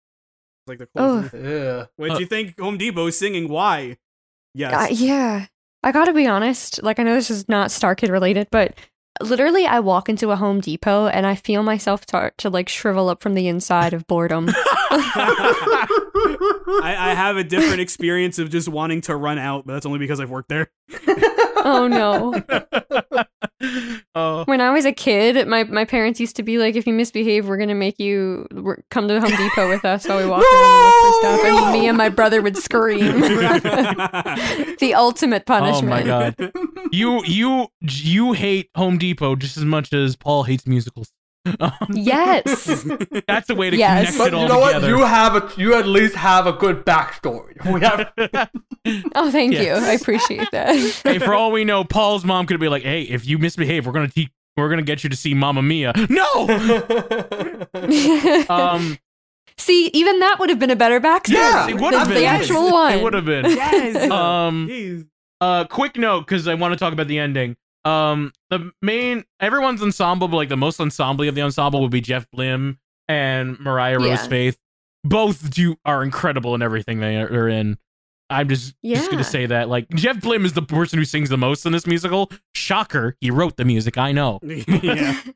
It's 0.69 0.81
like 0.81 0.89
the 0.95 1.01
Oh. 1.01 1.29
closest. 1.31 1.35
Yeah. 1.35 1.87
What 1.97 2.11
Uh, 2.11 2.15
do 2.17 2.21
you 2.21 2.27
think 2.27 2.59
Home 2.61 2.77
Depot 2.79 3.11
singing? 3.11 3.49
Why? 3.49 3.97
Yes. 4.55 4.91
Uh, 4.91 4.95
yeah. 4.95 5.47
I 5.83 5.93
gotta 5.93 6.13
be 6.13 6.27
honest. 6.27 6.83
Like, 6.83 6.99
I 6.99 7.03
know 7.05 7.15
this 7.15 7.31
is 7.31 7.49
not 7.49 7.71
Star 7.71 7.95
Kid 7.95 8.11
related, 8.11 8.49
but 8.51 8.75
literally, 9.23 9.67
I 9.67 9.81
walk 9.81 10.09
into 10.09 10.31
a 10.31 10.37
Home 10.37 10.61
Depot 10.61 11.07
and 11.07 11.27
I 11.27 11.35
feel 11.37 11.63
myself 11.63 12.03
start 12.03 12.37
to 12.39 12.51
like 12.51 12.69
shrivel 12.69 13.09
up 13.09 13.23
from 13.23 13.35
the 13.35 13.49
inside 13.49 13.93
of 13.95 14.07
boredom. 14.07 14.49
I, 14.91 16.95
I 16.99 17.15
have 17.15 17.37
a 17.37 17.45
different 17.45 17.81
experience 17.81 18.39
of 18.39 18.51
just 18.51 18.69
wanting 18.69 19.01
to 19.03 19.17
run 19.17 19.39
out, 19.39 19.67
but 19.67 19.75
that's 19.75 19.87
only 19.87 19.99
because 19.99 20.21
I've 20.21 20.31
worked 20.31 20.49
there. 20.49 20.71
oh 21.57 21.89
no. 21.91 22.43
Oh, 24.15 24.45
When 24.47 24.61
I 24.61 24.71
was 24.71 24.85
a 24.85 24.93
kid, 24.93 25.47
my, 25.49 25.65
my 25.65 25.85
parents 25.85 26.21
used 26.21 26.37
to 26.37 26.43
be 26.43 26.59
like, 26.59 26.77
if 26.77 26.87
you 26.87 26.93
misbehave, 26.93 27.49
we're 27.49 27.57
gonna 27.57 27.75
make 27.75 27.99
you 27.99 28.47
we're- 28.53 28.83
come 28.91 29.09
to 29.09 29.21
Home 29.21 29.31
Depot 29.31 29.69
with 29.69 29.85
us 29.85 30.07
while 30.07 30.19
we 30.19 30.27
walk 30.27 30.43
around 30.43 30.65
and 30.65 30.85
look 30.85 30.95
for 31.05 31.19
stuff. 31.21 31.45
And 31.45 31.73
me 31.73 31.89
and 31.89 31.99
my 31.99 32.09
brother 32.09 32.41
would 32.43 32.57
scream. 32.57 33.21
the 33.21 34.93
ultimate 34.97 35.43
oh 35.49 35.53
punishment. 35.59 36.09
oh 36.09 36.13
punishment. 36.13 36.55
my 36.55 36.63
god! 36.65 36.93
You 36.93 37.23
you 37.25 37.67
you 37.81 38.33
hate 38.33 38.71
Home 38.77 38.99
Depot 38.99 39.37
just 39.37 39.57
as 39.57 39.65
much 39.65 39.93
as 39.93 40.17
Paul 40.17 40.45
hates 40.45 40.67
musicals. 40.67 41.11
Yes. 41.91 42.65
That's 43.29 43.47
the 43.49 43.55
way 43.55 43.71
to 43.71 43.77
Yes. 43.77 44.17
connect 44.17 44.19
But 44.19 44.29
it 44.29 44.35
all 44.35 44.43
you 44.43 44.49
know 44.49 44.59
what? 44.59 44.73
together. 44.75 44.89
You 44.89 45.05
have 45.05 45.35
a 45.37 45.51
you 45.61 45.75
at 45.75 45.87
least 45.87 46.15
have 46.17 46.47
a 46.47 46.53
good 46.53 46.85
backstory. 46.85 47.57
We 47.73 47.81
have 47.81 48.11
Oh, 49.15 49.31
thank 49.31 49.53
Yes. 49.53 49.65
you. 49.65 49.73
I 49.87 49.93
appreciate 49.93 50.51
that. 50.53 50.75
hey, 51.05 51.19
for 51.19 51.35
all 51.35 51.51
we 51.53 51.65
know, 51.65 51.85
Paul's 51.85 52.25
mom 52.25 52.47
could 52.47 52.59
be 52.61 52.69
like, 52.69 52.83
"Hey, 52.83 53.03
if 53.03 53.27
you 53.27 53.39
misbehave, 53.39 53.87
we're 53.87 53.93
gonna 53.93 54.09
te- 54.09 54.31
we're 54.57 54.69
gonna 54.71 54.83
get 54.83 55.05
you 55.05 55.11
to 55.11 55.17
see 55.17 55.35
Mamma 55.35 55.63
Mia." 55.63 55.93
No. 56.09 56.47
Um. 58.49 58.99
See, 59.57 59.91
even 59.93 60.21
that 60.21 60.37
would 60.39 60.51
have 60.51 60.59
been 60.61 60.71
a 60.71 60.77
better 60.77 61.01
backstory. 61.01 61.33
Yeah, 61.35 61.69
it 61.69 61.81
would 61.81 61.93
have 61.93 62.07
been 62.09 62.17
the 62.19 62.27
actual 62.27 62.71
one. 62.71 62.93
It 62.93 63.03
would 63.03 63.15
have 63.15 63.25
been. 63.25 63.45
yes. 63.47 64.09
Um, 64.11 64.69
Jeez. 64.69 65.07
Uh, 65.41 65.65
quick 65.65 65.97
note 65.97 66.21
because 66.27 66.47
I 66.47 66.55
want 66.55 66.73
to 66.73 66.79
talk 66.79 66.93
about 66.93 67.09
the 67.09 67.19
ending. 67.19 67.57
Um, 67.89 68.33
the 68.51 68.73
main 68.83 69.25
everyone's 69.41 69.83
ensemble, 69.83 70.29
but 70.29 70.37
like 70.37 70.49
the 70.49 70.57
most 70.57 70.81
ensemble 70.81 71.27
of 71.29 71.35
the 71.35 71.43
ensemble 71.43 71.81
would 71.81 71.91
be 71.91 72.01
Jeff 72.01 72.27
Blim 72.35 72.79
and 73.09 73.59
Mariah 73.61 74.01
Yeah. 74.01 74.11
Rose 74.11 74.27
Faith. 74.27 74.59
Both 75.05 75.51
do 75.51 75.77
are 75.85 76.03
incredible 76.03 76.55
in 76.55 76.63
everything 76.63 77.01
they 77.01 77.17
are 77.17 77.27
are 77.33 77.49
in. 77.49 77.79
I'm 78.31 78.49
just 78.49 78.75
just 78.85 79.11
gonna 79.11 79.25
say 79.25 79.47
that 79.47 79.69
like 79.69 79.89
Jeff 79.91 80.17
Blim 80.19 80.45
is 80.45 80.53
the 80.53 80.63
person 80.63 80.99
who 80.99 81.05
sings 81.05 81.31
the 81.31 81.39
most 81.39 81.65
in 81.65 81.73
this 81.73 81.87
musical. 81.87 82.31
Shocker, 82.55 83.17
he 83.21 83.31
wrote 83.31 83.57
the 83.57 83.65
music. 83.65 83.97
I 83.97 84.13
know. 84.13 84.39
yeah. 84.43 85.21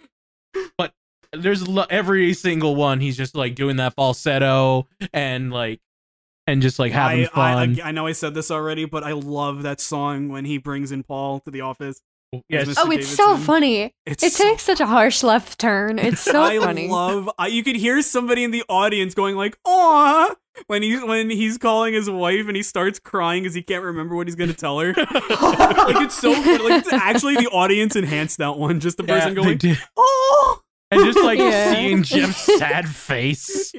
But 0.76 0.92
there's 1.32 1.66
lo- 1.66 1.86
every 1.88 2.34
single 2.34 2.76
one. 2.76 3.00
He's 3.00 3.16
just 3.16 3.34
like 3.34 3.54
doing 3.54 3.76
that 3.76 3.94
falsetto 3.94 4.86
and 5.14 5.50
like 5.50 5.80
and 6.46 6.60
just 6.60 6.78
like 6.78 6.92
having 6.92 7.24
I, 7.24 7.28
fun. 7.28 7.80
I, 7.80 7.88
I 7.88 7.92
know 7.92 8.06
I 8.06 8.12
said 8.12 8.34
this 8.34 8.50
already, 8.50 8.84
but 8.84 9.02
I 9.02 9.12
love 9.12 9.62
that 9.62 9.80
song 9.80 10.28
when 10.28 10.44
he 10.44 10.58
brings 10.58 10.92
in 10.92 11.02
Paul 11.04 11.40
to 11.40 11.50
the 11.50 11.62
office. 11.62 12.02
Yes. 12.48 12.68
Mr. 12.68 12.74
Oh, 12.78 12.90
it's 12.90 13.08
so 13.08 13.36
funny. 13.36 13.92
It's 14.06 14.22
It 14.22 14.32
so 14.32 14.44
takes 14.44 14.62
such 14.62 14.80
a 14.80 14.86
harsh 14.86 15.22
left 15.22 15.58
turn. 15.58 15.98
It's 15.98 16.20
so 16.20 16.42
I 16.42 16.58
funny. 16.58 16.88
love. 16.88 17.30
I, 17.38 17.46
you 17.48 17.62
could 17.62 17.76
hear 17.76 18.00
somebody 18.02 18.44
in 18.44 18.50
the 18.50 18.64
audience 18.68 19.14
going 19.14 19.36
like, 19.36 19.56
"Aw," 19.66 20.34
when 20.66 20.82
he's 20.82 21.02
when 21.04 21.30
he's 21.30 21.58
calling 21.58 21.94
his 21.94 22.08
wife 22.10 22.46
and 22.46 22.56
he 22.56 22.62
starts 22.62 22.98
crying 22.98 23.42
because 23.42 23.54
he 23.54 23.62
can't 23.62 23.84
remember 23.84 24.14
what 24.16 24.26
he's 24.26 24.36
gonna 24.36 24.52
tell 24.52 24.78
her. 24.80 24.88
like 24.96 25.96
it's 26.02 26.14
so 26.18 26.34
funny. 26.34 26.58
Like 26.68 26.80
it's 26.84 26.92
actually 26.92 27.36
the 27.36 27.48
audience 27.48 27.96
enhanced 27.96 28.38
that 28.38 28.56
one. 28.58 28.80
Just 28.80 28.96
the 28.96 29.04
person 29.04 29.34
they 29.34 29.54
going, 29.56 29.76
"Oh." 29.96 30.60
and 30.90 31.04
just 31.06 31.22
like 31.24 31.38
Yeah. 31.38 31.72
seeing 31.72 32.02
Jeff's 32.02 32.58
sad 32.58 32.86
face. 32.88 33.72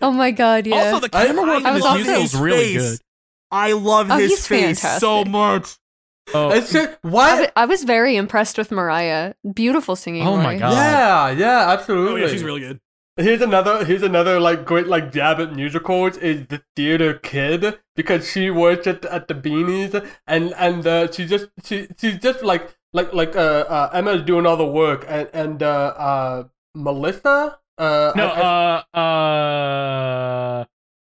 oh 0.00 0.10
my 0.12 0.30
god, 0.30 0.66
yeah. 0.66 0.76
Also, 0.92 1.00
the 1.00 1.08
camera 1.10 1.42
work 1.44 1.64
in 1.64 1.74
this 1.74 1.82
love 1.82 1.96
musical 1.96 2.22
is 2.22 2.34
really 2.36 2.72
good. 2.74 2.98
I 3.50 3.72
love 3.72 4.10
Oh, 4.10 4.16
his 4.18 4.30
he's 4.30 4.46
face 4.46 4.80
so 4.98 5.24
much. 5.24 5.76
Oh, 6.34 6.50
it's 6.50 6.72
just 6.72 6.90
I, 7.04 7.50
why. 7.54 7.66
was 7.66 7.84
very 7.84 8.16
impressed 8.16 8.58
with 8.58 8.70
Mariah. 8.72 9.34
Beautiful 9.54 9.94
singing. 9.96 10.26
Oh 10.26 10.36
my 10.36 10.54
voice. 10.54 10.60
God. 10.60 10.72
Yeah, 10.72 11.30
yeah, 11.30 11.70
absolutely. 11.70 11.72
Oh 11.72 11.72
absolutely. 11.72 12.20
yeah, 12.22 12.28
she's 12.28 12.42
really 12.42 12.60
good. 12.60 12.80
Here's 13.18 13.40
another 13.40 13.84
here's 13.84 14.02
another 14.02 14.38
like 14.38 14.66
great 14.66 14.86
like 14.88 15.10
jab 15.12 15.40
at 15.40 15.54
musicals 15.54 16.18
is 16.18 16.46
the 16.48 16.62
theater 16.74 17.14
kid 17.14 17.78
because 17.94 18.30
she 18.30 18.50
works 18.50 18.86
at 18.86 19.04
at 19.06 19.28
the 19.28 19.34
beanies 19.34 19.94
and 20.26 20.52
and 20.58 20.86
uh, 20.86 21.10
she 21.10 21.24
just 21.26 21.46
she 21.64 21.88
she's 21.98 22.18
just 22.18 22.42
like 22.42 22.74
like 22.92 23.14
like 23.14 23.34
uh, 23.34 23.64
uh 23.68 23.90
Emma's 23.94 24.22
doing 24.22 24.44
all 24.44 24.58
the 24.58 24.66
work 24.66 25.06
and 25.08 25.30
and 25.32 25.62
uh 25.62 25.94
uh 25.96 26.44
Melissa 26.74 27.58
uh 27.78 28.12
no, 28.16 28.26
I- 28.28 28.84
I- 28.92 29.00
uh, 29.00 29.00
uh, 29.00 30.64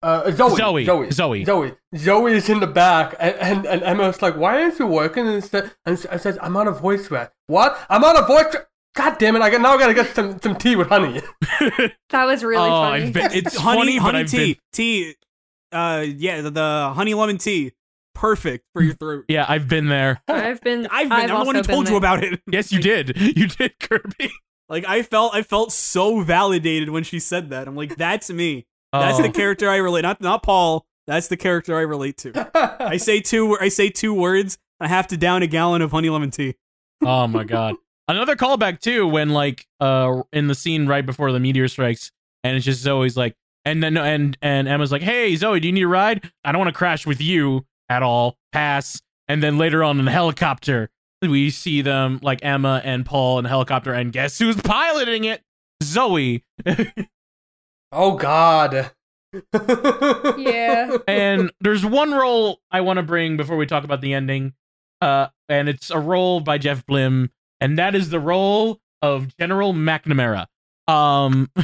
uh 0.02 0.32
Zoe 0.32 0.56
Zoe, 0.56 0.86
Zoe 0.86 1.12
Zoe. 1.12 1.46
Zoe 1.46 1.76
Zoe 1.96 2.32
is 2.32 2.50
in 2.50 2.60
the 2.60 2.68
back 2.68 3.16
and 3.20 3.36
and, 3.36 3.66
and 3.66 3.84
Emma's 3.84 4.22
like 4.22 4.38
why 4.38 4.62
aren't 4.62 4.80
you 4.80 4.88
working 4.88 5.28
and 5.28 5.44
sa- 5.44 5.70
and 5.86 6.06
I 6.10 6.18
says 6.18 6.38
I'm 6.42 6.56
on 6.56 6.68
a 6.68 6.72
voice 6.72 7.12
rest 7.12 7.32
what 7.48 7.78
I'm 7.90 8.04
on 8.04 8.18
a 8.18 8.26
voice 8.26 8.54
re- 8.54 8.62
God 8.96 9.18
damn 9.18 9.36
it! 9.36 9.42
I 9.42 9.50
got 9.50 9.62
now. 9.62 9.76
I 9.76 9.78
gotta 9.78 9.94
get 9.94 10.14
some, 10.14 10.40
some 10.42 10.56
tea 10.56 10.76
with 10.76 10.90
honey. 10.90 11.22
That 12.10 12.26
was 12.26 12.44
really 12.44 12.68
oh, 12.68 12.82
funny. 12.82 13.12
Been, 13.12 13.32
it's 13.32 13.56
honey, 13.58 13.80
funny, 13.80 14.00
but 14.00 14.04
honey 14.04 14.20
I've 14.20 14.28
tea, 14.30 14.54
been, 14.54 14.56
tea. 14.74 15.16
Uh, 15.72 16.06
yeah, 16.08 16.42
the, 16.42 16.50
the 16.50 16.92
honey 16.96 17.14
lemon 17.14 17.38
tea, 17.38 17.74
perfect 18.16 18.66
for 18.74 18.82
your 18.82 18.96
throat. 18.96 19.26
yeah, 19.28 19.46
I've 19.48 19.68
been 19.68 19.88
there. 19.88 20.22
I've 20.28 20.62
been. 20.62 20.88
I've 20.92 21.08
been. 21.08 21.12
I'm 21.12 21.28
the 21.28 21.36
one 21.36 21.46
who 21.46 21.50
also 21.50 21.54
been 21.54 21.64
told 21.64 21.90
you 21.90 21.96
about 21.98 22.24
it. 22.24 22.42
Yes, 22.52 22.72
you 22.72 22.80
did. 22.80 23.16
You 23.16 23.48
did, 23.48 23.80
Kirby. 23.80 24.32
Like 24.68 24.86
I 24.86 25.04
felt, 25.04 25.34
I 25.34 25.44
felt 25.44 25.72
so 25.72 26.22
validated 26.22 26.90
when 26.90 27.04
she 27.04 27.20
said 27.20 27.52
that. 27.52 27.68
I'm 27.68 27.76
like, 27.76 27.96
that's 27.96 28.30
me. 28.30 28.66
That's 28.94 29.20
Oh. 29.20 29.22
the 29.24 29.30
character 29.30 29.70
I 29.70 29.78
relate. 29.78 30.02
Not 30.02 30.22
not 30.22 30.44
Paul. 30.44 30.86
That's 31.08 31.28
the 31.28 31.38
character 31.38 31.76
I 31.78 31.82
relate 31.82 32.18
to. 32.18 32.50
I 32.80 32.98
say 32.98 33.20
two. 33.20 33.58
I 33.60 33.70
say 33.70 33.90
two 33.90 34.14
words. 34.14 34.58
I 34.80 34.88
have 34.88 35.08
to 35.08 35.18
down 35.18 35.44
a 35.44 35.48
gallon 35.48 35.82
of 35.82 35.92
honey 35.92 36.10
lemon 36.10 36.32
tea. 36.32 36.56
oh 37.04 37.28
my 37.28 37.44
god. 37.44 37.76
Another 38.08 38.36
callback 38.36 38.80
too, 38.80 39.08
when 39.08 39.30
like 39.30 39.66
uh 39.80 40.22
in 40.34 40.48
the 40.48 40.56
scene 40.56 40.88
right 40.88 41.06
before 41.06 41.32
the 41.32 41.40
meteor 41.40 41.68
strikes, 41.68 42.12
and 42.44 42.56
it's 42.56 42.66
just 42.66 42.82
Zoe's 42.82 43.16
like, 43.18 43.36
and 43.66 43.84
then 43.84 43.98
and 43.98 44.38
and 44.42 44.68
Emma's 44.68 44.92
like, 44.92 45.02
"Hey 45.04 45.36
Zoe, 45.36 45.60
do 45.60 45.68
you 45.68 45.74
need 45.74 45.84
a 45.84 45.88
ride? 45.88 46.32
I 46.44 46.52
don't 46.52 46.60
want 46.60 46.70
to 46.74 46.78
crash 46.78 47.06
with 47.06 47.22
you 47.22 47.66
at 47.90 48.02
all." 48.04 48.38
pass, 48.52 49.00
and 49.28 49.44
then 49.44 49.60
later 49.60 49.84
on 49.84 50.00
in 50.00 50.06
the 50.06 50.12
helicopter, 50.12 50.90
we 51.22 51.52
see 51.52 51.84
them 51.84 52.20
like 52.24 52.40
Emma 52.44 52.82
and 52.84 53.06
Paul 53.06 53.38
in 53.38 53.44
the 53.44 53.50
helicopter, 53.50 53.94
and 53.94 54.12
guess 54.12 54.40
who's 54.40 54.56
piloting 54.60 55.24
it? 55.26 55.44
Zoe. 55.84 56.44
Oh 57.92 58.16
God. 58.16 58.92
Yeah. 60.38 60.98
and 61.08 61.52
there's 61.62 61.86
one 61.86 62.12
role 62.12 62.60
I 62.72 62.82
want 62.82 62.98
to 62.98 63.04
bring 63.04 63.38
before 63.38 63.58
we 63.58 63.66
talk 63.66 63.84
about 63.84 64.02
the 64.02 64.14
ending, 64.14 64.54
uh, 65.02 65.28
and 65.48 65.70
it's 65.70 65.90
a 65.90 66.00
role 66.00 66.40
by 66.40 66.58
Jeff 66.58 66.86
Blim, 66.86 67.30
and 67.62 67.78
that 67.78 67.96
is 67.96 68.10
the 68.10 68.20
role 68.20 68.80
of 69.02 69.36
General 69.38 69.74
McNamara. 69.74 70.48
Um, 70.88 71.50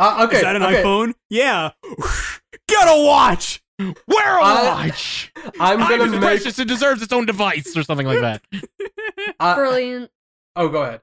Uh, 0.00 0.26
okay. 0.28 0.36
Is 0.36 0.42
that 0.42 0.54
an 0.54 0.62
okay. 0.62 0.80
iPhone? 0.80 1.12
Yeah. 1.28 1.70
Get 2.68 2.86
a 2.86 3.04
watch. 3.04 3.60
wear 3.80 4.38
a 4.38 4.44
I- 4.44 4.64
watch. 4.86 5.32
I'm 5.58 5.80
Time 5.80 5.88
gonna 5.90 6.04
is 6.04 6.10
make. 6.12 6.20
precious; 6.20 6.56
it 6.60 6.68
deserves 6.68 7.02
its 7.02 7.12
own 7.12 7.26
device, 7.26 7.76
or 7.76 7.82
something 7.82 8.06
like 8.06 8.20
that. 8.20 8.40
uh, 9.40 9.56
Brilliant. 9.56 10.08
oh, 10.54 10.68
go 10.68 10.82
ahead. 10.84 11.00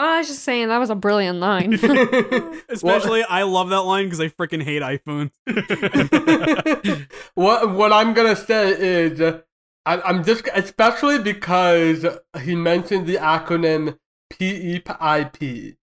Oh, 0.00 0.14
I 0.14 0.18
was 0.18 0.28
just 0.28 0.44
saying 0.44 0.68
that 0.68 0.78
was 0.78 0.90
a 0.90 0.94
brilliant 0.94 1.40
line. 1.40 1.72
Especially, 2.68 3.24
I 3.24 3.42
love 3.42 3.70
that 3.70 3.80
line 3.80 4.04
because 4.04 4.20
I 4.20 4.28
freaking 4.28 4.62
hate 4.62 4.80
iPhones. 4.80 5.32
what 7.34 7.70
what 7.72 7.92
I'm 7.92 8.14
gonna 8.14 8.36
say 8.36 8.70
is, 8.70 9.20
uh, 9.20 9.40
I, 9.84 10.00
I'm 10.02 10.22
just 10.22 10.48
especially 10.54 11.18
because 11.18 12.06
he 12.42 12.54
mentioned 12.54 13.08
the 13.08 13.16
acronym 13.16 13.98
PEIP. 14.32 15.76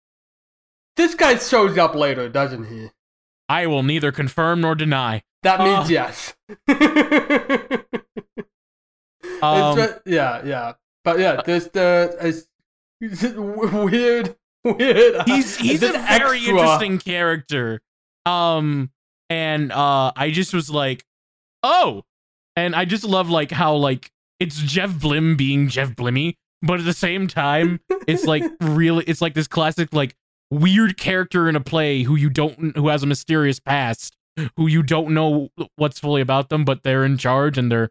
This 0.95 1.15
guy 1.15 1.37
shows 1.37 1.75
up 1.79 1.95
later, 1.95 2.29
doesn't 2.29 2.65
he? 2.65 2.89
I 3.49 3.65
will 3.65 3.81
neither 3.81 4.11
confirm 4.11 4.61
nor 4.61 4.75
deny. 4.75 5.23
That 5.41 5.59
means 5.59 5.89
Uh. 5.89 5.91
yes. 5.91 6.35
Um, 9.41 9.77
It's, 9.77 9.91
uh, 9.91 9.99
yeah, 10.05 10.41
yeah, 10.45 10.73
but 11.03 11.19
yeah, 11.19 11.41
there's 11.45 11.67
the 11.69 12.15
it's, 12.21 12.47
weird, 13.35 14.35
weird. 14.63 15.23
he's 15.25 15.57
he's 15.57 15.83
a 15.83 15.91
very 15.91 16.37
extra- 16.37 16.53
interesting 16.53 16.99
character. 16.99 17.81
Um 18.25 18.91
and 19.29 19.71
uh 19.71 20.11
i 20.15 20.29
just 20.31 20.53
was 20.53 20.69
like 20.69 21.05
oh! 21.63 22.03
And 22.55 22.75
i 22.75 22.85
just 22.85 23.03
love 23.03 23.29
like 23.29 23.51
how 23.51 23.75
like 23.75 24.11
it's 24.39 24.57
jeff 24.57 24.91
blim 24.91 25.37
being 25.37 25.69
jeff 25.69 25.91
blimmy 25.91 26.35
but 26.61 26.79
at 26.79 26.85
the 26.85 26.93
same 26.93 27.27
time 27.27 27.79
it's 28.05 28.25
like 28.25 28.43
really 28.61 29.03
it's 29.05 29.21
like 29.21 29.33
this 29.33 29.47
classic 29.47 29.93
like 29.93 30.15
weird 30.51 30.97
character 30.97 31.49
in 31.49 31.55
a 31.55 31.61
play 31.61 32.03
who 32.03 32.15
you 32.15 32.29
don't 32.29 32.75
who 32.77 32.89
has 32.89 33.01
a 33.01 33.07
mysterious 33.07 33.59
past 33.59 34.15
who 34.57 34.67
you 34.67 34.83
don't 34.83 35.13
know 35.13 35.49
what's 35.77 35.99
fully 35.99 36.21
about 36.21 36.49
them 36.49 36.63
but 36.65 36.83
they're 36.83 37.05
in 37.05 37.17
charge 37.17 37.57
and 37.57 37.71
they're 37.71 37.89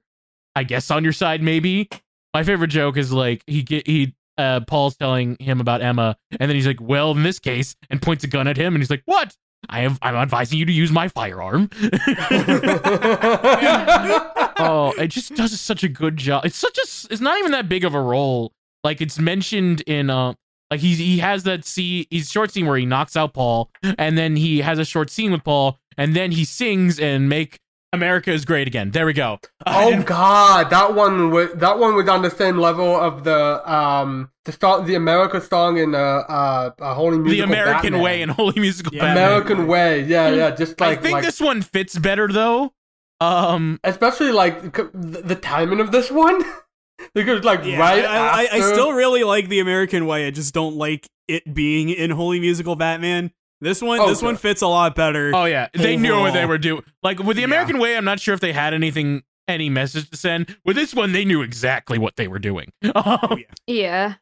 i 0.54 0.62
guess 0.62 0.90
on 0.90 1.02
your 1.02 1.12
side 1.12 1.42
maybe? 1.42 1.88
My 2.34 2.44
favorite 2.44 2.68
joke 2.68 2.96
is 2.96 3.12
like 3.12 3.42
he 3.46 3.62
get 3.62 3.86
he 3.86 4.14
uh 4.38 4.60
paul's 4.66 4.96
telling 4.96 5.36
him 5.40 5.60
about 5.60 5.82
emma 5.82 6.16
and 6.40 6.48
then 6.48 6.56
he's 6.56 6.66
like 6.66 6.80
well 6.80 7.10
in 7.12 7.22
this 7.22 7.38
case 7.38 7.76
and 7.90 8.00
points 8.00 8.24
a 8.24 8.26
gun 8.26 8.48
at 8.48 8.56
him 8.56 8.74
and 8.74 8.82
he's 8.82 8.90
like 8.90 9.02
what? 9.04 9.36
I 9.68 9.80
have 9.80 9.98
i'm 10.02 10.16
advising 10.16 10.58
you 10.58 10.64
to 10.66 10.72
use 10.72 10.90
my 10.90 11.08
firearm. 11.08 11.70
Oh 14.58 14.92
it 14.98 15.08
just 15.08 15.34
does 15.34 15.58
such 15.60 15.82
a 15.82 15.88
good 15.88 16.16
job. 16.16 16.44
It's 16.44 16.56
such 16.56 16.78
a. 16.78 16.82
it's 16.82 17.20
not 17.20 17.38
even 17.38 17.52
that 17.52 17.68
big 17.68 17.84
of 17.84 17.94
a 17.94 18.00
role. 18.00 18.52
Like 18.84 19.00
it's 19.00 19.18
mentioned 19.18 19.80
in 19.82 20.10
uh 20.10 20.34
like 20.70 20.80
he's 20.80 20.98
he 20.98 21.18
has 21.18 21.44
that 21.44 21.64
scene 21.64 22.06
he's 22.10 22.30
short 22.30 22.50
scene 22.50 22.66
where 22.66 22.76
he 22.76 22.86
knocks 22.86 23.16
out 23.16 23.34
paul 23.34 23.70
and 23.98 24.16
then 24.16 24.36
he 24.36 24.60
has 24.60 24.78
a 24.78 24.84
short 24.84 25.10
scene 25.10 25.30
with 25.30 25.44
paul 25.44 25.78
and 25.98 26.16
then 26.16 26.32
he 26.32 26.44
sings 26.44 26.98
and 26.98 27.28
make 27.28 27.58
america 27.92 28.30
is 28.32 28.44
great 28.44 28.66
again 28.66 28.90
there 28.90 29.06
we 29.06 29.12
go 29.12 29.38
I 29.66 29.84
Oh 29.84 30.02
God, 30.02 30.70
that 30.70 30.94
one 30.94 31.30
was 31.30 31.52
that 31.54 31.78
one 31.78 31.94
was 31.94 32.08
on 32.08 32.22
the 32.22 32.30
same 32.30 32.58
level 32.58 32.96
of 32.96 33.24
the 33.24 33.70
um 33.70 34.30
the 34.44 34.52
song, 34.52 34.86
the 34.86 34.94
America 34.96 35.40
song 35.40 35.76
in 35.78 35.94
uh 35.94 35.98
uh, 35.98 36.70
uh 36.80 36.94
Holy 36.94 37.16
the 37.30 37.40
american 37.40 37.92
Batman. 37.92 38.00
way 38.02 38.22
and 38.22 38.30
holy 38.30 38.60
musical 38.60 38.94
Yeah. 38.94 39.02
Batman. 39.04 39.24
American 39.26 39.66
Way, 39.66 40.02
yeah, 40.04 40.28
yeah, 40.30 40.50
just 40.50 40.80
like 40.80 40.98
i 40.98 41.02
think 41.02 41.12
like, 41.14 41.24
this 41.24 41.40
one 41.40 41.62
fits 41.62 41.98
better 41.98 42.28
though 42.28 42.72
um 43.20 43.78
especially 43.84 44.32
like 44.32 44.72
the, 44.72 45.22
the 45.24 45.36
timing 45.36 45.78
of 45.80 45.92
this 45.92 46.10
one 46.10 46.42
because 47.14 47.44
like 47.44 47.64
Yeah, 47.64 47.78
right 47.78 48.04
I, 48.04 48.44
I, 48.44 48.48
I 48.54 48.60
still 48.72 48.92
really 48.92 49.22
like 49.24 49.48
the 49.48 49.60
American 49.60 50.06
way. 50.06 50.26
I 50.26 50.30
just 50.30 50.52
don't 50.54 50.76
like 50.76 51.08
it 51.28 51.52
being 51.54 51.88
in 51.90 52.10
Holy 52.10 52.40
Musical 52.40 52.74
Batman. 52.74 53.30
This 53.62 53.80
one, 53.80 54.00
Oh, 54.00 54.08
this 54.08 54.20
one 54.20 54.36
fits 54.36 54.60
a 54.60 54.66
lot 54.66 54.96
better. 54.96 55.30
Oh 55.32 55.44
yeah, 55.44 55.68
they 55.72 55.96
knew 55.96 56.18
what 56.18 56.32
they 56.32 56.44
were 56.46 56.58
doing. 56.58 56.82
Like 57.02 57.20
with 57.20 57.36
the 57.36 57.42
Yeah. 57.42 57.46
American 57.46 57.78
Way, 57.78 57.96
I'm 57.96 58.04
not 58.04 58.18
sure 58.18 58.34
if 58.34 58.40
they 58.40 58.52
had 58.52 58.74
anything, 58.74 59.22
any 59.46 59.70
message 59.70 60.10
to 60.10 60.16
send. 60.16 60.56
With 60.64 60.74
this 60.74 60.92
one, 60.92 61.12
they 61.12 61.24
knew 61.24 61.42
exactly 61.42 61.96
what 61.96 62.16
they 62.16 62.26
were 62.26 62.40
doing. 62.40 62.72
Oh, 62.96 63.36
yeah. 63.38 63.44
yeah. 63.68 64.14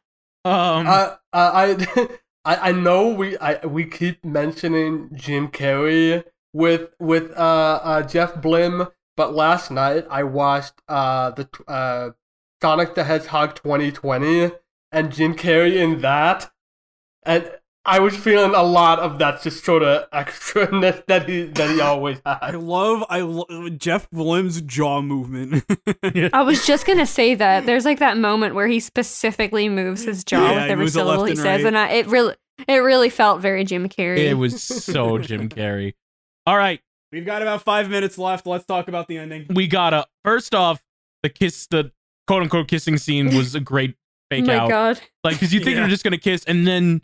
um, 0.45 0.85
Uh, 0.85 1.15
uh, 1.33 1.51
I, 1.53 2.07
I 2.45 2.69
I 2.69 2.71
know 2.71 3.09
we 3.09 3.35
I 3.39 3.65
we 3.65 3.85
keep 3.85 4.23
mentioning 4.23 5.09
Jim 5.13 5.47
Carrey 5.47 6.23
with 6.53 6.89
with 6.99 7.31
uh, 7.31 7.79
uh 7.83 8.01
Jeff 8.03 8.35
Blim, 8.35 8.91
but 9.17 9.33
last 9.33 9.71
night 9.71 10.05
I 10.09 10.21
watched 10.23 10.73
uh 10.87 11.31
the 11.31 11.49
uh 11.67 12.11
Sonic 12.61 12.93
the 12.93 13.03
Hedgehog 13.05 13.55
2020 13.55 14.51
and 14.91 15.11
Jim 15.11 15.33
Carrey 15.35 15.77
in 15.77 16.01
that, 16.01 16.51
and 17.23 17.49
I 17.83 17.99
was 17.99 18.15
feeling 18.15 18.53
a 18.53 18.61
lot 18.61 18.99
of 18.99 19.17
that 19.19 19.41
just 19.41 19.65
sort 19.65 19.81
of 19.81 20.07
extraness 20.11 21.03
that 21.07 21.27
he 21.27 21.43
that 21.45 21.71
he 21.71 21.81
always 21.81 22.19
I 22.25 22.51
love 22.51 23.03
I 23.09 23.21
lo- 23.21 23.69
Jeff 23.69 24.09
Blim's 24.11 24.61
jaw 24.61 25.01
movement. 25.01 25.63
I 26.33 26.43
was 26.43 26.65
just 26.67 26.85
gonna 26.85 27.07
say 27.07 27.33
that 27.35 27.65
there's 27.65 27.85
like 27.85 27.99
that 27.99 28.17
moment 28.17 28.53
where 28.55 28.67
he 28.67 28.79
specifically 28.79 29.67
moves 29.69 30.03
his 30.03 30.23
jaw 30.23 30.41
Yeah, 30.51 30.53
with 30.61 30.71
every 30.71 30.83
moves 30.85 30.95
it 30.95 30.99
left 30.99 31.07
syllable 31.07 31.25
he 31.25 31.31
and 31.31 31.39
says, 31.39 31.63
right. 31.63 31.65
and 31.67 31.77
I, 31.77 31.89
it 31.89 32.07
really, 32.07 32.35
it 32.67 32.75
really 32.77 33.09
felt 33.09 33.41
very 33.41 33.63
Jim 33.63 33.89
Carrey. 33.89 34.17
it 34.19 34.35
was 34.35 34.61
so 34.61 35.17
Jim 35.17 35.49
Carrey. 35.49 35.93
All 36.45 36.57
right, 36.57 36.81
We've 37.11 37.25
got 37.25 37.41
about 37.41 37.63
five 37.63 37.89
minutes 37.89 38.17
left. 38.17 38.45
Let's 38.45 38.65
talk 38.65 38.87
about 38.89 39.07
the 39.07 39.17
ending. 39.17 39.47
we 39.49 39.67
gotta 39.67 40.05
first 40.23 40.53
off 40.53 40.83
the 41.23 41.29
kiss, 41.29 41.65
the 41.67 41.91
quote 42.27 42.43
unquote 42.43 42.67
kissing 42.67 42.97
scene 42.97 43.35
was 43.35 43.55
a 43.55 43.59
great 43.59 43.95
oh 43.95 43.97
fake 44.29 44.45
my 44.45 44.57
out. 44.57 44.69
god. 44.69 45.01
Like 45.23 45.33
because 45.35 45.51
you 45.53 45.59
think 45.61 45.71
Yeah. 45.75 45.81
they're 45.81 45.89
just 45.89 46.03
gonna 46.03 46.17
kiss, 46.19 46.43
and 46.45 46.65
then, 46.67 47.01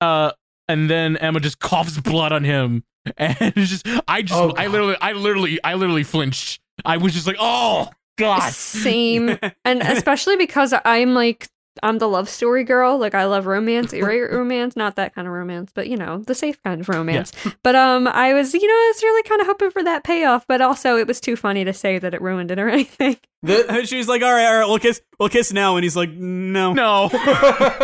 uh, 0.00 0.32
and 0.68 0.88
then 0.88 1.16
Emma 1.16 1.40
just 1.40 1.58
coughs 1.58 1.98
blood 1.98 2.32
on 2.32 2.44
him, 2.44 2.84
and 3.16 3.36
it's 3.40 3.70
just 3.70 3.86
I 4.06 4.22
just 4.22 4.38
Oh, 4.38 4.52
I 4.56 4.66
literally 4.66 4.96
I 5.00 5.12
literally 5.12 5.58
I 5.64 5.74
literally 5.74 6.04
flinched. 6.04 6.60
I 6.84 6.96
was 6.96 7.12
just 7.12 7.26
like, 7.26 7.36
oh 7.38 7.88
god. 8.18 8.52
Same, 8.52 9.38
and 9.64 9.82
especially 9.82 10.36
because 10.36 10.74
I'm 10.84 11.14
like 11.14 11.48
I'm 11.82 11.98
the 11.98 12.08
love 12.08 12.28
story 12.28 12.64
girl. 12.64 12.98
Like 12.98 13.14
I 13.14 13.24
love 13.24 13.46
romance, 13.46 13.92
right? 13.92 14.20
romance, 14.30 14.76
not 14.76 14.96
that 14.96 15.14
kind 15.14 15.26
of 15.26 15.34
romance, 15.34 15.70
but 15.74 15.88
you 15.88 15.96
know 15.96 16.18
the 16.18 16.34
safe 16.34 16.62
kind 16.62 16.80
of 16.80 16.88
romance. 16.88 17.32
But 17.62 17.74
um, 17.76 18.06
I 18.08 18.34
was 18.34 18.54
you 18.54 18.66
know 18.66 18.74
I 18.74 18.92
was 18.94 19.02
really 19.02 19.22
kind 19.22 19.40
of 19.40 19.46
hoping 19.46 19.70
for 19.70 19.82
that 19.84 20.04
payoff, 20.04 20.46
but 20.46 20.60
also 20.60 20.96
it 20.96 21.06
was 21.06 21.20
too 21.20 21.36
funny 21.36 21.64
to 21.64 21.72
say 21.72 21.98
that 21.98 22.14
it 22.14 22.20
ruined 22.22 22.50
it 22.50 22.58
or 22.58 22.68
anything. 22.76 23.16
The- 23.42 23.84
She's 23.86 24.06
like, 24.08 24.22
all 24.22 24.32
right, 24.32 24.46
all 24.46 24.58
right, 24.60 24.66
we'll 24.66 24.78
kiss, 24.78 25.00
we'll 25.18 25.30
kiss 25.30 25.52
now, 25.52 25.76
and 25.76 25.82
he's 25.84 25.96
like, 25.96 26.10
no. 26.10 26.72
No. 26.74 27.08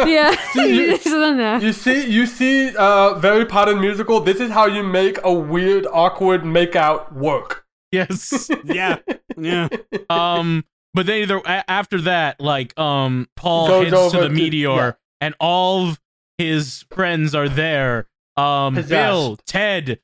yeah, 0.06 0.36
You- 0.54 0.96
So 0.98 1.18
then, 1.34 1.62
You 1.62 1.72
see, 1.72 2.10
you 2.10 2.26
see, 2.26 2.74
uh, 2.76 3.14
very 3.14 3.46
Potter 3.46 3.74
musical. 3.76 4.20
This 4.20 4.40
is 4.40 4.50
how 4.50 4.66
you 4.66 4.82
make 4.82 5.18
a 5.24 5.32
weird, 5.32 5.86
awkward 5.92 6.42
makeout 6.42 7.12
work. 7.12 7.64
yes. 7.92 8.50
Yeah, 8.64 8.98
yeah. 9.38 9.68
um 10.10 10.64
but 10.96 11.06
then 11.06 11.22
either 11.22 11.40
after 11.46 12.00
that 12.00 12.40
like 12.40 12.76
um 12.78 13.28
paul 13.36 13.68
Goes 13.68 13.90
heads 13.92 14.12
to 14.12 14.18
the 14.18 14.28
to- 14.28 14.34
meteor 14.34 14.70
yeah. 14.76 14.92
and 15.20 15.34
all 15.38 15.90
of 15.90 16.00
his 16.38 16.84
friends 16.90 17.34
are 17.34 17.48
there. 17.48 18.08
Um 18.36 18.74
Possessed. 18.74 18.90
bill 18.90 19.36
ted 19.46 20.00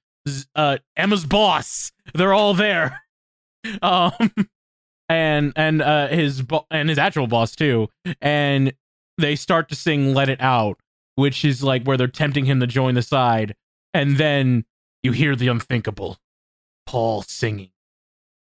uh 0.54 0.78
emma's 0.96 1.26
boss. 1.26 1.90
They're 2.14 2.32
all 2.34 2.54
there. 2.54 3.00
Um 3.82 4.12
and 5.08 5.52
and 5.56 5.82
uh 5.82 6.08
his 6.08 6.42
bo- 6.42 6.66
and 6.70 6.88
his 6.88 6.98
actual 6.98 7.26
boss 7.26 7.54
too. 7.56 7.88
And 8.20 8.72
they 9.18 9.34
start 9.36 9.68
to 9.70 9.74
sing 9.74 10.14
let 10.14 10.28
it 10.28 10.40
out 10.40 10.78
which 11.16 11.44
is 11.44 11.62
like 11.62 11.84
where 11.84 11.96
they're 11.96 12.08
tempting 12.08 12.44
him 12.46 12.60
to 12.60 12.66
join 12.66 12.94
the 12.94 13.02
side. 13.02 13.54
And 13.92 14.16
then 14.16 14.64
you 15.02 15.12
hear 15.12 15.36
the 15.36 15.48
unthinkable 15.48 16.16
paul 16.86 17.22
singing 17.22 17.71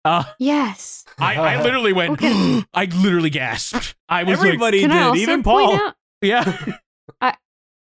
uh 0.09 0.25
yes. 0.39 1.05
I, 1.19 1.35
I 1.35 1.63
literally 1.67 1.93
went. 1.93 2.13
Okay. 2.13 2.63
I 2.75 2.85
literally 2.87 3.31
gasped. 3.31 3.95
I 4.09 4.25
was 4.25 4.39
like, 4.39 4.47
Everybody 4.49 4.81
Can 4.81 4.93
I 4.93 5.13
did, 5.13 5.21
even 5.23 5.43
Paul. 5.43 5.75
out? 5.75 5.83
like, 5.83 5.95
"Yeah, 6.23 6.75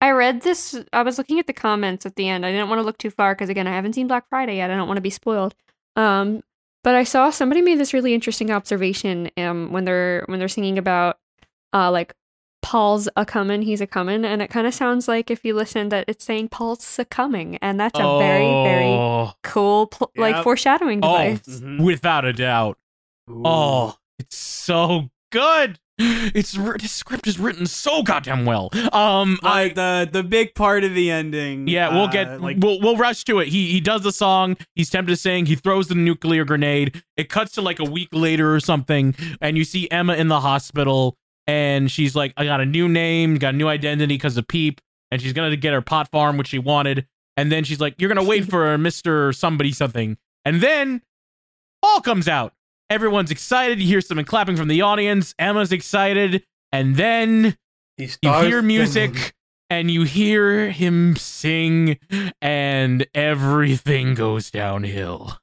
I 0.01 0.11
read 0.11 0.41
this. 0.41 0.79
I 0.93 1.03
was 1.03 1.17
looking 1.17 1.39
at 1.39 1.47
the 1.47 1.53
comments 1.53 2.05
at 2.05 2.15
the 2.15 2.27
end. 2.29 2.45
I 2.45 2.51
didn't 2.51 2.69
want 2.69 2.79
to 2.79 2.83
look 2.85 2.97
too 2.97 3.09
far 3.09 3.35
because 3.35 3.49
again, 3.49 3.67
I 3.67 3.71
haven't 3.71 3.93
seen 3.93 4.07
Black 4.07 4.29
Friday 4.29 4.55
yet. 4.57 4.71
I 4.71 4.75
don't 4.77 4.87
want 4.87 4.97
to 4.97 5.01
be 5.01 5.09
spoiled. 5.09 5.53
Um, 5.97 6.41
but 6.85 6.95
I 6.95 7.03
saw 7.03 7.29
somebody 7.31 7.61
made 7.61 7.79
this 7.79 7.93
really 7.93 8.13
interesting 8.13 8.49
observation. 8.49 9.29
Um, 9.35 9.73
when 9.73 9.83
they're 9.83 10.23
when 10.27 10.39
they're 10.39 10.47
singing 10.47 10.77
about, 10.77 11.17
uh, 11.73 11.91
like 11.91 12.13
Paul's 12.61 13.07
a 13.15 13.25
coming, 13.25 13.61
he's 13.61 13.81
a 13.81 13.87
coming, 13.87 14.25
and 14.25 14.41
it 14.41 14.49
kind 14.49 14.67
of 14.67 14.73
sounds 14.73 15.07
like 15.07 15.31
if 15.31 15.43
you 15.45 15.53
listen 15.55 15.89
that 15.89 16.05
it's 16.07 16.25
saying 16.25 16.49
Paul's 16.49 16.83
succumbing, 16.83 17.57
and 17.61 17.79
that's 17.79 17.99
a 17.99 18.17
very 18.19 18.45
very 18.63 18.85
Oh, 18.85 19.33
cool 19.43 19.87
pl- 19.87 20.11
like 20.17 20.35
Yep. 20.35 20.43
foreshadowing 20.43 20.99
Oh. 21.03 21.17
device. 21.17 21.59
Mhm. 21.61 21.81
without 21.81 22.25
a 22.25 22.33
doubt. 22.33 22.77
Oh, 23.29 23.95
it's 24.17 24.35
so 24.37 25.09
good. 25.31 25.79
It's 26.01 26.55
wr- 26.57 26.77
this 26.77 26.93
script 26.93 27.27
is 27.27 27.37
written 27.39 27.65
so 27.65 28.03
goddamn 28.03 28.45
well. 28.45 28.69
Um, 28.93 29.37
I 29.43 29.63
Like 29.65 29.75
the 29.75 30.09
the 30.09 30.23
big 30.23 30.55
part 30.55 30.85
of 30.85 30.95
the 30.95 31.11
ending. 31.11 31.67
yeah, 31.67 31.89
we'll 31.89 32.03
uh, 32.05 32.07
get 32.11 32.39
like 32.41 32.55
we'll 32.59 32.79
we'll 32.79 32.95
rush 32.95 33.25
to 33.25 33.39
it. 33.39 33.49
He 33.49 33.67
he 33.67 33.81
does 33.81 34.03
the 34.03 34.13
song. 34.13 34.55
He's 34.75 34.89
tempted 34.89 35.11
to 35.11 35.17
sing. 35.17 35.45
He 35.45 35.55
throws 35.55 35.89
the 35.89 35.95
nuclear 35.95 36.45
grenade. 36.45 37.03
It 37.17 37.27
cuts 37.27 37.51
to 37.55 37.61
like 37.61 37.79
a 37.79 37.83
week 37.83 38.07
later 38.13 38.55
or 38.55 38.61
something, 38.61 39.13
and 39.41 39.57
you 39.57 39.65
see 39.65 39.91
Emma 39.91 40.13
in 40.13 40.29
the 40.29 40.39
hospital, 40.39 41.17
and 41.49 41.89
she's 41.91 42.15
like, 42.15 42.33
"I 42.37 42.45
got 42.45 42.61
a 42.61 42.65
new 42.65 42.87
name, 42.87 43.35
got 43.35 43.53
a 43.53 43.57
new 43.57 43.67
identity 43.67 44.15
because 44.15 44.37
of 44.37 44.47
Peep," 44.47 44.79
and 45.11 45.21
she's 45.21 45.33
gonna 45.33 45.55
get 45.55 45.73
her 45.73 45.81
pot 45.81 46.09
farm, 46.11 46.37
which 46.37 46.47
she 46.49 46.59
wanted. 46.59 47.07
And 47.35 47.51
then 47.51 47.63
she's 47.63 47.79
like, 47.79 47.95
"You're 47.97 48.09
gonna 48.13 48.23
wait 48.27 48.45
for 48.49 48.77
Mister 48.77 49.33
Somebody 49.33 49.71
something," 49.71 50.17
and 50.45 50.61
then 50.61 51.01
all 51.81 52.01
comes 52.01 52.27
out. 52.27 52.53
Everyone's 52.89 53.31
excited. 53.31 53.79
You 53.79 53.87
hear 53.87 54.01
some 54.01 54.23
clapping 54.25 54.55
from 54.57 54.67
the 54.67 54.81
audience. 54.81 55.33
Emma's 55.39 55.71
excited, 55.71 56.43
and 56.71 56.95
then 56.95 57.55
He 57.97 58.09
you 58.21 58.31
hear 58.41 58.61
music 58.61 59.15
singing. 59.15 59.31
and 59.69 59.91
you 59.91 60.03
hear 60.03 60.69
him 60.71 61.15
sing 61.15 61.97
and 62.41 63.05
everything 63.13 64.15
goes 64.15 64.49
downhill 64.51 65.37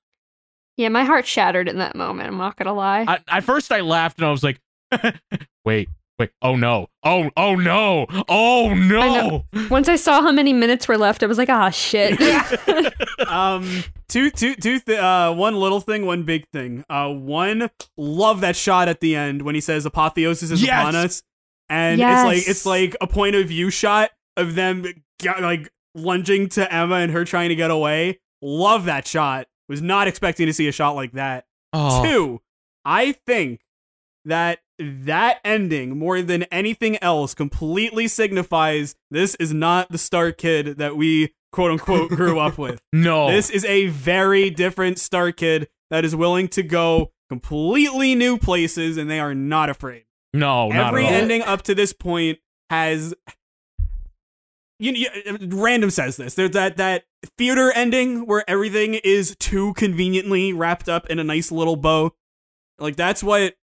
Yeah, 0.77 0.89
my 0.89 1.05
heart 1.05 1.27
shattered 1.27 1.69
in 1.69 1.79
that 1.79 1.95
moment. 1.95 2.29
I'm 2.29 2.37
not 2.39 2.57
gonna 2.57 2.73
lie. 2.75 3.05
I, 3.07 3.19
at 3.39 3.45
first 3.45 3.71
i 3.73 3.81
laughed 3.81 4.19
and 4.19 4.27
i 4.27 4.31
was 4.31 4.43
like 4.43 4.61
wait 5.65 5.89
wait 6.19 6.31
oh 6.43 6.57
no. 6.57 6.89
Oh 7.03 7.31
oh 7.37 7.55
no. 7.55 8.07
Oh 8.29 8.75
no. 8.75 9.45
Once 9.71 9.89
I 9.89 9.97
saw 9.97 10.23
how 10.23 10.33
many 10.33 10.53
minutes 10.53 10.89
were 10.89 10.99
left, 10.99 11.23
I 11.23 11.27
was 11.27 11.39
like, 11.39 11.49
ah, 11.49 11.71
shit. 11.71 12.19
um 13.29 13.85
two 14.09 14.31
two 14.31 14.55
two 14.55 14.79
th- 14.81 14.99
uh 14.99 15.33
one 15.35 15.57
little 15.57 15.81
thing 15.81 16.07
one 16.07 16.23
big 16.25 16.47
thing. 16.53 16.85
Uh 16.89 17.09
one 17.11 17.71
love 17.97 18.41
that 18.41 18.57
shot 18.57 18.89
at 18.89 19.01
the 19.01 19.17
end 19.17 19.43
when 19.43 19.55
he 19.55 19.61
says 19.61 19.85
apotheosis 19.87 20.51
is 20.51 20.63
Yes! 20.63 20.81
upon 20.83 20.95
us. 20.97 21.23
And 21.69 21.99
Yes. 21.99 22.21
it's 22.21 22.27
like 22.27 22.49
it's 22.49 22.67
like 22.67 22.97
a 23.01 23.07
point 23.07 23.35
of 23.37 23.49
view 23.49 23.71
shot 23.71 24.11
of 24.37 24.55
them 24.55 24.85
g- 25.21 25.29
like 25.41 25.71
lunging 25.95 26.49
to 26.51 26.73
emma 26.73 26.97
and 26.97 27.13
her 27.13 27.25
trying 27.25 27.49
to 27.49 27.55
get 27.57 27.71
away. 27.71 28.21
Love 28.43 28.85
that 28.85 29.07
shot. 29.07 29.47
Was 29.69 29.83
not 29.83 30.07
expecting 30.07 30.47
to 30.47 30.53
see 30.53 30.69
a 30.69 30.73
shot 30.73 30.95
like 30.95 31.13
that. 31.13 31.45
Oh, 31.73 32.05
Two, 32.05 32.41
I 32.85 33.13
think 33.27 33.61
that 34.27 34.61
that 34.79 35.41
ending 35.45 35.99
more 35.99 36.23
than 36.23 36.43
anything 36.45 37.03
else 37.03 37.35
completely 37.35 38.09
signifies 38.09 38.95
this 39.11 39.35
is 39.37 39.53
not 39.53 39.91
the 39.91 39.99
Star 39.99 40.33
Kid 40.33 40.79
that 40.79 40.97
we 40.97 41.35
quote 41.53 41.71
unquote 41.71 42.11
grew 42.11 42.39
up 42.39 42.59
with. 42.59 42.81
no 42.93 43.31
This 43.31 43.51
is 43.51 43.65
a 43.65 43.87
very 43.87 44.51
different 44.51 44.99
Star 44.99 45.33
Kid 45.33 45.69
that 45.91 46.05
is 46.05 46.15
willing 46.15 46.49
to 46.49 46.63
go 46.63 47.13
completely 47.29 48.15
new 48.15 48.39
places 48.39 48.97
and 48.97 49.11
they 49.11 49.21
are 49.21 49.35
not 49.35 49.71
afraid. 49.71 50.05
no 50.35 50.69
not 50.69 50.89
Every 50.89 51.07
ending 51.07 51.43
up 51.43 51.63
to 51.63 51.75
this 51.75 51.93
point 51.93 52.39
has 52.71 53.15
you, 54.79 54.93
you 54.93 55.09
uh, 55.27 55.39
random 55.57 55.91
says 55.91 56.17
this. 56.17 56.35
There's 56.35 56.51
that 56.51 56.77
that 56.77 57.05
theater 57.39 57.73
ending 57.73 58.27
where 58.27 58.49
everything 58.49 58.95
is 58.95 59.35
too 59.39 59.73
conveniently 59.75 60.53
wrapped 60.53 60.89
up 60.89 61.09
in 61.09 61.19
a 61.19 61.25
nice 61.25 61.51
little 61.51 61.77
bow. 61.77 62.13
Like 62.79 62.97
that's 62.97 63.23
what 63.23 63.55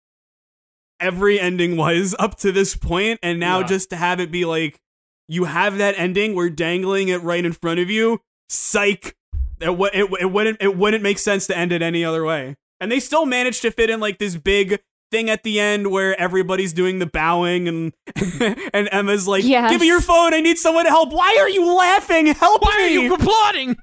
every 1.03 1.39
ending 1.39 1.77
was 1.77 2.15
up 2.19 2.37
to 2.39 2.51
this 2.51 2.75
point 2.75 3.19
and 3.21 3.39
now 3.39 3.59
Yeah. 3.59 3.67
just 3.67 3.89
to 3.91 3.95
have 3.95 4.19
it 4.19 4.31
be 4.31 4.45
like 4.45 4.79
you 5.27 5.43
have 5.45 5.77
that 5.77 5.95
ending 5.97 6.33
we're 6.35 6.49
dangling 6.49 7.09
it 7.09 7.21
right 7.21 7.43
in 7.45 7.53
front 7.53 7.79
of 7.79 7.89
you 7.89 8.21
psych 8.49 9.15
it, 9.59 9.65
w- 9.67 9.89
it, 9.93 10.09
it 10.21 10.31
wouldn't 10.31 10.57
it 10.61 10.75
wouldn't 10.77 11.03
make 11.03 11.17
sense 11.19 11.47
to 11.47 11.57
end 11.57 11.71
it 11.71 11.81
any 11.81 12.03
other 12.03 12.23
way 12.25 12.55
and 12.79 12.91
they 12.91 12.99
still 12.99 13.25
managed 13.25 13.61
to 13.61 13.71
fit 13.71 13.89
in 13.89 13.99
like 13.99 14.17
this 14.17 14.35
big 14.35 14.79
thing 15.11 15.29
at 15.29 15.43
the 15.43 15.59
end 15.59 15.91
where 15.91 16.19
everybody's 16.19 16.73
doing 16.73 16.99
the 16.99 17.05
bowing 17.05 17.67
and 17.67 17.93
and 18.73 18.89
Emma's 18.91 19.27
like 19.27 19.43
Yes. 19.43 19.71
give 19.71 19.79
me 19.81 19.87
your 19.87 20.01
phone 20.01 20.33
I 20.33 20.41
need 20.41 20.57
someone 20.57 20.85
to 20.85 20.89
help 20.89 21.13
why 21.13 21.37
are 21.39 21.49
you 21.49 21.73
laughing 21.73 22.25
help 22.27 22.61
me! 22.61 22.67
why 22.67 22.81
are 22.81 22.87
me 22.87 23.03
you 23.03 23.17
plotting 23.17 23.75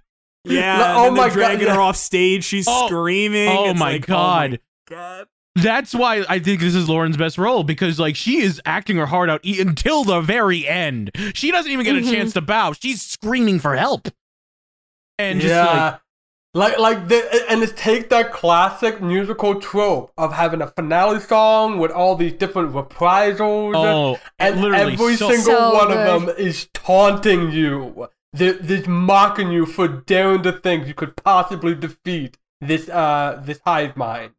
yeah 0.45 0.79
No, 0.79 0.85
and 0.85 0.97
oh 0.99 1.03
then 1.05 1.15
they're 1.15 1.23
my 1.23 1.29
God, 1.29 1.35
dragging 1.35 1.69
her 1.69 1.81
off 1.81 1.97
stage 1.97 2.45
she's 2.45 2.67
Oh, 2.69 2.87
screaming 2.89 3.49
oh 3.49 3.71
It's 3.71 3.79
my 3.79 3.93
like, 3.93 4.05
oh 4.11 4.13
God. 4.13 4.61
God 4.89 5.27
that's 5.57 5.95
why 5.95 6.25
i 6.29 6.39
think 6.39 6.61
this 6.61 6.75
is 6.75 6.89
lauren's 6.89 7.17
best 7.17 7.37
role 7.37 7.65
because 7.65 7.99
like 7.99 8.15
she 8.17 8.41
is 8.41 8.61
acting 8.65 8.97
her 8.97 9.07
heart 9.07 9.29
out 9.29 9.41
e- 9.45 9.61
until 9.61 10.05
the 10.05 10.21
very 10.21 10.67
end 10.69 11.11
she 11.35 11.51
doesn't 11.51 11.73
even 11.73 11.85
get 11.85 11.97
Mhm. 11.97 12.09
a 12.09 12.13
chance 12.15 12.33
to 12.35 12.41
bow 12.41 12.73
she's 12.73 13.03
screaming 13.03 13.59
for 13.59 13.75
help 13.77 14.09
and 15.19 15.41
just 15.41 15.53
like 15.55 15.75
yeah. 15.77 15.97
Like, 16.53 16.81
like, 16.81 17.07
the, 17.07 17.45
and 17.49 17.63
it's 17.63 17.73
take 17.81 18.09
that 18.09 18.33
classic 18.33 19.01
musical 19.01 19.61
trope 19.61 20.11
of 20.19 20.33
having 20.33 20.61
a 20.61 20.67
finale 20.67 21.21
song 21.21 21.79
with 21.79 21.93
all 21.93 22.17
these 22.17 22.33
different 22.33 22.75
reprisals, 22.75 23.77
oh 23.77 24.19
and 24.41 24.61
literally 24.61 24.95
every 24.95 25.15
so- 25.15 25.31
single 25.31 25.45
So 25.45 25.75
one 25.75 25.89
good. 25.89 25.97
of 26.09 26.27
them 26.27 26.35
is 26.37 26.67
taunting 26.75 27.53
you. 27.53 28.09
They're, 28.33 28.55
they're 28.55 28.89
mocking 28.89 29.53
you 29.53 29.65
for 29.65 29.87
daring 29.87 30.43
to 30.43 30.51
think 30.51 30.89
you 30.89 30.95
could 30.95 31.15
possibly 31.15 31.77
defeat 31.77 32.37
this, 32.61 32.89
uh, 32.89 33.41
this 33.45 33.61
hive 33.65 33.97
mind. 33.97 34.33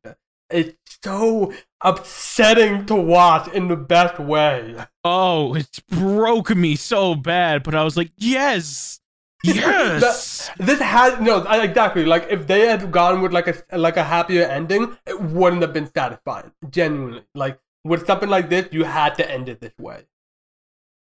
It's 0.52 0.78
so 1.04 1.54
upsetting 1.82 2.86
to 2.88 2.96
watch 2.96 3.48
in 3.54 3.68
the 3.68 3.76
best 3.76 4.20
way. 4.20 4.76
Oh, 5.04 5.56
it 5.56 5.68
broke 5.90 6.56
me 6.56 6.76
so 6.76 7.16
bad, 7.16 7.64
but 7.64 7.74
I 7.76 7.84
was 7.84 7.98
like, 7.98 8.12
yes, 8.18 9.00
yes. 9.44 10.50
This 10.58 10.80
has 10.80 11.20
no 11.20 11.42
exactly 11.44 12.06
like 12.06 12.28
if 12.30 12.46
they 12.48 12.68
had 12.68 12.92
gone 12.92 13.22
with 13.22 13.32
like 13.34 13.48
a 13.48 13.78
like 13.78 13.98
a 13.98 14.04
happier 14.04 14.44
ending, 14.44 14.96
it 15.08 15.20
wouldn't 15.20 15.62
have 15.64 15.74
been 15.74 15.92
satisfying. 15.92 16.52
Genuinely, 16.70 17.24
like 17.34 17.60
with 17.84 18.06
something 18.06 18.30
like 18.30 18.50
this, 18.50 18.68
you 18.72 18.84
had 18.84 19.16
to 19.16 19.30
end 19.30 19.50
it 19.50 19.60
this 19.60 19.74
way. 19.80 20.04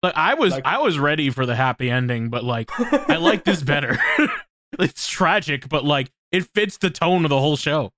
like 0.04 0.14
I 0.18 0.34
was, 0.34 0.52
like- 0.52 0.66
I 0.66 0.80
was 0.80 1.00
ready 1.00 1.30
for 1.30 1.46
the 1.46 1.56
happy 1.56 1.90
ending, 1.90 2.30
but 2.30 2.44
like 2.44 2.70
I 3.10 3.16
like 3.16 3.46
this 3.46 3.64
better. 3.72 3.98
it's 4.80 5.08
tragic, 5.08 5.70
but 5.70 5.86
like 5.86 6.12
it 6.34 6.44
fits 6.54 6.78
the 6.78 6.90
tone 6.90 7.24
of 7.24 7.30
the 7.30 7.40
whole 7.40 7.56
show. 7.56 7.94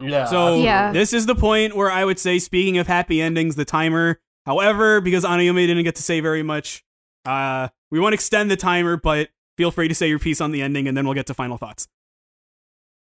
Yeah. 0.00 0.24
So 0.26 0.56
Yeah. 0.62 0.92
this 0.92 1.12
is 1.12 1.26
the 1.26 1.34
point 1.34 1.74
where 1.76 1.90
I 1.90 2.04
would 2.04 2.18
say, 2.18 2.38
speaking 2.38 2.78
of 2.78 2.86
happy 2.86 3.20
endings, 3.20 3.56
the 3.56 3.64
timer. 3.64 4.20
However, 4.46 5.00
because 5.00 5.24
Anayumi 5.24 5.66
didn't 5.66 5.84
get 5.84 5.96
to 5.96 6.02
say 6.02 6.20
very 6.20 6.42
much, 6.42 6.84
uh, 7.26 7.68
we 7.90 8.00
won't 8.00 8.14
extend 8.14 8.50
the 8.50 8.56
timer, 8.56 8.96
but 8.96 9.28
feel 9.56 9.70
free 9.70 9.88
to 9.88 9.94
say 9.94 10.08
your 10.08 10.18
piece 10.18 10.40
on 10.40 10.52
the 10.52 10.62
ending, 10.62 10.86
and 10.88 10.96
then 10.96 11.04
we'll 11.04 11.14
get 11.14 11.26
to 11.26 11.34
final 11.34 11.56
thoughts. 11.58 11.88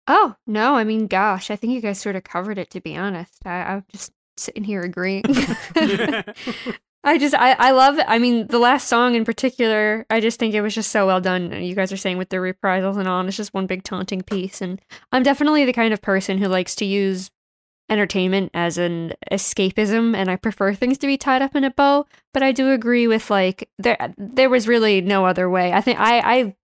oh, 0.07 0.35
no, 0.45 0.75
I 0.75 0.83
mean, 0.83 1.07
gosh, 1.07 1.49
I 1.49 1.55
think 1.55 1.73
you 1.73 1.81
guys 1.81 1.99
sort 1.99 2.15
of 2.15 2.23
covered 2.23 2.59
it, 2.59 2.69
to 2.71 2.79
be 2.81 2.95
honest. 2.95 3.39
I, 3.45 3.63
I'm 3.63 3.85
just 3.91 4.11
sitting 4.37 4.63
here 4.63 4.81
agreeing. 4.81 5.23
I 7.05 7.19
just 7.19 7.35
I, 7.35 7.51
I 7.53 7.71
love 7.71 7.99
it. 7.99 8.05
I 8.07 8.17
mean, 8.17 8.47
the 8.47 8.57
last 8.57 8.87
song 8.87 9.13
in 9.13 9.25
particular, 9.25 10.07
I 10.09 10.19
just 10.19 10.39
think 10.39 10.55
it 10.55 10.61
was 10.61 10.73
just 10.73 10.91
so 10.91 11.05
well 11.05 11.21
done. 11.21 11.51
You 11.63 11.75
guys 11.75 11.91
are 11.91 11.97
saying 11.97 12.17
with 12.17 12.29
the 12.29 12.39
reprisals 12.39 12.97
and 12.97 13.07
all, 13.07 13.19
and 13.19 13.29
it's 13.29 13.37
just 13.37 13.53
one 13.53 13.67
big 13.67 13.83
taunting 13.83 14.23
piece. 14.23 14.59
And 14.59 14.81
I'm 15.11 15.21
definitely 15.21 15.65
the 15.65 15.73
kind 15.73 15.93
of 15.93 16.01
person 16.01 16.39
who 16.39 16.47
likes 16.47 16.73
to 16.77 16.85
use 16.85 17.29
entertainment 17.89 18.49
as 18.55 18.79
an 18.79 19.13
escapism, 19.31 20.15
and 20.15 20.31
I 20.31 20.35
prefer 20.35 20.73
things 20.73 20.97
to 20.97 21.07
be 21.07 21.15
tied 21.15 21.43
up 21.43 21.55
in 21.55 21.63
a 21.63 21.69
bow. 21.69 22.07
But 22.33 22.41
I 22.41 22.51
do 22.51 22.71
agree 22.71 23.07
with 23.07 23.29
like 23.29 23.69
there 23.77 24.13
there 24.17 24.49
was 24.49 24.67
really 24.67 24.99
no 25.01 25.27
other 25.27 25.47
way. 25.47 25.73
I 25.73 25.81
think 25.81 25.99
I 25.99 26.19
I 26.19 26.55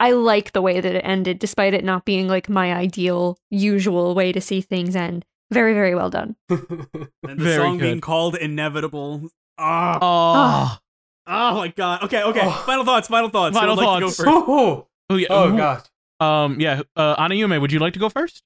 I 0.00 0.12
like 0.12 0.52
the 0.52 0.62
way 0.62 0.80
that 0.80 0.94
it 0.94 1.04
ended, 1.04 1.38
despite 1.38 1.74
it 1.74 1.84
not 1.84 2.06
being 2.06 2.26
like 2.26 2.48
my 2.48 2.72
ideal 2.72 3.38
usual 3.50 4.14
way 4.14 4.32
to 4.32 4.40
see 4.40 4.62
things 4.62 4.96
end. 4.96 5.26
Very 5.50 5.74
very 5.74 5.94
well 5.94 6.08
done. 6.08 6.36
and 6.48 7.08
the 7.22 7.34
Very 7.36 7.56
song 7.56 7.78
being 7.78 8.00
called 8.00 8.34
"Inevitable." 8.34 9.28
Ah, 9.58 10.80
Oh, 10.80 10.80
oh 11.26 11.54
my 11.56 11.68
god. 11.68 12.04
Okay, 12.04 12.22
okay. 12.22 12.40
Oh. 12.44 12.62
Final 12.66 12.84
thoughts. 12.84 13.08
Final 13.08 13.28
thoughts. 13.28 13.54
Who 13.56 13.60
Final 13.60 13.76
would 13.76 13.84
like 13.84 13.96
to 13.96 14.00
go 14.00 14.06
thoughts. 14.06 14.16
first? 14.16 14.28
oh, 14.28 14.86
oh 15.10 15.16
yeah. 15.16 15.26
oh 15.30 15.50
who- 15.50 15.56
gosh. 15.56 15.82
Um, 16.20 16.58
yeah. 16.60 16.82
Uh, 16.96 17.14
Anayume, 17.16 17.60
would 17.60 17.70
you 17.72 17.78
like 17.78 17.92
to 17.92 17.98
go 18.00 18.08
first? 18.08 18.42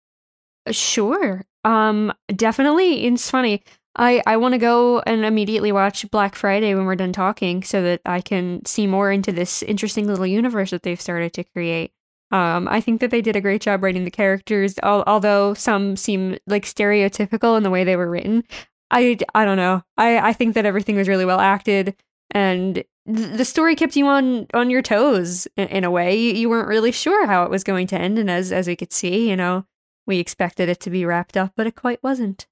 Sure. 0.70 1.44
Um 1.64 2.12
definitely 2.34 3.04
it's 3.06 3.30
funny. 3.30 3.62
I 3.96 4.22
I 4.26 4.36
want 4.36 4.54
to 4.54 4.58
go 4.58 5.00
and 5.00 5.24
immediately 5.24 5.72
watch 5.72 6.08
Black 6.10 6.34
Friday 6.34 6.74
when 6.74 6.84
we're 6.86 6.96
done 6.96 7.12
talking 7.12 7.62
so 7.62 7.82
that 7.82 8.00
I 8.04 8.20
can 8.20 8.64
see 8.64 8.86
more 8.86 9.10
into 9.12 9.32
this 9.32 9.62
interesting 9.62 10.06
little 10.06 10.26
universe 10.26 10.70
that 10.70 10.82
they've 10.82 11.00
started 11.00 11.32
to 11.34 11.44
create. 11.44 11.92
Um 12.30 12.68
I 12.68 12.80
think 12.80 13.00
that 13.00 13.10
they 13.10 13.20
did 13.22 13.36
a 13.36 13.40
great 13.40 13.60
job 13.60 13.82
writing 13.82 14.04
the 14.04 14.10
characters 14.10 14.76
al- 14.82 15.04
although 15.06 15.54
some 15.54 15.96
seem 15.96 16.36
like 16.46 16.64
stereotypical 16.64 17.56
in 17.56 17.62
the 17.64 17.70
way 17.70 17.84
they 17.84 17.96
were 17.96 18.10
written. 18.10 18.44
I 18.92 19.18
I 19.34 19.44
don't 19.44 19.56
know. 19.56 19.82
I 19.96 20.18
I 20.18 20.32
think 20.32 20.54
that 20.54 20.66
everything 20.66 20.96
was 20.96 21.08
really 21.08 21.24
well 21.24 21.40
acted 21.40 21.96
and 22.30 22.76
th- 22.76 23.36
the 23.36 23.44
story 23.44 23.74
kept 23.74 23.96
you 23.96 24.06
on 24.06 24.46
on 24.54 24.70
your 24.70 24.82
toes 24.82 25.48
in, 25.56 25.68
in 25.68 25.84
a 25.84 25.90
way. 25.90 26.16
You, 26.16 26.32
you 26.34 26.48
weren't 26.48 26.68
really 26.68 26.92
sure 26.92 27.26
how 27.26 27.44
it 27.44 27.50
was 27.50 27.64
going 27.64 27.86
to 27.88 27.98
end 27.98 28.18
and 28.18 28.30
as 28.30 28.52
as 28.52 28.68
we 28.68 28.76
could 28.76 28.92
see, 28.92 29.28
you 29.28 29.36
know, 29.36 29.66
we 30.06 30.18
expected 30.18 30.68
it 30.68 30.78
to 30.80 30.90
be 30.90 31.04
wrapped 31.04 31.36
up, 31.36 31.52
but 31.56 31.66
it 31.66 31.74
quite 31.74 32.02
wasn't. 32.02 32.46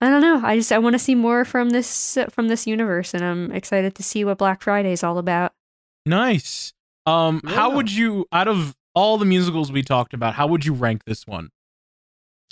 I 0.00 0.10
don't 0.10 0.20
know. 0.20 0.42
I 0.44 0.56
just 0.56 0.72
I 0.72 0.78
want 0.78 0.94
to 0.94 0.98
see 0.98 1.14
more 1.14 1.44
from 1.44 1.70
this 1.70 2.18
from 2.30 2.48
this 2.48 2.66
universe, 2.66 3.14
and 3.14 3.24
I'm 3.24 3.50
excited 3.50 3.94
to 3.94 4.02
see 4.02 4.24
what 4.24 4.38
Black 4.38 4.62
Friday 4.62 4.92
is 4.92 5.02
all 5.02 5.16
about. 5.16 5.52
Nice. 6.04 6.74
Um, 7.06 7.40
how 7.46 7.70
would 7.70 7.90
you, 7.90 8.26
out 8.32 8.48
of 8.48 8.76
all 8.94 9.16
the 9.16 9.24
musicals 9.24 9.70
we 9.70 9.82
talked 9.82 10.12
about, 10.12 10.34
how 10.34 10.46
would 10.48 10.64
you 10.64 10.72
rank 10.72 11.04
this 11.04 11.26
one? 11.26 11.50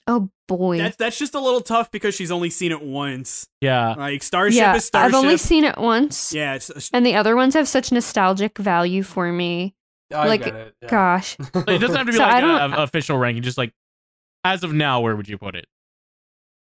Oh 0.06 0.28
boy. 0.48 0.78
That's 0.78 0.96
that's 0.96 1.18
just 1.18 1.34
a 1.34 1.40
little 1.40 1.60
tough 1.62 1.90
because 1.90 2.14
she's 2.14 2.30
only 2.30 2.50
seen 2.50 2.72
it 2.72 2.82
once. 2.82 3.48
Yeah. 3.60 3.94
Like 3.94 4.22
Starship 4.22 4.58
yeah, 4.58 4.74
is 4.76 4.84
Starship. 4.84 5.14
I've 5.14 5.18
only 5.18 5.36
seen 5.38 5.64
it 5.64 5.78
once. 5.78 6.32
yeah, 6.34 6.54
it's, 6.54 6.90
And 6.92 7.06
the 7.06 7.14
other 7.14 7.34
ones 7.36 7.54
have 7.54 7.66
such 7.68 7.90
nostalgic 7.90 8.58
value 8.58 9.02
for 9.02 9.32
me. 9.32 9.74
I 10.14 10.28
Like, 10.28 10.44
get 10.44 10.54
it. 10.54 10.74
yeah. 10.82 10.88
Gosh. 10.88 11.36
It 11.40 11.80
doesn't 11.80 11.96
have 11.96 12.06
to 12.06 12.12
be 12.12 12.18
So 12.18 12.22
like 12.24 12.42
an 12.44 12.74
official 12.74 13.16
ranking. 13.16 13.42
Just 13.42 13.56
like 13.58 13.72
as 14.44 14.62
of 14.62 14.72
now, 14.74 15.00
where 15.00 15.16
would 15.16 15.28
you 15.28 15.38
put 15.38 15.54
it? 15.56 15.66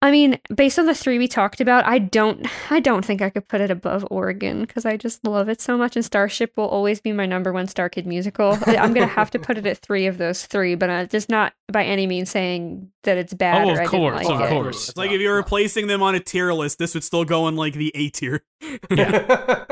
I 0.01 0.13
mean, 0.13 0.39
based 0.55 0.79
on 0.79 0.87
the 0.87 0.95
three 0.95 1.19
we 1.19 1.27
talked 1.27 1.61
about, 1.61 1.85
I 1.85 1.99
don't 1.99 2.47
I 2.71 2.79
don't 2.79 3.05
think 3.05 3.21
I 3.21 3.31
could 3.31 3.49
put 3.49 3.61
it 3.61 3.69
above 3.71 4.07
Oregon 4.13 4.61
because 4.61 4.85
I 4.87 4.97
just 4.97 5.27
love 5.27 5.49
it 5.49 5.61
so 5.61 5.77
much 5.77 5.97
and 5.97 6.05
Starship 6.05 6.53
will 6.57 6.69
always 6.69 7.01
be 7.01 7.11
my 7.13 7.27
number 7.27 7.53
one 7.53 7.67
Star 7.67 7.89
Kid 7.89 8.07
musical. 8.07 8.57
I- 8.67 8.77
I'm 8.77 8.95
gonna 8.95 9.07
have 9.09 9.31
to 9.33 9.41
put 9.41 9.59
it 9.59 9.67
at 9.67 9.79
three 9.79 10.07
of 10.07 10.17
those 10.19 10.47
three, 10.47 10.77
but 10.77 10.89
uh, 10.89 11.07
just 11.07 11.29
not 11.29 11.53
by 11.73 11.85
any 11.85 12.07
means 12.07 12.31
saying 12.31 12.93
that 13.03 13.19
it's 13.19 13.35
bad 13.35 13.65
Oh, 13.67 13.71
or 13.71 13.73
of 13.73 13.79
I 13.79 13.83
didn't 13.83 13.91
course, 13.91 14.25
like 14.25 14.35
of 14.35 14.41
it. 14.41 14.49
course. 14.51 14.89
it's 14.91 14.97
like 14.99 15.11
if 15.11 15.21
you're 15.21 15.43
placing 15.43 15.89
them 15.89 16.01
on 16.03 16.15
a 16.15 16.21
tier 16.21 16.53
list, 16.53 16.79
this 16.79 16.95
would 16.95 17.03
still 17.03 17.25
go 17.25 17.49
in 17.49 17.57
like 17.57 17.75
the 17.75 17.91
A 17.97 18.09
tier. 18.11 18.43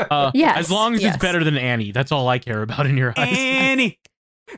Uh, 0.09 0.31
Yes, 0.35 0.57
As 0.59 0.70
long 0.70 0.94
as 0.94 1.03
yes. 1.03 1.15
it's 1.15 1.23
better 1.23 1.43
than 1.44 1.57
Annie, 1.57 1.90
that's 1.93 2.12
all 2.12 2.28
I 2.28 2.39
care 2.39 2.62
about 2.62 2.86
in 2.86 2.97
your 2.97 3.12
eyes. 3.16 3.36
Annie. 3.36 3.98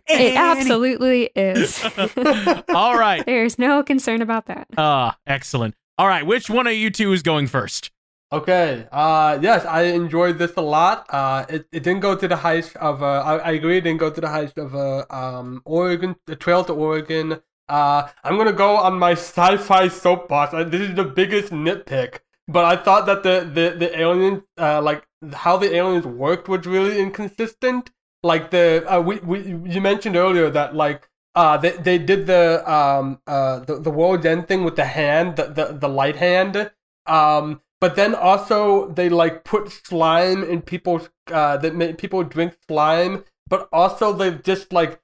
It 0.09 0.35
Annie. 0.35 0.37
absolutely 0.37 1.31
is. 1.35 1.83
all 2.69 2.97
right. 2.99 3.25
There's 3.25 3.59
no 3.59 3.83
concern 3.83 4.23
about 4.23 4.47
that. 4.47 4.69
Uh, 4.77 5.13
excellent. 5.27 5.75
All 5.97 6.07
right. 6.09 6.25
Which 6.27 6.49
one 6.51 6.67
of 6.67 6.75
you 6.75 6.91
two 6.91 7.13
is 7.13 7.23
going 7.23 7.47
first? 7.47 7.91
Okay. 8.31 8.87
Uh, 8.93 9.39
yes, 9.41 9.65
I 9.65 9.83
enjoyed 9.85 10.39
this 10.39 10.53
a 10.57 10.61
lot. 10.61 11.07
Uh, 11.09 11.47
it, 11.49 11.67
it 11.73 11.83
didn't 11.83 12.01
go 12.01 12.15
to 12.15 12.29
the 12.29 12.37
heights 12.37 12.75
of. 12.77 13.03
Uh, 13.03 13.23
I, 13.23 13.37
I 13.39 13.51
agree. 13.53 13.79
It 13.79 13.83
didn't 13.83 14.01
go 14.01 14.11
to 14.11 14.21
the 14.21 14.29
heights 14.29 14.53
of. 14.57 14.75
Uh, 14.75 15.07
um, 15.11 15.63
Oregon, 15.65 16.17
the 16.27 16.37
Trail 16.37 16.63
to 16.65 16.73
Oregon. 16.75 17.41
Uh, 17.69 18.09
I'm 18.25 18.37
gonna 18.37 18.53
go 18.53 18.77
on 18.77 18.99
my 18.99 19.13
sci-fi 19.13 19.89
soapbox. 19.89 20.55
Uh, 20.55 20.65
This 20.65 20.83
is 20.89 20.95
the 20.95 21.05
biggest 21.05 21.53
nitpick, 21.53 22.21
but 22.47 22.65
I 22.65 22.77
thought 22.83 23.07
that 23.07 23.23
the 23.23 23.41
the 23.41 23.77
the 23.79 23.99
aliens, 23.99 24.43
uh, 24.59 24.81
like 24.83 25.07
how 25.33 25.57
the 25.59 25.75
aliens 25.75 26.07
worked, 26.07 26.49
was 26.49 26.67
really 26.67 26.99
inconsistent. 26.99 27.91
Like 28.23 28.51
the 28.51 28.85
uh, 28.93 29.01
we 29.01 29.19
we 29.21 29.39
you 29.75 29.81
mentioned 29.81 30.17
earlier 30.17 30.51
that 30.51 30.75
like 30.75 31.09
uh 31.35 31.57
they 31.57 31.71
they 31.73 31.99
did 31.99 32.27
the 32.27 32.69
um 32.71 33.21
uh 33.27 33.61
the 33.61 33.79
the 33.79 33.91
world's 33.91 34.27
end 34.27 34.49
thing 34.49 34.65
with 34.65 34.77
the 34.77 34.85
hand 34.87 35.37
the 35.37 35.45
the, 35.45 35.65
the 35.79 35.89
light 35.89 36.17
hand 36.17 36.71
um 37.07 37.61
but 37.81 37.95
then 37.95 38.15
also 38.15 38.89
they 38.91 39.09
like 39.09 39.45
put 39.45 39.71
slime 39.71 40.43
in 40.43 40.63
people's 40.63 41.11
uh 41.31 41.57
that 41.59 41.77
made 41.77 41.97
people 41.97 42.25
drink 42.25 42.55
slime 42.67 43.25
but 43.47 43.69
also 43.73 44.13
they 44.13 44.33
just 44.33 44.73
like 44.73 45.01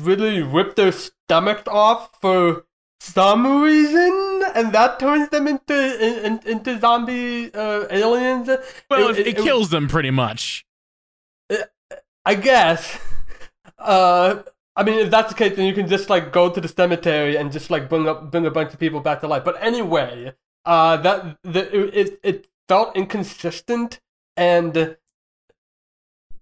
really 0.00 0.40
rip 0.42 0.76
their 0.76 0.92
stomachs 0.92 1.66
off 1.66 2.10
for 2.20 2.64
some 3.00 3.60
reason 3.62 4.42
and 4.54 4.72
that 4.72 5.00
turns 5.00 5.28
them 5.30 5.48
into 5.48 5.74
in, 5.74 6.24
in, 6.26 6.40
into 6.46 6.78
zombie 6.78 7.52
uh, 7.54 7.86
aliens 7.90 8.48
Well, 8.88 9.08
It- 9.08 9.18
it, 9.18 9.18
it- 9.18 9.26
it 9.26 9.38
it- 9.38 9.42
kills 9.42 9.70
them 9.70 9.88
pretty 9.88 10.12
much. 10.12 10.64
I 12.24 12.34
guess. 12.34 12.98
Uh, 13.78 14.44
I 14.76 14.84
mean, 14.84 15.00
if 15.00 15.10
that's 15.10 15.32
the 15.32 15.34
case, 15.36 15.56
then 15.56 15.66
you 15.66 15.74
can 15.74 15.88
just 15.88 16.08
like 16.08 16.32
go 16.32 16.48
to 16.48 16.60
the 16.60 16.68
cemetery 16.68 17.36
and 17.36 17.50
just 17.50 17.68
like 17.68 17.88
bring 17.88 18.08
up 18.08 18.30
bring 18.30 18.46
a 18.46 18.50
bunch 18.50 18.72
of 18.72 18.78
people 18.78 19.00
back 19.00 19.20
to 19.20 19.26
life. 19.26 19.44
But 19.44 19.56
anyway, 19.60 20.34
uh, 20.64 20.96
that 20.98 21.38
the 21.42 21.98
it 21.98 22.20
it, 22.22 22.48
felt 22.68 22.96
inconsistent 22.96 24.00
and 24.36 24.96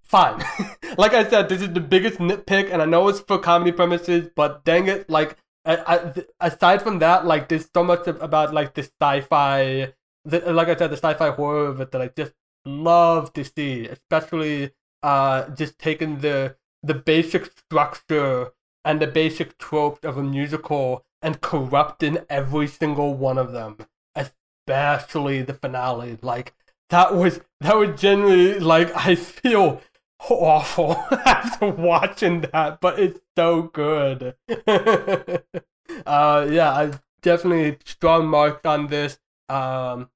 fine. 0.05 0.45
like 0.99 1.15
I 1.15 1.27
said, 1.27 1.49
this 1.49 1.63
is 1.63 1.73
the 1.73 1.81
biggest 1.81 2.19
nitpick, 2.19 2.71
and 2.71 2.83
I 2.83 2.85
know 2.85 3.09
it's 3.09 3.21
for 3.21 3.39
comedy 3.39 3.73
premises, 3.73 4.29
but 4.37 4.65
dang 4.65 4.87
it, 4.87 5.09
like 5.09 5.37
I, 5.65 5.77
I, 5.77 6.25
aside 6.41 6.83
from 6.83 6.99
that, 7.01 7.27
like 7.27 7.49
there's 7.49 7.69
so 7.75 7.83
much 7.83 8.07
about 8.07 8.53
like 8.55 8.75
the 8.75 8.83
sci-fi, 8.83 9.93
the, 10.25 10.53
like 10.53 10.69
I 10.69 10.77
said, 10.77 10.91
the 10.91 10.97
sci-fi 10.97 11.31
horror 11.31 11.67
of 11.67 11.81
it 11.81 11.91
that 11.93 12.03
I 12.03 12.09
just 12.09 12.35
love 12.65 13.33
to 13.33 13.45
see, 13.45 13.87
especially 13.87 14.73
uh 15.03 15.49
just 15.51 15.79
taking 15.79 16.19
the 16.21 16.57
the 16.83 16.95
basic 16.95 17.47
structure 17.47 18.53
and 18.85 19.01
the 19.01 19.07
basic 19.07 19.59
tropes 19.59 20.05
of 20.05 20.17
a 20.17 20.23
musical 20.23 21.05
and 21.23 21.41
corrupting 21.41 22.19
every 22.31 22.67
single 22.67 23.15
one 23.15 23.37
of 23.39 23.53
them, 23.53 23.77
especially 24.15 25.43
the 25.43 25.55
finale. 25.55 26.19
Like 26.23 26.55
that 26.89 27.15
was 27.15 27.41
that 27.61 27.77
was 27.77 28.01
genuinely 28.01 28.59
like 28.59 28.95
I 28.97 29.15
feel 29.15 29.83
awful 30.29 30.93
after 31.25 31.67
watching 31.69 32.43
that, 32.53 32.81
but 32.81 32.99
it's 32.99 33.21
so 33.37 33.63
good. 33.63 34.35
uh, 34.67 36.47
yeah, 36.51 36.73
I 36.73 36.93
definitely 37.23 37.79
strong 37.85 38.27
marks 38.27 38.65
on 38.65 38.89
this. 38.89 39.19
Um, 39.49 40.11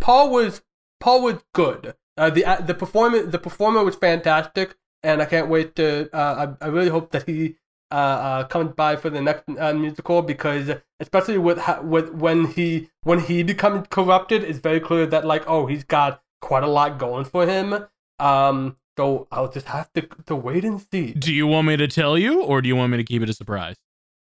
Paul 0.00 0.30
was 0.30 0.62
Paul 1.00 1.22
was 1.22 1.42
good. 1.52 1.94
Uh, 2.16 2.30
the 2.30 2.44
the 2.66 2.74
performance 2.74 3.30
the 3.30 3.38
performer 3.38 3.84
was 3.84 3.94
fantastic, 3.96 4.76
and 5.02 5.20
I 5.20 5.26
can't 5.26 5.48
wait 5.48 5.76
to. 5.76 6.08
Uh, 6.12 6.54
I 6.60 6.64
I 6.64 6.68
really 6.68 6.88
hope 6.88 7.10
that 7.12 7.28
he 7.28 7.56
uh, 7.90 7.94
uh 7.94 8.44
comes 8.44 8.72
by 8.74 8.96
for 8.96 9.10
the 9.10 9.20
next 9.20 9.44
uh, 9.58 9.74
musical 9.74 10.22
because 10.22 10.70
especially 11.00 11.38
with 11.38 11.58
ha- 11.58 11.80
with 11.82 12.10
when 12.14 12.46
he 12.46 12.90
when 13.02 13.20
he 13.20 13.42
becomes 13.42 13.86
corrupted, 13.90 14.44
it's 14.44 14.58
very 14.58 14.80
clear 14.80 15.06
that 15.06 15.24
like 15.24 15.44
oh 15.46 15.66
he's 15.66 15.84
got 15.84 16.22
quite 16.40 16.62
a 16.62 16.68
lot 16.68 16.98
going 16.98 17.24
for 17.24 17.46
him. 17.46 17.86
Um, 18.18 18.76
so 18.96 19.28
I'll 19.30 19.50
just 19.50 19.66
have 19.66 19.92
to 19.92 20.08
to 20.26 20.34
wait 20.34 20.64
and 20.64 20.80
see. 20.90 21.12
Do 21.12 21.32
you 21.32 21.46
want 21.46 21.66
me 21.66 21.76
to 21.76 21.86
tell 21.86 22.16
you, 22.16 22.42
or 22.42 22.62
do 22.62 22.68
you 22.68 22.76
want 22.76 22.92
me 22.92 22.96
to 22.98 23.04
keep 23.04 23.22
it 23.22 23.28
a 23.28 23.34
surprise? 23.34 23.76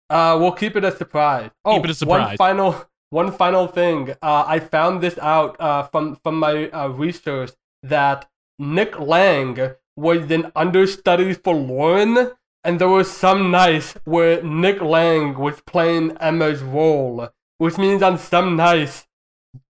Uh, 0.08 0.36
we'll 0.40 0.52
keep 0.52 0.74
it 0.76 0.84
a 0.84 0.90
surprise. 0.90 1.50
Oh, 1.64 1.76
Keep 1.76 1.84
it 1.84 1.90
a 1.90 1.94
surprise. 1.94 2.26
One 2.30 2.36
final, 2.36 2.84
one 3.10 3.32
final 3.32 3.68
thing. 3.68 4.10
Uh, 4.20 4.44
I 4.46 4.58
found 4.58 5.02
this 5.02 5.16
out 5.18 5.60
uh, 5.60 5.84
from 5.84 6.16
from 6.16 6.38
my 6.38 6.68
uh, 6.70 6.88
research 6.88 7.52
that 7.82 8.28
Nick 8.58 8.98
Lang 8.98 9.58
was 9.96 10.30
an 10.30 10.52
understudy 10.56 11.34
for 11.34 11.54
Lauren, 11.54 12.32
and 12.64 12.78
there 12.80 12.88
was 12.88 13.10
some 13.10 13.50
nights 13.50 13.96
where 14.04 14.42
Nick 14.42 14.80
Lang 14.82 15.38
was 15.38 15.60
playing 15.62 16.16
Emma's 16.18 16.62
role, 16.62 17.28
which 17.58 17.78
means 17.78 18.02
on 18.02 18.18
some 18.18 18.56
nights 18.56 19.06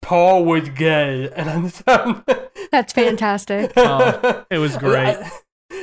Paul 0.03 0.45
was 0.45 0.69
gay, 0.71 1.31
and 1.35 1.49
on 1.49 1.71
some 1.71 2.25
That's 2.73 2.93
fantastic. 2.93 3.73
Oh, 3.77 4.45
it 4.51 4.59
was 4.59 4.77
great. 4.77 5.17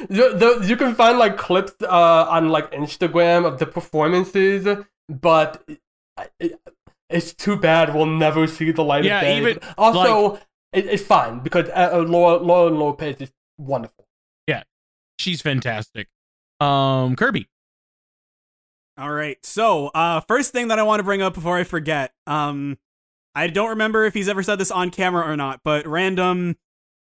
You, 0.10 0.38
the, 0.38 0.64
you 0.68 0.76
can 0.78 0.94
find 0.96 1.18
like 1.18 1.38
clips 1.38 1.74
uh, 1.82 2.26
on 2.30 2.50
like 2.50 2.72
Instagram 2.72 3.46
of 3.46 3.58
the 3.60 3.66
performances, 3.66 4.68
but 5.10 5.64
it, 6.40 6.60
it's 7.10 7.34
too 7.34 7.56
bad 7.56 7.96
we'll 7.96 8.06
never 8.06 8.48
see 8.48 8.72
the 8.72 8.84
light 8.84 9.06
Yeah, 9.06 9.18
of 9.20 9.24
day. 9.24 9.38
even, 9.38 9.54
But 9.56 9.74
also, 9.78 10.40
it, 10.74 10.86
it's 10.86 11.04
fine 11.04 11.40
because 11.40 11.70
uh, 11.70 11.90
uh, 11.94 11.98
Lauren, 12.00 12.46
Lauren 12.46 12.80
Lopez 12.80 13.18
is 13.20 13.32
wonderful. 13.58 14.06
Yeah, 14.48 14.64
she's 15.20 15.42
fantastic. 15.42 16.08
Um, 16.60 17.16
Kirby. 17.16 17.48
All 18.98 19.12
right. 19.12 19.38
So, 19.46 19.88
uh, 19.90 20.22
first 20.22 20.52
thing 20.52 20.70
that 20.70 20.80
I 20.80 20.84
want 20.84 21.00
to 21.00 21.04
bring 21.04 21.22
up 21.22 21.36
before 21.36 21.58
I 21.58 21.64
forget, 21.64 22.14
um, 22.26 22.78
I 23.36 23.48
don't 23.48 23.70
remember 23.70 24.06
if 24.06 24.16
he's 24.16 24.28
ever 24.28 24.42
said 24.42 24.58
this 24.58 24.72
on 24.72 24.90
camera 24.90 25.32
or 25.32 25.38
not, 25.38 25.62
but 25.64 25.86
Random 25.86 26.56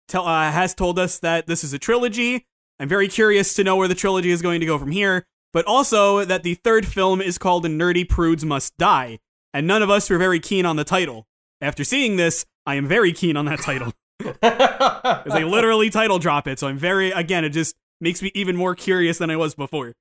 tell, 0.08 0.26
uh, 0.26 0.50
has 0.50 0.74
told 0.74 0.98
us 0.98 1.20
that 1.20 1.46
this 1.46 1.62
is 1.62 1.72
a 1.72 1.78
trilogy. 1.78 2.46
I'm 2.80 2.88
very 2.88 3.06
curious 3.06 3.54
to 3.54 3.62
know 3.64 3.76
where 3.76 3.86
the 3.86 3.94
trilogy 3.94 4.30
is 4.30 4.42
going 4.42 4.58
to 4.58 4.66
go 4.66 4.76
from 4.76 4.90
here, 4.90 5.26
but 5.52 5.64
also 5.66 6.24
that 6.24 6.42
the 6.42 6.54
third 6.54 6.86
film 6.86 7.22
is 7.22 7.38
called 7.38 7.64
Nerdy 7.64 8.08
Prudes 8.08 8.44
Must 8.44 8.76
Die, 8.76 9.20
and 9.52 9.66
none 9.68 9.80
of 9.80 9.90
us 9.90 10.10
were 10.10 10.18
very 10.18 10.40
keen 10.40 10.66
on 10.66 10.74
the 10.74 10.82
title. 10.82 11.28
After 11.60 11.84
seeing 11.84 12.16
this, 12.16 12.44
I 12.66 12.76
am 12.76 12.86
very 12.86 13.12
keen 13.12 13.36
on 13.36 13.46
that 13.46 13.60
title. 13.60 13.92
Because 14.20 15.32
they 15.34 15.44
literally 15.44 15.90
title 15.90 16.18
drop 16.18 16.46
it, 16.46 16.58
so 16.58 16.68
I'm 16.68 16.78
very, 16.78 17.10
again, 17.10 17.44
it 17.44 17.50
just 17.50 17.76
makes 18.00 18.22
me 18.22 18.30
even 18.34 18.56
more 18.56 18.74
curious 18.74 19.18
than 19.18 19.30
I 19.30 19.36
was 19.36 19.54
before. 19.54 19.94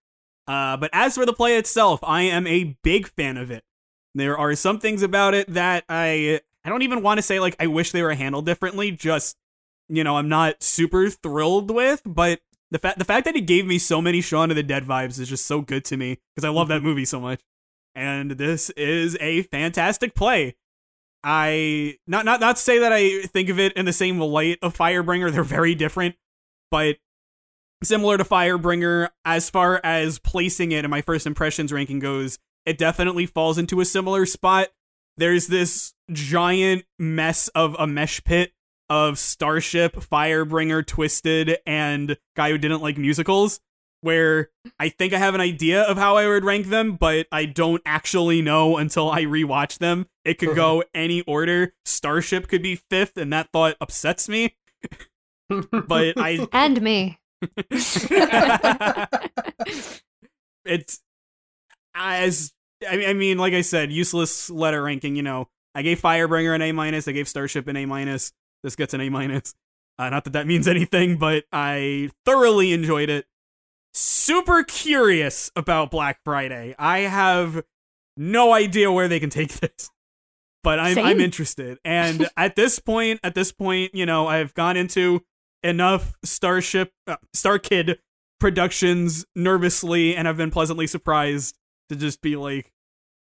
Uh, 0.48 0.78
but 0.78 0.90
as 0.94 1.16
for 1.16 1.26
the 1.26 1.34
play 1.34 1.58
itself, 1.58 2.00
I 2.04 2.24
am 2.24 2.46
a 2.48 2.76
big 2.84 3.08
fan 3.08 3.38
of 3.38 3.52
it. 3.52 3.64
There 4.16 4.38
are 4.38 4.56
some 4.56 4.80
things 4.80 5.02
about 5.02 5.34
it 5.34 5.52
that 5.54 5.86
I 5.90 6.42
I 6.64 6.70
don't 6.70 6.82
even 6.84 7.02
want 7.02 7.18
to 7.18 7.22
say 7.22 7.40
like 7.40 7.56
I 7.60 7.68
wish 7.68 7.92
they 7.92 8.04
were 8.04 8.14
handled 8.14 8.46
differently. 8.46 8.92
Just 8.92 9.38
you 9.90 10.04
know, 10.04 10.18
I'm 10.18 10.30
not 10.30 10.62
super 10.62 11.10
thrilled 11.10 11.72
with, 11.72 12.02
but 12.06 12.42
the 12.72 12.80
fact 12.80 13.00
the 13.00 13.06
fact 13.06 13.26
that 13.26 13.36
it 13.36 13.42
gave 13.42 13.66
me 13.66 13.80
so 13.80 14.02
many 14.02 14.22
Shaun 14.22 14.50
of 14.52 14.56
the 14.56 14.64
Dead 14.64 14.86
vibes 14.86 15.20
is 15.20 15.30
just 15.30 15.46
so 15.46 15.62
good 15.62 15.86
to 15.86 15.98
me 15.98 16.20
because 16.36 16.46
I 16.46 16.50
love 16.50 16.68
that 16.68 16.84
movie 16.84 17.06
so 17.06 17.20
much. 17.20 17.42
And 17.96 18.32
this 18.32 18.70
is 18.72 19.18
a 19.20 19.44
fantastic 19.44 20.16
play. 20.16 20.56
I 21.24 21.98
not 22.06 22.26
not 22.26 22.40
not 22.40 22.58
to 22.58 22.62
say 22.62 22.80
that 22.80 22.92
I 22.92 23.22
think 23.24 23.50
of 23.50 23.60
it 23.60 23.74
in 23.74 23.86
the 23.86 23.94
same 23.94 24.20
light 24.20 24.60
of 24.62 24.76
Firebringer. 24.78 25.32
They're 25.32 25.44
very 25.44 25.76
different, 25.76 26.16
but 26.70 26.98
similar 27.84 28.18
to 28.18 28.24
Firebringer 28.24 29.10
as 29.26 29.50
far 29.50 29.80
as 29.84 30.20
placing 30.20 30.72
it 30.72 30.84
in 30.84 30.92
my 30.92 31.02
first 31.02 31.26
impressions 31.26 31.72
ranking 31.72 32.00
goes, 32.00 32.40
it 32.66 32.78
definitely 32.78 33.26
falls 33.26 33.58
into 33.58 33.80
a 33.80 33.86
similar 33.86 34.26
spot. 34.26 34.70
There's 35.18 35.48
this 35.48 35.94
giant 36.12 36.86
mess 36.98 37.48
of 37.50 37.76
a 37.78 37.88
mesh 37.88 38.24
pit 38.24 38.54
of 38.90 39.18
Starship, 39.18 39.96
Firebringer, 39.96 40.86
Twisted, 40.86 41.58
and 41.66 42.18
guy 42.36 42.50
who 42.50 42.58
didn't 42.58 42.82
like 42.82 42.98
musicals. 42.98 43.60
Where 44.04 44.50
I 44.80 44.90
think 44.90 45.14
I 45.14 45.18
have 45.18 45.34
an 45.36 45.42
idea 45.42 45.82
of 45.84 45.98
how 45.98 46.18
I 46.18 46.28
would 46.28 46.44
rank 46.44 46.68
them, 46.68 46.96
but 46.96 47.28
I 47.32 47.46
don't 47.46 47.82
actually 47.86 48.42
know 48.42 48.78
until 48.78 49.10
I 49.10 49.24
rewatch 49.24 49.80
them. 49.80 50.08
It 50.26 50.38
could 50.38 50.56
go 50.56 50.84
any 50.94 51.22
order. 51.22 51.74
Starship 51.86 52.48
could 52.48 52.62
be 52.62 52.76
fifth, 52.76 53.18
and 53.18 53.32
that 53.34 53.50
thought 53.52 53.76
upsets 53.82 54.30
me. 54.30 54.56
But 55.50 56.18
I 56.18 56.48
and 56.54 56.82
me. 56.82 57.20
it's 60.66 61.02
as 61.96 62.54
I 62.88 62.98
mean, 62.98 63.10
I 63.10 63.14
mean, 63.14 63.38
like 63.38 63.54
I 63.54 63.62
said, 63.62 63.92
useless 63.92 64.50
letter 64.50 64.84
ranking. 64.84 65.16
You 65.16 65.24
know, 65.24 65.50
I 65.76 65.82
gave 65.82 66.02
Firebringer 66.02 66.56
an 66.56 66.62
A 66.62 66.72
minus. 66.72 67.08
I 67.08 67.12
gave 67.12 67.28
Starship 67.28 67.68
an 67.68 67.78
A 67.78 67.86
minus. 67.86 68.32
This 68.64 68.76
gets 68.76 68.94
an 68.94 69.02
A 69.02 69.10
minus. 69.10 69.56
Uh, 70.00 70.10
not 70.10 70.24
that 70.24 70.34
that 70.34 70.48
means 70.48 70.68
anything, 70.68 71.18
but 71.18 71.44
I 71.52 72.10
thoroughly 72.26 72.74
enjoyed 72.74 73.10
it. 73.10 73.26
Super 73.94 74.64
curious 74.64 75.52
about 75.56 75.92
Black 75.92 76.20
Friday. 76.26 76.76
I 76.80 77.00
have 77.00 77.64
no 78.18 78.54
idea 78.54 78.92
where 78.92 79.08
they 79.08 79.20
can 79.20 79.30
take 79.30 79.54
this, 79.60 79.90
but 80.64 80.80
I'm 80.80 80.98
I'm 80.98 81.20
interested. 81.20 81.78
And 81.86 82.28
at 82.38 82.56
this 82.56 82.80
point, 82.80 83.20
at 83.24 83.36
this 83.36 83.52
point, 83.52 83.94
you 83.94 84.06
know, 84.06 84.28
I've 84.28 84.54
gone 84.54 84.78
into 84.78 85.24
enough 85.62 86.14
Starship, 86.24 86.92
uh, 87.08 87.18
Star 87.34 87.60
Kid 87.60 88.00
productions 88.40 89.26
nervously, 89.36 90.16
and 90.16 90.28
I've 90.28 90.38
been 90.38 90.52
pleasantly 90.52 90.88
surprised 90.88 91.56
to 91.90 91.96
just 91.96 92.22
be 92.22 92.36
like, 92.36 92.72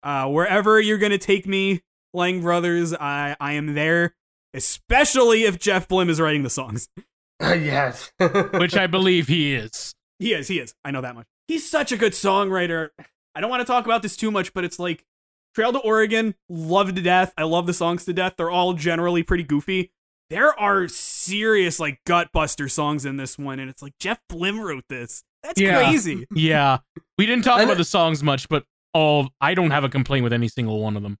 uh, 0.03 0.27
wherever 0.27 0.79
you're 0.79 0.97
gonna 0.97 1.17
take 1.17 1.45
me, 1.45 1.81
Lang 2.13 2.41
Brothers, 2.41 2.93
I 2.93 3.35
I 3.39 3.53
am 3.53 3.73
there. 3.73 4.15
Especially 4.53 5.43
if 5.45 5.59
Jeff 5.59 5.87
Blim 5.87 6.09
is 6.09 6.19
writing 6.19 6.43
the 6.43 6.49
songs. 6.49 6.89
yes. 7.41 8.11
which 8.51 8.75
I 8.75 8.85
believe 8.85 9.27
he 9.29 9.55
is. 9.55 9.95
He 10.21 10.33
is, 10.33 10.47
he 10.47 10.59
is. 10.59 10.73
I 10.85 10.91
know 10.91 11.01
that 11.01 11.15
much. 11.15 11.27
He's 11.47 11.69
such 11.69 11.91
a 11.91 11.97
good 11.97 12.13
songwriter. 12.13 12.89
I 13.35 13.41
don't 13.41 13.49
want 13.49 13.61
to 13.61 13.65
talk 13.65 13.85
about 13.85 14.01
this 14.03 14.15
too 14.15 14.31
much, 14.31 14.53
but 14.53 14.63
it's 14.63 14.79
like 14.79 15.03
Trail 15.55 15.73
to 15.73 15.79
Oregon, 15.79 16.35
love 16.47 16.93
to 16.95 17.01
death. 17.01 17.33
I 17.37 17.43
love 17.43 17.65
the 17.67 17.73
songs 17.73 18.05
to 18.05 18.13
death. 18.13 18.35
They're 18.37 18.49
all 18.51 18.73
generally 18.73 19.23
pretty 19.23 19.43
goofy. 19.43 19.91
There 20.29 20.57
are 20.57 20.87
serious 20.87 21.77
like 21.79 21.99
gutbuster 22.07 22.71
songs 22.71 23.05
in 23.05 23.17
this 23.17 23.37
one, 23.37 23.59
and 23.59 23.69
it's 23.69 23.81
like 23.81 23.93
Jeff 23.99 24.19
Blim 24.31 24.63
wrote 24.63 24.85
this. 24.89 25.23
That's 25.43 25.59
Yeah. 25.59 25.83
crazy. 25.83 26.25
Yeah, 26.35 26.77
we 27.17 27.25
didn't 27.25 27.43
talk 27.43 27.61
about 27.61 27.77
the 27.77 27.83
songs 27.83 28.23
much, 28.23 28.47
but 28.47 28.63
all 28.93 29.29
I 29.41 29.53
don't 29.55 29.71
have 29.71 29.83
a 29.83 29.89
complaint 29.89 30.23
with 30.23 30.31
any 30.33 30.47
single 30.47 30.79
one 30.81 30.95
of 30.95 31.03
them. 31.03 31.17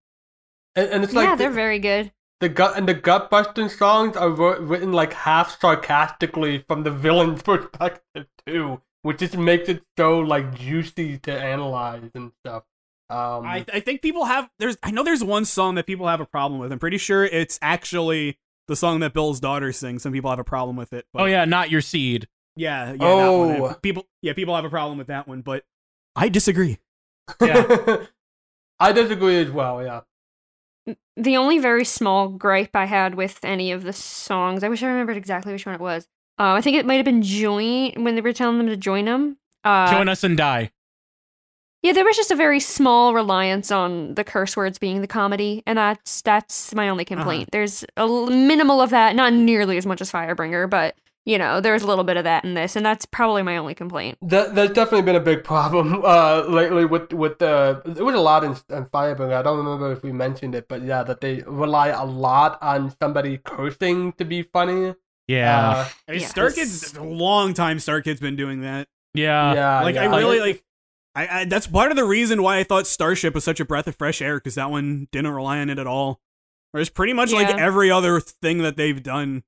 and, 0.75 0.89
and 0.89 1.03
it's 1.03 1.11
like 1.13 1.27
yeah, 1.27 1.35
they're 1.35 1.49
very 1.51 1.79
good. 1.79 2.11
The 2.39 2.49
gut 2.49 2.77
and 2.77 2.87
the 2.87 2.93
gut 2.93 3.29
busting 3.29 3.69
songs 3.69 4.15
are 4.15 4.29
written 4.29 4.91
like 4.93 5.13
half 5.13 5.59
sarcastically 5.59 6.63
from 6.67 6.83
the 6.83 6.91
villain's 6.91 7.41
perspective 7.43 8.27
too, 8.47 8.81
which 9.03 9.17
just 9.19 9.37
makes 9.37 9.69
it 9.69 9.83
so 9.97 10.19
like 10.19 10.53
juicy 10.55 11.17
to 11.19 11.31
analyze 11.31 12.09
and 12.15 12.31
stuff. 12.45 12.63
Um, 13.09 13.45
I, 13.45 13.65
I 13.73 13.79
think 13.81 14.01
people 14.01 14.25
have 14.25 14.49
there's 14.59 14.77
I 14.83 14.91
know 14.91 15.03
there's 15.03 15.23
one 15.23 15.43
song 15.45 15.75
that 15.75 15.85
people 15.85 16.07
have 16.07 16.21
a 16.21 16.25
problem 16.25 16.59
with. 16.61 16.71
I'm 16.71 16.79
pretty 16.79 16.97
sure 16.97 17.25
it's 17.25 17.59
actually 17.61 18.37
the 18.67 18.75
song 18.75 19.01
that 19.01 19.13
Bill's 19.13 19.39
daughter 19.41 19.73
sings. 19.73 20.01
Some 20.03 20.13
people 20.13 20.29
have 20.29 20.39
a 20.39 20.43
problem 20.45 20.77
with 20.77 20.93
it. 20.93 21.05
But 21.13 21.23
Oh 21.23 21.25
yeah, 21.25 21.43
not 21.45 21.69
your 21.69 21.81
seed. 21.81 22.27
yeah, 22.55 22.91
yeah. 22.91 22.97
That 22.97 23.05
Oh. 23.07 23.61
one. 23.61 23.75
People, 23.81 24.07
yeah, 24.21 24.31
people 24.33 24.55
have 24.55 24.63
a 24.65 24.69
problem 24.69 24.97
with 24.97 25.07
that 25.07 25.27
one, 25.27 25.41
but 25.41 25.65
I 26.15 26.29
disagree. 26.29 26.77
Yeah, 27.41 28.05
I 28.79 28.91
disagree 28.93 29.39
as 29.41 29.51
well. 29.51 29.83
Yeah. 29.83 30.01
The 31.17 31.37
only 31.37 31.59
very 31.59 31.85
small 31.85 32.29
gripe 32.29 32.75
I 32.75 32.85
had 32.85 33.15
with 33.15 33.39
any 33.43 33.71
of 33.71 33.83
the 33.83 33.93
songs, 33.93 34.63
I 34.63 34.69
wish 34.69 34.81
I 34.83 34.87
remembered 34.87 35.17
exactly 35.17 35.51
which 35.53 35.65
one 35.65 35.75
it 35.75 35.81
was. 35.81 36.07
Uh, 36.39 36.53
I 36.53 36.61
think 36.61 36.77
it 36.77 36.85
might 36.85 36.95
have 36.95 37.05
been 37.05 37.21
join 37.21 37.91
when 38.03 38.15
they 38.15 38.21
were 38.21 38.33
telling 38.33 38.57
them 38.57 38.67
to 38.67 38.77
join 38.77 39.05
them. 39.05 39.37
Uh, 39.63 39.91
Join 39.91 40.09
us 40.09 40.23
and 40.23 40.35
die. 40.35 40.71
Yeah, 41.83 41.93
there 41.93 42.05
was 42.05 42.15
just 42.15 42.29
a 42.31 42.35
very 42.35 42.59
small 42.59 43.13
reliance 43.15 43.71
on 43.71 44.13
the 44.13 44.23
curse 44.23 44.55
words 44.55 44.77
being 44.77 45.01
the 45.01 45.07
comedy, 45.07 45.63
and 45.65 45.77
that's 45.79 46.21
that's 46.21 46.75
my 46.75 46.89
only 46.89 47.05
complaint. 47.05 47.49
There's 47.51 47.83
a 47.97 48.01
l- 48.01 48.27
minimal 48.27 48.81
of 48.81 48.91
that, 48.91 49.15
not 49.15 49.33
nearly 49.33 49.77
as 49.77 49.85
much 49.87 49.99
as 49.99 50.11
Firebringer, 50.11 50.69
but 50.69 50.95
you 51.25 51.37
know, 51.39 51.59
there's 51.61 51.81
a 51.83 51.87
little 51.87 52.03
bit 52.03 52.17
of 52.17 52.23
that 52.23 52.43
in 52.43 52.53
this, 52.55 52.75
and 52.75 52.83
that's 52.85 53.05
probably 53.05 53.41
my 53.43 53.57
only 53.57 53.73
complaint. 53.75 54.17
That, 54.23 54.53
that's 54.55 54.73
definitely 54.73 55.03
been 55.03 55.15
a 55.15 55.19
big 55.19 55.43
problem 55.43 56.01
uh, 56.05 56.43
lately 56.47 56.85
with 56.85 57.13
with 57.13 57.39
the. 57.39 57.81
There 57.83 58.05
was 58.05 58.15
a 58.15 58.19
lot 58.19 58.43
in, 58.43 58.51
in 58.75 58.85
Firebringer. 58.85 59.33
I 59.33 59.41
don't 59.41 59.57
remember 59.57 59.91
if 59.91 60.03
we 60.03 60.11
mentioned 60.11 60.53
it, 60.53 60.67
but 60.67 60.83
yeah, 60.83 61.01
that 61.03 61.21
they 61.21 61.43
rely 61.47 61.87
a 61.89 62.05
lot 62.05 62.59
on 62.61 62.93
somebody 63.01 63.37
cursing 63.37 64.13
to 64.13 64.25
be 64.25 64.43
funny. 64.43 64.93
Yeah, 65.31 65.69
Uh, 65.69 65.87
I 66.07 66.11
mean, 66.11 66.21
Yeah. 66.21 66.27
Star 66.27 66.51
Kids, 66.51 66.93
a 66.95 67.03
long 67.03 67.53
time 67.53 67.79
Star 67.79 68.01
Kids 68.01 68.19
been 68.19 68.35
doing 68.35 68.61
that. 68.61 68.87
yeah, 69.13 69.53
yeah, 69.53 69.81
like 69.81 69.95
yeah. 69.95 70.11
I 70.11 70.17
really 70.19 70.39
like. 70.39 70.63
I, 71.13 71.41
I 71.41 71.45
that's 71.45 71.67
part 71.67 71.91
of 71.91 71.97
the 71.97 72.05
reason 72.05 72.41
why 72.41 72.57
I 72.59 72.63
thought 72.63 72.87
Starship 72.87 73.33
was 73.33 73.43
such 73.43 73.59
a 73.59 73.65
breath 73.65 73.87
of 73.87 73.95
fresh 73.97 74.21
air 74.21 74.37
because 74.37 74.55
that 74.55 74.71
one 74.71 75.07
didn't 75.11 75.31
rely 75.31 75.59
on 75.59 75.69
it 75.69 75.77
at 75.79 75.87
all. 75.87 76.21
Whereas 76.71 76.89
pretty 76.89 77.11
much 77.13 77.33
like 77.33 77.49
every 77.49 77.91
other 77.91 78.19
thing 78.21 78.59
that 78.59 78.77
they've 78.77 79.03
done 79.03 79.43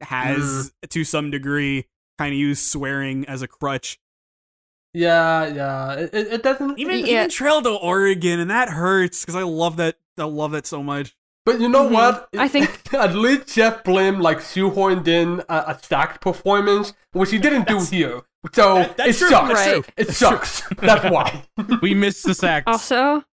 has 0.00 0.72
to 0.88 1.04
some 1.04 1.30
degree 1.30 1.86
kind 2.18 2.32
of 2.32 2.38
used 2.38 2.64
swearing 2.64 3.26
as 3.26 3.42
a 3.42 3.48
crutch. 3.48 3.98
Yeah, 4.94 5.46
yeah. 5.48 5.92
It, 5.94 6.14
it, 6.14 6.26
it 6.34 6.42
doesn't. 6.42 6.78
Even 6.78 7.00
Yeah. 7.00 7.06
even 7.06 7.30
Trail 7.30 7.60
to 7.62 7.70
Oregon, 7.70 8.40
and 8.40 8.50
that 8.50 8.70
hurts 8.70 9.20
because 9.22 9.36
I 9.36 9.42
love 9.42 9.76
that. 9.76 9.96
I 10.18 10.24
love 10.24 10.52
that 10.52 10.66
so 10.66 10.82
much. 10.82 11.14
But 11.46 11.60
you 11.60 11.68
know 11.70 11.88
Mhm. 11.88 11.92
what? 11.92 12.28
I 12.36 12.48
think- 12.54 12.92
at 12.92 13.14
least 13.14 13.54
Jeff 13.54 13.82
Blim 13.84 14.20
like 14.20 14.38
shoehorned 14.40 15.08
in 15.08 15.42
a, 15.48 15.54
a 15.68 15.78
sax 15.80 16.18
performance, 16.18 16.92
which 17.12 17.30
he 17.30 17.38
didn't 17.38 17.66
do 17.68 17.80
here. 17.84 18.20
So 18.52 18.74
That- 18.74 18.96
that's 18.98 19.10
it 19.10 19.18
true, 19.18 19.28
sucks. 19.30 19.48
that's 19.48 19.66
Right. 19.66 19.72
true. 19.72 19.84
It 19.96 20.08
sucks. 20.10 20.62
That's 20.78 21.10
why. 21.10 21.44
we 21.82 21.94
missed 21.94 22.24
the 22.26 22.34
sack. 22.34 22.64
Also, 22.66 23.24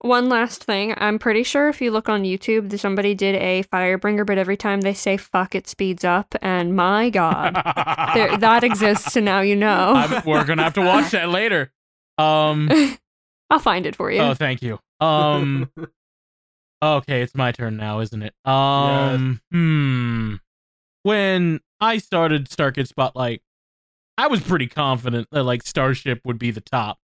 one 0.00 0.30
last 0.30 0.64
thing, 0.64 0.94
I'm 0.96 1.18
pretty 1.18 1.42
sure 1.42 1.68
if 1.68 1.82
you 1.82 1.90
look 1.90 2.08
on 2.08 2.22
YouTube, 2.22 2.78
somebody 2.78 3.14
did 3.14 3.36
a 3.36 3.62
Firebringer, 3.64 4.24
but 4.24 4.38
every 4.38 4.56
time 4.56 4.80
they 4.80 4.94
say 4.94 5.18
"fuck," 5.18 5.54
it 5.54 5.68
speeds 5.68 6.04
up, 6.04 6.34
and 6.40 6.74
my 6.74 7.10
god, 7.10 7.60
there, 8.14 8.34
that 8.38 8.64
exists, 8.64 9.14
and 9.16 9.26
now 9.26 9.40
you 9.42 9.54
know. 9.56 9.92
I'm- 9.94 10.22
we're 10.24 10.44
gonna 10.44 10.62
have 10.64 10.72
to 10.74 10.80
watch 10.82 11.10
that 11.10 11.28
later. 11.28 11.70
Um. 12.16 12.70
I'll 13.50 13.58
find 13.58 13.84
it 13.84 13.94
for 13.96 14.10
you. 14.10 14.20
Oh, 14.20 14.32
thank 14.34 14.62
you. 14.62 14.78
Um. 15.00 15.70
Okay, 16.82 17.22
it's 17.22 17.34
my 17.34 17.52
turn 17.52 17.76
now, 17.76 18.00
isn't 18.00 18.22
it? 18.22 18.34
Um. 18.44 19.40
Hmm. 19.50 20.34
When 21.02 21.60
I 21.80 21.98
started 21.98 22.50
Star 22.50 22.72
Kid 22.72 22.88
Spotlight, 22.88 23.42
I 24.18 24.26
was 24.26 24.40
pretty 24.40 24.66
confident 24.66 25.28
that 25.32 25.44
like 25.44 25.62
Starship 25.62 26.20
would 26.24 26.38
be 26.38 26.50
the 26.50 26.60
top. 26.60 26.98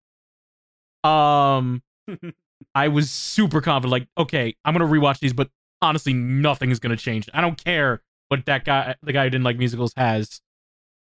Um. 1.03 1.83
I 2.75 2.87
was 2.87 3.11
super 3.11 3.61
confident. 3.61 3.91
Like, 3.91 4.07
okay, 4.17 4.55
I'm 4.65 4.73
gonna 4.73 4.91
rewatch 4.91 5.19
these, 5.19 5.33
but 5.33 5.49
honestly, 5.81 6.13
nothing 6.13 6.71
is 6.71 6.79
gonna 6.79 6.97
change. 6.97 7.29
I 7.33 7.41
don't 7.41 7.63
care 7.63 8.01
what 8.29 8.45
that 8.45 8.65
guy, 8.65 8.95
the 9.03 9.13
guy 9.13 9.25
who 9.25 9.29
didn't 9.29 9.45
like 9.45 9.57
musicals, 9.57 9.93
has. 9.95 10.41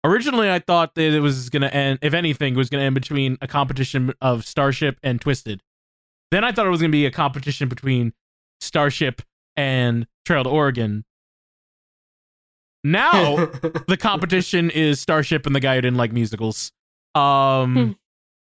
Originally, 0.04 0.50
I 0.50 0.60
thought 0.60 0.96
that 0.96 1.14
it 1.14 1.20
was 1.20 1.50
gonna 1.50 1.68
end. 1.68 2.00
If 2.02 2.14
anything, 2.14 2.54
it 2.54 2.58
was 2.58 2.70
gonna 2.70 2.84
end 2.84 2.96
between 2.96 3.38
a 3.42 3.48
competition 3.48 4.14
of 4.22 4.46
Starship 4.46 4.98
and 5.04 5.20
Twisted. 5.20 5.62
Then 6.32 6.44
I 6.46 6.52
thought 6.52 6.66
it 6.66 6.70
was 6.70 6.80
gonna 6.80 6.92
be 6.92 7.06
a 7.06 7.12
competition 7.12 7.68
between 7.68 8.14
Starship 8.62 9.22
and 9.58 10.08
Trail 10.26 10.44
to 10.46 10.50
Oregon. 10.50 11.04
Now 12.84 13.46
the 13.88 13.98
competition 14.00 14.70
is 14.70 15.00
Starship 15.00 15.46
and 15.46 15.56
the 15.56 15.60
guy 15.60 15.76
who 15.76 15.82
didn't 15.82 15.98
like 15.98 16.12
musicals. 16.12 16.72
Um, 17.14 17.74
Hmm. 17.76 17.92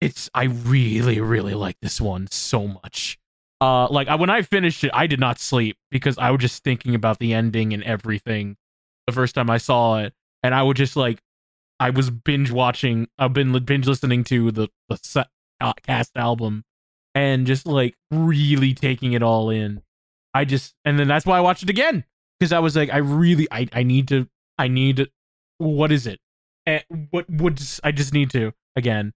it's 0.02 0.30
I 0.34 0.46
really 0.46 1.22
really 1.22 1.54
like 1.54 1.78
this 1.82 2.00
one 2.02 2.28
so 2.32 2.68
much. 2.68 3.18
Uh, 3.62 3.88
like 3.90 4.08
I, 4.08 4.16
when 4.16 4.30
I 4.30 4.42
finished 4.42 4.84
it, 4.84 4.92
I 4.94 5.08
did 5.08 5.20
not 5.20 5.40
sleep 5.40 5.78
because 5.92 6.18
I 6.18 6.32
was 6.32 6.40
just 6.40 6.64
thinking 6.64 6.96
about 6.96 7.20
the 7.20 7.34
ending 7.34 7.74
and 7.74 7.84
everything. 7.84 8.56
The 9.08 9.14
first 9.14 9.36
time 9.36 9.50
I 9.50 9.58
saw 9.58 9.98
it, 10.00 10.14
and 10.44 10.54
I 10.56 10.64
would 10.64 10.78
just 10.78 10.96
like, 10.96 11.20
I 11.80 11.90
was 11.90 12.10
binge 12.10 12.52
watching. 12.52 13.08
I've 13.18 13.34
been 13.34 13.52
binge 13.66 13.88
listening 13.88 14.24
to 14.26 14.52
the 14.52 14.70
the 14.88 14.98
set, 15.02 15.28
uh, 15.60 15.74
cast 15.84 16.16
album, 16.16 16.64
and 17.16 17.48
just 17.48 17.66
like 17.66 17.96
really 18.12 18.74
taking 18.74 19.14
it 19.14 19.24
all 19.24 19.50
in. 19.50 19.82
I 20.34 20.46
just 20.46 20.76
and 20.86 21.00
then 21.00 21.08
that's 21.08 21.26
why 21.26 21.38
I 21.38 21.42
watched 21.42 21.64
it 21.64 21.70
again 21.70 22.04
because 22.40 22.52
I 22.54 22.60
was 22.60 22.76
like, 22.76 22.90
I 22.92 22.98
really, 22.98 23.48
I, 23.52 23.68
I 23.74 23.84
need 23.84 24.08
to, 24.10 24.28
I 24.58 24.68
need 24.68 24.98
to. 24.98 25.08
What 25.58 25.92
is 25.92 26.08
it? 26.08 26.20
And 26.66 26.84
what 27.12 27.30
would 27.30 27.62
I 27.84 27.92
just 27.92 28.14
need 28.14 28.30
to 28.32 28.54
again? 28.76 29.14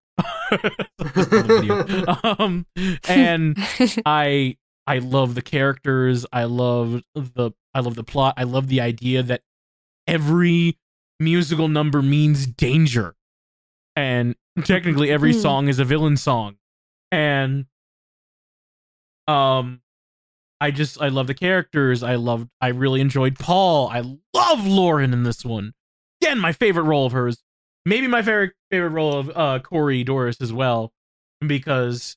Just 0.52 1.32
another 1.32 1.60
video. 1.62 2.06
um, 2.40 2.66
and 3.08 3.58
I 4.06 4.58
I 4.86 5.00
love 5.00 5.36
the 5.36 5.42
characters. 5.42 6.26
I 6.34 6.44
love 6.46 7.04
the 7.16 7.52
I 7.74 7.80
love 7.80 7.96
the 7.96 8.04
plot. 8.04 8.34
I 8.38 8.44
love 8.44 8.68
the 8.68 8.82
idea 8.82 9.24
that 9.24 9.42
every 10.08 10.78
musical 11.20 11.68
number 11.68 12.02
means 12.02 12.46
danger. 12.48 13.16
And 13.96 14.36
technically 14.64 15.12
every 15.12 15.34
Hmm. 15.34 15.40
song 15.40 15.68
is 15.68 15.80
a 15.80 15.86
villain 15.86 16.18
song. 16.18 16.58
And 17.12 17.68
um 19.28 19.82
I 20.64 20.72
just 20.72 21.02
I 21.02 21.10
love 21.10 21.28
the 21.28 21.34
characters. 21.34 22.04
I 22.04 22.16
love 22.16 22.48
I 22.62 22.70
really 22.70 23.02
enjoyed 23.02 23.38
Paul. 23.38 23.90
I 23.90 24.00
love 24.34 24.66
Lauren 24.66 25.12
in 25.12 25.24
this 25.24 25.44
one. 25.44 25.74
Again, 26.22 26.40
my 26.40 26.54
favorite 26.54 26.84
role 26.84 27.06
of 27.06 27.12
hers. 27.12 27.44
maybe 27.86 28.08
my 28.08 28.22
favorite 28.22 28.54
favorite 28.72 28.92
role 28.92 29.18
of 29.18 29.30
uh 29.36 29.60
Corey 29.60 30.06
Dorris 30.06 30.42
as 30.42 30.54
well, 30.54 30.94
because 31.46 32.16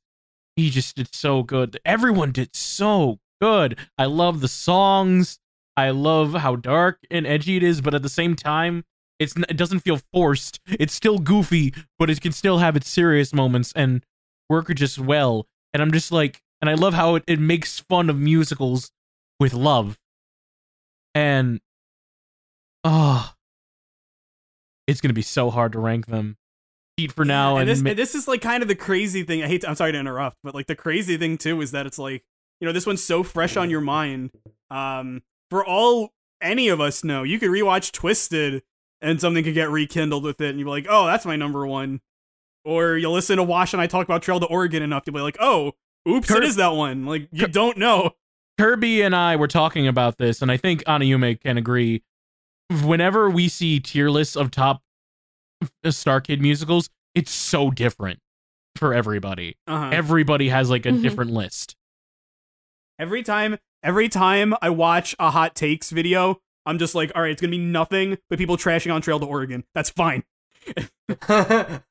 he 0.54 0.70
just 0.70 0.94
did 0.94 1.12
so 1.12 1.42
good. 1.42 1.80
Everyone 1.84 2.30
did 2.30 2.54
so 2.54 3.18
good. 3.40 3.76
I 3.98 4.04
love 4.04 4.40
the 4.40 4.46
songs. 4.46 5.40
I 5.76 5.90
love 5.90 6.34
how 6.34 6.54
dark 6.54 7.00
and 7.10 7.26
edgy 7.26 7.56
it 7.56 7.64
is, 7.64 7.80
but 7.80 7.94
at 7.94 8.02
the 8.02 8.08
same 8.08 8.36
time, 8.36 8.84
it's 9.18 9.34
it 9.36 9.56
doesn't 9.56 9.80
feel 9.80 9.98
forced. 10.12 10.60
It's 10.68 10.94
still 10.94 11.18
goofy, 11.18 11.74
but 11.98 12.10
it 12.10 12.20
can 12.20 12.30
still 12.30 12.58
have 12.58 12.76
its 12.76 12.88
serious 12.88 13.34
moments 13.34 13.72
and 13.74 14.06
work 14.48 14.72
just 14.76 15.00
well. 15.00 15.48
And 15.74 15.82
I'm 15.82 15.90
just 15.90 16.12
like, 16.12 16.42
and 16.60 16.70
I 16.70 16.74
love 16.74 16.94
how 16.94 17.16
it, 17.16 17.24
it 17.26 17.40
makes 17.40 17.80
fun 17.80 18.10
of 18.10 18.18
musicals 18.18 18.90
with 19.38 19.54
love. 19.54 19.98
And 21.14 21.60
oh, 22.84 23.32
it's 24.86 25.00
gonna 25.00 25.14
be 25.14 25.22
so 25.22 25.50
hard 25.50 25.72
to 25.72 25.78
rank 25.78 26.06
them. 26.06 26.36
Cheat 26.98 27.12
for 27.12 27.24
now, 27.24 27.52
and, 27.56 27.62
and, 27.62 27.68
this 27.68 27.82
ma- 27.82 27.90
and 27.90 27.98
this 27.98 28.14
is 28.14 28.26
like 28.26 28.40
kind 28.40 28.62
of 28.62 28.68
the 28.68 28.74
crazy 28.74 29.22
thing. 29.22 29.42
I 29.42 29.48
hate. 29.48 29.62
To, 29.62 29.68
I'm 29.68 29.74
sorry 29.76 29.92
to 29.92 29.98
interrupt, 29.98 30.38
but 30.42 30.54
like 30.54 30.66
the 30.66 30.76
crazy 30.76 31.16
thing 31.16 31.38
too 31.38 31.60
is 31.60 31.72
that 31.72 31.86
it's 31.86 31.98
like 31.98 32.24
you 32.60 32.66
know 32.66 32.72
this 32.72 32.86
one's 32.86 33.04
so 33.04 33.22
fresh 33.22 33.56
on 33.56 33.70
your 33.70 33.80
mind. 33.80 34.30
Um, 34.70 35.22
for 35.50 35.64
all 35.64 36.12
any 36.40 36.68
of 36.68 36.80
us 36.80 37.04
know, 37.04 37.22
you 37.22 37.38
could 37.38 37.50
rewatch 37.50 37.92
Twisted 37.92 38.62
and 39.00 39.20
something 39.20 39.44
could 39.44 39.54
get 39.54 39.70
rekindled 39.70 40.24
with 40.24 40.40
it, 40.40 40.50
and 40.50 40.58
you'll 40.58 40.66
be 40.66 40.70
like, 40.70 40.86
oh, 40.88 41.06
that's 41.06 41.26
my 41.26 41.36
number 41.36 41.66
one. 41.66 42.00
Or 42.64 42.96
you'll 42.96 43.12
listen 43.12 43.36
to 43.36 43.42
Wash 43.42 43.72
and 43.72 43.80
I 43.80 43.86
talk 43.86 44.04
about 44.04 44.22
Trail 44.22 44.40
to 44.40 44.46
Oregon 44.46 44.82
enough, 44.82 45.04
you'll 45.06 45.14
be 45.14 45.20
like, 45.20 45.36
oh, 45.38 45.72
oops, 46.08 46.28
Kurt- 46.28 46.44
it 46.44 46.48
is 46.48 46.56
that 46.56 46.68
one. 46.74 47.06
Like 47.06 47.28
you 47.32 47.46
don't 47.46 47.76
know. 47.78 48.10
Kirby 48.58 49.02
and 49.02 49.14
I 49.14 49.36
were 49.36 49.48
talking 49.48 49.86
about 49.86 50.16
this, 50.18 50.40
and 50.42 50.50
I 50.50 50.56
think 50.56 50.82
Anayume 50.84 51.40
can 51.40 51.58
agree. 51.58 52.02
Whenever 52.84 53.28
we 53.30 53.48
see 53.48 53.78
tier 53.80 54.08
lists 54.10 54.34
of 54.36 54.50
top 54.50 54.82
Star 55.90 56.20
Kid 56.20 56.40
musicals, 56.40 56.88
it's 57.14 57.30
so 57.30 57.70
different 57.70 58.18
for 58.76 58.92
everybody. 58.94 59.56
Uh-huh. 59.66 59.90
Everybody 59.92 60.48
has 60.48 60.68
like 60.70 60.84
a 60.86 60.90
Mhm. 60.90 61.02
different 61.02 61.30
list. 61.32 61.76
Every 62.98 63.22
time, 63.22 63.58
every 63.82 64.08
time 64.08 64.54
I 64.62 64.70
watch 64.70 65.14
a 65.18 65.30
hot 65.30 65.54
takes 65.54 65.90
video, 65.90 66.40
I'm 66.64 66.78
just 66.78 66.94
like, 66.94 67.12
all 67.14 67.22
right, 67.22 67.30
it's 67.30 67.40
gonna 67.40 67.50
be 67.50 67.58
nothing 67.58 68.18
but 68.30 68.38
people 68.38 68.56
trashing 68.56 68.92
on 68.92 69.00
Trail 69.02 69.20
to 69.20 69.26
Oregon. 69.26 69.64
That's 69.74 69.90
fine. 69.90 70.24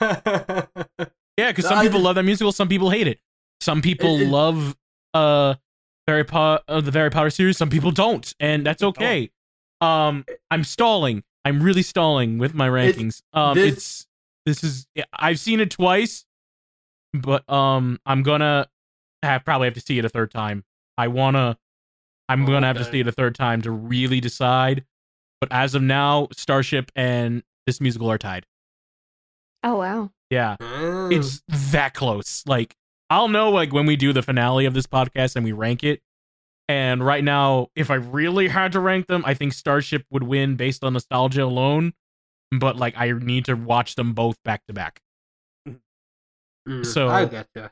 Yeah, 1.37 1.51
because 1.51 1.65
some 1.67 1.81
people 1.81 1.99
love 1.99 2.15
that 2.15 2.23
musical, 2.23 2.53
some 2.53 2.69
people 2.69 2.89
hate 2.91 3.07
it. 3.07 3.19
Some 3.61 3.81
people 3.81 4.17
It- 4.17 4.23
it- 4.23 4.29
love 4.29 4.75
uh 5.13 5.55
Harry 6.07 6.23
Potter, 6.23 6.63
uh, 6.67 6.81
the 6.81 6.91
Harry 6.91 7.09
Potter 7.09 7.29
series. 7.31 7.57
Some 7.57 7.69
people 7.69 7.91
don't, 7.91 8.31
and 8.39 8.65
that's 8.65 8.83
okay. 8.83 9.31
Um, 9.81 10.23
I'm 10.51 10.63
stalling. 10.63 11.23
I'm 11.43 11.61
really 11.63 11.81
stalling 11.81 12.37
with 12.37 12.53
my 12.53 12.69
rankings. 12.69 13.21
Um, 13.33 13.55
this- 13.55 13.73
it's 13.73 14.07
this 14.45 14.63
is 14.63 14.87
I've 15.13 15.39
seen 15.39 15.59
it 15.59 15.71
twice, 15.71 16.25
but 17.13 17.47
um, 17.51 17.99
I'm 18.05 18.21
gonna 18.23 18.67
have 19.23 19.43
probably 19.45 19.65
have 19.67 19.73
to 19.75 19.81
see 19.81 19.97
it 19.97 20.05
a 20.05 20.09
third 20.09 20.31
time. 20.31 20.63
I 20.97 21.07
wanna. 21.07 21.57
I'm 22.29 22.43
Oh, 22.43 22.47
gonna 22.47 22.67
have 22.67 22.77
to 22.77 22.85
see 22.85 22.99
it 22.99 23.07
a 23.07 23.11
third 23.11 23.35
time 23.35 23.61
to 23.63 23.71
really 23.71 24.19
decide. 24.19 24.85
But 25.41 25.51
as 25.51 25.75
of 25.75 25.81
now, 25.83 26.27
Starship 26.33 26.91
and 26.95 27.43
this 27.67 27.79
musical 27.81 28.11
are 28.11 28.17
tied. 28.17 28.45
Oh 29.63 29.77
wow. 29.77 30.11
Yeah 30.29 30.57
Mm. 30.59 31.11
it's 31.13 31.41
that 31.71 31.93
close. 31.93 32.43
Like 32.45 32.75
I'll 33.09 33.27
know 33.27 33.51
like 33.51 33.71
when 33.71 33.85
we 33.85 33.95
do 33.95 34.13
the 34.13 34.21
finale 34.23 34.65
of 34.65 34.73
this 34.73 34.87
podcast 34.87 35.35
and 35.35 35.45
we 35.45 35.51
rank 35.51 35.83
it. 35.83 36.01
And 36.67 37.05
right 37.05 37.23
now, 37.23 37.67
if 37.75 37.91
I 37.91 37.95
really 37.95 38.47
had 38.47 38.71
to 38.71 38.79
rank 38.79 39.05
them, 39.07 39.23
I 39.25 39.35
think 39.35 39.53
Starship 39.53 40.05
would 40.09 40.23
win 40.23 40.55
based 40.55 40.83
on 40.83 40.93
nostalgia 40.93 41.43
alone. 41.43 41.93
But 42.51 42.77
like 42.77 42.95
I 42.97 43.11
need 43.11 43.45
to 43.45 43.53
watch 43.55 43.95
them 43.95 44.13
both 44.13 44.37
back 44.43 44.65
to 44.67 44.73
back. 44.73 45.01
Mm, 46.67 46.85
so- 46.85 47.09
I 47.09 47.25
gotcha. 47.25 47.71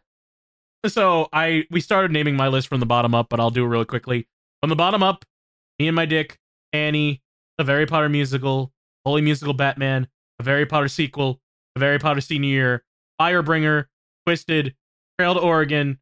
So 0.85 1.30
I 1.31 1.65
we 1.72 1.80
started 1.80 2.11
naming 2.11 2.35
my 2.35 2.49
list 2.49 2.68
from 2.68 2.81
the 2.81 2.85
bottom 2.85 3.15
up, 3.15 3.30
but 3.30 3.39
I'll 3.39 3.49
do 3.49 3.64
it 3.64 3.68
really 3.69 3.85
quickly. 3.85 4.27
From 4.61 4.69
the 4.69 4.76
bottom 4.76 5.01
up, 5.01 5.23
me 5.80 5.88
and 5.88 5.95
my 5.95 6.05
dick, 6.05 6.38
Annie, 6.73 7.22
a 7.57 7.64
Very 7.64 7.85
Potter 7.85 8.10
musical, 8.10 8.73
Holy 9.05 9.22
Musical 9.22 9.53
Batman, 9.53 10.07
a 10.39 10.43
Very 10.43 10.65
Potter 10.65 10.89
sequel, 10.89 11.39
a 11.77 11.80
Very 11.80 11.99
Potter 11.99 12.19
senior 12.19 12.49
year, 12.49 12.84
Firebringer, 13.19 13.85
Twisted, 14.26 14.76
Trail 15.24 15.36
to 15.36 15.40
Oregon, 15.40 16.00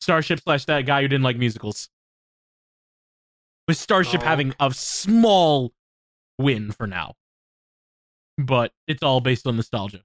Starship 0.00 0.40
slash 0.40 0.64
that 0.64 0.86
guy 0.86 1.02
who 1.02 1.08
didn't 1.08 1.22
like 1.22 1.36
musicals. 1.36 1.90
With 3.68 3.76
Starship 3.76 4.22
Oh. 4.22 4.24
having 4.24 4.54
a 4.58 4.72
small 4.72 5.74
win 6.38 6.72
for 6.72 6.86
now. 6.86 7.16
But 8.38 8.72
it's 8.88 9.02
all 9.02 9.20
based 9.20 9.46
on 9.46 9.56
nostalgia. 9.56 10.00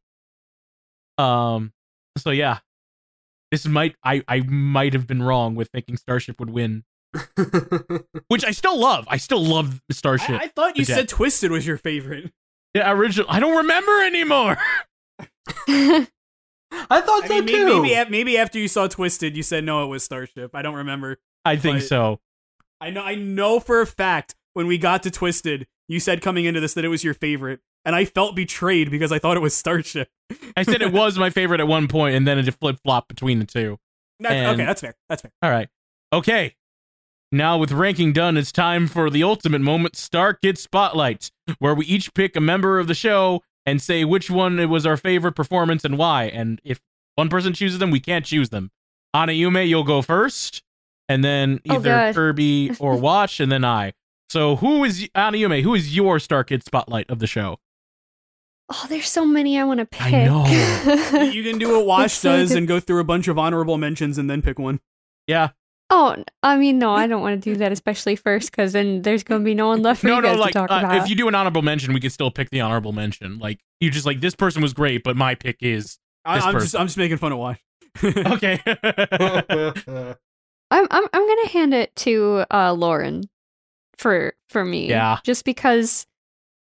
Um 1.18 1.72
so 2.18 2.32
yeah. 2.32 2.60
This 3.52 3.66
might 3.66 3.96
I 4.04 4.22
I 4.28 4.42
might 4.42 4.92
have 4.92 5.08
been 5.08 5.24
wrong 5.24 5.56
with 5.56 5.70
thinking 5.70 5.96
Starship 5.96 6.38
would 6.42 6.50
win. 6.50 6.84
Which 8.28 8.44
I 8.44 8.52
still 8.52 8.78
love. 8.78 9.06
I 9.10 9.16
still 9.16 9.42
love 9.42 9.82
Starship. 9.90 10.32
I, 10.42 10.44
I 10.44 10.48
thought 10.50 10.76
you 10.76 10.84
said 10.84 11.08
Twisted 11.08 11.50
was 11.50 11.66
your 11.66 11.78
favorite. 11.78 12.34
Yeah, 12.74 12.92
original 12.92 13.28
I 13.30 13.40
don't 13.40 13.56
remember 13.56 14.02
anymore. 14.04 14.58
I 16.90 17.02
thought 17.02 17.24
I 17.24 17.28
so 17.28 17.34
mean, 17.42 17.48
too. 17.48 17.82
maybe 17.82 17.94
a- 17.94 18.10
maybe 18.10 18.38
after 18.38 18.60
you 18.60 18.68
saw 18.68 18.88
Twisted, 18.88 19.36
you 19.36 19.44
said 19.44 19.64
no, 19.64 19.84
it 19.84 19.88
was 19.88 20.04
Starship. 20.04 20.52
I 20.56 20.62
don't 20.62 20.76
remember. 20.76 21.18
I 21.44 21.56
think 21.56 21.82
so. 21.82 22.20
I 22.82 22.90
know 22.90 23.02
I 23.02 23.16
know 23.16 23.60
for 23.60 23.82
a 23.82 23.88
fact 23.88 24.36
when 24.54 24.68
we 24.68 24.78
got 24.78 25.04
to 25.04 25.12
Twisted, 25.12 25.68
you 25.88 26.00
said 26.00 26.22
coming 26.22 26.46
into 26.46 26.60
this 26.60 26.74
that 26.76 26.86
it 26.86 26.90
was 26.90 27.04
your 27.04 27.14
favorite, 27.14 27.60
and 27.86 27.96
I 27.96 28.06
felt 28.06 28.36
betrayed 28.36 28.92
because 28.92 29.12
I 29.12 29.20
thought 29.20 29.38
it 29.38 29.42
was 29.42 29.54
Starship. 29.56 30.10
I 30.58 30.64
said 30.64 30.82
it 30.82 30.92
was 30.92 31.18
my 31.18 31.30
favorite 31.30 31.60
at 31.60 31.68
one 31.68 31.88
point 31.88 32.16
and 32.16 32.28
then 32.28 32.38
it 32.40 32.44
just 32.44 32.60
flip 32.60 32.78
flop 32.84 33.08
between 33.08 33.40
the 33.40 33.46
two. 33.46 33.78
That's, 34.20 34.34
And- 34.34 34.48
okay, 34.60 34.66
that's 34.66 34.82
fair. 34.82 34.96
That's 35.10 35.22
fair. 35.22 35.32
All 35.42 35.52
right. 35.52 35.70
Okay. 36.14 36.56
Now, 37.32 37.58
with 37.58 37.72
ranking 37.72 38.14
done, 38.14 38.38
it's 38.38 38.52
time 38.52 38.88
for 38.88 39.10
the 39.10 39.24
ultimate 39.24 39.60
moment 39.62 39.96
Star 39.98 40.34
Kid 40.34 40.58
Spotlight, 40.58 41.32
where 41.60 41.76
we 41.76 41.86
each 41.86 42.14
pick 42.14 42.36
a 42.36 42.40
member 42.42 42.80
of 42.80 42.88
the 42.88 42.94
show 42.94 43.42
and 43.66 43.82
say 43.82 44.04
which 44.06 44.30
one 44.30 44.60
it 44.60 44.66
was 44.68 44.86
our 44.86 44.98
favorite 44.98 45.34
performance 45.34 45.84
and 45.84 45.98
why. 45.98 46.26
And 46.26 46.60
if 46.64 46.80
one 47.16 47.30
person 47.30 47.54
chooses 47.54 47.80
them, 47.80 47.92
we 47.92 48.00
can't 48.00 48.26
choose 48.26 48.50
them. 48.50 48.72
Anayume, 49.16 49.68
you'll 49.68 49.84
go 49.84 50.02
first, 50.02 50.62
and 51.10 51.24
then 51.24 51.62
Oh, 51.70 51.76
either 51.76 51.90
God. 51.90 52.16
Kirby 52.16 52.72
or 52.80 52.98
Watch, 53.00 53.40
and 53.40 53.52
then 53.52 53.64
I. 53.64 53.94
So, 54.30 54.56
who 54.58 54.84
is 54.84 55.08
Anayume? 55.16 55.62
Who 55.62 55.74
is 55.76 55.96
your 55.96 56.20
Star 56.20 56.44
Kid 56.44 56.64
Spotlight 56.64 57.10
of 57.10 57.20
the 57.20 57.28
show? 57.28 57.58
oh, 58.74 58.86
there's 58.90 59.08
so 59.08 59.24
many 59.26 59.60
I 59.60 59.64
want 59.64 59.80
to 59.80 59.86
pick. 59.86 60.12
I 60.12 60.26
know. 60.26 60.44
You 61.32 61.44
can 61.44 61.60
do 61.60 61.70
what 61.78 61.86
Wash 61.86 62.20
does 62.24 62.52
and 62.52 62.68
go 62.68 62.80
through 62.80 63.00
a 63.00 63.04
bunch 63.04 63.28
of 63.28 63.38
honorable 63.38 63.78
mentions 63.78 64.18
and 64.18 64.28
then 64.28 64.42
pick 64.42 64.58
one. 64.58 64.80
Yeah. 65.28 65.50
Oh, 65.90 66.16
I 66.44 66.58
mean, 66.58 66.80
no, 66.80 66.92
I 66.94 67.08
don't 67.08 67.22
want 67.22 67.42
to 67.42 67.50
do 67.54 67.58
that, 67.58 67.72
especially 67.72 68.16
first, 68.16 68.52
because 68.52 68.74
then 68.74 69.02
there's 69.02 69.24
going 69.24 69.42
to 69.42 69.46
be 69.46 69.54
no 69.54 69.68
one 69.68 69.82
left 69.82 70.02
for 70.02 70.08
No, 70.08 70.16
you 70.16 70.22
no, 70.22 70.34
like 70.36 70.54
to 70.54 70.60
talk 70.60 70.72
uh, 70.72 70.80
about. 70.80 70.96
if 70.98 71.10
you 71.10 71.16
do 71.16 71.28
an 71.28 71.36
honorable 71.36 71.62
mention, 71.62 71.94
we 71.94 72.00
could 72.00 72.12
still 72.12 72.32
pick 72.32 72.50
the 72.50 72.62
honorable 72.62 72.92
mention. 72.92 73.40
Like 73.40 73.60
you 73.80 73.90
just 73.92 74.06
like 74.06 74.22
this 74.22 74.36
person 74.36 74.62
was 74.62 74.74
great, 74.74 75.04
but 75.04 75.16
my 75.16 75.36
pick 75.36 75.58
is 75.62 75.98
I, 76.26 76.36
This 76.36 76.46
I'm 76.46 76.54
just 76.54 76.64
person. 76.64 76.80
I'm 76.82 76.88
just 76.88 76.98
making 76.98 77.18
fun 77.18 77.32
of 77.32 77.38
why. 77.38 77.60
okay. 78.04 78.60
I'm 80.72 80.88
I'm 80.92 81.04
I'm 81.14 81.28
gonna 81.28 81.48
hand 81.48 81.74
it 81.74 81.96
to 81.98 82.46
uh 82.52 82.74
Lauren 82.74 83.30
for 83.98 84.34
for 84.50 84.66
me. 84.66 84.90
Yeah. 84.90 85.20
Just 85.24 85.46
because 85.46 86.08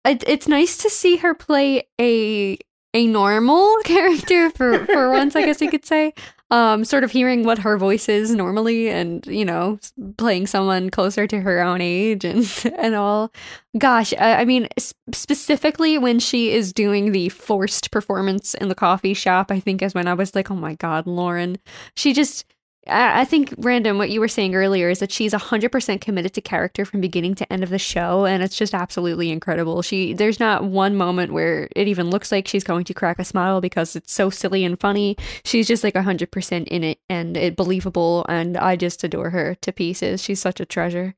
it, 0.05 0.24
it's 0.26 0.48
nice 0.48 0.78
to 0.78 0.90
see 0.90 1.18
her 1.18 1.34
play 1.34 1.86
a 2.01 2.59
a 2.94 3.06
normal 3.06 3.76
character 3.84 4.51
for 4.51 4.84
for 4.86 5.10
once, 5.10 5.36
I 5.36 5.44
guess 5.44 5.60
you 5.60 5.70
could 5.70 5.84
say. 5.84 6.14
Um, 6.53 6.85
sort 6.85 7.03
of 7.03 7.11
hearing 7.11 7.45
what 7.45 7.61
her 7.61 7.79
voice 7.79 8.11
is 8.11 8.35
normally, 8.35 8.91
and 8.91 9.27
you 9.27 9.43
know, 9.43 9.79
playing 10.19 10.47
someone 10.47 10.91
closer 10.91 11.27
to 11.27 11.41
her 11.41 11.62
own 11.62 11.81
age 11.81 12.27
and 12.27 12.47
and 12.79 12.95
all. 12.95 13.33
Gosh, 13.79 14.12
I, 14.20 14.43
I 14.43 14.45
mean, 14.45 14.69
specifically 15.12 15.97
when 15.97 16.19
she 16.20 16.53
is 16.53 16.74
doing 16.74 17.12
the 17.12 17.31
forced 17.31 17.91
performance 17.91 18.53
in 18.53 18.69
the 18.69 18.74
coffee 18.74 19.15
shop, 19.15 19.51
I 19.51 19.61
think 19.61 19.81
is 19.81 19.95
when 19.95 20.07
I 20.07 20.12
was 20.12 20.35
like, 20.35 20.51
oh 20.51 20.55
my 20.55 20.74
god, 20.74 21.07
Lauren. 21.07 21.57
She 21.97 22.12
just 22.12 22.45
I 22.88 23.20
I 23.20 23.24
think, 23.24 23.54
Random, 23.59 23.98
what 23.98 24.10
you 24.10 24.18
were 24.20 24.28
saying 24.28 24.54
earlier 24.54 24.88
is 24.90 24.98
that 24.98 25.12
she's 25.12 25.32
100% 25.32 26.00
committed 26.00 26.32
to 26.34 26.40
character 26.40 26.84
from 26.84 27.00
beginning 27.00 27.34
to 27.36 27.52
end 27.52 27.62
of 27.62 27.70
the 27.70 27.78
show, 27.78 28.24
and 28.26 28.42
it's 28.42 28.56
just 28.56 28.74
absolutely 28.74 29.30
incredible. 29.30 29.82
She 29.82 30.12
There's 30.14 30.40
not 30.40 30.64
one 30.64 30.96
moment 30.96 31.32
where 31.32 31.68
it 31.76 31.86
even 31.88 32.10
looks 32.10 32.32
like 32.32 32.48
she's 32.48 32.64
going 32.64 32.84
to 32.84 32.94
crack 32.94 33.18
a 33.18 33.24
smile 33.24 33.60
because 33.60 33.94
it's 33.96 34.12
so 34.12 34.30
silly 34.30 34.64
and 34.64 34.78
funny. 34.80 35.16
She's 35.44 35.68
just 35.68 35.84
like 35.84 35.94
100% 35.94 36.66
in 36.68 36.84
it 36.84 36.98
and 37.09 37.36
it 37.36 37.56
believable, 37.56 38.26
and 38.28 38.56
I 38.56 38.76
just 38.76 39.04
adore 39.04 39.30
her 39.30 39.54
to 39.56 39.72
pieces. 39.72 40.22
She's 40.22 40.40
such 40.40 40.59
a 40.60 40.66
treasure. 40.66 41.14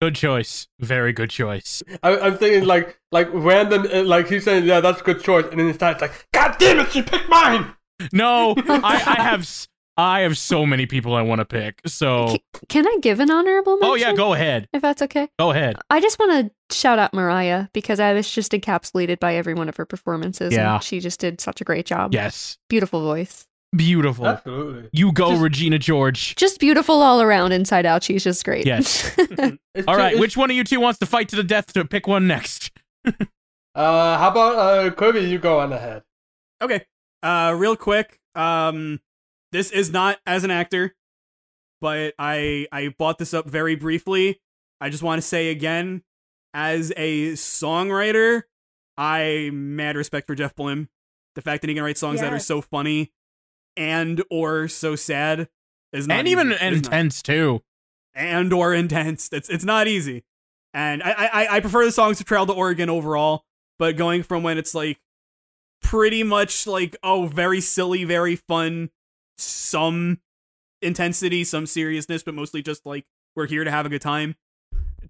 good 0.00 0.14
choice. 0.14 0.68
Very 0.80 1.12
good 1.12 1.30
choice. 1.30 1.82
I, 2.02 2.18
I'm 2.18 2.36
thinking 2.36 2.64
like 2.66 2.98
like 3.12 3.28
random 3.32 3.86
uh, 3.92 4.02
like 4.04 4.28
he's 4.28 4.44
saying 4.44 4.64
yeah 4.64 4.80
that's 4.80 5.00
a 5.00 5.04
good 5.04 5.22
choice 5.22 5.46
and 5.50 5.58
then 5.60 5.66
he 5.68 5.72
starts 5.72 6.00
like 6.00 6.26
God 6.32 6.56
damn 6.58 6.80
it 6.80 6.90
she 6.92 7.02
picked 7.02 7.28
mine. 7.28 7.74
No, 8.12 8.54
I, 8.68 8.94
I 9.18 9.22
have 9.22 9.40
s- 9.42 9.68
I 9.96 10.20
have 10.20 10.38
so 10.38 10.64
many 10.64 10.86
people 10.86 11.14
I 11.14 11.22
want 11.22 11.40
to 11.40 11.44
pick. 11.44 11.80
So, 11.86 12.28
K- 12.28 12.42
Can 12.68 12.86
I 12.86 12.96
give 13.02 13.20
an 13.20 13.30
honorable 13.30 13.76
mention? 13.76 13.90
oh 13.90 13.94
yeah, 13.94 14.14
go 14.14 14.32
ahead. 14.32 14.66
If 14.72 14.80
that's 14.82 15.02
okay. 15.02 15.28
Go 15.38 15.50
ahead. 15.50 15.76
I 15.90 16.00
just 16.00 16.18
want 16.18 16.50
to 16.70 16.74
shout 16.76 16.98
out 16.98 17.12
Mariah 17.12 17.68
because 17.74 18.00
I 18.00 18.12
was 18.14 18.30
just 18.30 18.52
encapsulated 18.52 19.20
by 19.20 19.34
every 19.36 19.52
one 19.54 19.68
of 19.68 19.76
her 19.76 19.84
performances. 19.84 20.52
Yeah. 20.54 20.74
And 20.76 20.82
she 20.82 20.98
just 21.00 21.20
did 21.20 21.40
such 21.40 21.60
a 21.60 21.64
great 21.64 21.84
job. 21.86 22.14
Yes. 22.14 22.56
Beautiful 22.70 23.02
voice. 23.02 23.46
Beautiful. 23.76 24.26
Absolutely. 24.26 24.88
You 24.92 25.12
go, 25.12 25.30
Just- 25.30 25.42
Regina 25.42 25.78
George. 25.78 26.36
Just 26.36 26.58
beautiful 26.60 27.00
all 27.02 27.20
around, 27.22 27.52
inside 27.52 27.86
out. 27.86 28.02
She's 28.02 28.24
just 28.24 28.44
great. 28.44 28.66
Yes. 28.66 29.14
It's 29.74 29.88
All 29.88 29.94
ju- 29.94 30.00
right, 30.00 30.08
it's- 30.12 30.20
which 30.20 30.36
one 30.36 30.50
of 30.50 30.56
you 30.56 30.64
two 30.64 30.80
wants 30.80 30.98
to 31.00 31.06
fight 31.06 31.28
to 31.30 31.36
the 31.36 31.42
death 31.44 31.72
to 31.74 31.84
pick 31.84 32.06
one 32.06 32.26
next? 32.26 32.70
Uh, 33.74 34.18
how 34.18 34.30
about 34.30 34.56
uh, 34.56 34.90
Kirby? 34.90 35.20
You 35.20 35.38
go 35.38 35.60
on 35.60 35.72
ahead. 35.72 36.02
Okay. 36.60 36.84
Uh 37.22 37.54
real 37.56 37.74
quick. 37.74 38.18
Um 38.34 39.00
this 39.52 39.70
is 39.70 39.90
not 39.92 40.18
as 40.26 40.44
an 40.44 40.50
actor, 40.50 40.94
but 41.80 42.14
I 42.18 42.66
I 42.72 42.94
bought 42.98 43.18
this 43.18 43.34
up 43.34 43.46
very 43.48 43.76
briefly. 43.76 44.40
I 44.80 44.88
just 44.88 45.02
want 45.02 45.20
to 45.20 45.26
say 45.26 45.50
again, 45.50 46.02
as 46.54 46.92
a 46.96 47.32
songwriter, 47.32 48.42
I 48.96 49.50
mad 49.52 49.96
respect 49.96 50.26
for 50.26 50.34
Jeff 50.34 50.56
Blim. 50.56 50.88
The 51.34 51.42
fact 51.42 51.62
that 51.62 51.68
he 51.68 51.74
can 51.74 51.84
write 51.84 51.98
songs 51.98 52.20
that 52.20 52.32
are 52.32 52.38
so 52.38 52.60
funny 52.60 53.12
and 53.76 54.22
or 54.30 54.68
so 54.68 54.96
sad 54.96 55.48
is 55.92 56.06
not 56.06 56.18
and 56.18 56.28
even 56.28 56.52
easy. 56.52 56.64
It 56.64 56.72
is 56.72 56.82
not. 56.82 56.92
intense 56.92 57.22
too. 57.22 57.62
and 58.14 58.52
or 58.52 58.74
intense. 58.74 59.28
It's 59.32 59.48
it's 59.48 59.64
not 59.64 59.88
easy. 59.88 60.24
And 60.74 61.02
I, 61.02 61.12
I 61.12 61.56
I 61.56 61.60
prefer 61.60 61.84
the 61.84 61.92
songs 61.92 62.18
to 62.18 62.24
Trail 62.24 62.46
to 62.46 62.52
Oregon 62.52 62.90
overall, 62.90 63.44
but 63.78 63.96
going 63.96 64.22
from 64.22 64.42
when 64.42 64.58
it's 64.58 64.74
like 64.74 65.00
pretty 65.82 66.22
much 66.22 66.66
like 66.66 66.96
oh 67.02 67.26
very 67.26 67.60
silly, 67.60 68.04
very 68.04 68.36
fun, 68.36 68.90
some 69.38 70.20
intensity, 70.80 71.44
some 71.44 71.66
seriousness, 71.66 72.22
but 72.22 72.34
mostly 72.34 72.62
just 72.62 72.84
like 72.84 73.04
we're 73.34 73.46
here 73.46 73.64
to 73.64 73.70
have 73.70 73.86
a 73.86 73.88
good 73.88 74.02
time. 74.02 74.36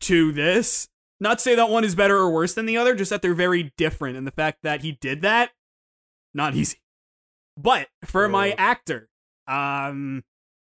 To 0.00 0.32
this, 0.32 0.88
not 1.20 1.38
to 1.38 1.42
say 1.42 1.54
that 1.54 1.68
one 1.68 1.84
is 1.84 1.94
better 1.94 2.16
or 2.16 2.30
worse 2.30 2.54
than 2.54 2.66
the 2.66 2.76
other, 2.76 2.94
just 2.94 3.10
that 3.10 3.22
they're 3.22 3.34
very 3.34 3.72
different, 3.76 4.16
and 4.16 4.26
the 4.26 4.32
fact 4.32 4.58
that 4.62 4.80
he 4.80 4.92
did 4.92 5.22
that, 5.22 5.50
not 6.34 6.54
easy. 6.56 6.78
But 7.56 7.88
for 8.04 8.28
my 8.28 8.52
actor, 8.52 9.08
um, 9.46 10.24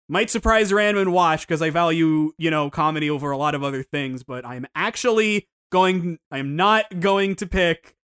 might 0.08 0.28
surprise 0.28 0.72
random 0.72 1.12
watch 1.12 1.46
because 1.46 1.62
I 1.62 1.70
value, 1.70 2.32
you 2.36 2.50
know, 2.50 2.68
comedy 2.68 3.08
over 3.08 3.30
a 3.30 3.36
lot 3.36 3.54
of 3.54 3.62
other 3.62 3.82
things, 3.82 4.22
but 4.22 4.44
I'm 4.46 4.66
actually 4.74 5.48
going 5.70 6.18
I 6.30 6.38
am 6.38 6.54
not 6.54 7.00
going 7.00 7.34
to 7.36 7.46
pick 7.46 7.96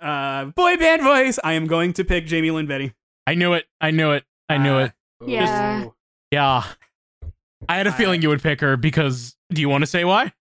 uh 0.00 0.46
boy 0.46 0.76
band 0.76 1.02
voice. 1.02 1.38
I 1.44 1.52
am 1.52 1.66
going 1.66 1.92
to 1.94 2.04
pick 2.04 2.28
Jaime 2.28 2.50
Lyn 2.50 2.66
Beatty. 2.66 2.92
I 3.26 3.34
knew 3.34 3.52
it. 3.52 3.66
I 3.80 3.92
knew 3.92 4.10
it. 4.10 4.24
I 4.48 4.58
knew 4.58 4.78
it. 4.78 4.92
Uh, 5.22 5.26
yeah. 5.26 5.84
Ooh. 5.84 5.94
Yeah. 6.30 6.64
I 7.68 7.76
had 7.76 7.86
a 7.86 7.92
feeling 7.92 8.20
you 8.22 8.28
would 8.28 8.42
pick 8.42 8.60
her 8.60 8.76
because 8.76 9.36
do 9.50 9.60
you 9.60 9.68
want 9.68 9.82
to 9.82 9.86
say 9.86 10.04
why? 10.04 10.32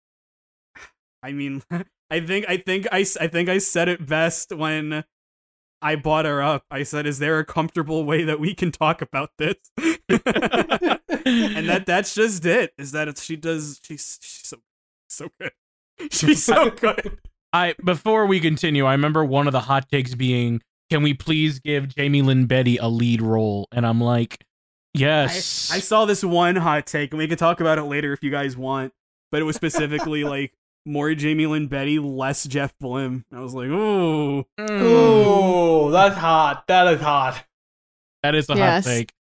I 1.21 1.31
mean, 1.31 1.63
I 2.09 2.19
think 2.19 2.45
I 2.47 2.57
think 2.57 2.88
I, 2.91 3.05
I 3.19 3.27
think 3.27 3.49
I 3.49 3.57
said 3.57 3.88
it 3.88 4.05
best 4.05 4.51
when 4.51 5.03
I 5.81 5.95
bought 5.95 6.25
her 6.25 6.41
up. 6.41 6.65
I 6.69 6.84
said, 6.84 7.05
"Is 7.05 7.19
there 7.19 7.39
a 7.39 7.45
comfortable 7.45 8.05
way 8.05 8.23
that 8.23 8.39
we 8.39 8.53
can 8.53 8.71
talk 8.71 9.01
about 9.01 9.31
this?" 9.38 9.55
and 9.77 11.69
that 11.69 11.84
that's 11.85 12.15
just 12.15 12.45
it. 12.45 12.73
Is 12.77 12.91
that 12.91 13.07
it's, 13.07 13.23
she 13.23 13.35
does 13.35 13.80
she's 13.84 14.19
she's 14.21 14.47
so 14.47 14.57
so 15.09 15.30
good. 15.39 15.51
She's 16.11 16.43
so 16.43 16.69
good. 16.69 17.19
I 17.51 17.75
before 17.84 18.25
we 18.25 18.39
continue, 18.39 18.85
I 18.85 18.93
remember 18.93 19.25
one 19.25 19.47
of 19.47 19.53
the 19.53 19.61
hot 19.61 19.89
takes 19.89 20.15
being, 20.15 20.61
"Can 20.94 21.02
we 21.02 21.15
please 21.15 21.57
give 21.60 21.91
Jaime 21.98 22.22
Lyn 22.22 22.45
Beatty 22.45 22.78
a 22.78 22.88
lead 22.88 23.20
role?" 23.22 23.68
And 23.72 23.84
I'm 23.86 23.99
like, 23.99 24.45
"Yes." 24.94 25.72
I 25.74 25.80
saw 25.80 26.06
this 26.06 26.24
one 26.24 26.56
hot 26.56 26.86
take, 26.86 27.11
and 27.11 27.18
we 27.18 27.28
can 27.28 27.38
talk 27.38 27.60
about 27.61 27.80
it 27.80 27.84
later 27.86 28.14
if 28.14 28.22
you 28.24 28.30
guys 28.30 28.56
want. 28.56 28.94
But 29.32 29.41
it 29.41 29.45
was 29.45 29.56
specifically 29.56 30.24
like 30.36 30.53
more 30.86 31.11
Jaime 31.11 31.48
Lyn 31.48 31.65
Beatty, 31.68 31.98
less 31.98 32.44
Jeff 32.44 32.74
Blim. 32.82 33.24
I 33.34 33.40
was 33.40 33.56
like, 33.56 33.70
ooh, 33.70 34.45
Mm, 34.60 34.82
Ooh, 34.82 35.91
that's 35.91 36.15
hot. 36.15 36.65
That 36.68 36.88
is 36.94 37.02
hot. 37.02 37.44
that 38.22 38.36
is 38.36 38.48
a 38.49 38.56
Yes. 38.56 38.86
hot 38.86 38.91
take. 38.91 39.11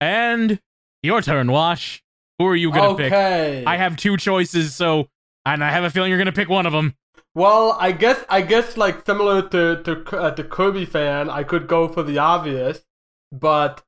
And 0.00 0.60
your 1.04 1.22
turn, 1.22 1.52
Wash. 1.52 2.02
Who 2.38 2.46
are 2.46 2.56
you 2.56 2.72
gonna 2.72 2.96
pick? 2.96 3.12
I 3.12 3.76
have 3.76 3.96
two 3.96 4.16
choices, 4.16 4.74
so 4.74 5.08
and 5.46 5.62
I 5.62 5.70
have 5.70 5.84
a 5.84 5.90
feeling 5.90 6.10
you're 6.10 6.18
gonna 6.18 6.32
pick 6.32 6.48
one 6.48 6.66
of 6.66 6.72
them. 6.72 6.94
Well, 7.38 7.76
I 7.78 7.92
guess 7.92 8.24
I 8.28 8.40
guess 8.52 8.76
like 8.76 9.06
similar 9.06 9.42
to 9.54 9.62
to 9.86 9.92
uh, 10.16 10.30
the 10.38 10.44
Kirby 10.44 10.84
fan, 10.84 11.30
I 11.30 11.42
could 11.44 11.68
go 11.68 11.86
for 11.86 12.02
the 12.02 12.18
obvious, 12.18 12.84
but 13.30 13.84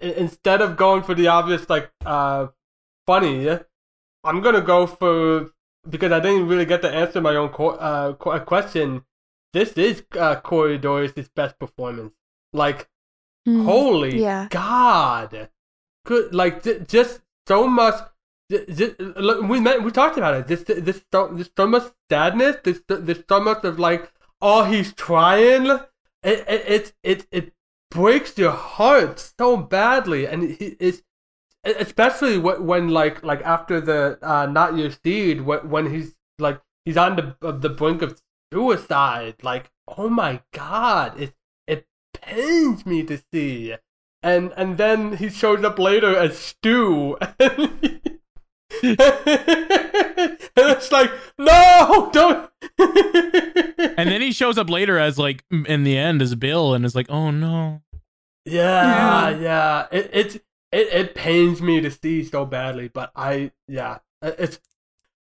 instead 0.00 0.60
of 0.62 0.76
going 0.76 1.02
for 1.02 1.14
the 1.14 1.28
obvious 1.28 1.68
like 1.68 1.90
uh 2.06 2.46
funny, 3.06 3.48
I'm 4.24 4.40
gonna 4.40 4.62
go 4.62 4.86
for 4.86 5.50
because 5.88 6.12
I 6.12 6.20
didn't 6.20 6.48
really 6.48 6.64
get 6.64 6.80
to 6.82 6.90
answer 6.90 7.20
my 7.20 7.36
own 7.36 7.50
co- 7.50 7.76
uh, 7.90 8.14
qu- 8.14 8.40
question. 8.40 9.04
This 9.52 9.72
is 9.74 10.02
uh, 10.18 10.36
Corey 10.36 10.78
Dorris' 10.78 11.28
best 11.34 11.58
performance. 11.58 12.14
Like 12.52 12.88
Mm. 13.46 13.64
Holy 13.64 14.22
Yeah. 14.22 14.46
God! 14.50 15.50
Good, 16.06 16.32
like 16.32 16.62
j- 16.62 16.84
just 16.86 17.20
so 17.48 17.66
much. 17.66 17.96
We 19.48 19.60
met, 19.60 19.82
we 19.82 19.90
talked 19.90 20.18
about 20.18 20.34
it. 20.34 20.46
This, 20.46 20.62
this, 20.64 21.04
there's 21.10 21.50
so 21.56 21.66
much 21.66 21.90
sadness. 22.10 22.56
There's, 22.62 22.80
there's 22.88 23.24
so 23.28 23.40
much 23.40 23.64
of 23.64 23.78
like, 23.78 24.10
oh, 24.40 24.64
he's 24.64 24.92
trying. 24.92 25.66
It, 26.22 26.44
it, 26.48 26.92
it, 27.02 27.26
it, 27.30 27.52
breaks 27.90 28.38
your 28.38 28.52
heart 28.52 29.32
so 29.38 29.54
badly, 29.54 30.26
and 30.26 30.42
he 30.52 30.76
is, 30.80 31.02
especially 31.62 32.38
when, 32.38 32.88
like, 32.88 33.22
like 33.22 33.42
after 33.42 33.80
the 33.80 34.18
uh, 34.22 34.46
not 34.46 34.76
your 34.76 34.90
seed, 34.90 35.42
when, 35.42 35.68
when 35.68 35.92
he's 35.92 36.14
like, 36.38 36.60
he's 36.84 36.96
on 36.96 37.16
the 37.16 37.52
the 37.52 37.68
brink 37.68 38.00
of 38.00 38.20
suicide. 38.52 39.36
Like, 39.42 39.70
oh 39.86 40.08
my 40.08 40.40
God! 40.52 41.20
It, 41.20 41.34
it 41.66 41.86
pains 42.14 42.86
me 42.86 43.02
to 43.04 43.20
see. 43.32 43.74
And 44.22 44.52
and 44.56 44.78
then 44.78 45.16
he 45.16 45.28
shows 45.28 45.64
up 45.64 45.78
later 45.78 46.16
as 46.16 46.38
Stu. 46.38 47.18
and 47.38 48.20
it's 50.56 50.92
like, 50.92 51.10
no, 51.38 52.10
don't. 52.12 52.50
And 53.98 54.10
then 54.10 54.22
he 54.22 54.32
shows 54.32 54.56
up 54.58 54.70
later 54.70 54.98
as 54.98 55.18
like 55.18 55.44
in 55.50 55.84
the 55.84 55.98
end 55.98 56.22
as 56.22 56.34
Bill, 56.34 56.72
and 56.74 56.84
is 56.84 56.94
like, 56.94 57.10
"Oh 57.10 57.30
no." 57.30 57.82
yeah, 58.44 59.28
yeah, 59.30 59.86
It, 59.92 60.10
it 60.12 60.34
it 60.72 60.88
it 60.92 61.14
pains 61.14 61.60
me 61.60 61.80
to 61.80 61.90
see 61.90 62.24
so 62.24 62.46
badly, 62.46 62.88
but 62.88 63.12
I 63.14 63.52
yeah, 63.68 63.98
it's 64.22 64.60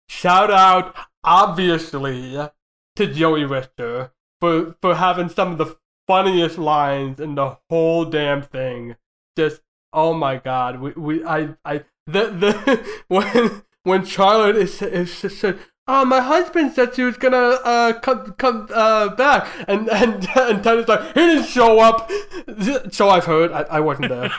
shout 0.09 0.51
out 0.51 0.95
obviously 1.23 2.49
to 2.95 3.07
Joey 3.07 3.45
Richter 3.45 4.11
for 4.39 4.75
for 4.81 4.95
having 4.95 5.29
some 5.29 5.51
of 5.51 5.57
the 5.57 5.77
funniest 6.07 6.57
lines 6.57 7.19
in 7.19 7.35
the 7.35 7.57
whole 7.69 8.05
damn 8.05 8.41
thing. 8.41 8.95
Just 9.37 9.61
oh 9.93 10.13
my 10.13 10.37
god, 10.37 10.79
we 10.79 10.91
we 10.91 11.23
I 11.23 11.55
I 11.63 11.83
the 12.07 12.25
the 12.29 12.85
when 13.07 13.63
when 13.83 14.05
Charlotte 14.05 14.55
is 14.55 14.81
is 14.81 15.21
just 15.21 15.39
said. 15.39 15.59
Oh, 15.87 16.03
my 16.03 16.19
husband 16.19 16.71
said 16.73 16.95
she 16.95 17.03
was 17.03 17.15
gonna 17.15 17.37
uh 17.63 17.93
come 17.99 18.33
come 18.39 18.67
uh 18.73 19.09
back, 19.09 19.47
and 19.67 19.87
and 19.91 20.27
and 20.35 20.63
Teddy's 20.63 20.87
like 20.87 21.05
he 21.09 21.13
didn't 21.13 21.45
show 21.45 21.79
up. 21.79 22.09
So 22.91 23.09
I've 23.09 23.25
heard. 23.25 23.51
I, 23.51 23.61
I 23.63 23.79
wasn't 23.81 24.09
there. 24.09 24.31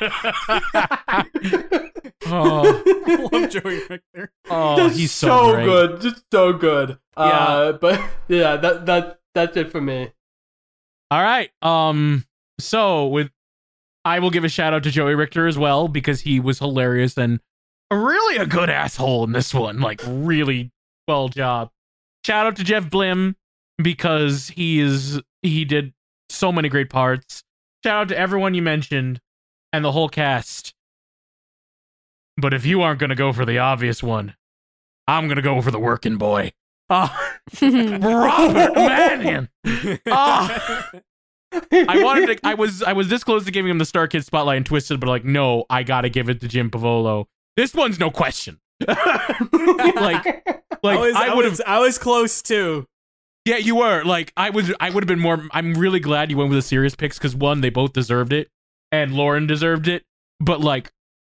oh, 2.26 2.82
I 3.06 3.28
love 3.32 3.50
Joey 3.50 3.80
Richter. 3.88 4.32
oh, 4.50 4.76
Just 4.76 4.98
he's 4.98 5.12
so, 5.12 5.52
great. 5.52 5.64
good, 5.66 6.00
just 6.00 6.24
so 6.32 6.52
good. 6.52 6.98
Uh, 7.16 7.72
but 7.72 8.00
yeah, 8.28 8.56
that 8.56 8.86
that 8.86 9.18
that's 9.34 9.56
it 9.56 9.70
for 9.70 9.80
me. 9.80 10.10
All 11.10 11.22
right. 11.22 11.50
Um. 11.62 12.24
So 12.58 13.06
with, 13.06 13.30
I 14.04 14.18
will 14.18 14.30
give 14.30 14.44
a 14.44 14.48
shout 14.48 14.72
out 14.72 14.82
to 14.84 14.90
Joey 14.90 15.14
Richter 15.14 15.46
as 15.46 15.58
well 15.58 15.88
because 15.88 16.22
he 16.22 16.40
was 16.40 16.58
hilarious 16.58 17.16
and 17.18 17.40
really 17.90 18.36
a 18.38 18.46
good 18.46 18.70
asshole 18.70 19.24
in 19.24 19.32
this 19.32 19.54
one. 19.54 19.80
Like 19.80 20.00
really 20.06 20.70
well 21.06 21.28
job. 21.28 21.70
Shout 22.24 22.46
out 22.46 22.56
to 22.56 22.64
Jeff 22.64 22.84
Blim 22.84 23.34
because 23.78 24.48
he 24.48 24.80
is 24.80 25.20
he 25.42 25.64
did 25.64 25.92
so 26.28 26.50
many 26.50 26.68
great 26.68 26.90
parts. 26.90 27.42
Shout 27.84 28.02
out 28.02 28.08
to 28.08 28.18
everyone 28.18 28.54
you 28.54 28.62
mentioned 28.62 29.20
and 29.72 29.84
the 29.84 29.92
whole 29.92 30.08
cast. 30.08 30.74
But 32.36 32.52
if 32.52 32.66
you 32.66 32.82
aren't 32.82 33.00
gonna 33.00 33.14
go 33.14 33.32
for 33.32 33.44
the 33.44 33.58
obvious 33.58 34.02
one, 34.02 34.34
I'm 35.06 35.28
gonna 35.28 35.42
go 35.42 35.60
for 35.62 35.70
the 35.70 35.78
working 35.78 36.16
boy. 36.16 36.52
Ah, 36.90 37.32
Robert 37.62 38.74
Manion. 38.74 39.48
Ah. 40.08 40.90
I 41.72 42.02
wanted 42.02 42.26
to. 42.26 42.46
I 42.46 42.54
was. 42.54 42.82
I 42.82 42.92
was 42.92 43.08
this 43.08 43.24
close 43.24 43.44
to 43.44 43.50
giving 43.50 43.70
him 43.70 43.78
the 43.78 43.84
Star 43.84 44.08
Kid 44.08 44.24
spotlight 44.24 44.58
and 44.58 44.66
twisted, 44.66 45.00
but 45.00 45.08
like, 45.08 45.24
no, 45.24 45.64
I 45.70 45.84
gotta 45.84 46.08
give 46.08 46.28
it 46.28 46.40
to 46.40 46.48
Jim 46.48 46.70
Pavolo. 46.70 47.28
This 47.56 47.74
one's 47.74 47.98
no 47.98 48.10
question. 48.10 48.58
like, 48.86 48.96
like 49.96 50.26
I 50.26 50.96
was, 51.00 51.14
I 51.14 51.28
I, 51.28 51.34
would 51.34 51.44
was, 51.46 51.58
have. 51.58 51.66
I 51.66 51.78
was 51.80 51.98
close 51.98 52.42
too. 52.42 52.84
Yeah, 53.44 53.56
you 53.56 53.76
were. 53.76 54.02
Like, 54.04 54.32
I 54.36 54.50
was. 54.50 54.72
I 54.80 54.90
would 54.90 55.02
have 55.02 55.08
been 55.08 55.20
more. 55.20 55.46
I'm 55.52 55.74
really 55.74 56.00
glad 56.00 56.30
you 56.30 56.36
went 56.36 56.50
with 56.50 56.58
the 56.58 56.62
serious 56.62 56.94
picks 56.94 57.18
because 57.18 57.34
one, 57.34 57.60
they 57.60 57.70
both 57.70 57.92
deserved 57.92 58.32
it, 58.32 58.48
and 58.92 59.14
Lauren 59.14 59.46
deserved 59.46 59.88
it. 59.88 60.02
but 60.40 60.60
like 60.60 60.90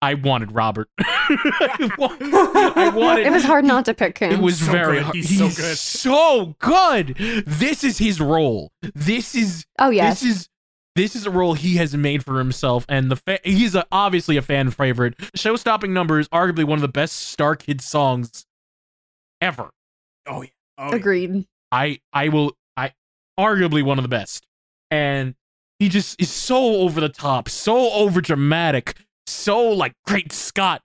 I 0.01 0.14
wanted 0.14 0.52
Robert. 0.52 0.88
I, 1.01 1.90
wa- 1.98 2.16
I 2.20 2.90
wanted 2.94 3.26
It 3.26 3.32
was 3.32 3.44
hard 3.44 3.64
not 3.64 3.84
to 3.86 3.94
pick 3.94 4.18
him. 4.18 4.30
It 4.32 4.38
was 4.40 4.59
So 4.59 4.70
very 4.70 4.97
good. 4.97 5.02
hard. 5.05 5.16
He's 5.16 5.36
so 5.38 5.47
good. 5.48 5.76
so 5.78 6.55
good. 6.60 7.44
This 7.47 7.82
is 7.84 7.98
his 7.98 8.20
role. 8.20 8.70
This 8.94 9.34
is 9.34 9.64
oh 9.78 9.90
yeah. 9.90 10.10
this 10.10 10.22
is 10.22 10.48
this 10.97 11.14
is 11.14 11.27
a 11.27 11.31
role 11.31 11.55
he 11.55 11.77
has 11.77 11.94
made 11.94 12.24
for 12.24 12.39
himself, 12.39 12.85
and 12.89 13.10
the 13.10 13.16
fa- 13.16 13.39
he's 13.44 13.74
a, 13.74 13.85
obviously 13.93 14.36
a 14.36 14.43
fan 14.43 14.70
favorite. 14.70 15.14
Show 15.35 15.55
stopping 15.56 15.93
number 15.93 16.18
is 16.18 16.28
arguably 16.31 16.64
one 16.64 16.78
of 16.78 16.82
the 16.82 16.89
best 16.89 17.14
Star 17.14 17.55
Kid 17.55 17.81
songs 17.81 18.47
ever. 19.40 19.70
Oh 20.27 20.43
yeah. 20.43 20.48
Oh, 20.78 20.90
yeah. 20.90 20.97
Agreed. 20.97 21.47
I 21.70 22.01
I 22.12 22.28
will 22.31 22.56
I 22.77 22.93
arguably 23.39 23.82
one 23.82 23.98
of 23.98 24.02
the 24.02 24.09
best, 24.09 24.47
and 24.90 25.35
he 25.78 25.89
just 25.89 26.20
is 26.20 26.31
so 26.31 26.77
over 26.77 27.01
the 27.01 27.10
top, 27.10 27.48
so 27.48 27.93
over 27.93 28.20
dramatic, 28.20 28.94
so 29.27 29.68
like 29.68 29.93
great 30.06 30.32
Scott, 30.32 30.82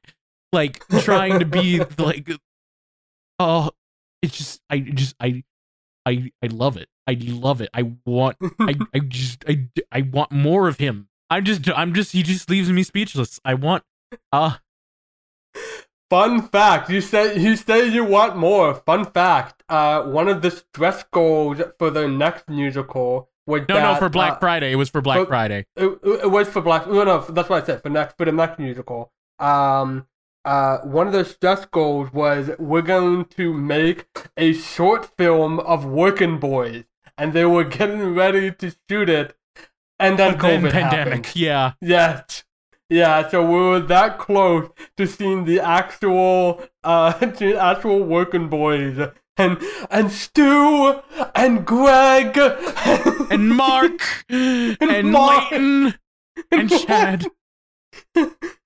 like 0.51 0.85
trying 0.99 1.39
to 1.39 1.45
be 1.45 1.79
like, 1.97 2.29
uh, 2.29 2.37
oh, 3.39 3.69
it's 4.21 4.37
just 4.37 4.61
I 4.69 4.79
just 4.79 5.15
I 5.21 5.43
I 6.05 6.31
I 6.43 6.47
love 6.47 6.77
it. 6.77 6.89
I 7.07 7.17
love 7.21 7.61
it. 7.61 7.69
I 7.73 7.91
want 8.05 8.37
I 8.59 8.75
I 8.93 8.99
just 8.99 9.43
I 9.47 9.67
I 9.91 10.01
want 10.01 10.31
more 10.31 10.67
of 10.67 10.77
him. 10.77 11.07
I'm 11.29 11.43
just 11.45 11.69
I'm 11.69 11.93
just 11.93 12.11
he 12.11 12.23
just 12.23 12.49
leaves 12.49 12.71
me 12.71 12.83
speechless. 12.83 13.39
I 13.45 13.53
want 13.53 13.83
uh 14.31 14.57
Fun 16.09 16.41
fact: 16.41 16.89
You 16.89 16.99
say 16.99 17.39
you 17.39 17.55
say 17.55 17.87
you 17.87 18.03
want 18.03 18.35
more. 18.35 18.73
Fun 18.73 19.05
fact: 19.05 19.63
uh, 19.69 20.03
one 20.03 20.27
of 20.27 20.41
the 20.41 20.51
stress 20.51 21.05
goals 21.09 21.61
for 21.79 21.89
the 21.89 22.05
next 22.05 22.49
musical 22.49 23.29
was 23.47 23.61
no 23.69 23.75
that, 23.75 23.93
no 23.93 23.95
for 23.97 24.09
Black 24.09 24.33
uh, 24.33 24.39
Friday. 24.39 24.73
It 24.73 24.75
was 24.75 24.89
for 24.89 24.99
Black 24.99 25.19
but- 25.19 25.27
Friday. 25.29 25.65
it, 25.77 25.85
it 26.03 26.29
was 26.29 26.49
for 26.49 26.61
Black. 26.61 26.85
No, 26.85 27.05
no, 27.05 27.21
that's 27.21 27.47
what 27.47 27.63
I 27.63 27.65
said 27.65 27.81
for 27.81 27.87
next 27.89 28.17
for 28.17 28.25
the 28.25 28.33
next 28.33 28.59
musical. 28.59 29.13
Um, 29.39 30.05
uh, 30.45 30.79
one 30.79 31.07
of 31.07 31.13
the 31.13 31.25
stress 31.25 31.65
goals 31.65 32.11
was 32.13 32.51
we're 32.59 32.81
going 32.81 33.25
to 33.25 33.53
make 33.53 34.07
a 34.37 34.53
short 34.53 35.15
film 35.17 35.59
of 35.61 35.85
working 35.85 36.39
boys, 36.39 36.85
and 37.17 37.33
they 37.33 37.45
were 37.45 37.63
getting 37.63 38.15
ready 38.15 38.51
to 38.51 38.73
shoot 38.89 39.09
it, 39.09 39.35
and 39.99 40.17
then 40.19 40.37
But 40.37 40.41
then 40.41 40.63
COVID 40.63 40.71
pandemic. 40.71 41.25
happened. 41.27 41.35
Yeah. 41.35 41.73
Yes. 41.81 42.43
Yeah, 42.89 43.29
so 43.29 43.41
we 43.45 43.55
were 43.55 43.79
that 43.79 44.19
close 44.19 44.69
to 44.97 45.07
seeing 45.07 45.45
the 45.45 45.59
actual 45.61 46.61
uh 46.83 47.13
the 47.25 47.55
actual 47.57 48.03
working 48.03 48.49
boys 48.49 48.97
and 49.37 49.57
and 49.89 50.11
Stu 50.11 50.99
and 51.33 51.65
Greg 51.65 52.37
And 53.31 53.49
Mark 53.55 54.25
and 54.29 55.11
Mark. 55.11 55.51
Leighton 55.51 55.95
and 56.51 56.69
Chad. 56.81 57.27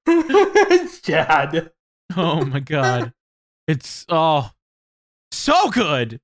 Chad. 1.04 1.72
Oh 2.16 2.46
my 2.46 2.60
god. 2.60 3.14
It's 3.68 4.06
oh 4.10 4.52
so 5.32 5.70
good. 5.70 6.20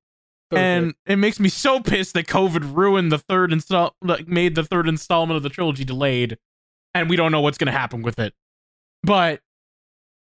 And 0.53 0.95
it 1.05 1.15
makes 1.15 1.39
me 1.39 1.47
so 1.47 1.79
pissed 1.79 2.13
that 2.15 2.27
COVID 2.27 2.75
ruined 2.75 3.11
the 3.11 3.17
third 3.17 3.53
install 3.53 3.95
like 4.01 4.27
made 4.27 4.55
the 4.55 4.63
third 4.63 4.87
installment 4.87 5.37
of 5.37 5.43
the 5.43 5.49
trilogy 5.49 5.85
delayed. 5.85 6.37
And 6.93 7.09
we 7.09 7.15
don't 7.15 7.31
know 7.31 7.41
what's 7.41 7.57
gonna 7.57 7.71
happen 7.71 8.01
with 8.01 8.19
it. 8.19 8.33
But 9.03 9.41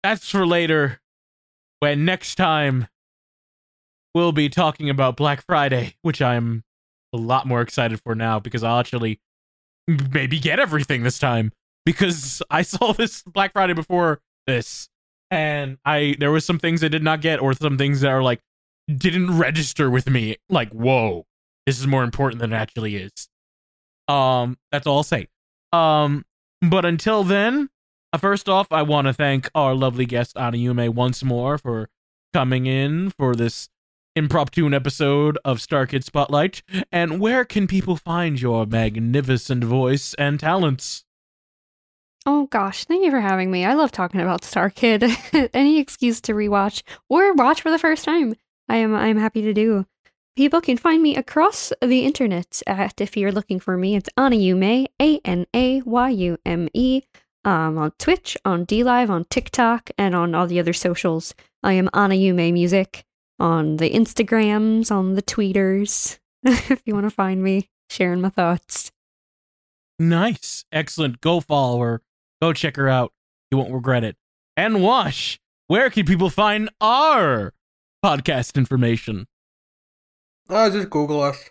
that's 0.04 0.30
for 0.30 0.46
later. 0.46 1.00
When 1.80 2.06
next 2.06 2.36
time 2.36 2.88
we'll 4.14 4.32
be 4.34 4.50
talking 4.50 4.90
about 4.90 5.16
Black 5.16 5.44
Friday, 5.46 5.96
which 6.02 6.22
I'm 6.22 6.64
a 7.14 7.18
lot 7.18 7.48
more 7.48 7.62
excited 7.62 8.00
for 8.02 8.16
now 8.16 8.40
because 8.40 8.64
I'll 8.64 8.80
actually 8.80 9.20
maybe 9.88 10.40
get 10.40 10.60
everything 10.60 11.04
this 11.04 11.20
time. 11.20 11.52
Because 11.86 12.42
I 12.50 12.62
saw 12.62 12.94
this 12.94 13.24
Black 13.24 13.54
Friday 13.54 13.74
before 13.74 14.22
this 14.48 14.90
and 15.32 15.78
I 15.86 16.16
there 16.20 16.32
was 16.32 16.46
some 16.46 16.60
things 16.60 16.84
I 16.84 16.90
did 16.90 17.04
not 17.04 17.22
get 17.22 17.42
or 17.42 17.54
some 17.54 17.78
things 17.78 18.02
that 18.02 18.10
are 18.10 18.22
like 18.22 18.42
didn't 18.94 19.38
register 19.38 19.90
with 19.90 20.10
me. 20.10 20.36
Like, 20.50 20.72
whoa, 20.72 21.26
this 21.66 21.80
is 21.80 21.88
more 21.88 22.04
important 22.04 22.42
than 22.42 22.52
it 22.52 22.58
actually 22.58 22.98
is. 22.98 23.30
Um, 24.08 24.58
that's 24.72 24.86
all 24.86 24.98
I'll 24.98 25.04
say. 25.04 25.28
Um, 25.72 26.26
but 26.62 26.84
until 26.84 27.24
then, 27.24 27.70
uh, 28.12 28.18
first 28.18 28.50
off, 28.50 28.68
I 28.72 28.82
want 28.82 29.08
to 29.08 29.14
thank 29.14 29.50
our 29.56 29.74
lovely 29.74 30.06
guest 30.06 30.36
Anayume 30.36 30.90
once 30.90 31.24
more 31.24 31.58
for 31.58 31.90
coming 32.34 32.66
in 32.66 33.12
for 33.12 33.36
this 33.36 33.70
impromptu 34.16 34.74
episode 34.74 35.38
of 35.46 35.62
Star 35.62 35.86
Kid 35.86 36.04
Spotlight. 36.04 36.62
And 36.92 37.22
where 37.22 37.46
can 37.46 37.68
people 37.68 37.96
find 37.96 38.42
your 38.42 38.66
magnificent 38.66 39.64
voice 39.64 40.14
and 40.16 40.40
talents? 40.40 41.06
Oh 42.26 42.46
gosh, 42.48 42.86
thank 42.86 43.04
you 43.04 43.10
for 43.10 43.20
having 43.20 43.50
me. 43.50 43.66
I 43.66 43.74
love 43.74 43.92
talking 43.92 44.22
about 44.22 44.44
Star 44.44 44.70
Kid. 44.70 45.04
Any 45.54 45.80
excuse 45.80 46.22
to 46.22 46.34
rewatch 46.34 46.84
or 47.10 47.34
watch 47.34 47.62
for 47.62 47.72
the 47.72 47.80
first 47.80 48.06
time, 48.06 48.36
I 48.70 48.78
am 48.78 48.94
I 48.94 49.08
am 49.08 49.18
happy 49.18 49.42
to 49.42 49.54
do. 49.54 49.86
People 50.36 50.62
can 50.62 50.78
find 50.78 51.02
me 51.02 51.16
across 51.16 51.74
the 51.82 52.06
internet 52.06 52.62
at 52.68 53.02
if 53.02 53.18
you're 53.18 53.32
looking 53.32 53.60
for 53.60 53.76
me, 53.76 53.96
it's 53.96 54.10
Anayume, 54.18 54.86
A 55.02 55.20
N 55.26 55.46
A 55.56 55.82
Y 55.82 56.10
U 56.10 56.38
M 56.46 56.70
E. 56.74 57.02
Um, 57.44 57.80
on 57.80 57.92
Twitch, 57.98 58.38
on 58.46 58.68
DLive, 58.68 59.10
on 59.10 59.26
TikTok, 59.26 59.90
and 59.98 60.14
on 60.14 60.36
all 60.36 60.46
the 60.46 60.60
other 60.60 60.74
socials. 60.74 61.34
I 61.64 61.74
am 61.74 61.90
Anayume 61.92 62.54
Music 62.54 63.04
on 63.40 63.78
the 63.78 63.90
Instagrams, 63.90 64.92
on 64.92 65.16
the 65.16 65.24
Tweeters. 65.24 66.20
if 66.44 66.84
you 66.86 66.94
want 66.94 67.08
to 67.08 67.10
find 67.10 67.42
me, 67.44 67.68
sharing 67.90 68.22
my 68.22 68.30
thoughts. 68.30 68.92
Nice. 69.98 70.66
Excellent. 70.72 71.20
Go 71.22 71.40
follow 71.40 71.80
her. 71.80 72.02
Go 72.42 72.54
check 72.54 72.76
her 72.76 72.90
out. 72.90 73.14
You 73.52 73.58
won't 73.58 73.74
regret 73.74 74.04
it. 74.04 74.16
And 74.58 74.82
Wash, 74.82 75.40
where 75.68 75.90
can 75.90 76.06
people 76.06 76.30
find 76.30 76.70
our 76.82 77.54
podcast 78.04 78.56
information? 78.56 79.28
Oh, 80.50 80.70
just 80.70 80.90
Google 80.90 81.22
us. 81.22 81.50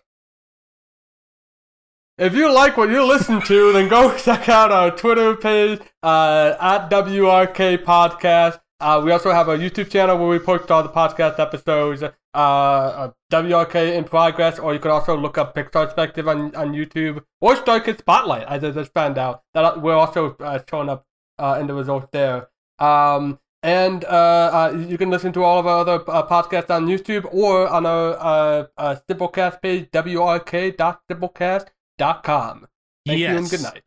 If 2.19 2.35
you 2.35 2.53
like 2.53 2.77
what 2.77 2.91
you 2.91 3.03
listen 3.03 3.41
to, 3.43 3.73
then 3.73 3.89
go 3.89 4.15
check 4.19 4.49
out 4.49 4.73
our 4.73 4.91
Twitter 4.91 5.37
page 5.37 5.81
uh, 6.03 6.55
at 6.61 6.91
WRK 6.91 7.83
Podcast. 7.83 8.61
Uh, 8.81 9.01
we 9.05 9.13
also 9.13 9.31
have 9.31 9.49
a 9.49 9.57
YouTube 9.59 9.91
channel 9.91 10.17
where 10.19 10.29
we 10.29 10.39
post 10.39 10.71
all 10.71 10.83
the 10.83 10.89
podcast 10.89 11.39
episodes. 11.39 12.03
Uh, 12.33 13.11
WRK 13.33 13.97
in 13.97 14.05
progress, 14.05 14.59
or 14.59 14.73
you 14.73 14.79
can 14.79 14.93
also 14.93 15.17
look 15.17 15.37
up 15.37 15.55
Pixar 15.55 15.87
Perspective 15.87 16.29
on, 16.29 16.55
on 16.55 16.73
YouTube 16.73 17.23
or 17.41 17.57
Star 17.57 17.83
Spotlight. 17.85 18.47
As 18.47 18.63
I 18.63 18.71
just 18.71 18.93
found 18.95 19.19
out 19.19 19.43
that 19.55 19.83
we're 19.83 19.95
also 19.95 20.37
uh, 20.41 20.61
showing 20.69 20.89
up 20.89 21.05
uh, 21.39 21.59
in 21.61 21.67
the 21.67 21.75
results 21.75 22.07
there. 22.13 22.49
Um, 22.79 23.41
and 23.63 24.05
uh, 24.05 24.09
uh, 24.09 24.73
you 24.89 24.97
can 24.97 25.11
listen 25.11 25.33
to 25.35 25.43
all 25.45 25.59
of 25.59 25.67
our 25.67 25.81
other 25.81 26.03
uh, 26.09 26.27
podcasts 26.27 26.71
on 26.71 26.87
YouTube 26.87 27.27
or 27.33 27.69
on 27.69 27.85
our 27.85 28.17
uh, 28.19 28.67
uh, 28.79 28.97
Simplecast 29.09 29.61
page, 29.61 29.91
wrk.simplecast.com. 29.91 32.67
Thank 33.07 33.19
you 33.19 33.27
and 33.27 33.41
Yes. 33.41 33.51
good 33.51 33.63
night. 33.63 33.83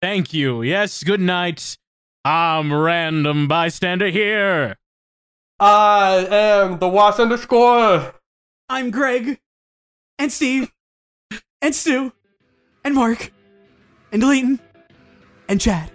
Thank 0.00 0.32
you. 0.32 0.62
Yes, 0.62 1.02
good 1.02 1.20
night. 1.20 1.76
I'm 2.30 2.70
random 2.74 3.48
bystander 3.48 4.08
here. 4.10 4.76
I 5.58 6.26
am 6.30 6.78
the 6.78 6.86
Watch 6.86 7.18
underscore. 7.18 8.14
I'm 8.68 8.90
Greg, 8.90 9.40
and 10.18 10.30
Steve, 10.30 10.70
and 11.62 11.74
Stu, 11.74 12.12
and 12.84 12.94
Mark, 12.94 13.32
and 14.12 14.22
Leighton, 14.22 14.60
and 15.48 15.58
Chad. 15.58 15.90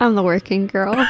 I'm 0.00 0.16
the 0.16 0.24
working 0.24 0.66
girl. 0.66 0.96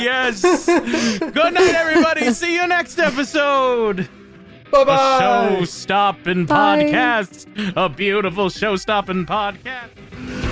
yes. 0.00 0.40
good 0.64 1.52
night, 1.52 1.74
everybody. 1.74 2.32
See 2.32 2.54
you 2.54 2.66
next 2.66 2.98
episode. 2.98 4.08
Bye 4.70 4.82
A 4.82 4.84
bye. 4.86 5.56
show 5.58 5.64
stopping 5.64 6.46
podcast. 6.46 7.46
A 7.76 7.88
beautiful 7.88 8.50
show 8.50 8.76
stopping 8.76 9.26
podcast. 9.26 10.49